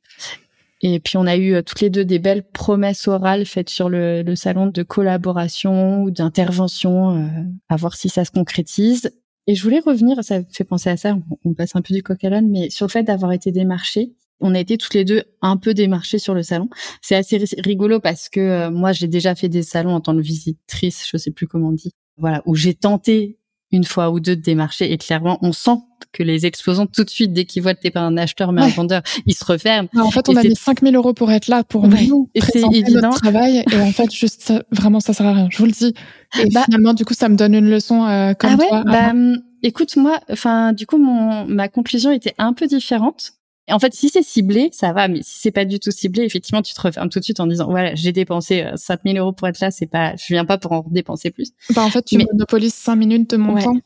Et 0.82 1.00
puis 1.00 1.16
on 1.16 1.26
a 1.26 1.36
eu 1.36 1.54
euh, 1.54 1.62
toutes 1.62 1.80
les 1.80 1.90
deux 1.90 2.04
des 2.04 2.18
belles 2.18 2.42
promesses 2.42 3.08
orales 3.08 3.46
faites 3.46 3.70
sur 3.70 3.88
le, 3.88 4.22
le 4.22 4.36
salon 4.36 4.66
de 4.66 4.82
collaboration 4.82 6.02
ou 6.02 6.10
d'intervention, 6.10 7.16
euh, 7.16 7.28
à 7.68 7.76
voir 7.76 7.96
si 7.96 8.08
ça 8.08 8.24
se 8.24 8.30
concrétise. 8.30 9.10
Et 9.46 9.54
je 9.54 9.62
voulais 9.62 9.80
revenir, 9.80 10.22
ça 10.22 10.42
fait 10.52 10.64
penser 10.64 10.90
à 10.90 10.96
ça, 10.96 11.16
on, 11.44 11.54
passe 11.54 11.74
un 11.74 11.82
peu 11.82 11.94
du 11.94 12.02
coq 12.02 12.22
à 12.24 12.30
l'âne, 12.30 12.48
mais 12.48 12.70
sur 12.70 12.86
le 12.86 12.90
fait 12.90 13.02
d'avoir 13.02 13.32
été 13.32 13.50
démarché 13.50 14.12
on 14.42 14.54
a 14.54 14.60
été 14.60 14.76
toutes 14.76 14.94
les 14.94 15.04
deux 15.04 15.22
un 15.40 15.56
peu 15.56 15.72
démarchées 15.72 16.18
sur 16.18 16.34
le 16.34 16.42
salon. 16.42 16.68
C'est 17.00 17.14
assez 17.14 17.42
rigolo 17.58 18.00
parce 18.00 18.28
que 18.28 18.40
euh, 18.40 18.70
moi, 18.70 18.92
j'ai 18.92 19.06
déjà 19.06 19.34
fait 19.34 19.48
des 19.48 19.62
salons 19.62 19.94
en 19.94 20.00
tant 20.00 20.14
que 20.14 20.20
visitrice, 20.20 21.06
je 21.10 21.16
sais 21.16 21.30
plus 21.30 21.46
comment 21.46 21.68
on 21.68 21.72
dit. 21.72 21.92
Voilà, 22.18 22.42
où 22.44 22.54
j'ai 22.54 22.74
tenté 22.74 23.38
une 23.72 23.84
fois 23.84 24.10
ou 24.10 24.20
deux 24.20 24.36
de 24.36 24.42
démarcher 24.42 24.92
et 24.92 24.98
clairement, 24.98 25.38
on 25.42 25.52
sent 25.52 25.78
que 26.12 26.22
les 26.22 26.46
exposants, 26.46 26.86
tout 26.86 27.04
de 27.04 27.10
suite, 27.10 27.32
dès 27.32 27.44
qu'ils 27.44 27.62
voient 27.62 27.74
que 27.74 27.80
t'es 27.80 27.90
pas 27.90 28.00
un 28.00 28.16
acheteur 28.16 28.52
mais 28.52 28.62
un 28.62 28.68
vendeur, 28.68 29.02
ils 29.26 29.34
se 29.34 29.44
referment. 29.44 29.88
en 29.96 30.10
fait, 30.10 30.28
on 30.28 30.36
a 30.36 30.42
mis 30.42 30.54
5000 30.54 30.94
euros 30.94 31.14
pour 31.14 31.30
être 31.32 31.48
là, 31.48 31.64
pour 31.64 31.88
nous 31.88 32.28
et 32.34 32.40
évident. 32.72 33.00
notre 33.08 33.20
travail. 33.20 33.64
Et 33.72 33.80
en 33.80 33.92
fait, 33.92 34.12
juste, 34.12 34.42
ça, 34.42 34.62
vraiment, 34.70 35.00
ça 35.00 35.12
sert 35.12 35.26
à 35.26 35.32
rien. 35.32 35.48
Je 35.50 35.58
vous 35.58 35.66
le 35.66 35.72
dis. 35.72 35.94
Et 36.38 36.50
bah, 36.50 36.62
finalement, 36.64 36.92
du 36.92 37.04
coup, 37.04 37.14
ça 37.14 37.28
me 37.28 37.36
donne 37.36 37.54
une 37.54 37.68
leçon 37.68 38.04
euh, 38.06 38.34
comme 38.34 38.50
ah 38.52 38.56
ouais, 38.56 38.82
Bah, 38.84 39.10
hum, 39.10 39.38
écoute, 39.62 39.96
moi, 39.96 40.20
enfin, 40.30 40.72
du 40.72 40.86
coup, 40.86 40.98
mon, 40.98 41.46
ma 41.46 41.68
conclusion 41.68 42.10
était 42.10 42.34
un 42.38 42.52
peu 42.52 42.66
différente 42.66 43.32
en 43.70 43.78
fait, 43.78 43.94
si 43.94 44.08
c'est 44.08 44.22
ciblé, 44.22 44.70
ça 44.72 44.92
va, 44.92 45.06
mais 45.08 45.20
si 45.22 45.38
c'est 45.40 45.50
pas 45.52 45.64
du 45.64 45.78
tout 45.78 45.92
ciblé, 45.92 46.24
effectivement, 46.24 46.62
tu 46.62 46.74
te 46.74 46.80
refermes 46.80 47.08
tout 47.08 47.20
de 47.20 47.24
suite 47.24 47.38
en 47.38 47.46
disant, 47.46 47.66
voilà, 47.66 47.94
j'ai 47.94 48.12
dépensé 48.12 48.66
5000 48.74 49.16
euh, 49.16 49.20
euros 49.20 49.32
pour 49.32 49.46
être 49.46 49.60
là, 49.60 49.70
c'est 49.70 49.86
pas, 49.86 50.16
je 50.16 50.34
viens 50.34 50.44
pas 50.44 50.58
pour 50.58 50.72
en 50.72 50.84
dépenser 50.90 51.30
plus. 51.30 51.52
Bah, 51.74 51.84
en 51.84 51.90
fait, 51.90 52.02
tu 52.02 52.18
monopolises 52.18 52.74
5 52.74 52.96
minutes 52.96 53.30
de 53.30 53.36
mon 53.36 53.56
temps. 53.60 53.76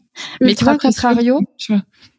Mais 0.40 0.54
tu 0.54 0.64
vois, 0.64 0.78
contrario, 0.78 1.40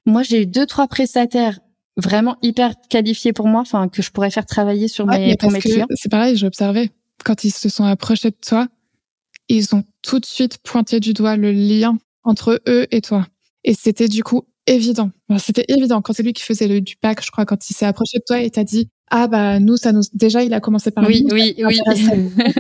moi, 0.06 0.22
j'ai 0.22 0.44
eu 0.44 0.46
deux, 0.46 0.66
trois 0.68 0.88
prestataires 0.88 1.60
vraiment 1.98 2.38
hyper 2.44 2.76
qualifiés 2.90 3.34
pour 3.34 3.48
moi, 3.48 3.62
enfin, 3.62 3.88
que 3.90 4.04
je 4.04 4.12
pourrais 4.12 4.30
faire 4.30 4.46
travailler 4.46 4.88
sur 4.88 5.08
mes, 5.08 5.36
pour 5.36 5.52
mes 5.52 5.60
clients. 5.60 5.88
C'est 5.96 6.10
pareil, 6.10 6.36
j'ai 6.36 6.46
observé. 6.46 6.92
Quand 7.26 7.44
ils 7.44 7.52
se 7.52 7.70
sont 7.70 7.86
approchés 7.86 8.30
de 8.30 8.38
toi, 8.40 8.68
ils 9.50 9.74
ont 9.74 9.84
tout 10.04 10.20
de 10.20 10.26
suite 10.26 10.60
pointé 10.60 11.00
du 11.00 11.14
doigt 11.14 11.36
le 11.36 11.52
lien 11.52 11.98
entre 12.24 12.62
eux 12.68 12.86
et 12.92 13.02
toi. 13.02 13.26
Et 13.64 13.74
c'était 13.74 14.08
du 14.08 14.24
coup 14.24 14.44
évident. 14.68 15.12
C'était 15.38 15.66
évident 15.70 16.02
quand 16.02 16.14
c'est 16.14 16.24
lui 16.24 16.34
qui 16.34 16.44
faisait 16.44 16.68
le, 16.68 16.82
du 16.82 16.96
pack, 16.98 17.24
je 17.24 17.32
crois, 17.32 17.46
quand 17.46 17.70
il 17.70 17.74
s'est 17.74 17.86
approché 17.86 18.20
de 18.20 18.24
toi 18.26 18.42
et 18.42 18.50
t'a 18.50 18.64
dit 18.64 18.90
ah 19.10 19.28
bah 19.28 19.60
nous 19.60 19.78
ça 19.78 19.94
nous 19.94 20.02
déjà 20.14 20.44
il 20.44 20.54
a 20.54 20.60
commencé 20.60 20.92
par 20.92 21.08
oui 21.08 21.26
oui 21.32 21.56
oui 21.64 21.80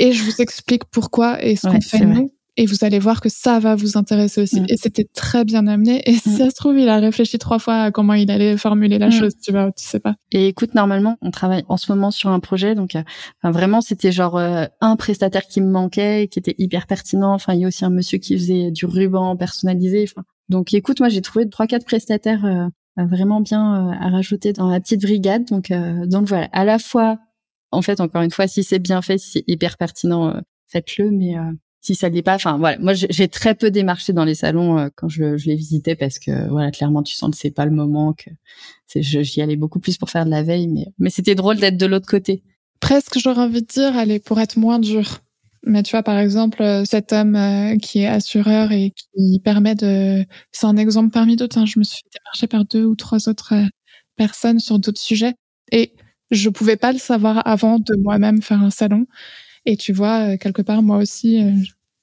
et 0.00 0.12
je 0.12 0.24
vous 0.24 0.40
explique 0.40 0.84
pourquoi 0.86 1.42
et 1.44 1.54
ce 1.54 1.68
qu'on 1.68 1.80
fait 1.80 2.04
nous 2.04 2.32
et 2.56 2.66
vous 2.66 2.84
allez 2.84 2.98
voir 2.98 3.20
que 3.20 3.28
ça 3.30 3.58
va 3.58 3.74
vous 3.74 3.96
intéresser 3.96 4.42
aussi. 4.42 4.60
Mm. 4.60 4.66
Et 4.68 4.76
c'était 4.76 5.06
très 5.14 5.44
bien 5.44 5.66
amené. 5.66 6.02
Et 6.04 6.14
si 6.14 6.30
mm. 6.30 6.36
ça 6.36 6.50
se 6.50 6.54
trouve, 6.54 6.78
il 6.78 6.88
a 6.88 6.98
réfléchi 6.98 7.38
trois 7.38 7.58
fois 7.58 7.84
à 7.84 7.90
comment 7.90 8.12
il 8.14 8.30
allait 8.30 8.56
formuler 8.56 8.98
la 8.98 9.08
mm. 9.08 9.12
chose, 9.12 9.32
tu 9.42 9.52
vois, 9.52 9.72
tu 9.72 9.84
sais 9.84 10.00
pas. 10.00 10.16
Et 10.32 10.48
écoute, 10.48 10.74
normalement, 10.74 11.16
on 11.22 11.30
travaille 11.30 11.64
en 11.68 11.76
ce 11.76 11.90
moment 11.90 12.10
sur 12.10 12.28
un 12.28 12.40
projet, 12.40 12.74
donc 12.74 12.94
euh, 12.94 13.02
vraiment, 13.42 13.80
c'était 13.80 14.12
genre 14.12 14.36
euh, 14.36 14.66
un 14.80 14.96
prestataire 14.96 15.46
qui 15.46 15.60
me 15.62 15.70
manquait, 15.70 16.28
qui 16.30 16.38
était 16.38 16.54
hyper 16.58 16.86
pertinent. 16.86 17.32
Enfin, 17.32 17.54
il 17.54 17.60
y 17.60 17.64
a 17.64 17.68
aussi 17.68 17.84
un 17.84 17.90
monsieur 17.90 18.18
qui 18.18 18.36
faisait 18.36 18.70
du 18.70 18.84
ruban 18.84 19.34
personnalisé. 19.36 20.06
Enfin, 20.10 20.24
donc, 20.52 20.72
écoute, 20.74 21.00
moi, 21.00 21.08
j'ai 21.08 21.20
trouvé 21.20 21.48
trois, 21.48 21.66
quatre 21.66 21.84
prestataires 21.84 22.44
euh, 22.44 22.68
vraiment 22.96 23.40
bien 23.40 23.90
à 23.90 24.08
rajouter 24.10 24.52
dans 24.52 24.68
la 24.68 24.80
petite 24.80 25.02
brigade. 25.02 25.44
Donc, 25.46 25.72
donc 26.06 26.28
voilà, 26.28 26.48
à 26.52 26.64
la 26.64 26.78
fois, 26.78 27.18
en 27.70 27.82
fait, 27.82 28.00
encore 28.00 28.22
une 28.22 28.30
fois, 28.30 28.46
si 28.46 28.62
c'est 28.62 28.78
bien 28.78 29.02
fait, 29.02 29.18
si 29.18 29.30
c'est 29.30 29.44
hyper 29.46 29.76
pertinent, 29.76 30.40
faites-le, 30.68 31.10
mais 31.10 31.34
si 31.82 31.96
ça 31.96 32.08
l'est 32.08 32.22
pas, 32.22 32.36
enfin 32.36 32.58
voilà, 32.58 32.78
moi 32.78 32.94
j'ai 32.94 33.28
très 33.28 33.56
peu 33.56 33.70
démarché 33.70 34.12
dans 34.12 34.24
les 34.24 34.36
salons 34.36 34.78
euh, 34.78 34.88
quand 34.94 35.08
je, 35.08 35.36
je, 35.36 35.46
les 35.46 35.56
visitais 35.56 35.96
parce 35.96 36.20
que 36.20 36.48
voilà, 36.48 36.70
clairement 36.70 37.02
tu 37.02 37.14
sens 37.14 37.32
que 37.32 37.36
c'est 37.36 37.50
pas 37.50 37.66
le 37.66 37.72
moment 37.72 38.14
que 38.14 38.30
j'y 38.94 39.42
allais 39.42 39.56
beaucoup 39.56 39.80
plus 39.80 39.98
pour 39.98 40.08
faire 40.08 40.24
de 40.24 40.30
la 40.30 40.44
veille, 40.44 40.68
mais 40.68 40.86
mais 40.98 41.10
c'était 41.10 41.34
drôle 41.34 41.56
d'être 41.56 41.76
de 41.76 41.86
l'autre 41.86 42.06
côté. 42.06 42.44
Presque, 42.78 43.18
j'aurais 43.18 43.42
envie 43.42 43.62
de 43.62 43.66
dire, 43.66 43.96
allez 43.96 44.20
pour 44.20 44.40
être 44.40 44.56
moins 44.56 44.78
dur. 44.78 45.20
Mais 45.64 45.82
tu 45.82 45.92
vois, 45.92 46.02
par 46.02 46.18
exemple, 46.18 46.62
euh, 46.62 46.84
cet 46.84 47.12
homme 47.12 47.36
euh, 47.36 47.76
qui 47.78 48.00
est 48.00 48.06
assureur 48.08 48.72
et 48.72 48.92
qui 48.96 49.40
permet 49.44 49.74
de, 49.74 50.24
c'est 50.50 50.66
un 50.66 50.76
exemple 50.76 51.10
parmi 51.10 51.36
d'autres. 51.36 51.58
Hein. 51.58 51.66
Je 51.66 51.78
me 51.78 51.84
suis 51.84 52.02
fait 52.02 52.18
démarcher 52.18 52.46
par 52.48 52.64
deux 52.64 52.84
ou 52.84 52.96
trois 52.96 53.28
autres 53.28 53.54
personnes 54.16 54.58
sur 54.58 54.78
d'autres 54.78 55.00
sujets 55.00 55.34
et 55.70 55.94
je 56.32 56.48
pouvais 56.48 56.76
pas 56.76 56.92
le 56.92 56.98
savoir 56.98 57.46
avant 57.46 57.78
de 57.78 57.94
moi-même 57.96 58.42
faire 58.42 58.62
un 58.62 58.70
salon. 58.70 59.06
Et 59.66 59.76
tu 59.76 59.92
vois, 59.92 60.32
euh, 60.34 60.36
quelque 60.36 60.62
part, 60.62 60.82
moi 60.82 60.98
aussi, 60.98 61.42
euh, 61.42 61.52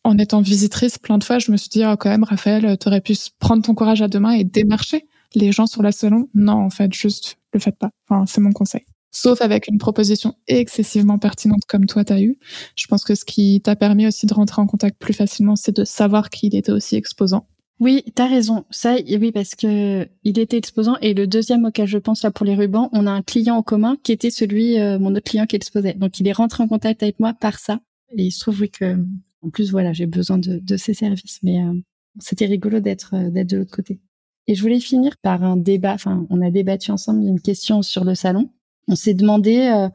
en 0.04 0.18
étant 0.18 0.42
visitrice 0.42 0.98
plein 0.98 1.18
de 1.18 1.24
fois, 1.24 1.40
je 1.40 1.52
me 1.52 1.58
suis 1.58 1.70
dit, 1.70 1.84
oh, 1.86 1.96
quand 1.98 2.10
même, 2.10 2.24
Raphaël, 2.24 2.78
tu 2.80 2.88
aurais 2.88 3.02
pu 3.02 3.14
prendre 3.40 3.64
ton 3.64 3.76
courage 3.76 4.02
à 4.02 4.08
deux 4.08 4.20
mains 4.20 4.32
et 4.34 4.44
démarcher 4.44 5.08
les 5.36 5.52
gens 5.52 5.68
sur 5.68 5.84
la 5.84 5.92
salon. 5.92 6.30
Non, 6.34 6.54
en 6.54 6.70
fait, 6.70 6.94
juste 6.94 7.38
le 7.54 7.60
faites 7.60 7.78
pas. 7.78 7.92
Enfin, 8.08 8.26
c'est 8.26 8.42
mon 8.42 8.52
conseil. 8.52 8.86
Sauf 9.12 9.42
avec 9.42 9.68
une 9.68 9.80
proposition 9.80 10.36
excessivement 10.48 11.18
pertinente 11.18 11.64
comme 11.68 11.86
toi 11.86 12.04
t'as 12.04 12.22
eu. 12.22 12.38
Je 12.76 12.86
pense 12.88 13.04
que 13.04 13.16
ce 13.16 13.26
qui 13.26 13.60
t'a 13.62 13.76
permis 13.76 14.06
aussi 14.06 14.26
de 14.28 14.34
rentrer 14.34 14.62
en 14.62 14.68
contact 14.68 14.98
plus 15.00 15.14
facilement, 15.14 15.56
c'est 15.56 15.76
de 15.76 15.84
savoir 15.84 16.30
qu'il 16.30 16.56
était 16.56 16.72
aussi 16.72 16.96
exposant. 16.96 17.48
Oui, 17.80 18.04
t'as 18.14 18.28
raison. 18.28 18.66
Ça, 18.72 18.98
oui, 19.08 19.32
parce 19.32 19.56
que 19.56 20.08
il 20.24 20.38
était 20.38 20.58
exposant. 20.58 20.98
Et 21.02 21.14
le 21.14 21.28
deuxième 21.28 21.66
auquel 21.66 21.88
je 21.88 21.98
pense 21.98 22.24
là 22.24 22.32
pour 22.32 22.46
les 22.46 22.56
rubans, 22.56 22.90
on 22.92 23.08
a 23.08 23.12
un 23.12 23.22
client 23.22 23.56
en 23.56 23.64
commun 23.64 23.96
qui 24.04 24.12
était 24.12 24.32
celui, 24.32 24.80
euh, 24.80 25.00
mon 25.00 25.16
autre 25.16 25.30
client 25.30 25.46
qui 25.46 25.56
exposait. 25.56 25.94
Donc 25.94 26.20
il 26.20 26.28
est 26.28 26.34
rentré 26.34 26.62
en 26.64 26.68
contact 26.68 27.02
avec 27.04 27.20
moi 27.20 27.34
par 27.34 27.58
ça. 27.58 27.80
Et 28.18 28.26
il 28.26 28.32
se 28.32 28.42
trouve 28.42 28.60
oui 28.62 28.70
que, 28.70 28.98
en 29.42 29.50
plus 29.50 29.72
voilà, 29.72 29.94
j'ai 29.94 30.08
besoin 30.08 30.38
de, 30.38 30.60
de 30.60 30.78
ces 30.78 30.94
services. 30.94 31.40
Mais 31.42 31.64
euh, 31.64 31.74
c'était 32.20 32.48
rigolo 32.48 32.82
d'être 32.82 33.16
euh, 33.16 33.30
d'être 33.30 33.50
de 33.50 33.58
l'autre 33.58 33.76
côté. 33.76 34.02
Et 34.48 34.56
je 34.56 34.62
voulais 34.62 34.80
finir 34.82 35.16
par 35.22 35.44
un 35.44 35.56
débat. 35.56 35.94
Enfin, 35.94 36.28
on 36.30 36.42
a 36.42 36.52
débattu 36.52 36.92
ensemble 36.92 37.24
d'une 37.24 37.40
question 37.40 37.82
sur 37.82 38.04
le 38.04 38.14
salon. 38.14 38.50
On 38.90 38.96
s'est 38.96 39.14
demandé 39.14 39.88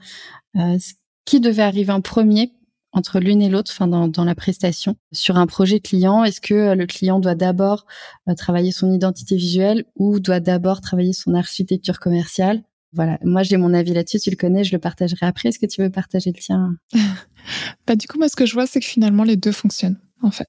qui 1.25 1.41
devait 1.41 1.63
arriver 1.63 1.93
en 1.93 2.01
premier 2.01 2.53
entre 2.95 3.19
l'une 3.19 3.43
et 3.43 3.49
l'autre, 3.49 3.73
enfin 3.75 3.89
dans, 3.89 4.09
dans, 4.09 4.25
la 4.25 4.35
prestation. 4.35 4.97
Sur 5.13 5.37
un 5.37 5.47
projet 5.47 5.81
client, 5.81 6.25
est-ce 6.25 6.41
que 6.41 6.55
euh, 6.55 6.75
le 6.75 6.87
client 6.87 7.19
doit 7.19 7.35
d'abord 7.35 7.87
euh, 8.29 8.35
travailler 8.35 8.71
son 8.71 8.93
identité 8.93 9.37
visuelle 9.37 9.85
ou 9.97 10.21
doit 10.21 10.41
d'abord 10.41 10.81
travailler 10.81 11.13
son 11.13 11.35
architecture 11.35 11.99
commerciale? 11.99 12.63
Voilà, 12.93 13.19
moi 13.25 13.43
j'ai 13.43 13.57
mon 13.57 13.75
avis 13.75 13.93
là-dessus, 13.93 14.21
tu 14.21 14.31
le 14.31 14.37
connais, 14.37 14.63
je 14.63 14.73
le 14.73 14.79
partagerai 14.79 15.27
après. 15.27 15.49
Est-ce 15.49 15.59
que 15.59 15.67
tu 15.67 15.83
veux 15.83 15.91
partager 15.91 16.31
le 16.35 16.41
tien? 16.41 16.77
Bah 17.87 17.95
du 17.95 18.07
coup, 18.07 18.17
moi 18.17 18.31
ce 18.31 18.37
que 18.37 18.47
je 18.47 18.55
vois, 18.55 18.67
c'est 18.67 18.81
que 18.81 18.87
finalement 18.87 19.23
les 19.23 19.37
deux 19.37 19.53
fonctionnent 19.53 20.01
en 20.23 20.31
fait. 20.31 20.49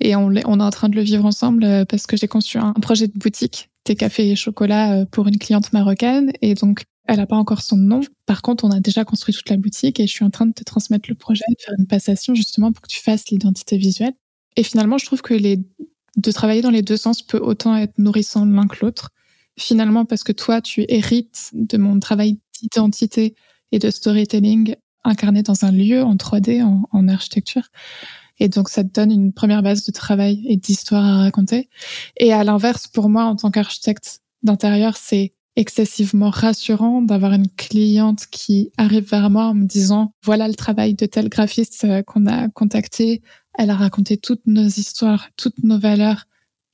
Et 0.00 0.14
on, 0.14 0.26
on 0.26 0.60
est 0.60 0.62
en 0.62 0.70
train 0.70 0.90
de 0.90 0.96
le 0.96 1.00
vivre 1.00 1.24
ensemble 1.24 1.64
euh, 1.64 1.84
parce 1.86 2.06
que 2.06 2.18
j'ai 2.18 2.28
conçu 2.28 2.58
un 2.58 2.74
projet 2.74 3.06
de 3.06 3.18
boutique, 3.18 3.70
thé, 3.84 3.94
café 3.94 4.30
et 4.30 4.36
chocolat 4.36 5.06
pour 5.06 5.26
une 5.26 5.38
cliente 5.38 5.72
marocaine. 5.72 6.32
Et 6.42 6.52
donc 6.54 6.84
elle 7.06 7.16
n'a 7.16 7.26
pas 7.26 7.36
encore 7.36 7.62
son 7.62 7.76
nom. 7.76 8.00
Par 8.26 8.42
contre, 8.42 8.64
on 8.64 8.70
a 8.70 8.80
déjà 8.80 9.04
construit 9.04 9.34
toute 9.34 9.48
la 9.50 9.56
boutique 9.56 10.00
et 10.00 10.06
je 10.06 10.12
suis 10.12 10.24
en 10.24 10.30
train 10.30 10.46
de 10.46 10.52
te 10.52 10.64
transmettre 10.64 11.08
le 11.08 11.14
projet, 11.14 11.44
de 11.48 11.62
faire 11.62 11.74
une 11.78 11.86
passation 11.86 12.34
justement 12.34 12.72
pour 12.72 12.82
que 12.82 12.88
tu 12.88 13.00
fasses 13.00 13.28
l'identité 13.30 13.76
visuelle. 13.76 14.14
Et 14.56 14.62
finalement, 14.62 14.98
je 14.98 15.06
trouve 15.06 15.20
que 15.20 15.34
les, 15.34 15.60
de 16.16 16.32
travailler 16.32 16.62
dans 16.62 16.70
les 16.70 16.82
deux 16.82 16.96
sens 16.96 17.22
peut 17.22 17.38
autant 17.38 17.76
être 17.76 17.98
nourrissant 17.98 18.46
l'un 18.46 18.66
que 18.66 18.76
l'autre. 18.82 19.10
Finalement, 19.58 20.04
parce 20.04 20.24
que 20.24 20.32
toi, 20.32 20.60
tu 20.60 20.84
hérites 20.88 21.50
de 21.52 21.76
mon 21.76 22.00
travail 22.00 22.38
d'identité 22.60 23.34
et 23.72 23.78
de 23.78 23.90
storytelling 23.90 24.76
incarné 25.04 25.42
dans 25.42 25.64
un 25.64 25.72
lieu 25.72 26.02
en 26.02 26.16
3D, 26.16 26.62
en, 26.62 26.88
en 26.90 27.08
architecture. 27.08 27.68
Et 28.38 28.48
donc, 28.48 28.68
ça 28.68 28.82
te 28.82 28.88
donne 28.88 29.12
une 29.12 29.32
première 29.32 29.62
base 29.62 29.84
de 29.84 29.92
travail 29.92 30.44
et 30.48 30.56
d'histoire 30.56 31.04
à 31.04 31.18
raconter. 31.18 31.68
Et 32.16 32.32
à 32.32 32.42
l'inverse, 32.42 32.88
pour 32.88 33.08
moi, 33.08 33.24
en 33.24 33.36
tant 33.36 33.50
qu'architecte 33.50 34.20
d'intérieur, 34.42 34.96
c'est 34.96 35.32
excessivement 35.56 36.30
rassurant 36.30 37.02
d'avoir 37.02 37.32
une 37.32 37.48
cliente 37.48 38.26
qui 38.30 38.70
arrive 38.76 39.08
vers 39.08 39.30
moi 39.30 39.46
en 39.46 39.54
me 39.54 39.66
disant 39.66 40.12
voilà 40.24 40.48
le 40.48 40.54
travail 40.54 40.94
de 40.94 41.06
tel 41.06 41.28
graphiste 41.28 41.84
euh, 41.84 42.02
qu'on 42.02 42.26
a 42.26 42.48
contacté. 42.48 43.22
Elle 43.56 43.70
a 43.70 43.76
raconté 43.76 44.16
toutes 44.16 44.46
nos 44.46 44.66
histoires, 44.66 45.28
toutes 45.36 45.62
nos 45.62 45.78
valeurs 45.78 46.24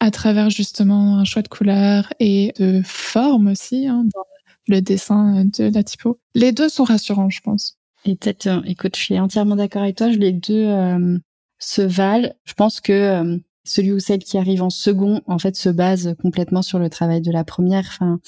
à 0.01 0.11
travers 0.11 0.49
justement 0.49 1.19
un 1.19 1.25
choix 1.25 1.43
de 1.43 1.49
couleur 1.49 2.13
et 2.21 2.55
de 2.59 2.81
forme 2.85 3.49
aussi 3.49 3.87
hein, 3.87 4.05
dans 4.15 4.25
le 4.67 4.81
dessin 4.81 5.45
de 5.45 5.65
la 5.65 5.83
typo. 5.83 6.19
Les 6.35 6.53
deux 6.53 6.71
sont 6.71 6.85
rassurants, 6.85 7.29
je 7.29 7.41
pense. 7.41 7.77
Et 8.07 8.17
peut-être, 8.17 8.47
euh, 8.47 8.63
écoute, 8.65 8.97
je 8.97 9.03
suis 9.03 9.19
entièrement 9.19 9.57
d'accord 9.57 9.83
avec 9.83 9.97
toi. 9.97 10.09
Les 10.09 10.33
deux 10.33 10.67
euh, 10.67 11.19
se 11.59 11.83
valent. 11.83 12.33
Je 12.45 12.55
pense 12.55 12.81
que 12.81 13.39
celui 13.65 13.93
ou 13.93 13.99
celle 13.99 14.21
qui 14.25 14.39
arrive 14.39 14.63
en 14.63 14.71
second, 14.71 15.23
en 15.27 15.39
fait, 15.39 15.57
se 15.57 15.69
base 15.69 16.15
complètement 16.23 16.63
sur 16.63 16.79
le 16.79 16.91
travail 16.91 17.21
de 17.21 17.31
la 17.31 17.45
première. 17.45 17.87
Enfin, 17.89 18.21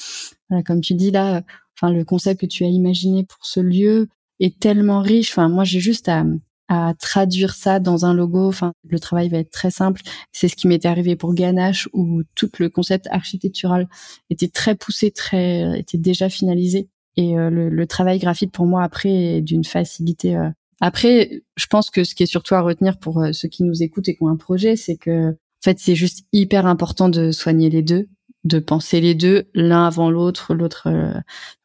voilà, 0.48 0.62
comme 0.62 0.80
tu 0.80 0.94
dis 0.94 1.10
là, 1.10 1.42
enfin, 1.76 1.92
le 1.92 2.04
concept 2.04 2.40
que 2.40 2.46
tu 2.46 2.64
as 2.64 2.68
imaginé 2.68 3.24
pour 3.24 3.44
ce 3.44 3.60
lieu 3.60 4.08
est 4.40 4.58
tellement 4.58 5.00
riche. 5.00 5.30
Enfin, 5.32 5.48
moi, 5.48 5.64
j'ai 5.64 5.80
juste 5.80 6.08
à, 6.08 6.24
à 6.68 6.94
traduire 6.98 7.54
ça 7.54 7.80
dans 7.80 8.04
un 8.04 8.14
logo. 8.14 8.48
Enfin, 8.48 8.72
le 8.88 9.00
travail 9.00 9.28
va 9.28 9.38
être 9.38 9.50
très 9.50 9.70
simple. 9.70 10.02
C'est 10.32 10.48
ce 10.48 10.56
qui 10.56 10.68
m'était 10.68 10.88
arrivé 10.88 11.16
pour 11.16 11.34
Ganache, 11.34 11.88
où 11.92 12.22
tout 12.34 12.50
le 12.58 12.68
concept 12.68 13.06
architectural 13.10 13.88
était 14.30 14.48
très 14.48 14.74
poussé, 14.74 15.10
très 15.10 15.78
était 15.78 15.98
déjà 15.98 16.28
finalisé. 16.28 16.88
Et 17.16 17.38
euh, 17.38 17.50
le, 17.50 17.68
le, 17.68 17.86
travail 17.86 18.18
graphique 18.18 18.52
pour 18.52 18.64
moi 18.64 18.82
après 18.82 19.10
est 19.10 19.40
d'une 19.42 19.64
facilité 19.64 20.34
euh, 20.34 20.48
après, 20.82 21.44
je 21.56 21.66
pense 21.66 21.90
que 21.90 22.02
ce 22.02 22.16
qui 22.16 22.24
est 22.24 22.26
surtout 22.26 22.56
à 22.56 22.60
retenir 22.60 22.98
pour 22.98 23.22
euh, 23.22 23.32
ceux 23.32 23.46
qui 23.46 23.62
nous 23.62 23.84
écoutent 23.84 24.08
et 24.08 24.16
qui 24.16 24.22
ont 24.24 24.28
un 24.28 24.36
projet, 24.36 24.74
c'est 24.74 24.96
que 24.96 25.30
en 25.30 25.62
fait, 25.62 25.78
c'est 25.78 25.94
juste 25.94 26.26
hyper 26.32 26.66
important 26.66 27.08
de 27.08 27.30
soigner 27.30 27.70
les 27.70 27.82
deux, 27.82 28.08
de 28.42 28.58
penser 28.58 29.00
les 29.00 29.14
deux, 29.14 29.44
l'un 29.54 29.86
avant 29.86 30.10
l'autre, 30.10 30.54
l'autre, 30.54 30.88
euh, 30.88 31.14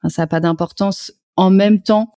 ça 0.08 0.22
n'a 0.22 0.28
pas 0.28 0.40
d'importance. 0.40 1.12
En 1.36 1.50
même 1.50 1.82
temps. 1.82 2.14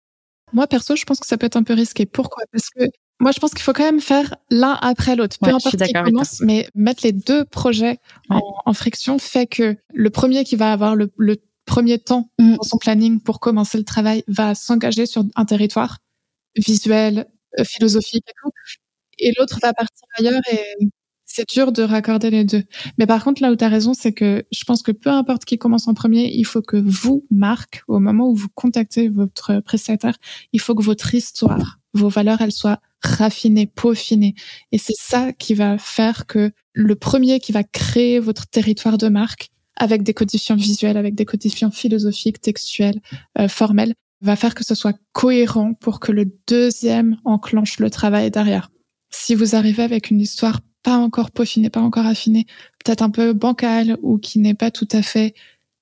Moi, 0.52 0.66
perso, 0.66 0.94
je 0.94 1.04
pense 1.04 1.20
que 1.20 1.26
ça 1.26 1.38
peut 1.38 1.46
être 1.46 1.56
un 1.56 1.62
peu 1.62 1.72
risqué. 1.72 2.04
Pourquoi? 2.04 2.44
Parce 2.52 2.68
que 2.68 2.84
moi, 3.18 3.32
je 3.32 3.38
pense 3.38 3.52
qu'il 3.52 3.62
faut 3.62 3.72
quand 3.72 3.84
même 3.84 4.00
faire 4.00 4.34
l'un 4.50 4.76
après 4.82 5.16
l'autre. 5.16 5.38
Peu 5.40 5.48
importe 5.48 5.82
qui 5.82 5.92
commence, 5.94 6.40
mais 6.40 6.68
mettre 6.74 7.00
les 7.02 7.12
deux 7.12 7.46
projets 7.46 7.98
en, 8.28 8.74
friction 8.74 9.18
fait 9.18 9.46
que 9.46 9.74
le 9.94 10.10
premier 10.10 10.44
qui 10.44 10.56
va 10.56 10.70
avoir 10.70 10.94
le, 10.96 11.10
premier 11.64 11.98
temps 11.98 12.28
mm. 12.38 12.56
dans 12.56 12.62
son 12.62 12.76
planning 12.76 13.22
pour 13.22 13.40
commencer 13.40 13.78
le 13.78 13.84
travail 13.84 14.22
va 14.28 14.54
s'engager 14.54 15.06
sur 15.06 15.24
un 15.34 15.44
territoire 15.46 15.96
visuel, 16.56 17.26
euh, 17.58 17.64
philosophique 17.64 18.24
et 18.28 18.32
tout. 18.42 18.50
Et 19.18 19.32
l'autre 19.38 19.58
va 19.62 19.72
partir 19.72 20.06
ailleurs 20.18 20.40
et 20.52 20.88
c'est 21.32 21.48
dur 21.48 21.70
de 21.70 21.82
raccorder 21.82 22.30
les 22.30 22.44
deux. 22.44 22.64
Mais 22.98 23.06
par 23.06 23.22
contre, 23.22 23.40
là 23.42 23.52
où 23.52 23.56
tu 23.56 23.64
as 23.64 23.68
raison, 23.68 23.94
c'est 23.94 24.12
que 24.12 24.44
je 24.50 24.64
pense 24.64 24.82
que 24.82 24.90
peu 24.90 25.10
importe 25.10 25.44
qui 25.44 25.58
commence 25.58 25.86
en 25.86 25.94
premier, 25.94 26.30
il 26.32 26.44
faut 26.44 26.62
que 26.62 26.76
vous, 26.76 27.24
Marc, 27.30 27.82
au 27.86 28.00
moment 28.00 28.28
où 28.28 28.34
vous 28.34 28.48
contactez 28.54 29.08
votre 29.08 29.60
prestataire, 29.60 30.16
il 30.52 30.60
faut 30.60 30.74
que 30.74 30.82
votre 30.82 31.14
histoire, 31.14 31.78
vos 31.94 32.08
valeurs, 32.08 32.40
elles 32.40 32.52
soient 32.52 32.80
raffinées, 33.02 33.66
peaufinées. 33.66 34.34
Et 34.72 34.78
c'est 34.78 34.96
ça 34.98 35.32
qui 35.32 35.54
va 35.54 35.78
faire 35.78 36.26
que 36.26 36.50
le 36.72 36.96
premier 36.96 37.38
qui 37.38 37.52
va 37.52 37.62
créer 37.62 38.18
votre 38.18 38.46
territoire 38.48 38.98
de 38.98 39.08
marque, 39.08 39.50
avec 39.76 40.02
des 40.02 40.14
codifiants 40.14 40.56
visuels, 40.56 40.96
avec 40.96 41.14
des 41.14 41.24
codifiants 41.24 41.70
philosophiques, 41.70 42.40
textuels, 42.40 43.00
euh, 43.38 43.48
va 44.20 44.36
faire 44.36 44.54
que 44.54 44.64
ce 44.64 44.74
soit 44.74 44.96
cohérent 45.12 45.74
pour 45.74 46.00
que 46.00 46.12
le 46.12 46.30
deuxième 46.46 47.16
enclenche 47.24 47.78
le 47.78 47.90
travail 47.90 48.30
derrière. 48.30 48.70
Si 49.10 49.34
vous 49.34 49.54
arrivez 49.56 49.82
avec 49.82 50.10
une 50.10 50.20
histoire 50.20 50.60
pas 50.82 50.96
encore 50.96 51.30
peaufinée, 51.30 51.70
pas 51.70 51.80
encore 51.80 52.06
affinée, 52.06 52.46
peut-être 52.84 53.02
un 53.02 53.10
peu 53.10 53.32
bancale 53.32 53.98
ou 54.02 54.18
qui 54.18 54.38
n'est 54.38 54.54
pas 54.54 54.70
tout 54.70 54.88
à 54.92 55.02
fait 55.02 55.34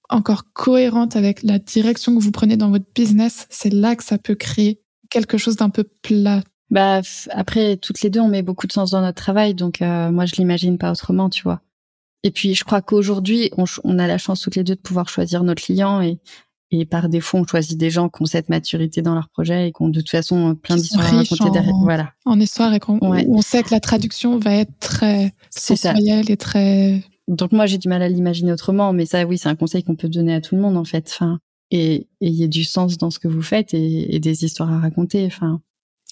encore 0.09 0.53
cohérente 0.53 1.17
avec 1.17 1.43
la 1.43 1.59
direction 1.59 2.17
que 2.17 2.23
vous 2.23 2.31
prenez 2.31 2.57
dans 2.57 2.71
votre 2.71 2.87
business, 2.95 3.47
c'est 3.51 3.73
là 3.73 3.95
que 3.95 4.05
ça 4.05 4.19
peut 4.19 4.35
créer 4.35 4.81
quelque 5.11 5.39
chose 5.39 5.57
d'un 5.57 5.71
peu 5.71 5.85
plat. 5.85 6.43
Bah 6.71 7.01
après, 7.31 7.77
toutes 7.77 8.03
les 8.03 8.11
deux, 8.11 8.21
on 8.21 8.29
met 8.29 8.43
beaucoup 8.43 8.67
de 8.67 8.73
sens 8.73 8.91
dans 8.91 9.01
notre 9.01 9.23
travail, 9.23 9.55
donc 9.55 9.81
euh, 9.81 10.11
moi 10.11 10.27
je 10.27 10.37
l'imagine 10.37 10.79
pas 10.79 10.91
autrement, 10.91 11.31
tu 11.31 11.43
vois. 11.43 11.61
Et 12.25 12.31
puis 12.31 12.55
je 12.55 12.65
crois 12.65 12.83
qu'aujourd'hui, 12.83 13.51
on, 13.57 13.99
a 13.99 14.07
la 14.07 14.19
chance 14.19 14.41
toutes 14.41 14.57
les 14.57 14.65
deux 14.65 14.75
de 14.75 14.81
pouvoir 14.81 15.09
choisir 15.09 15.45
nos 15.45 15.55
clients 15.55 16.01
et 16.01 16.19
et 16.71 16.85
par 16.85 17.09
défaut, 17.09 17.39
on 17.39 17.47
choisit 17.47 17.79
des 17.79 17.91
gens 17.91 18.09
qui 18.09 18.23
ont 18.23 18.27
cette 18.27 18.51
maturité 18.51 19.01
dans 19.01 19.15
leur 19.15 19.29
projet 19.29 19.69
et 19.69 19.73
qui 19.73 19.83
ont 19.83 19.89
de 19.89 20.01
toute 20.01 20.11
façon 20.11 20.55
plein 20.55 20.77
d'histoires 20.77 21.07
à 21.07 21.17
raconter 21.17 21.51
derrière. 21.51 21.75
Voilà. 21.81 22.13
En 22.27 22.39
histoire 22.39 22.75
et 22.75 22.81
qu'on 22.81 22.99
on 23.01 23.43
sait 23.43 23.63
que 23.63 23.71
la 23.71 23.81
traduction 23.81 24.39
va 24.39 24.55
être 24.55 24.73
très 24.79 25.33
sensorielle 25.51 26.31
et 26.31 26.37
très. 26.37 27.03
Donc 27.27 27.53
moi, 27.53 27.67
j'ai 27.67 27.79
du 27.79 27.89
mal 27.89 28.03
à 28.03 28.09
l'imaginer 28.09 28.53
autrement, 28.53 28.93
mais 28.93 29.07
ça, 29.07 29.25
oui, 29.25 29.39
c'est 29.39 29.49
un 29.49 29.57
conseil 29.57 29.83
qu'on 29.83 29.97
peut 29.97 30.09
donner 30.09 30.35
à 30.35 30.41
tout 30.41 30.57
le 30.57 30.61
monde 30.61 30.77
en 30.77 30.85
fait. 30.85 31.11
Enfin, 31.11 31.39
et 31.71 32.07
il 32.21 32.35
y 32.35 32.45
a 32.45 32.49
du 32.49 32.65
sens 32.65 32.99
dans 32.99 33.11
ce 33.11 33.19
que 33.19 33.29
vous 33.29 33.43
faites 33.43 33.73
et, 33.73 34.15
et 34.15 34.21
des 34.21 34.45
histoires 34.45 34.73
à 34.73 34.79
raconter. 34.79 35.25
Enfin. 35.27 35.61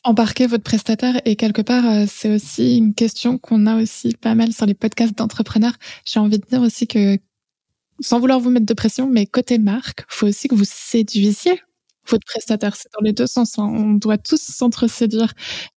Embarquer 0.05 0.47
votre 0.47 0.63
prestataire 0.63 1.21
et 1.25 1.37
quelque 1.37 1.63
part, 1.63 1.85
euh, 1.85 2.05
c'est 2.07 2.31
aussi 2.31 2.77
une 2.77 2.95
question 2.95 3.39
qu'on 3.39 3.67
a 3.67 3.83
aussi 3.83 4.15
pas 4.15 4.35
mal 4.35 4.53
sur 4.53 4.65
les 4.65 4.75
podcasts 4.75 5.19
d'entrepreneurs. 5.19 5.75
J'ai 6.05 6.21
envie 6.21 6.39
de 6.39 6.47
dire 6.47 6.61
aussi 6.61 6.87
que 6.87 7.19
sans 8.01 8.20
vouloir 8.20 8.40
vous 8.40 8.51
mettre 8.51 8.66
de 8.66 8.74
pression, 8.74 9.09
mais 9.09 9.26
côté 9.26 9.59
marque, 9.59 10.05
faut 10.09 10.26
aussi 10.26 10.49
que 10.49 10.55
vous 10.55 10.64
séduisiez 10.64 11.61
votre 12.09 12.24
prestataire. 12.26 12.76
C'est 12.76 12.88
dans 12.92 13.05
les 13.05 13.12
deux 13.12 13.26
sens. 13.26 13.59
Hein. 13.59 13.64
On 13.64 13.94
doit 13.94 14.18
tous 14.18 14.40
s'entre-séduire. 14.40 15.32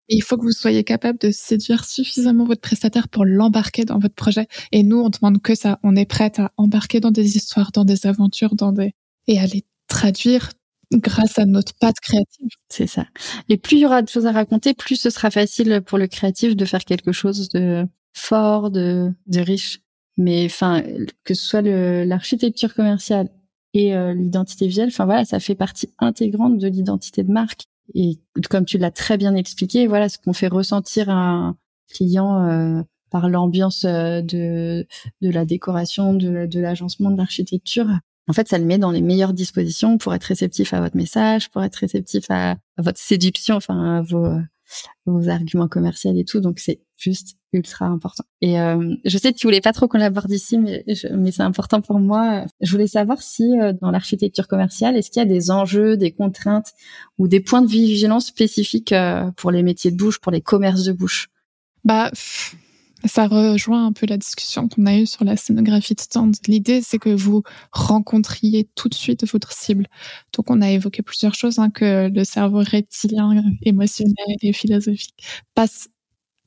Et 0.08 0.16
il 0.16 0.22
faut 0.22 0.36
que 0.36 0.42
vous 0.42 0.52
soyez 0.52 0.84
capable 0.84 1.18
de 1.18 1.30
séduire 1.30 1.84
suffisamment 1.84 2.44
votre 2.44 2.60
prestataire 2.60 3.08
pour 3.08 3.24
l'embarquer 3.24 3.84
dans 3.84 3.98
votre 3.98 4.14
projet. 4.14 4.46
Et 4.72 4.82
nous, 4.82 4.98
on 4.98 5.08
demande 5.08 5.42
que 5.42 5.54
ça. 5.54 5.78
On 5.82 5.96
est 5.96 6.06
prête 6.06 6.38
à 6.38 6.52
embarquer 6.56 7.00
dans 7.00 7.10
des 7.10 7.36
histoires, 7.36 7.72
dans 7.72 7.84
des 7.84 8.06
aventures, 8.06 8.54
dans 8.54 8.72
des, 8.72 8.92
et 9.26 9.38
à 9.38 9.46
les 9.46 9.64
traduire 9.88 10.50
grâce 10.92 11.38
à 11.38 11.46
notre 11.46 11.72
patte 11.80 12.00
créative. 12.00 12.48
C'est 12.68 12.86
ça. 12.86 13.06
Et 13.48 13.56
plus 13.56 13.76
il 13.76 13.80
y 13.80 13.86
aura 13.86 14.02
de 14.02 14.08
choses 14.08 14.26
à 14.26 14.32
raconter, 14.32 14.74
plus 14.74 14.96
ce 14.96 15.10
sera 15.10 15.30
facile 15.30 15.82
pour 15.86 15.98
le 15.98 16.08
créatif 16.08 16.56
de 16.56 16.64
faire 16.64 16.84
quelque 16.84 17.12
chose 17.12 17.48
de 17.50 17.86
fort, 18.12 18.70
de, 18.70 19.12
de 19.26 19.40
riche. 19.40 19.80
Mais 20.20 20.44
enfin, 20.44 20.82
que 21.24 21.32
ce 21.32 21.48
soit 21.48 21.62
l'architecture 21.62 22.74
commerciale 22.74 23.30
et 23.72 23.96
euh, 23.96 24.12
l'identité 24.12 24.66
visuelle, 24.66 24.88
enfin 24.88 25.06
voilà, 25.06 25.24
ça 25.24 25.40
fait 25.40 25.54
partie 25.54 25.88
intégrante 25.98 26.58
de 26.58 26.68
l'identité 26.68 27.24
de 27.24 27.32
marque. 27.32 27.62
Et 27.94 28.18
comme 28.50 28.66
tu 28.66 28.76
l'as 28.76 28.90
très 28.90 29.16
bien 29.16 29.34
expliqué, 29.34 29.86
voilà 29.86 30.10
ce 30.10 30.18
qu'on 30.18 30.34
fait 30.34 30.48
ressentir 30.48 31.08
à 31.08 31.14
un 31.14 31.56
client 31.90 32.44
euh, 32.44 32.82
par 33.10 33.30
l'ambiance 33.30 33.86
euh, 33.86 34.20
de 34.20 34.86
la 35.22 35.46
décoration, 35.46 36.12
de, 36.12 36.46
l'agencement, 36.60 37.10
de 37.10 37.16
l'architecture. 37.16 37.88
En 38.28 38.34
fait, 38.34 38.46
ça 38.46 38.58
le 38.58 38.66
met 38.66 38.76
dans 38.76 38.90
les 38.90 39.00
meilleures 39.00 39.32
dispositions 39.32 39.96
pour 39.96 40.12
être 40.12 40.24
réceptif 40.24 40.74
à 40.74 40.82
votre 40.82 40.98
message, 40.98 41.48
pour 41.48 41.62
être 41.64 41.76
réceptif 41.76 42.26
à, 42.28 42.58
votre 42.76 42.98
séduction, 42.98 43.56
enfin 43.56 43.96
à 43.96 44.02
vos 44.02 45.28
arguments 45.30 45.68
commerciaux 45.68 46.12
et 46.14 46.26
tout. 46.26 46.40
Donc 46.40 46.58
c'est 46.58 46.82
juste 46.98 47.39
ultra 47.52 47.86
important. 47.86 48.24
Et 48.40 48.60
euh, 48.60 48.94
je 49.04 49.18
sais 49.18 49.32
que 49.32 49.38
tu 49.38 49.46
voulais 49.46 49.60
pas 49.60 49.72
trop 49.72 49.88
qu'on 49.88 49.98
l'aborde 49.98 50.30
ici, 50.30 50.58
mais, 50.58 50.84
mais 51.12 51.32
c'est 51.32 51.42
important 51.42 51.80
pour 51.80 51.98
moi. 51.98 52.44
Je 52.60 52.70
voulais 52.70 52.86
savoir 52.86 53.22
si 53.22 53.58
euh, 53.60 53.72
dans 53.80 53.90
l'architecture 53.90 54.48
commerciale, 54.48 54.96
est-ce 54.96 55.10
qu'il 55.10 55.20
y 55.20 55.22
a 55.22 55.28
des 55.28 55.50
enjeux, 55.50 55.96
des 55.96 56.12
contraintes 56.12 56.72
ou 57.18 57.28
des 57.28 57.40
points 57.40 57.62
de 57.62 57.68
vigilance 57.68 58.26
spécifiques 58.26 58.92
euh, 58.92 59.30
pour 59.36 59.50
les 59.50 59.62
métiers 59.62 59.90
de 59.90 59.96
bouche, 59.96 60.20
pour 60.20 60.32
les 60.32 60.40
commerces 60.40 60.84
de 60.84 60.92
bouche? 60.92 61.28
Bah. 61.84 62.10
Ça 63.06 63.26
rejoint 63.26 63.86
un 63.86 63.92
peu 63.92 64.04
la 64.06 64.18
discussion 64.18 64.68
qu'on 64.68 64.84
a 64.84 64.94
eue 64.98 65.06
sur 65.06 65.24
la 65.24 65.34
scénographie 65.34 65.94
de 65.94 66.00
stand. 66.02 66.36
L'idée, 66.48 66.82
c'est 66.82 66.98
que 66.98 67.08
vous 67.08 67.42
rencontriez 67.72 68.68
tout 68.74 68.90
de 68.90 68.94
suite 68.94 69.26
votre 69.32 69.52
cible. 69.52 69.86
Donc, 70.36 70.50
on 70.50 70.60
a 70.60 70.70
évoqué 70.70 71.00
plusieurs 71.02 71.34
choses, 71.34 71.58
hein, 71.58 71.70
que 71.70 72.10
le 72.14 72.24
cerveau 72.24 72.58
reptilien, 72.58 73.42
émotionnel 73.62 74.36
et 74.42 74.52
philosophique 74.52 75.14
passe 75.54 75.88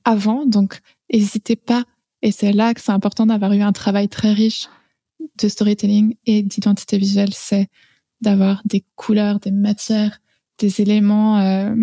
avant. 0.06 0.46
Donc, 0.46 0.80
n'hésitez 1.12 1.56
pas. 1.56 1.84
Et 2.22 2.32
c'est 2.32 2.54
là 2.54 2.74
que 2.74 2.82
c'est 2.82 2.92
important 2.92 3.26
d'avoir 3.26 3.54
eu 3.54 3.62
un 3.62 3.74
travail 3.74 4.08
très 4.10 4.34
riche 4.34 4.68
de 5.42 5.48
storytelling 5.48 6.16
et 6.26 6.44
d'identité 6.44 6.98
visuelle. 6.98 7.34
C'est 7.34 7.68
d'avoir 8.22 8.62
des 8.66 8.86
couleurs, 8.96 9.40
des 9.40 9.52
matières, 9.52 10.20
des 10.58 10.82
éléments 10.82 11.40
euh, 11.40 11.76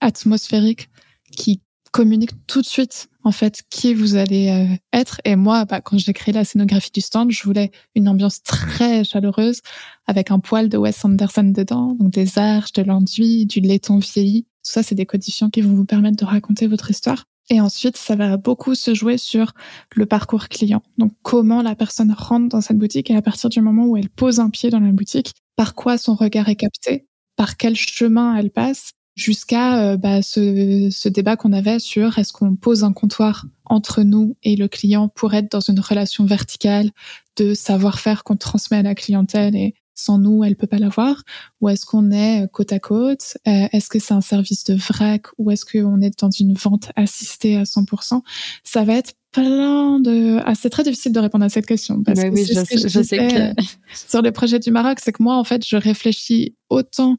atmosphériques 0.00 0.90
qui 1.32 1.62
communiquent 1.90 2.46
tout 2.46 2.60
de 2.60 2.66
suite 2.66 3.08
en 3.24 3.32
fait 3.32 3.62
qui 3.70 3.94
vous 3.94 4.16
allez 4.16 4.48
euh, 4.50 4.76
être. 4.92 5.20
Et 5.24 5.36
moi, 5.36 5.64
bah, 5.64 5.80
quand 5.80 5.98
j'ai 5.98 6.12
créé 6.12 6.32
la 6.32 6.44
scénographie 6.44 6.90
du 6.92 7.00
stand, 7.00 7.30
je 7.30 7.42
voulais 7.44 7.70
une 7.94 8.08
ambiance 8.08 8.42
très 8.42 9.04
chaleureuse 9.04 9.60
avec 10.06 10.30
un 10.30 10.38
poil 10.38 10.68
de 10.68 10.78
Wes 10.78 11.04
Anderson 11.04 11.44
dedans, 11.44 11.94
donc 11.94 12.10
des 12.10 12.38
arches, 12.38 12.72
de 12.72 12.82
l'enduit, 12.82 13.46
du 13.46 13.60
laiton 13.60 13.98
vieilli. 13.98 14.44
Tout 14.64 14.72
ça, 14.72 14.82
c'est 14.82 14.94
des 14.94 15.06
codifiants 15.06 15.50
qui 15.50 15.60
vont 15.60 15.74
vous 15.74 15.84
permettre 15.84 16.16
de 16.16 16.24
raconter 16.24 16.66
votre 16.66 16.90
histoire. 16.90 17.24
Et 17.50 17.60
ensuite, 17.60 17.96
ça 17.96 18.14
va 18.14 18.36
beaucoup 18.36 18.74
se 18.74 18.94
jouer 18.94 19.16
sur 19.16 19.52
le 19.94 20.06
parcours 20.06 20.48
client. 20.48 20.82
Donc, 20.98 21.12
comment 21.22 21.62
la 21.62 21.74
personne 21.74 22.12
rentre 22.12 22.48
dans 22.48 22.60
cette 22.60 22.78
boutique 22.78 23.10
et 23.10 23.16
à 23.16 23.22
partir 23.22 23.48
du 23.48 23.60
moment 23.60 23.86
où 23.86 23.96
elle 23.96 24.10
pose 24.10 24.38
un 24.40 24.50
pied 24.50 24.70
dans 24.70 24.80
la 24.80 24.92
boutique, 24.92 25.34
par 25.56 25.74
quoi 25.74 25.96
son 25.96 26.14
regard 26.14 26.48
est 26.48 26.56
capté, 26.56 27.06
par 27.36 27.56
quel 27.56 27.74
chemin 27.74 28.36
elle 28.36 28.50
passe, 28.50 28.92
jusqu'à 29.16 29.82
euh, 29.82 29.96
bah, 29.96 30.22
ce, 30.22 30.88
ce, 30.92 31.08
débat 31.08 31.36
qu'on 31.36 31.52
avait 31.52 31.80
sur 31.80 32.18
est-ce 32.18 32.32
qu'on 32.32 32.54
pose 32.54 32.84
un 32.84 32.92
comptoir 32.92 33.46
entre 33.64 34.02
nous 34.02 34.36
et 34.42 34.54
le 34.54 34.68
client 34.68 35.08
pour 35.08 35.34
être 35.34 35.50
dans 35.50 35.60
une 35.60 35.80
relation 35.80 36.24
verticale 36.24 36.90
de 37.36 37.52
savoir-faire 37.52 38.24
qu'on 38.24 38.36
transmet 38.36 38.78
à 38.78 38.82
la 38.82 38.94
clientèle 38.94 39.56
et 39.56 39.74
sans 39.98 40.18
nous, 40.18 40.44
elle 40.44 40.56
peut 40.56 40.66
pas 40.66 40.78
l'avoir? 40.78 41.24
Ou 41.60 41.68
est-ce 41.68 41.84
qu'on 41.84 42.10
est 42.12 42.46
côte 42.52 42.72
à 42.72 42.78
côte? 42.78 43.36
Euh, 43.46 43.66
Est-ce 43.72 43.88
que 43.88 43.98
c'est 43.98 44.14
un 44.14 44.20
service 44.20 44.64
de 44.64 44.74
vrac? 44.74 45.26
Ou 45.38 45.50
est-ce 45.50 45.64
qu'on 45.64 46.00
est 46.00 46.20
dans 46.20 46.30
une 46.30 46.54
vente 46.54 46.90
assistée 46.94 47.56
à 47.56 47.64
100% 47.64 48.22
Ça 48.62 48.84
va 48.84 48.94
être 48.94 49.14
plein 49.32 49.98
de... 50.00 50.38
Ah, 50.44 50.54
c'est 50.54 50.70
très 50.70 50.84
difficile 50.84 51.12
de 51.12 51.18
répondre 51.18 51.44
à 51.44 51.48
cette 51.48 51.66
question. 51.66 52.02
Parce 52.02 52.18
bah 52.18 52.30
que 52.30 52.34
oui, 52.34 52.46
je, 52.46 53.02
sais 53.02 53.18
que... 53.18 53.50
Euh, 53.50 53.54
sur 53.92 54.22
le 54.22 54.30
projet 54.30 54.60
du 54.60 54.70
Maroc, 54.70 54.98
c'est 55.02 55.12
que 55.12 55.22
moi, 55.22 55.36
en 55.36 55.44
fait, 55.44 55.66
je 55.66 55.76
réfléchis 55.76 56.56
autant 56.70 57.16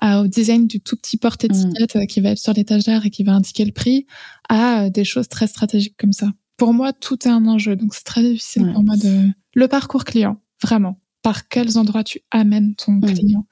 au 0.00 0.28
design 0.28 0.68
du 0.68 0.80
tout 0.80 0.96
petit 0.96 1.16
porte-étiquette 1.16 1.96
mm. 1.96 2.06
qui 2.06 2.20
va 2.20 2.30
être 2.30 2.38
sur 2.38 2.52
l'étagère 2.52 3.04
et 3.04 3.10
qui 3.10 3.24
va 3.24 3.32
indiquer 3.32 3.64
le 3.64 3.72
prix, 3.72 4.06
à 4.48 4.90
des 4.90 5.02
choses 5.02 5.28
très 5.28 5.48
stratégiques 5.48 5.96
comme 5.98 6.12
ça. 6.12 6.28
Pour 6.56 6.72
moi, 6.72 6.92
tout 6.92 7.26
est 7.26 7.30
un 7.30 7.46
enjeu, 7.46 7.74
donc 7.74 7.94
c'est 7.94 8.04
très 8.04 8.22
difficile 8.22 8.70
pour 8.72 8.84
moi 8.84 8.96
de... 8.96 9.28
Le 9.54 9.66
parcours 9.66 10.04
client, 10.04 10.40
vraiment 10.62 11.00
par 11.28 11.46
quels 11.46 11.76
endroits 11.76 12.04
tu 12.04 12.20
amènes 12.30 12.74
ton 12.74 12.92
mm. 12.92 13.12
client 13.12 13.46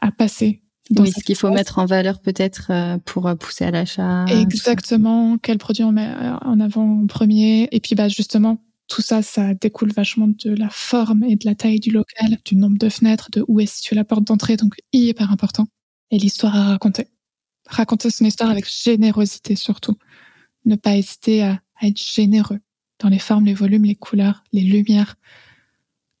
à 0.00 0.12
passer. 0.12 0.62
oui, 0.96 1.10
ce 1.10 1.24
qu'il 1.24 1.34
faut 1.34 1.50
mettre 1.50 1.80
en 1.80 1.84
valeur 1.84 2.20
peut-être 2.20 2.68
euh, 2.70 2.96
pour 3.04 3.26
euh, 3.26 3.34
pousser 3.34 3.64
à 3.64 3.72
l'achat. 3.72 4.24
Exactement, 4.26 5.36
quel 5.36 5.58
produit 5.58 5.82
on 5.82 5.90
met 5.90 6.06
euh, 6.06 6.36
en 6.42 6.60
avant 6.60 7.00
en 7.00 7.06
premier. 7.08 7.68
Et 7.72 7.80
puis 7.80 7.96
bah 7.96 8.08
justement, 8.08 8.62
tout 8.86 9.02
ça, 9.02 9.22
ça 9.22 9.52
découle 9.54 9.90
vachement 9.90 10.28
de 10.28 10.50
la 10.50 10.68
forme 10.70 11.24
et 11.24 11.34
de 11.34 11.44
la 11.44 11.56
taille 11.56 11.80
du 11.80 11.90
local, 11.90 12.38
du 12.44 12.54
nombre 12.54 12.78
de 12.78 12.88
fenêtres, 12.88 13.30
de 13.32 13.44
où 13.48 13.58
est 13.58 13.66
située 13.66 13.96
la 13.96 14.04
porte 14.04 14.22
d'entrée, 14.22 14.56
donc 14.56 14.76
hyper 14.92 15.32
important. 15.32 15.66
Et 16.12 16.18
l'histoire 16.18 16.54
à 16.54 16.68
raconter. 16.68 17.08
Raconter 17.66 18.10
son 18.10 18.26
histoire 18.26 18.50
avec 18.50 18.64
générosité 18.70 19.56
surtout. 19.56 19.96
Ne 20.66 20.76
pas 20.76 20.94
hésiter 20.94 21.42
à 21.42 21.60
être 21.82 22.00
généreux 22.00 22.60
dans 23.00 23.08
les 23.08 23.18
formes, 23.18 23.46
les 23.46 23.54
volumes, 23.54 23.86
les 23.86 23.96
couleurs, 23.96 24.44
les 24.52 24.62
lumières, 24.62 25.16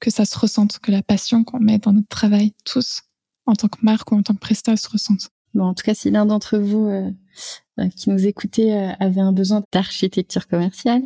que 0.00 0.10
ça 0.10 0.24
se 0.24 0.38
ressente, 0.38 0.78
que 0.78 0.92
la 0.92 1.02
passion 1.02 1.44
qu'on 1.44 1.60
met 1.60 1.78
dans 1.78 1.92
notre 1.92 2.08
travail, 2.08 2.52
tous, 2.64 3.02
en 3.46 3.54
tant 3.54 3.68
que 3.68 3.78
marque 3.82 4.12
ou 4.12 4.16
en 4.16 4.22
tant 4.22 4.34
que 4.34 4.40
prestat, 4.40 4.76
se 4.76 4.88
ressente. 4.88 5.28
Bon, 5.54 5.64
en 5.64 5.74
tout 5.74 5.82
cas, 5.82 5.94
si 5.94 6.10
l'un 6.10 6.26
d'entre 6.26 6.58
vous 6.58 6.86
euh, 6.86 7.10
euh, 7.80 7.88
qui 7.88 8.10
nous 8.10 8.26
écoutait 8.26 8.72
euh, 8.72 8.92
avait 9.00 9.20
un 9.20 9.32
besoin 9.32 9.62
d'architecture 9.72 10.46
commerciale, 10.46 11.02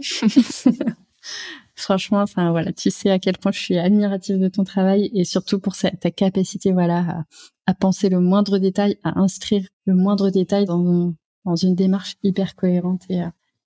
franchement, 1.74 2.20
enfin 2.20 2.50
voilà, 2.50 2.72
tu 2.72 2.90
sais 2.90 3.10
à 3.10 3.18
quel 3.18 3.38
point 3.38 3.52
je 3.52 3.60
suis 3.60 3.78
admirative 3.78 4.38
de 4.38 4.48
ton 4.48 4.64
travail 4.64 5.10
et 5.14 5.24
surtout 5.24 5.60
pour 5.60 5.76
ta 5.76 6.10
capacité, 6.10 6.72
voilà, 6.72 7.24
à, 7.66 7.74
penser 7.74 8.08
le 8.08 8.20
moindre 8.20 8.58
détail, 8.58 8.98
à 9.04 9.18
inscrire 9.20 9.66
le 9.86 9.94
moindre 9.94 10.30
détail 10.30 10.66
dans, 10.66 11.14
dans 11.44 11.56
une 11.56 11.74
démarche 11.74 12.16
hyper 12.22 12.56
cohérente 12.56 13.02
et 13.08 13.22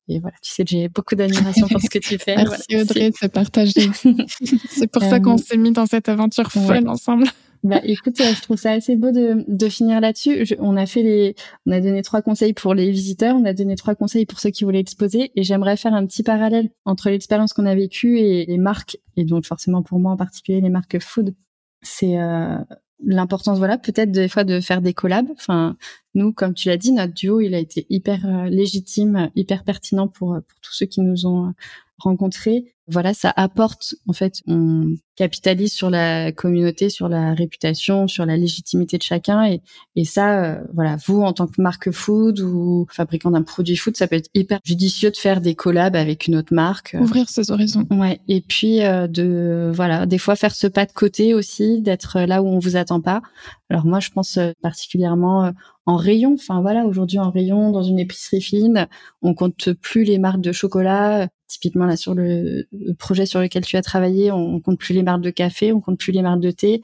et 0.09 0.21
voilà, 0.21 0.37
tu 0.41 0.53
sais, 0.53 0.65
j'ai 0.67 0.89
beaucoup 0.89 1.15
d'admiration 1.15 1.67
pour 1.69 1.81
ce 1.81 1.91
que 1.91 1.99
tu 1.99 2.19
fais. 2.19 2.37
Merci 2.37 2.77
Audrey, 2.77 3.11
c'est 3.19 3.33
partagé. 3.33 3.91
c'est 4.71 4.91
pour 4.91 5.03
ça 5.03 5.21
qu'on 5.21 5.35
euh, 5.35 5.39
s'est 5.39 5.57
mis 5.57 5.73
dans 5.73 5.87
cette 5.87 6.09
aventure 6.09 6.51
folle 6.51 6.89
ensemble. 6.89 7.27
Bah, 7.65 7.81
écoute, 7.83 8.21
euh, 8.21 8.33
je 8.33 8.43
trouve 8.43 8.57
ça 8.59 8.73
assez 8.73 8.95
beau 8.95 9.11
de, 9.11 9.45
de 9.49 9.69
finir 9.69 10.01
là-dessus. 10.01 10.55
On 10.61 10.77
a 10.77 10.87
fait 10.87 11.03
les, 11.03 11.35
on 11.67 11.73
a 11.73 11.81
donné 11.81 12.03
trois 12.03 12.23
conseils 12.23 12.53
pour 12.53 12.75
les 12.75 12.91
visiteurs, 12.91 13.35
on 13.35 13.45
a 13.45 13.53
donné 13.53 13.75
trois 13.75 13.97
conseils 13.97 14.27
pour 14.27 14.39
ceux 14.39 14.51
qui 14.51 14.63
voulaient 14.63 14.81
exposer, 14.81 15.33
et 15.35 15.43
j'aimerais 15.43 15.77
faire 15.77 15.95
un 15.95 16.07
petit 16.07 16.23
parallèle 16.23 16.71
entre 16.85 17.11
l'expérience 17.11 17.53
qu'on 17.53 17.67
a 17.67 17.75
vécue 17.75 18.21
et 18.21 18.47
les 18.47 18.59
marques, 18.59 18.99
et 19.17 19.25
donc 19.25 19.47
forcément 19.47 19.83
pour 19.83 19.99
moi 19.99 20.13
en 20.13 20.17
particulier 20.17 20.61
les 20.61 20.71
marques 20.71 21.01
food. 21.01 21.35
C'est 21.83 22.21
euh, 22.21 22.59
l'importance 23.05 23.59
voilà 23.59 23.79
peut-être 23.79 24.11
des 24.11 24.29
fois 24.29 24.45
de 24.45 24.61
faire 24.61 24.83
des 24.83 24.95
collabs. 24.95 25.31
Enfin 25.33 25.77
nous 26.15 26.33
comme 26.33 26.55
tu 26.55 26.69
l'as 26.69 26.77
dit 26.77 26.93
notre 26.93 27.15
duo 27.15 27.41
il 27.41 27.55
a 27.55 27.59
été 27.59 27.87
hyper 27.91 28.27
euh, 28.27 28.49
légitime 28.49 29.31
hyper 29.35 29.65
pertinent 29.65 30.09
pour 30.09 30.29
pour 30.49 30.61
tous 30.61 30.73
ceux 30.73 30.87
qui 30.87 31.01
nous 31.01 31.27
ont 31.27 31.53
rencontrés 31.99 32.76
voilà, 32.89 33.15
ça 33.15 33.33
apporte 33.35 33.95
en 34.07 34.13
fait, 34.13 34.43
on 34.47 34.95
capitalise 35.17 35.73
sur 35.73 35.91
la 35.91 36.31
communauté, 36.31 36.89
sur 36.89 37.09
la 37.09 37.35
réputation, 37.35 38.07
sur 38.07 38.27
la 38.27 38.37
légitimité 38.37 38.99
de 38.99 39.03
chacun 39.03 39.45
et, 39.45 39.63
et 39.97 40.05
ça, 40.05 40.45
euh, 40.45 40.61
voilà, 40.75 40.97
vous 41.07 41.23
en 41.23 41.33
tant 41.33 41.47
que 41.47 41.61
marque 41.61 41.91
food 41.91 42.39
ou 42.41 42.87
fabricant 42.91 43.31
d'un 43.31 43.43
produit 43.43 43.77
food, 43.77 43.97
ça 43.97 44.07
peut 44.07 44.17
être 44.17 44.31
hyper 44.35 44.61
judicieux 44.63 45.11
de 45.11 45.17
faire 45.17 45.41
des 45.41 45.55
collabs 45.55 45.97
avec 45.97 46.29
une 46.29 46.37
autre 46.37 46.55
marque. 46.55 46.95
Euh. 46.95 47.01
Ouvrir 47.01 47.29
ses 47.29 47.51
horizons. 47.51 47.87
Ouais, 47.91 48.21
et 48.29 48.41
puis 48.41 48.85
euh, 48.85 49.09
de 49.09 49.73
voilà, 49.75 50.07
des 50.07 50.19
fois 50.19 50.37
faire 50.37 50.55
ce 50.55 50.67
pas 50.67 50.87
de 50.87 50.93
côté 50.93 51.35
aussi, 51.35 51.81
d'être 51.81 52.21
là 52.21 52.43
où 52.43 52.47
on 52.47 52.59
vous 52.59 52.77
attend 52.77 53.01
pas. 53.01 53.23
Alors 53.69 53.85
moi, 53.85 53.99
je 53.99 54.11
pense 54.11 54.39
particulièrement 54.63 55.51
en 55.87 55.97
rayon. 55.97 56.35
Enfin 56.35 56.61
voilà, 56.61 56.87
aujourd'hui 56.87 57.19
en 57.19 57.31
rayon 57.31 57.73
dans 57.73 57.83
une 57.83 57.99
épicerie 57.99 58.41
fine, 58.41 58.87
on 59.23 59.35
compte 59.35 59.73
plus 59.73 60.05
les 60.05 60.19
marques 60.19 60.41
de 60.41 60.53
chocolat. 60.53 61.29
Typiquement 61.49 61.87
là 61.87 61.97
sur 61.97 62.15
le, 62.15 62.67
projet 62.99 63.27
sur 63.27 63.41
lequel 63.41 63.65
tu 63.65 63.77
as 63.77 63.83
travaillé, 63.83 64.33
on, 64.33 64.61
compte 64.61 64.79
plus 64.79 64.95
les 64.95 65.03
marques 65.03 65.23
de 65.23 65.31
café, 65.31 65.73
on 65.73 65.81
compte 65.81 65.99
plus 65.99 66.13
les 66.13 66.23
marques 66.23 66.41
de 66.41 66.51
thé, 66.51 66.83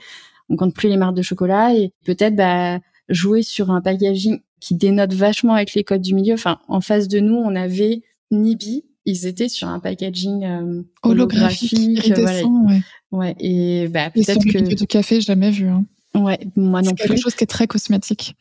on 0.48 0.56
compte 0.56 0.74
plus 0.74 0.88
les 0.88 0.96
marques 0.96 1.16
de 1.16 1.22
chocolat 1.22 1.74
et 1.74 1.92
peut-être 2.04 2.36
bah, 2.36 2.78
jouer 3.08 3.42
sur 3.42 3.70
un 3.70 3.80
packaging 3.80 4.40
qui 4.60 4.76
dénote 4.76 5.12
vachement 5.12 5.54
avec 5.54 5.74
les 5.74 5.82
codes 5.82 6.02
du 6.02 6.14
milieu. 6.14 6.34
Enfin, 6.34 6.58
en 6.68 6.80
face 6.80 7.08
de 7.08 7.18
nous, 7.18 7.34
on 7.34 7.56
avait 7.56 8.02
Nibi. 8.30 8.84
Ils 9.04 9.26
étaient 9.26 9.48
sur 9.48 9.66
un 9.66 9.80
packaging 9.80 10.44
euh, 10.44 10.82
holographique, 11.02 12.12
voilà. 12.14 12.46
ouais. 12.46 12.80
ouais. 13.10 13.34
Et 13.40 13.88
bah 13.88 14.10
peut-être 14.10 14.44
que 14.44 14.74
du 14.74 14.86
café, 14.86 15.20
jamais 15.20 15.50
vu. 15.50 15.66
Hein. 15.66 15.84
Ouais, 16.14 16.38
moi 16.54 16.82
non 16.82 16.90
plus. 16.90 17.02
C'est 17.02 17.08
quelque 17.08 17.20
chose 17.20 17.34
qui 17.34 17.42
est 17.42 17.48
très 17.48 17.66
cosmétique. 17.66 18.36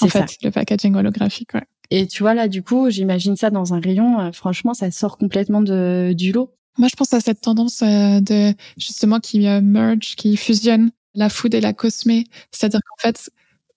En 0.00 0.08
fait, 0.08 0.38
le 0.42 0.50
packaging 0.50 0.94
holographique, 0.94 1.52
ouais. 1.52 1.64
Et 1.90 2.06
tu 2.06 2.22
vois 2.22 2.34
là, 2.34 2.48
du 2.48 2.62
coup, 2.62 2.90
j'imagine 2.90 3.36
ça 3.36 3.50
dans 3.50 3.74
un 3.74 3.80
rayon. 3.80 4.20
Euh, 4.20 4.32
franchement, 4.32 4.74
ça 4.74 4.90
sort 4.90 5.18
complètement 5.18 5.62
de, 5.62 6.12
du 6.16 6.32
lot. 6.32 6.52
Moi, 6.78 6.88
je 6.90 6.96
pense 6.96 7.12
à 7.12 7.20
cette 7.20 7.40
tendance 7.40 7.82
euh, 7.82 8.20
de 8.20 8.54
justement 8.76 9.20
qui 9.20 9.46
euh, 9.46 9.60
merge, 9.60 10.16
qui 10.16 10.36
fusionne 10.36 10.90
la 11.14 11.28
food 11.28 11.54
et 11.54 11.60
la 11.60 11.72
cosmé. 11.72 12.24
C'est-à-dire 12.50 12.80
qu'en 12.80 13.08
fait, 13.08 13.30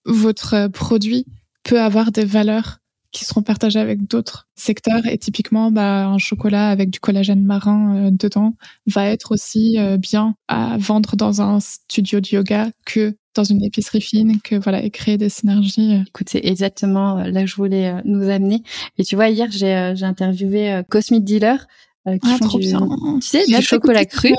votre 0.04 0.68
produit 0.68 1.26
peut 1.62 1.80
avoir 1.80 2.12
des 2.12 2.24
valeurs 2.24 2.78
qui 3.12 3.24
seront 3.24 3.42
partagées 3.42 3.80
avec 3.80 4.06
d'autres 4.06 4.48
secteurs. 4.54 5.04
Et 5.06 5.18
typiquement, 5.18 5.72
bah, 5.72 6.06
un 6.06 6.18
chocolat 6.18 6.70
avec 6.70 6.90
du 6.90 7.00
collagène 7.00 7.44
marin 7.44 8.10
dedans 8.12 8.54
va 8.86 9.06
être 9.06 9.32
aussi 9.32 9.78
bien 9.98 10.36
à 10.46 10.76
vendre 10.78 11.16
dans 11.16 11.42
un 11.42 11.58
studio 11.58 12.20
de 12.20 12.28
yoga 12.28 12.70
que 12.86 13.16
dans 13.34 13.44
une 13.44 13.62
épicerie 13.62 14.00
fine, 14.00 14.40
que 14.42 14.56
voilà, 14.56 14.82
et 14.82 14.90
créer 14.90 15.16
des 15.16 15.28
synergies. 15.28 15.94
Euh. 15.94 16.04
Écoute, 16.06 16.28
c'est 16.30 16.44
exactement 16.44 17.18
euh, 17.18 17.30
là 17.30 17.42
que 17.42 17.46
je 17.46 17.56
voulais 17.56 17.90
euh, 17.90 18.00
nous 18.04 18.28
amener. 18.28 18.62
Et 18.98 19.04
tu 19.04 19.16
vois, 19.16 19.28
hier, 19.28 19.48
j'ai 19.50 19.92
j'ai 19.94 20.04
interviewé 20.04 20.82
Cosmic 20.88 21.24
Dealer. 21.24 21.66
qui 22.06 22.18
ah, 22.22 22.38
font 22.38 22.58
du, 22.58 22.72
tu 23.20 23.26
sais, 23.26 23.46
du 23.46 23.62
chocolat 23.62 24.04
cru. 24.04 24.32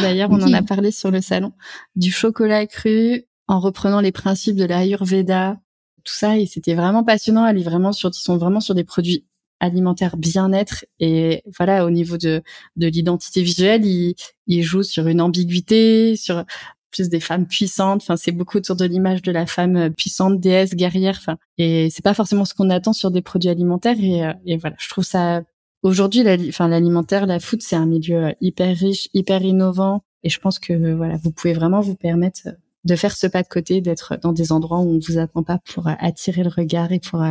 D'ailleurs, 0.00 0.30
on 0.30 0.40
en 0.40 0.52
a 0.52 0.62
parlé 0.62 0.90
sur 0.90 1.10
le 1.10 1.20
salon. 1.20 1.52
Du 1.94 2.10
chocolat 2.10 2.66
cru 2.66 3.24
en 3.48 3.60
reprenant 3.60 4.00
les 4.00 4.12
principes 4.12 4.56
de 4.56 4.64
l'Ayurveda, 4.64 5.60
tout 6.04 6.14
ça. 6.14 6.38
Et 6.38 6.46
c'était 6.46 6.74
vraiment 6.74 7.04
passionnant. 7.04 7.46
Elle 7.46 7.58
est 7.58 7.64
vraiment 7.64 7.92
sur, 7.92 8.10
ils 8.10 8.18
sont 8.18 8.38
vraiment 8.38 8.60
sur 8.60 8.74
des 8.74 8.84
produits 8.84 9.24
alimentaires 9.60 10.16
bien-être 10.16 10.84
et 10.98 11.44
voilà 11.56 11.86
au 11.86 11.90
niveau 11.90 12.18
de 12.18 12.42
de 12.74 12.88
l'identité 12.88 13.42
visuelle 13.42 13.86
ils, 13.86 14.16
ils 14.48 14.64
jouent 14.64 14.82
sur 14.82 15.06
une 15.06 15.20
ambiguïté 15.20 16.16
sur 16.16 16.44
plus 16.92 17.08
des 17.08 17.20
femmes 17.20 17.46
puissantes. 17.46 18.02
Enfin, 18.02 18.16
c'est 18.16 18.32
beaucoup 18.32 18.58
autour 18.58 18.76
de 18.76 18.84
l'image 18.84 19.22
de 19.22 19.32
la 19.32 19.46
femme 19.46 19.76
euh, 19.76 19.90
puissante, 19.90 20.38
déesse, 20.38 20.74
guerrière. 20.74 21.16
Enfin, 21.18 21.38
et 21.58 21.90
c'est 21.90 22.04
pas 22.04 22.14
forcément 22.14 22.44
ce 22.44 22.54
qu'on 22.54 22.70
attend 22.70 22.92
sur 22.92 23.10
des 23.10 23.22
produits 23.22 23.50
alimentaires. 23.50 23.96
Et, 24.00 24.24
euh, 24.24 24.32
et 24.46 24.56
voilà, 24.56 24.76
je 24.78 24.88
trouve 24.88 25.04
ça 25.04 25.42
aujourd'hui, 25.82 26.22
enfin, 26.48 26.68
l'alimentaire, 26.68 27.26
la 27.26 27.40
food, 27.40 27.62
c'est 27.62 27.76
un 27.76 27.86
milieu 27.86 28.26
euh, 28.26 28.32
hyper 28.40 28.76
riche, 28.76 29.08
hyper 29.14 29.42
innovant. 29.42 30.02
Et 30.22 30.28
je 30.28 30.38
pense 30.38 30.60
que 30.60 30.94
voilà, 30.94 31.16
vous 31.16 31.32
pouvez 31.32 31.52
vraiment 31.52 31.80
vous 31.80 31.96
permettre 31.96 32.42
de 32.84 32.96
faire 32.96 33.16
ce 33.16 33.26
pas 33.26 33.42
de 33.42 33.48
côté, 33.48 33.80
d'être 33.80 34.16
dans 34.22 34.32
des 34.32 34.52
endroits 34.52 34.78
où 34.78 34.94
on 34.94 35.00
vous 35.00 35.18
attend 35.18 35.42
pas 35.42 35.58
pour 35.58 35.88
attirer 35.88 36.44
le 36.44 36.48
regard 36.48 36.92
et 36.92 37.00
pour 37.00 37.24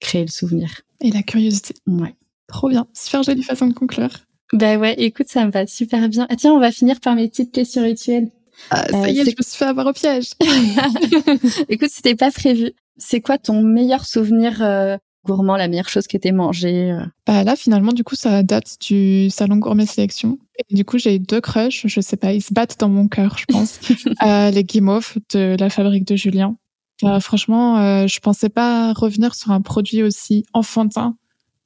créer 0.00 0.22
le 0.22 0.30
souvenir. 0.30 0.80
Et 1.02 1.10
la 1.10 1.22
curiosité. 1.22 1.74
Ouais. 1.86 2.14
Trop 2.46 2.68
bien. 2.68 2.86
Super 2.94 3.22
jolie 3.22 3.42
façon 3.42 3.66
de 3.66 3.74
conclure. 3.74 4.10
Bah 4.52 4.76
ouais, 4.78 4.94
écoute, 4.98 5.28
ça 5.28 5.44
me 5.46 5.50
va 5.50 5.66
super 5.66 6.08
bien. 6.08 6.26
Ah 6.28 6.36
tiens, 6.36 6.52
on 6.52 6.58
va 6.58 6.72
finir 6.72 6.98
par 7.00 7.14
mes 7.14 7.28
petites 7.28 7.52
questions 7.52 7.84
rituelles. 7.84 8.30
Ah, 8.70 8.86
ça 8.90 9.10
y 9.10 9.18
est, 9.18 9.24
je 9.24 9.30
me 9.30 9.42
suis 9.42 9.56
fait 9.56 9.64
avoir 9.64 9.86
au 9.86 9.92
piège. 9.92 10.30
Écoute, 11.68 11.90
c'était 11.90 12.14
pas 12.14 12.30
prévu. 12.30 12.72
C'est 12.96 13.20
quoi 13.20 13.38
ton 13.38 13.62
meilleur 13.62 14.04
souvenir 14.04 14.62
euh, 14.62 14.96
gourmand, 15.24 15.56
la 15.56 15.68
meilleure 15.68 15.88
chose 15.88 16.06
que 16.06 16.16
t'aies 16.16 16.32
mangée 16.32 16.92
euh? 16.92 17.04
Bah 17.26 17.44
là, 17.44 17.56
finalement, 17.56 17.92
du 17.92 18.04
coup, 18.04 18.14
ça 18.14 18.42
date 18.42 18.76
du 18.80 19.30
salon 19.30 19.56
gourmet 19.56 19.86
sélection. 19.86 20.38
Et 20.68 20.74
du 20.74 20.84
coup, 20.84 20.98
j'ai 20.98 21.18
deux 21.18 21.40
crushs. 21.40 21.86
Je 21.86 22.00
sais 22.00 22.16
pas, 22.16 22.32
ils 22.32 22.42
se 22.42 22.52
battent 22.52 22.78
dans 22.78 22.88
mon 22.88 23.08
cœur, 23.08 23.38
je 23.38 23.44
pense. 23.46 23.80
euh, 24.22 24.50
les 24.50 24.64
guimauves 24.64 25.14
de 25.32 25.56
la 25.58 25.70
fabrique 25.70 26.06
de 26.06 26.16
Julien. 26.16 26.56
Euh, 27.04 27.20
franchement, 27.20 27.78
euh, 27.78 28.06
je 28.06 28.20
pensais 28.20 28.50
pas 28.50 28.92
revenir 28.92 29.34
sur 29.34 29.50
un 29.52 29.62
produit 29.62 30.02
aussi 30.02 30.44
enfantin 30.52 31.16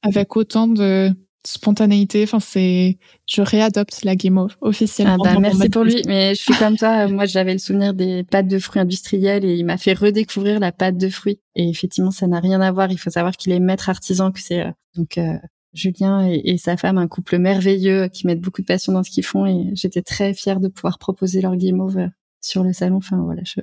avec 0.03 0.37
autant 0.37 0.69
de 0.69 1.11
spontanéité. 1.47 2.23
Enfin, 2.25 2.41
c'est, 2.41 2.99
je 3.27 3.43
réadopte 3.43 4.05
la 4.05 4.17
guimauve 4.17 4.57
officiellement. 4.61 5.23
Ah 5.27 5.35
bah, 5.35 5.41
merci 5.41 5.69
pour 5.69 5.85
lui. 5.85 6.03
Mais 6.07 6.35
je 6.35 6.43
suis 6.43 6.55
comme 6.55 6.77
toi. 6.77 7.09
Moi, 7.09 7.27
j'avais 7.27 7.53
le 7.53 7.59
souvenir 7.59 7.95
des 7.95 8.25
pâtes 8.25 8.49
de 8.49 8.59
fruits 8.59 8.81
industrielles 8.81 9.45
et 9.45 9.55
il 9.55 9.65
m'a 9.65 9.77
fait 9.77 9.93
redécouvrir 9.93 10.61
la 10.61 10.73
pâte 10.73 10.97
de 10.97 11.09
fruits. 11.09 11.41
Et 11.55 11.69
effectivement, 11.69 12.11
ça 12.11 12.27
n'a 12.27 12.41
rien 12.41 12.61
à 12.61 12.73
voir. 12.73 12.91
Il 12.91 12.99
faut 12.99 13.11
savoir 13.11 13.37
qu'il 13.37 13.53
est 13.53 13.61
maître 13.61 13.89
artisan, 13.89 14.33
que 14.33 14.41
c'est 14.41 14.63
euh, 14.63 14.71
donc 14.97 15.19
euh, 15.19 15.37
Julien 15.73 16.29
et, 16.31 16.57
sa 16.57 16.77
femme, 16.77 16.99
un 16.99 17.09
couple 17.09 17.39
merveilleux 17.39 18.09
qui 18.09 18.27
mettent 18.27 18.41
beaucoup 18.41 18.63
de 18.63 18.67
passion 18.67 18.93
dans 18.93 19.03
ce 19.03 19.11
qu'ils 19.11 19.25
font. 19.25 19.47
Et 19.47 19.71
j'étais 19.75 20.03
très 20.03 20.35
fière 20.35 20.61
de 20.61 20.69
pouvoir 20.69 20.99
proposer 20.99 21.41
leur 21.41 21.57
guimauve 21.57 22.09
sur 22.41 22.63
le 22.63 22.73
salon. 22.73 22.97
Enfin 22.97 23.21
voilà, 23.25 23.43
je... 23.45 23.61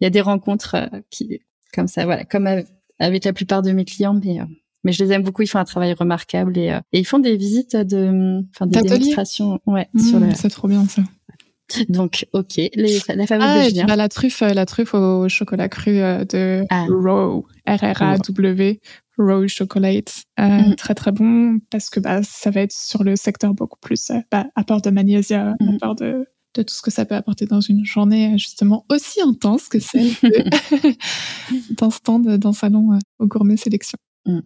il 0.00 0.04
y 0.04 0.06
a 0.06 0.10
des 0.10 0.20
rencontres 0.20 0.76
qui 1.10 1.40
comme 1.72 1.86
ça, 1.86 2.04
voilà, 2.04 2.24
comme 2.24 2.48
avec 2.98 3.24
la 3.24 3.32
plupart 3.32 3.62
de 3.62 3.70
mes 3.70 3.84
clients, 3.84 4.14
mais 4.14 4.40
mais 4.84 4.92
je 4.92 5.04
les 5.04 5.12
aime 5.12 5.22
beaucoup. 5.22 5.42
Ils 5.42 5.48
font 5.48 5.58
un 5.58 5.64
travail 5.64 5.92
remarquable 5.92 6.56
et, 6.58 6.78
et 6.92 6.98
ils 6.98 7.06
font 7.06 7.18
des 7.18 7.36
visites 7.36 7.76
de, 7.76 8.42
enfin 8.54 8.66
des 8.66 8.80
démonstrations, 8.80 9.60
ouais, 9.66 9.88
sur 9.96 10.20
mmh, 10.20 10.34
C'est 10.34 10.50
trop 10.50 10.68
bien 10.68 10.86
ça. 10.86 11.02
Donc, 11.88 12.26
ok, 12.32 12.56
les, 12.56 12.98
la 13.08 13.24
ah, 13.30 13.58
de 13.58 13.68
Julien. 13.68 13.84
Bah, 13.86 13.94
la 13.94 14.08
truffe, 14.08 14.40
la 14.40 14.66
truffe 14.66 14.94
au 14.94 15.28
chocolat 15.28 15.68
cru 15.68 15.92
de 15.92 16.64
ah. 16.68 16.86
Row, 16.88 17.46
R-R-A-W, 17.66 18.80
Row 19.20 19.46
Chocolate. 19.46 20.24
Euh, 20.38 20.70
mm. 20.70 20.76
Très, 20.76 20.94
très 20.94 21.12
bon 21.12 21.58
parce 21.70 21.90
que 21.90 22.00
bah, 22.00 22.22
ça 22.22 22.50
va 22.50 22.62
être 22.62 22.72
sur 22.72 23.04
le 23.04 23.16
secteur 23.16 23.54
beaucoup 23.54 23.78
plus 23.80 24.10
euh, 24.10 24.18
bah, 24.30 24.46
apport 24.56 24.80
de 24.80 24.90
magnésium, 24.90 25.54
mm. 25.60 25.74
apport 25.76 25.94
de, 25.94 26.26
de 26.54 26.62
tout 26.62 26.74
ce 26.74 26.82
que 26.82 26.90
ça 26.90 27.04
peut 27.04 27.14
apporter 27.14 27.46
dans 27.46 27.60
une 27.60 27.84
journée 27.84 28.36
justement 28.38 28.84
aussi 28.88 29.20
intense 29.20 29.68
que 29.68 29.78
celle 29.78 30.10
d'un 31.70 31.90
stand 31.90 32.26
d'un 32.26 32.52
salon 32.52 32.92
euh, 32.92 32.98
au 33.18 33.26
gourmet 33.26 33.56
sélection. 33.56 33.98
Mm. 34.30 34.40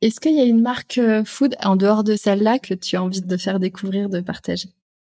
Est-ce 0.00 0.20
qu'il 0.20 0.34
y 0.34 0.40
a 0.40 0.44
une 0.44 0.62
marque 0.62 1.00
food 1.24 1.56
en 1.62 1.76
dehors 1.76 2.04
de 2.04 2.16
celle-là 2.16 2.58
que 2.58 2.74
tu 2.74 2.96
as 2.96 3.02
envie 3.02 3.20
de 3.20 3.36
faire 3.36 3.60
découvrir, 3.60 4.08
de 4.08 4.20
partager? 4.20 4.68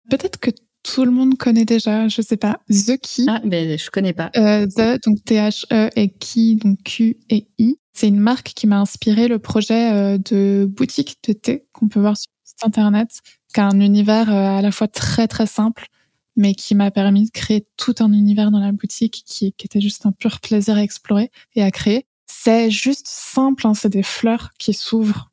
Peut-être 0.09 0.39
que 0.39 0.51
tout 0.83 1.05
le 1.05 1.11
monde 1.11 1.37
connaît 1.37 1.65
déjà, 1.65 2.09
je 2.09 2.23
sais 2.23 2.37
pas, 2.37 2.61
The 2.71 2.99
Key. 3.01 3.25
Ah, 3.29 3.41
ben 3.45 3.79
je 3.79 3.91
connais 3.91 4.13
pas. 4.13 4.31
Euh, 4.37 4.67
the, 4.67 5.03
donc 5.05 5.23
T-H-E 5.25 5.91
et 5.97 6.09
Key, 6.09 6.55
donc 6.55 6.83
Q 6.85 7.17
et 7.31 7.47
I. 7.59 7.79
C'est 7.93 8.09
une 8.09 8.21
marque 8.21 8.53
qui 8.55 8.67
m'a 8.67 8.81
inspiré 8.81 9.29
le 9.29 9.39
projet 9.39 9.93
euh, 9.93 10.19
de 10.19 10.67
boutique 10.71 11.19
de 11.27 11.33
thé 11.33 11.67
qu'on 11.73 11.89
peut 11.89 12.01
voir 12.01 12.17
sur 12.17 12.31
le 12.31 12.49
site 12.49 12.65
internet, 12.65 13.09
qui 13.53 13.61
a 13.61 13.67
un 13.67 13.81
univers 13.81 14.33
euh, 14.33 14.59
à 14.59 14.63
la 14.63 14.71
fois 14.71 14.89
très 14.89 15.27
très 15.27 15.47
simple, 15.47 15.87
mais 16.37 16.55
qui 16.55 16.75
m'a 16.75 16.91
permis 16.91 17.25
de 17.25 17.31
créer 17.31 17.67
tout 17.77 17.95
un 17.99 18.13
univers 18.13 18.51
dans 18.51 18.61
la 18.61 18.73
boutique 18.73 19.25
qui, 19.27 19.53
qui 19.53 19.67
était 19.67 19.81
juste 19.81 20.07
un 20.07 20.13
pur 20.13 20.41
plaisir 20.41 20.77
à 20.77 20.83
explorer 20.83 21.31
et 21.57 21.63
à 21.63 21.71
créer. 21.71 22.07
C'est 22.31 22.71
juste 22.71 23.07
simple, 23.09 23.67
hein, 23.67 23.75
c'est 23.75 23.89
des 23.89 24.03
fleurs 24.03 24.51
qui 24.59 24.75
s'ouvrent 24.75 25.31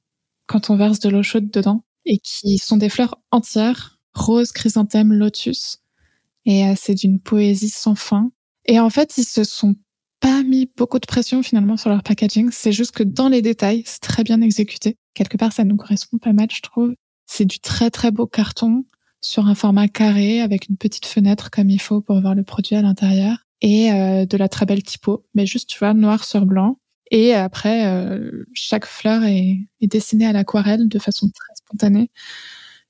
quand 0.47 0.69
on 0.69 0.77
verse 0.77 0.99
de 0.99 1.09
l'eau 1.09 1.23
chaude 1.23 1.49
dedans 1.49 1.83
et 2.05 2.19
qui 2.19 2.57
sont 2.57 2.77
des 2.77 2.89
fleurs 2.89 3.15
entières 3.31 3.95
rose, 4.15 4.51
chrysanthème, 4.51 5.13
lotus. 5.13 5.79
Et 6.45 6.65
euh, 6.65 6.73
c'est 6.77 6.95
d'une 6.95 7.19
poésie 7.19 7.69
sans 7.69 7.95
fin. 7.95 8.31
Et 8.65 8.79
en 8.79 8.89
fait, 8.89 9.17
ils 9.17 9.25
se 9.25 9.43
sont 9.43 9.75
pas 10.19 10.41
mis 10.43 10.69
beaucoup 10.77 10.99
de 10.99 11.05
pression 11.05 11.43
finalement 11.43 11.77
sur 11.77 11.89
leur 11.89 12.01
packaging. 12.01 12.49
C'est 12.51 12.71
juste 12.71 12.91
que 12.91 13.03
dans 13.03 13.29
les 13.29 13.41
détails, 13.41 13.83
c'est 13.85 14.01
très 14.01 14.23
bien 14.23 14.41
exécuté. 14.41 14.97
Quelque 15.13 15.37
part, 15.37 15.53
ça 15.53 15.63
nous 15.63 15.75
correspond 15.75 16.17
pas 16.17 16.33
mal, 16.33 16.47
je 16.51 16.61
trouve. 16.61 16.93
C'est 17.25 17.45
du 17.45 17.59
très 17.59 17.89
très 17.89 18.11
beau 18.11 18.27
carton 18.27 18.85
sur 19.21 19.47
un 19.47 19.55
format 19.55 19.87
carré 19.87 20.41
avec 20.41 20.69
une 20.69 20.77
petite 20.77 21.05
fenêtre 21.05 21.49
comme 21.49 21.69
il 21.69 21.81
faut 21.81 22.01
pour 22.01 22.21
voir 22.21 22.35
le 22.35 22.43
produit 22.43 22.75
à 22.75 22.81
l'intérieur 22.81 23.37
et 23.61 23.91
euh, 23.91 24.25
de 24.25 24.37
la 24.37 24.47
très 24.47 24.65
belle 24.65 24.83
typo, 24.83 25.25
mais 25.33 25.45
juste 25.45 25.69
tu 25.69 25.79
vois 25.79 25.93
noir 25.93 26.23
sur 26.23 26.45
blanc. 26.45 26.77
Et 27.17 27.33
après, 27.33 27.87
euh, 27.87 28.43
chaque 28.51 28.85
fleur 28.85 29.23
est, 29.23 29.59
est 29.79 29.87
dessinée 29.87 30.25
à 30.25 30.33
l'aquarelle 30.33 30.89
de 30.89 30.99
façon 30.99 31.29
très 31.29 31.55
spontanée. 31.55 32.11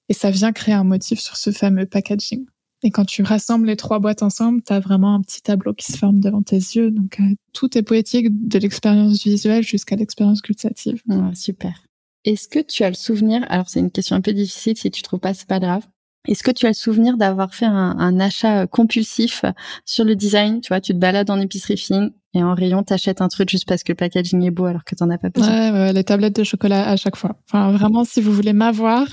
Et 0.10 0.16
ça 0.16 0.32
vient 0.32 0.52
créer 0.52 0.74
un 0.74 0.84
motif 0.84 1.20
sur 1.20 1.38
ce 1.38 1.52
fameux 1.52 1.86
packaging. 1.86 2.44
Et 2.82 2.90
quand 2.90 3.06
tu 3.06 3.22
rassembles 3.22 3.68
les 3.68 3.76
trois 3.76 4.00
boîtes 4.00 4.24
ensemble, 4.24 4.64
tu 4.64 4.74
as 4.74 4.80
vraiment 4.80 5.14
un 5.14 5.22
petit 5.22 5.44
tableau 5.44 5.76
qui 5.76 5.92
se 5.92 5.98
forme 6.00 6.22
devant 6.22 6.42
tes 6.42 6.56
yeux. 6.56 6.90
Donc, 6.90 7.20
euh, 7.20 7.36
tout 7.54 7.78
est 7.78 7.84
poétique 7.84 8.30
de 8.32 8.58
l'expérience 8.58 9.24
visuelle 9.24 9.62
jusqu'à 9.62 9.96
l'expérience 9.96 10.42
gustative. 10.42 11.04
super. 11.36 11.84
Est-ce 12.24 12.48
que 12.48 12.58
tu 12.58 12.84
as 12.84 12.90
le 12.90 12.96
souvenir, 12.96 13.46
alors 13.50 13.70
c'est 13.70 13.80
une 13.80 13.92
question 13.92 14.16
un 14.16 14.22
peu 14.22 14.34
difficile, 14.34 14.76
si 14.76 14.90
tu 14.90 15.04
trouves 15.04 15.20
pas, 15.20 15.36
c'est 15.36 15.48
pas 15.48 15.60
grave, 15.60 15.84
est-ce 16.28 16.44
que 16.44 16.52
tu 16.52 16.66
as 16.66 16.70
le 16.70 16.76
souvenir 16.76 17.18
d'avoir 17.18 17.54
fait 17.54 17.66
un, 17.66 17.98
un, 17.98 18.20
achat 18.20 18.68
compulsif 18.68 19.44
sur 19.86 20.06
le 20.06 20.16
design? 20.16 20.62
Tu 20.62 20.70
vois, 20.70 20.82
tu 20.82 20.94
te 20.94 20.98
balades 20.98 21.30
en 21.30 21.40
épicerie 21.40 21.78
fine 21.78 22.12
et 22.36 22.44
en 22.44 22.54
rayon, 22.54 22.84
t'achètes 22.84 23.22
un 23.22 23.30
truc 23.30 23.50
juste 23.50 23.66
parce 23.66 23.84
que 23.84 23.94
le 23.94 23.96
packaging 23.96 24.44
est 24.44 24.52
beau 24.52 24.66
alors 24.66 24.84
que 24.84 24.94
t'en 24.94 25.10
as 25.10 25.18
pas 25.18 25.30
besoin. 25.30 25.72
Ouais, 25.72 25.72
ouais, 25.72 25.94
les 25.94 26.04
tablettes 26.04 26.36
de 26.36 26.44
chocolat 26.44 26.90
à 26.90 26.98
chaque 26.98 27.16
fois. 27.16 27.38
Enfin, 27.48 27.72
vraiment, 27.72 28.04
si 28.04 28.20
vous 28.20 28.34
voulez 28.34 28.52
m'avoir, 28.52 29.08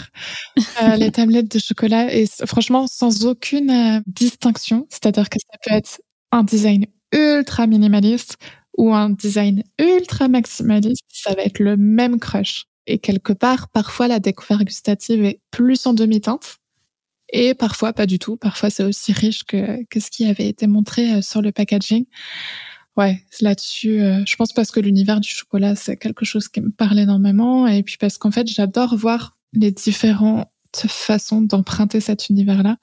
euh, 0.82 0.96
les 0.96 1.12
tablettes 1.12 1.52
de 1.52 1.60
chocolat 1.60 2.12
et 2.12 2.26
franchement, 2.46 2.88
sans 2.88 3.24
aucune 3.24 3.70
euh, 3.70 4.00
distinction. 4.08 4.88
C'est-à-dire 4.90 5.28
que 5.30 5.38
ça 5.38 5.58
peut 5.64 5.72
être 5.72 6.00
un 6.32 6.42
design 6.42 6.86
ultra 7.12 7.68
minimaliste 7.68 8.38
ou 8.76 8.92
un 8.92 9.10
design 9.10 9.62
ultra 9.78 10.26
maximaliste. 10.26 11.04
Ça 11.08 11.32
va 11.34 11.42
être 11.42 11.60
le 11.60 11.76
même 11.76 12.18
crush. 12.18 12.64
Et 12.88 12.98
quelque 12.98 13.32
part, 13.32 13.68
parfois, 13.68 14.08
la 14.08 14.18
découverte 14.18 14.64
gustative 14.64 15.24
est 15.24 15.40
plus 15.52 15.86
en 15.86 15.94
demi-teinte 15.94 16.56
et 17.32 17.54
parfois 17.54 17.92
pas 17.92 18.06
du 18.06 18.18
tout. 18.18 18.36
Parfois, 18.36 18.70
c'est 18.70 18.84
aussi 18.84 19.12
riche 19.12 19.44
que, 19.44 19.84
que 19.86 20.00
ce 20.00 20.10
qui 20.10 20.26
avait 20.26 20.48
été 20.48 20.66
montré 20.66 21.14
euh, 21.14 21.22
sur 21.22 21.42
le 21.42 21.50
packaging. 21.50 22.04
Ouais, 22.96 23.24
là-dessus, 23.40 24.02
euh, 24.02 24.22
je 24.26 24.36
pense 24.36 24.52
parce 24.52 24.70
que 24.70 24.78
l'univers 24.78 25.18
du 25.18 25.30
chocolat, 25.30 25.74
c'est 25.74 25.96
quelque 25.96 26.26
chose 26.26 26.48
qui 26.48 26.60
me 26.60 26.70
parle 26.70 26.98
énormément. 26.98 27.66
Et 27.66 27.82
puis 27.82 27.96
parce 27.98 28.18
qu'en 28.18 28.30
fait, 28.30 28.46
j'adore 28.48 28.96
voir 28.96 29.38
les 29.54 29.72
différentes 29.72 30.46
façons 30.74 31.40
d'emprunter 31.40 32.00
cet 32.00 32.28
univers-là. 32.28 32.76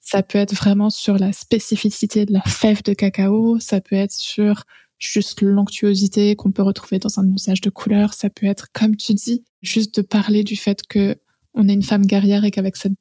Ça 0.00 0.22
peut 0.22 0.38
être 0.38 0.54
vraiment 0.54 0.88
sur 0.88 1.18
la 1.18 1.32
spécificité 1.32 2.26
de 2.26 2.32
la 2.32 2.42
fève 2.42 2.84
de 2.84 2.92
cacao, 2.92 3.58
ça 3.58 3.80
peut 3.80 3.96
être 3.96 4.12
sur 4.12 4.62
juste 4.98 5.42
l'onctuosité 5.42 6.36
qu'on 6.36 6.52
peut 6.52 6.62
retrouver 6.62 7.00
dans 7.00 7.18
un 7.18 7.28
usage 7.28 7.60
de 7.60 7.70
couleur, 7.70 8.14
ça 8.14 8.30
peut 8.30 8.46
être, 8.46 8.68
comme 8.72 8.96
tu 8.96 9.14
dis, 9.14 9.44
juste 9.62 9.96
de 9.96 10.02
parler 10.02 10.44
du 10.44 10.56
fait 10.56 10.82
que 10.88 11.16
on 11.54 11.68
est 11.68 11.74
une 11.74 11.82
femme 11.82 12.06
guerrière 12.06 12.44
et 12.44 12.50
qu'avec 12.50 12.76
cette 12.76 12.92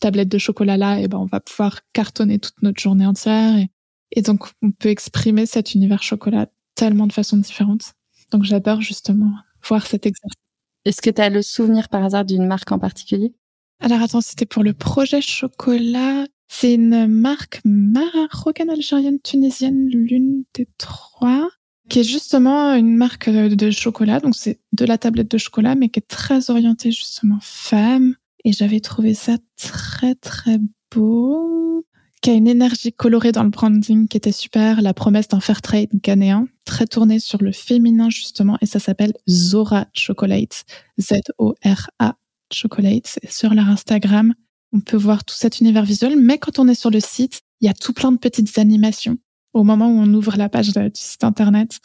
tablette 0.00 0.28
de 0.28 0.38
chocolat 0.38 0.76
là, 0.76 0.98
et 0.98 1.08
ben 1.08 1.18
on 1.18 1.26
va 1.26 1.40
pouvoir 1.40 1.80
cartonner 1.92 2.38
toute 2.38 2.60
notre 2.62 2.80
journée 2.80 3.06
entière. 3.06 3.56
Et, 3.56 3.70
et 4.12 4.22
donc 4.22 4.48
on 4.62 4.70
peut 4.70 4.88
exprimer 4.88 5.46
cet 5.46 5.74
univers 5.74 6.02
chocolat 6.02 6.46
tellement 6.74 7.06
de 7.06 7.12
façons 7.12 7.36
différentes. 7.36 7.92
Donc 8.32 8.44
j'adore 8.44 8.80
justement 8.80 9.30
voir 9.68 9.86
cet 9.86 10.06
exercice. 10.06 10.40
Est-ce 10.84 11.02
que 11.02 11.10
tu 11.10 11.20
as 11.20 11.28
le 11.28 11.42
souvenir 11.42 11.88
par 11.88 12.02
hasard 12.02 12.24
d'une 12.24 12.46
marque 12.46 12.72
en 12.72 12.78
particulier? 12.78 13.34
Alors 13.80 14.00
attends, 14.02 14.20
c'était 14.20 14.46
pour 14.46 14.62
le 14.62 14.72
projet 14.72 15.20
chocolat. 15.20 16.26
C'est 16.48 16.74
une 16.74 17.06
marque 17.06 17.60
marocaine, 17.64 18.70
algérienne, 18.70 19.20
tunisienne, 19.20 19.88
l'une 19.88 20.44
des 20.54 20.66
trois, 20.78 21.48
qui 21.88 22.00
est 22.00 22.04
justement 22.04 22.74
une 22.74 22.96
marque 22.96 23.30
de 23.30 23.70
chocolat. 23.70 24.20
Donc 24.20 24.34
c'est 24.34 24.60
de 24.72 24.84
la 24.84 24.98
tablette 24.98 25.30
de 25.30 25.38
chocolat, 25.38 25.74
mais 25.74 25.88
qui 25.90 26.00
est 26.00 26.08
très 26.08 26.50
orientée 26.50 26.92
justement 26.92 27.38
femme, 27.40 28.16
et 28.44 28.52
j'avais 28.52 28.80
trouvé 28.80 29.14
ça 29.14 29.36
très 29.56 30.14
très 30.14 30.58
beau, 30.94 31.84
qui 32.22 32.30
a 32.30 32.34
une 32.34 32.48
énergie 32.48 32.92
colorée 32.92 33.32
dans 33.32 33.44
le 33.44 33.50
branding 33.50 34.08
qui 34.08 34.16
était 34.16 34.32
super, 34.32 34.82
la 34.82 34.94
promesse 34.94 35.28
d'un 35.28 35.40
fair 35.40 35.62
trade 35.62 35.88
ghanéen, 35.94 36.46
très 36.64 36.86
tourné 36.86 37.18
sur 37.18 37.42
le 37.42 37.52
féminin 37.52 38.10
justement, 38.10 38.58
et 38.60 38.66
ça 38.66 38.78
s'appelle 38.78 39.12
Zora 39.28 39.86
Chocolate, 39.92 40.64
Z-O-R-A 41.00 42.16
Chocolate, 42.52 43.18
sur 43.28 43.54
leur 43.54 43.68
Instagram. 43.68 44.34
On 44.72 44.80
peut 44.80 44.96
voir 44.96 45.24
tout 45.24 45.34
cet 45.34 45.60
univers 45.60 45.84
visuel, 45.84 46.16
mais 46.16 46.38
quand 46.38 46.58
on 46.58 46.68
est 46.68 46.74
sur 46.74 46.90
le 46.90 47.00
site, 47.00 47.42
il 47.60 47.66
y 47.66 47.68
a 47.68 47.74
tout 47.74 47.92
plein 47.92 48.12
de 48.12 48.18
petites 48.18 48.58
animations. 48.58 49.16
Au 49.52 49.64
moment 49.64 49.88
où 49.88 49.98
on 49.98 50.14
ouvre 50.14 50.36
la 50.36 50.48
page 50.48 50.72
du 50.72 50.90
site 50.94 51.24
internet, 51.24 51.80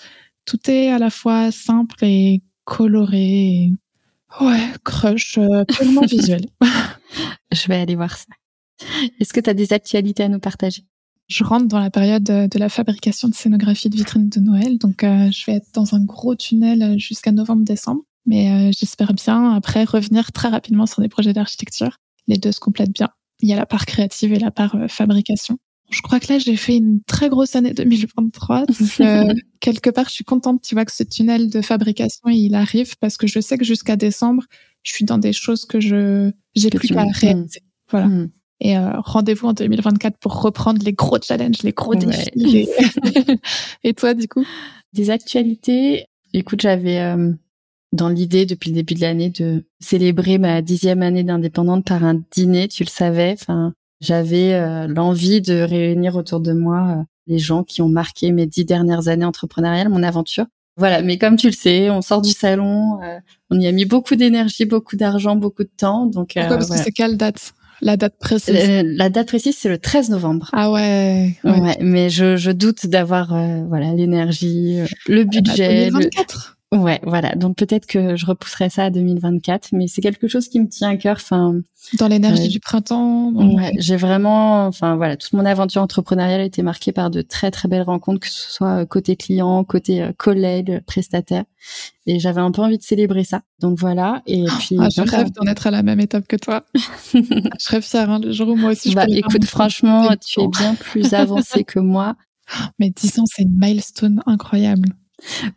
tout 0.45 0.70
est 0.70 0.89
à 0.89 0.99
la 0.99 1.10
fois 1.10 1.51
simple 1.51 2.03
et 2.03 2.43
coloré. 2.64 3.72
Ouais, 4.42 4.74
crush 4.84 5.38
euh, 5.38 5.64
purement 5.66 6.02
visuel. 6.02 6.46
Je 7.52 7.68
vais 7.68 7.76
aller 7.76 7.96
voir 7.96 8.18
ça. 8.18 8.26
Est-ce 9.20 9.34
que 9.34 9.40
tu 9.40 9.50
as 9.50 9.54
des 9.54 9.72
actualités 9.72 10.24
à 10.24 10.30
nous 10.30 10.40
partager? 10.40 10.84
Je 11.28 11.44
rentre 11.44 11.68
dans 11.68 11.80
la 11.80 11.90
période 11.90 12.24
de 12.24 12.60
la 12.60 12.70
fabrication 12.70 13.28
de 13.30 13.34
scénographie 13.34 13.90
de 13.90 13.96
vitrines 13.96 14.30
de 14.30 14.40
Noël, 14.40 14.78
donc 14.78 15.04
euh, 15.04 15.32
je 15.32 15.46
vais 15.46 15.58
être 15.58 15.72
dans 15.74 15.96
un 15.96 16.04
gros 16.04 16.36
tunnel 16.36 17.00
jusqu'à 17.00 17.32
novembre-décembre. 17.32 18.02
Mais 18.26 18.52
euh, 18.52 18.72
j'espère 18.78 19.14
bien 19.14 19.54
après 19.54 19.86
revenir 19.86 20.32
très 20.32 20.50
rapidement 20.50 20.86
sur 20.86 21.02
des 21.02 21.10
projets 21.10 21.34
d'architecture. 21.34 21.97
Les 22.28 22.38
deux 22.38 22.52
se 22.52 22.60
complètent 22.60 22.93
bien. 22.93 23.10
Il 23.39 23.50
y 23.50 23.54
a 23.54 23.56
la 23.56 23.66
part 23.66 23.86
créative 23.86 24.34
et 24.34 24.39
la 24.39 24.52
part 24.52 24.76
fabrication. 24.88 25.58
Je 25.89 26.01
crois 26.01 26.20
que 26.20 26.32
là, 26.33 26.39
j'ai 26.39 26.55
fait 26.55 26.78
une 26.78 27.01
très 27.05 27.29
grosse 27.29 27.55
année 27.55 27.74
2023. 27.74 28.66
Donc, 28.66 28.78
euh, 29.01 29.33
quelque 29.59 29.89
part, 29.89 30.05
je 30.09 30.13
suis 30.13 30.24
contente, 30.24 30.62
tu 30.62 30.75
vois, 30.75 30.86
que 30.86 30.91
ce 30.91 31.03
tunnel 31.03 31.49
de 31.49 31.62
fabrication, 31.62 32.29
il 32.29 32.55
arrive 32.55 32.97
parce 32.99 33.17
que 33.17 33.28
je 33.28 33.39
sais 33.39 33.57
que 33.57 33.66
jusqu'à 33.66 33.95
décembre, 33.95 34.43
je 34.83 34.93
suis 34.93 35.05
dans 35.05 35.17
des 35.17 35.33
choses 35.33 35.66
que 35.66 35.79
je 35.79 36.32
j'ai 36.55 36.70
plus 36.70 36.89
qu'à 36.89 37.03
réaliser. 37.03 37.62
Voilà. 37.89 38.07
Hmm. 38.07 38.29
Et 38.62 38.78
euh, 38.78 38.99
rendez-vous 39.01 39.47
en 39.47 39.53
2024 39.53 40.17
pour 40.17 40.41
reprendre 40.41 40.82
les 40.83 40.93
gros 40.93 41.20
challenges, 41.21 41.63
les 41.63 41.74
gros 41.74 41.95
défis. 41.95 42.29
Et 43.83 43.93
toi, 43.93 44.13
du 44.13 44.28
coup? 44.28 44.45
Des 44.93 45.09
actualités. 45.09 46.05
Écoute, 46.33 46.62
j'avais 46.62 46.99
euh, 46.99 47.33
dans 47.91 48.09
l'idée 48.09 48.45
depuis 48.45 48.70
le 48.70 48.75
début 48.75 48.93
de 48.93 49.01
l'année 49.01 49.29
de 49.29 49.66
célébrer 49.79 50.37
ma 50.37 50.62
dixième 50.62 51.01
année 51.01 51.24
d'indépendante 51.24 51.86
par 51.86 52.03
un 52.03 52.21
dîner. 52.32 52.67
Tu 52.67 52.83
le 52.83 52.89
savais. 52.89 53.36
Enfin, 53.39 53.74
j'avais 54.01 54.54
euh, 54.54 54.88
l'envie 54.88 55.42
de 55.42 55.62
réunir 55.62 56.16
autour 56.16 56.39
de 56.39 56.54
moi 56.54 56.97
euh, 57.00 57.04
les 57.28 57.39
gens 57.39 57.63
qui 57.63 57.82
ont 57.82 57.89
marqué 57.89 58.32
mes 58.32 58.46
dix 58.46 58.66
dernières 58.66 59.08
années 59.08 59.26
entrepreneuriales, 59.26 59.89
mon 59.89 60.04
aventure. 60.04 60.46
Voilà, 60.78 61.01
mais 61.01 61.17
comme 61.17 61.38
tu 61.38 61.47
le 61.47 61.54
sais, 61.54 61.89
on 61.89 62.01
sort 62.01 62.22
du 62.22 62.32
salon, 62.32 63.01
euh, 63.01 63.17
on 63.50 63.59
y 63.59 63.66
a 63.67 63.72
mis 63.72 63.86
beaucoup 63.86 64.16
d'énergie, 64.16 64.66
beaucoup 64.66 64.96
d'argent, 64.97 65.36
beaucoup 65.38 65.63
de 65.63 65.70
temps. 65.76 66.05
Donc, 66.05 66.34
Pourquoi? 66.36 66.58
Parce 66.58 66.70
que 66.70 66.78
c'est 66.78 66.92
quelle 66.92 67.16
date? 67.17 67.54
La 67.82 67.97
date 67.97 68.16
précise? 68.20 68.55
Euh, 68.55 68.84
La 68.86 69.09
date 69.09 69.28
précise, 69.28 69.55
c'est 69.58 69.70
le 69.70 69.78
13 69.78 70.09
novembre. 70.09 70.50
Ah 70.54 70.72
ouais. 70.72 71.36
Ouais, 71.43 71.59
ouais. 71.62 71.78
mais 71.82 72.09
je, 72.09 72.36
je 72.38 72.51
doute 72.51 72.88
d'avoir 72.88 73.34
euh, 73.34 73.63
voilà 73.67 73.93
l'énergie, 73.93 74.80
euh, 74.82 74.86
le 75.08 75.22
Ah 75.22 75.24
bah, 75.24 75.30
budget. 75.30 75.86
le- 75.86 75.92
2024. 75.92 76.55
Ouais, 76.76 77.00
voilà. 77.04 77.34
Donc 77.36 77.56
peut-être 77.56 77.86
que 77.86 78.16
je 78.18 78.26
repousserai 78.26 78.70
ça 78.70 78.86
à 78.86 78.89
2024, 78.89 79.70
mais 79.72 79.88
c'est 79.88 80.02
quelque 80.02 80.28
chose 80.28 80.50
qui 80.50 80.60
me 80.60 80.68
tient 80.68 80.89
à 80.89 80.97
cœur. 80.97 81.16
Enfin, 81.18 81.62
Dans 82.00 82.08
l'énergie 82.10 82.42
Ouais. 82.43 82.47
du 82.50 82.60
printemps. 82.60 83.32
dans- 83.32 83.56
ouais, 83.56 83.72
j'ai 83.78 83.96
vraiment, 83.96 84.66
enfin 84.68 84.96
voilà, 84.97 85.16
toute 85.16 85.32
mon 85.34 85.46
aventure 85.46 85.82
entrepreneuriale 85.82 86.42
a 86.42 86.43
été 86.43 86.64
marquée 86.64 86.92
par 86.92 87.10
de 87.10 87.22
très 87.22 87.50
très 87.52 87.68
belles 87.70 87.84
rencontres, 87.84 88.20
que 88.20 88.28
ce 88.30 88.52
soit 88.52 88.82
euh, 88.82 88.86
côté 88.86 89.16
client, 89.16 89.64
côté 89.64 90.02
euh, 90.04 90.12
collègue, 90.18 90.72
euh, 90.72 90.80
prestataire, 90.86 91.46
et 92.08 92.20
j'avais 92.20 92.42
un 92.42 92.52
peu 92.52 92.62
envie 92.62 92.78
de 92.78 92.84
célébrer 92.84 93.24
ça. 93.24 93.43
Donc 93.62 93.78
voilà. 93.80 94.22
Et 94.28 94.43
puis, 94.60 94.76
Ah, 94.80 94.89
je 94.93 95.02
rêve 95.02 95.32
d'en 95.32 95.46
être 95.50 95.68
à 95.68 95.72
la 95.72 95.82
même 95.84 96.00
étape 96.02 96.28
que 96.28 96.36
toi. 96.36 96.66
je 97.14 97.20
serais 97.60 97.82
fière 97.82 98.10
hein, 98.10 98.20
le 98.20 98.32
jour 98.34 98.50
où 98.50 98.56
moi 98.56 98.72
aussi 98.72 98.89
je 98.92 98.96
bah, 98.96 99.06
écoute, 99.08 99.46
franchement, 99.46 100.10
tu 100.18 100.42
es 100.42 100.47
bien 100.47 100.76
plus 100.76 101.14
avancé 101.14 101.64
que 101.64 101.80
moi. 101.80 102.16
Mais 102.80 102.89
10 102.89 103.20
ans, 103.20 103.24
c'est 103.26 103.43
une 103.43 103.58
milestone 103.58 104.22
incroyable. 104.26 104.89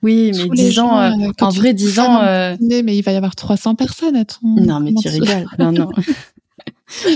Oui, 0.02 0.32
mais 0.34 0.38
Tous 0.46 0.52
les 0.52 0.64
10 0.68 0.78
ans, 0.80 0.88
gens, 0.88 1.00
euh, 1.00 1.10
euh, 1.28 1.32
en 1.40 1.48
vrai, 1.50 1.68
fais 1.68 1.74
10 1.74 1.94
faire 1.94 2.04
ans. 2.10 2.22
euh, 2.22 2.56
mais 2.60 2.96
il 2.96 3.02
va 3.02 3.12
y 3.12 3.16
avoir 3.16 3.34
300 3.36 3.74
personnes 3.74 4.16
à 4.16 4.24
ton. 4.24 4.38
Non, 4.42 4.80
mais 4.80 4.92
tu 4.94 5.08
rigoles. 5.08 5.46
Non, 5.58 5.72
non. 5.72 5.88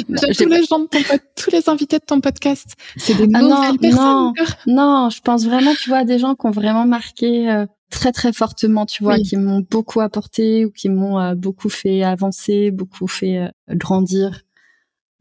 Non, 0.09 0.19
Tous 0.37 0.47
les 0.49 0.63
gens 0.65 0.81
de 0.81 0.87
ton 0.87 1.01
pod- 1.03 1.21
tous 1.37 1.51
les 1.51 1.69
invités 1.69 1.99
de 1.99 2.05
ton 2.05 2.21
podcast, 2.21 2.75
c'est 2.99 3.15
des 3.17 3.29
Ah 3.33 3.41
nouvelles 3.41 3.71
non, 3.73 3.79
personnes. 3.79 4.01
non. 4.05 4.33
Non, 4.67 5.11
je 5.11 5.21
pense 5.23 5.45
vraiment, 5.45 5.73
tu 5.81 5.89
vois, 5.89 5.99
à 5.99 6.05
des 6.05 6.19
gens 6.19 6.35
qui 6.35 6.47
ont 6.47 6.51
vraiment 6.51 6.85
marqué 6.85 7.49
euh, 7.51 7.65
très 7.91 8.13
très 8.13 8.33
fortement, 8.33 8.85
tu 8.87 9.03
vois, 9.03 9.15
Oui. 9.15 9.23
qui 9.23 9.37
m'ont 9.37 9.65
beaucoup 9.71 10.01
apporté 10.01 10.67
ou 10.67 10.71
qui 10.71 10.89
m'ont 10.91 11.19
euh, 11.19 11.35
beaucoup 11.35 11.69
fait 11.71 12.03
avancer, 12.03 12.71
beaucoup 12.71 13.07
fait 13.09 13.39
euh, 13.39 13.49
grandir. 13.71 14.43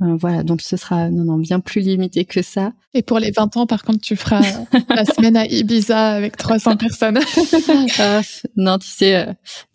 Euh, 0.02 0.16
voilà, 0.16 0.42
donc 0.44 0.62
ce 0.62 0.78
sera 0.78 1.10
non 1.12 1.24
non 1.26 1.38
bien 1.38 1.60
plus 1.60 1.82
limité 1.82 2.26
que 2.26 2.42
ça. 2.42 2.74
Et 2.94 3.04
pour 3.04 3.20
les 3.20 3.30
20 3.32 3.56
ans, 3.58 3.68
par 3.68 3.84
contre, 3.84 4.02
tu 4.02 4.16
feras 4.16 4.42
la 4.90 5.06
semaine 5.06 5.38
à 5.38 5.46
Ibiza 5.46 6.12
avec 6.14 6.38
300 6.38 6.78
personnes. 6.78 7.20
Euh, 8.00 8.22
non, 8.56 8.78
tu 8.80 8.88
sais. 8.88 9.16
euh, 9.16 9.34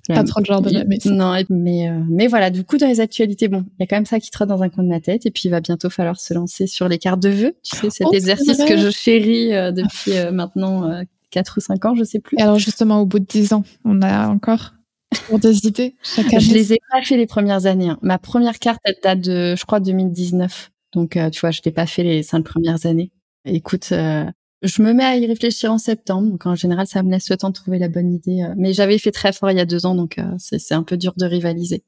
Pas 0.09 0.21
euh, 0.21 0.25
trop 0.25 0.41
le 0.41 0.45
genre 0.45 0.61
de 0.63 0.71
maison. 0.85 1.11
Non, 1.15 1.35
et- 1.35 1.47
mais 1.49 1.89
euh, 1.89 2.01
mais 2.09 2.27
voilà, 2.27 2.51
du 2.51 2.65
coup 2.65 2.77
dans 2.77 2.87
les 2.89 3.01
actualités, 3.01 3.49
bon, 3.49 3.65
il 3.79 3.83
y 3.83 3.85
a 3.85 3.87
quand 3.87 3.97
même 3.97 4.07
ça 4.07 4.19
qui 4.21 4.31
trotte 4.31 4.49
dans 4.49 4.63
un 4.63 4.69
coin 4.69 4.83
de 4.85 4.89
ma 4.89 5.01
tête, 5.01 5.27
et 5.27 5.31
puis 5.31 5.43
il 5.47 5.51
va 5.51 5.61
bientôt 5.61 5.91
falloir 5.91 6.19
se 6.21 6.35
lancer 6.35 6.67
sur 6.67 6.89
les 6.89 6.99
cartes 6.99 7.21
de 7.21 7.29
vœux. 7.29 7.57
Tu 7.63 7.77
sais, 7.77 7.91
cet 7.91 8.07
Oh, 8.11 8.15
exercice 8.15 8.65
que 8.65 8.77
je 8.77 8.91
chéris 8.91 9.55
euh, 9.55 9.71
depuis 9.73 10.17
euh, 10.17 10.31
maintenant 10.33 10.91
euh, 10.91 11.03
quatre 11.31 11.59
ou 11.59 11.61
cinq 11.61 11.85
ans, 11.85 11.95
je 11.95 12.05
sais 12.05 12.19
plus. 12.21 12.37
Et 12.39 12.43
alors, 12.43 12.59
justement, 12.59 13.01
au 13.01 13.07
bout 13.07 13.19
de 13.19 13.27
10 13.27 13.53
ans, 13.53 13.65
on 13.85 14.01
a 14.03 14.29
encore 14.29 14.73
toujours 15.21 15.39
des 15.39 15.67
idées 15.67 15.95
chaque 16.03 16.33
année. 16.33 16.41
Je 16.41 16.53
les 16.55 16.73
ai 16.75 16.79
pas 16.91 17.03
fait 17.03 17.17
les 17.17 17.27
premières 17.27 17.67
années. 17.67 17.91
hein. 17.91 17.99
Ma 18.03 18.19
première 18.19 18.59
carte, 18.59 18.81
elle 18.85 18.97
date 19.03 19.21
de, 19.21 19.55
je 19.57 19.65
crois, 19.65 19.81
2019. 19.81 20.71
Donc, 20.93 21.17
euh, 21.17 21.31
tu 21.31 21.41
vois, 21.41 21.51
je 21.51 21.61
l'ai 21.65 21.73
pas 21.73 21.87
fait 21.87 22.03
les 22.03 22.23
cinq 22.23 22.43
premières 22.45 22.87
années. 22.87 23.11
Écoute, 23.45 23.89
euh, 23.93 24.25
je 24.63 24.83
me 24.83 24.93
mets 24.93 25.05
à 25.05 25.17
y 25.17 25.27
réfléchir 25.27 25.71
en 25.73 25.79
septembre. 25.79 26.31
Donc, 26.31 26.47
en 26.47 26.55
général, 26.55 26.87
ça 26.87 27.03
me 27.03 27.11
laisse 27.11 27.29
le 27.31 27.37
temps 27.37 27.49
de 27.51 27.55
trouver 27.55 27.79
la 27.79 27.89
bonne 27.89 28.13
idée. 28.13 28.43
euh. 28.43 28.55
Mais 28.57 28.73
j'avais 28.73 28.99
fait 28.99 29.11
très 29.13 29.33
fort 29.33 29.51
il 29.51 29.57
y 29.57 29.61
a 29.61 29.67
deux 29.67 29.85
ans, 29.87 29.95
donc 29.95 30.19
c'est 30.39 30.73
un 30.75 30.83
peu 30.83 30.97
dur 30.97 31.13
de 31.17 31.27
rivaliser. 31.27 31.85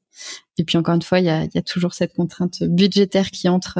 Et 0.57 0.63
puis, 0.63 0.77
encore 0.77 0.95
une 0.95 1.01
fois, 1.01 1.19
il 1.19 1.25
y 1.25 1.29
a, 1.29 1.43
il 1.45 1.51
y 1.55 1.57
a 1.57 1.61
toujours 1.63 1.93
cette 1.93 2.13
contrainte 2.13 2.63
budgétaire 2.63 3.31
qui 3.31 3.49
entre. 3.49 3.79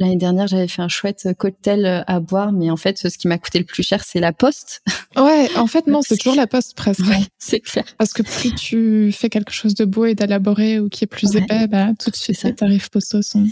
Euh. 0.00 0.04
L'année 0.04 0.16
dernière, 0.16 0.46
j'avais 0.46 0.68
fait 0.68 0.82
un 0.82 0.88
chouette 0.88 1.28
cocktail 1.38 1.86
euh, 1.86 2.02
à 2.06 2.20
boire, 2.20 2.52
mais 2.52 2.70
en 2.70 2.76
fait, 2.76 2.98
ce 2.98 3.16
qui 3.18 3.28
m'a 3.28 3.38
coûté 3.38 3.58
le 3.58 3.64
plus 3.64 3.82
cher, 3.82 4.02
c'est 4.04 4.20
la 4.20 4.32
poste. 4.32 4.82
Ouais, 5.16 5.48
en 5.56 5.66
fait, 5.66 5.86
non, 5.86 6.02
c'est 6.02 6.18
toujours 6.18 6.34
la 6.36 6.46
poste 6.46 6.76
presque. 6.76 7.00
c'est 7.38 7.60
clair. 7.60 7.84
Parce 7.96 8.12
que 8.12 8.22
plus 8.22 8.54
tu 8.54 9.10
fais 9.12 9.30
quelque 9.30 9.50
chose 9.52 9.74
de 9.74 9.86
beau 9.86 10.04
et 10.04 10.14
d'élaboré 10.14 10.78
ou 10.78 10.90
qui 10.90 11.04
est 11.04 11.06
plus 11.06 11.30
Ouais. 11.34 11.40
épais, 11.40 11.66
bah, 11.68 11.88
tout 11.98 12.10
de 12.10 12.16
suite, 12.16 12.36
ça. 12.36 12.48
les 12.48 12.54
tarifs 12.54 12.90
postaux 12.90 13.22
sont. 13.22 13.46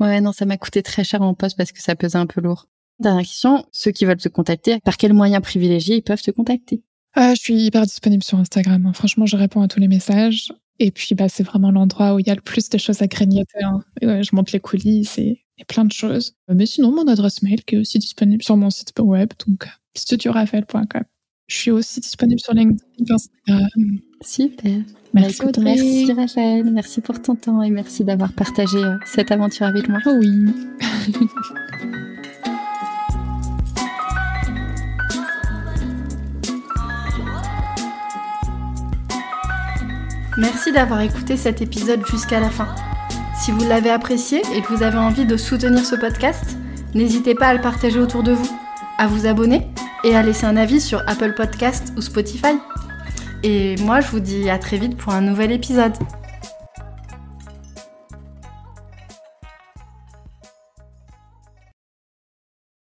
Ouais, 0.00 0.20
non, 0.20 0.32
ça 0.32 0.46
m'a 0.46 0.56
coûté 0.56 0.82
très 0.82 1.04
cher 1.04 1.22
en 1.22 1.32
poste 1.34 1.56
parce 1.56 1.70
que 1.70 1.80
ça 1.80 1.94
pesait 1.94 2.18
un 2.18 2.26
peu 2.26 2.40
lourd. 2.40 2.66
Dernière 2.98 3.22
question, 3.22 3.64
ceux 3.70 3.92
qui 3.92 4.04
veulent 4.04 4.16
te 4.16 4.28
contacter, 4.28 4.80
par 4.80 4.96
quels 4.96 5.12
moyens 5.12 5.42
privilégiés 5.42 5.96
ils 5.96 6.02
peuvent 6.02 6.20
te 6.22 6.32
contacter? 6.32 6.82
Euh, 7.18 7.34
je 7.36 7.40
suis 7.40 7.54
hyper 7.54 7.82
disponible 7.82 8.24
sur 8.24 8.38
Instagram. 8.38 8.84
hein. 8.86 8.92
Franchement, 8.92 9.26
je 9.26 9.36
réponds 9.36 9.62
à 9.62 9.68
tous 9.68 9.78
les 9.78 9.88
messages. 9.88 10.52
Et 10.80 10.90
puis, 10.90 11.14
bah, 11.14 11.28
c'est 11.28 11.44
vraiment 11.44 11.70
l'endroit 11.70 12.14
où 12.14 12.18
il 12.18 12.26
y 12.26 12.30
a 12.30 12.34
le 12.34 12.40
plus 12.40 12.68
de 12.68 12.78
choses 12.78 13.00
à 13.00 13.06
grignoter. 13.06 13.62
hein. 13.62 13.80
Ouais, 14.02 14.22
je 14.24 14.34
monte 14.34 14.50
les 14.52 14.60
coulisses 14.60 15.18
et, 15.18 15.40
et 15.58 15.64
plein 15.64 15.84
de 15.84 15.92
choses. 15.92 16.34
Euh, 16.50 16.54
Mais 16.56 16.66
sinon, 16.66 16.92
mon 16.92 17.06
adresse 17.08 17.42
mail 17.42 17.64
qui 17.64 17.76
est 17.76 17.78
aussi 17.78 17.98
disponible 17.98 18.42
sur 18.42 18.56
mon 18.56 18.70
site 18.70 18.92
web, 18.98 19.30
donc 19.46 19.64
euh, 19.66 19.70
studiorafael.com. 19.94 21.02
Je 21.48 21.56
suis 21.56 21.70
aussi 21.70 22.00
disponible 22.00 22.40
sur 22.40 22.54
LinkedIn, 22.54 23.14
Instagram. 23.14 23.68
Super. 24.20 24.78
Merci, 25.14 25.38
Bah, 25.38 25.44
écoute, 25.44 25.58
Audrey. 25.58 25.74
merci 25.76 26.12
Raphaël, 26.12 26.64
merci 26.72 27.00
pour 27.00 27.22
ton 27.22 27.36
temps 27.36 27.62
et 27.62 27.70
merci 27.70 28.02
d'avoir 28.04 28.32
partagé 28.32 28.78
euh, 28.78 28.96
cette 29.06 29.30
aventure 29.30 29.66
avec 29.66 29.88
moi. 29.88 30.00
Oh 30.06 30.16
oui. 30.18 30.28
Merci 40.38 40.72
d'avoir 40.72 41.00
écouté 41.00 41.36
cet 41.36 41.62
épisode 41.62 42.04
jusqu'à 42.06 42.40
la 42.40 42.50
fin. 42.50 42.68
Si 43.38 43.52
vous 43.52 43.68
l'avez 43.68 43.90
apprécié 43.90 44.42
et 44.54 44.62
que 44.62 44.72
vous 44.72 44.82
avez 44.82 44.98
envie 44.98 45.26
de 45.26 45.36
soutenir 45.36 45.84
ce 45.84 45.94
podcast, 45.94 46.56
n'hésitez 46.94 47.34
pas 47.34 47.48
à 47.48 47.54
le 47.54 47.60
partager 47.60 48.00
autour 48.00 48.22
de 48.22 48.32
vous, 48.32 48.48
à 48.98 49.06
vous 49.06 49.26
abonner 49.26 49.68
et 50.04 50.16
à 50.16 50.22
laisser 50.22 50.46
un 50.46 50.56
avis 50.56 50.80
sur 50.80 51.02
Apple 51.06 51.34
Podcast 51.34 51.92
ou 51.96 52.00
Spotify. 52.00 52.58
Et 53.42 53.76
moi, 53.82 54.00
je 54.00 54.08
vous 54.08 54.20
dis 54.20 54.48
à 54.48 54.58
très 54.58 54.78
vite 54.78 54.96
pour 54.96 55.12
un 55.12 55.20
nouvel 55.20 55.52
épisode. 55.52 55.92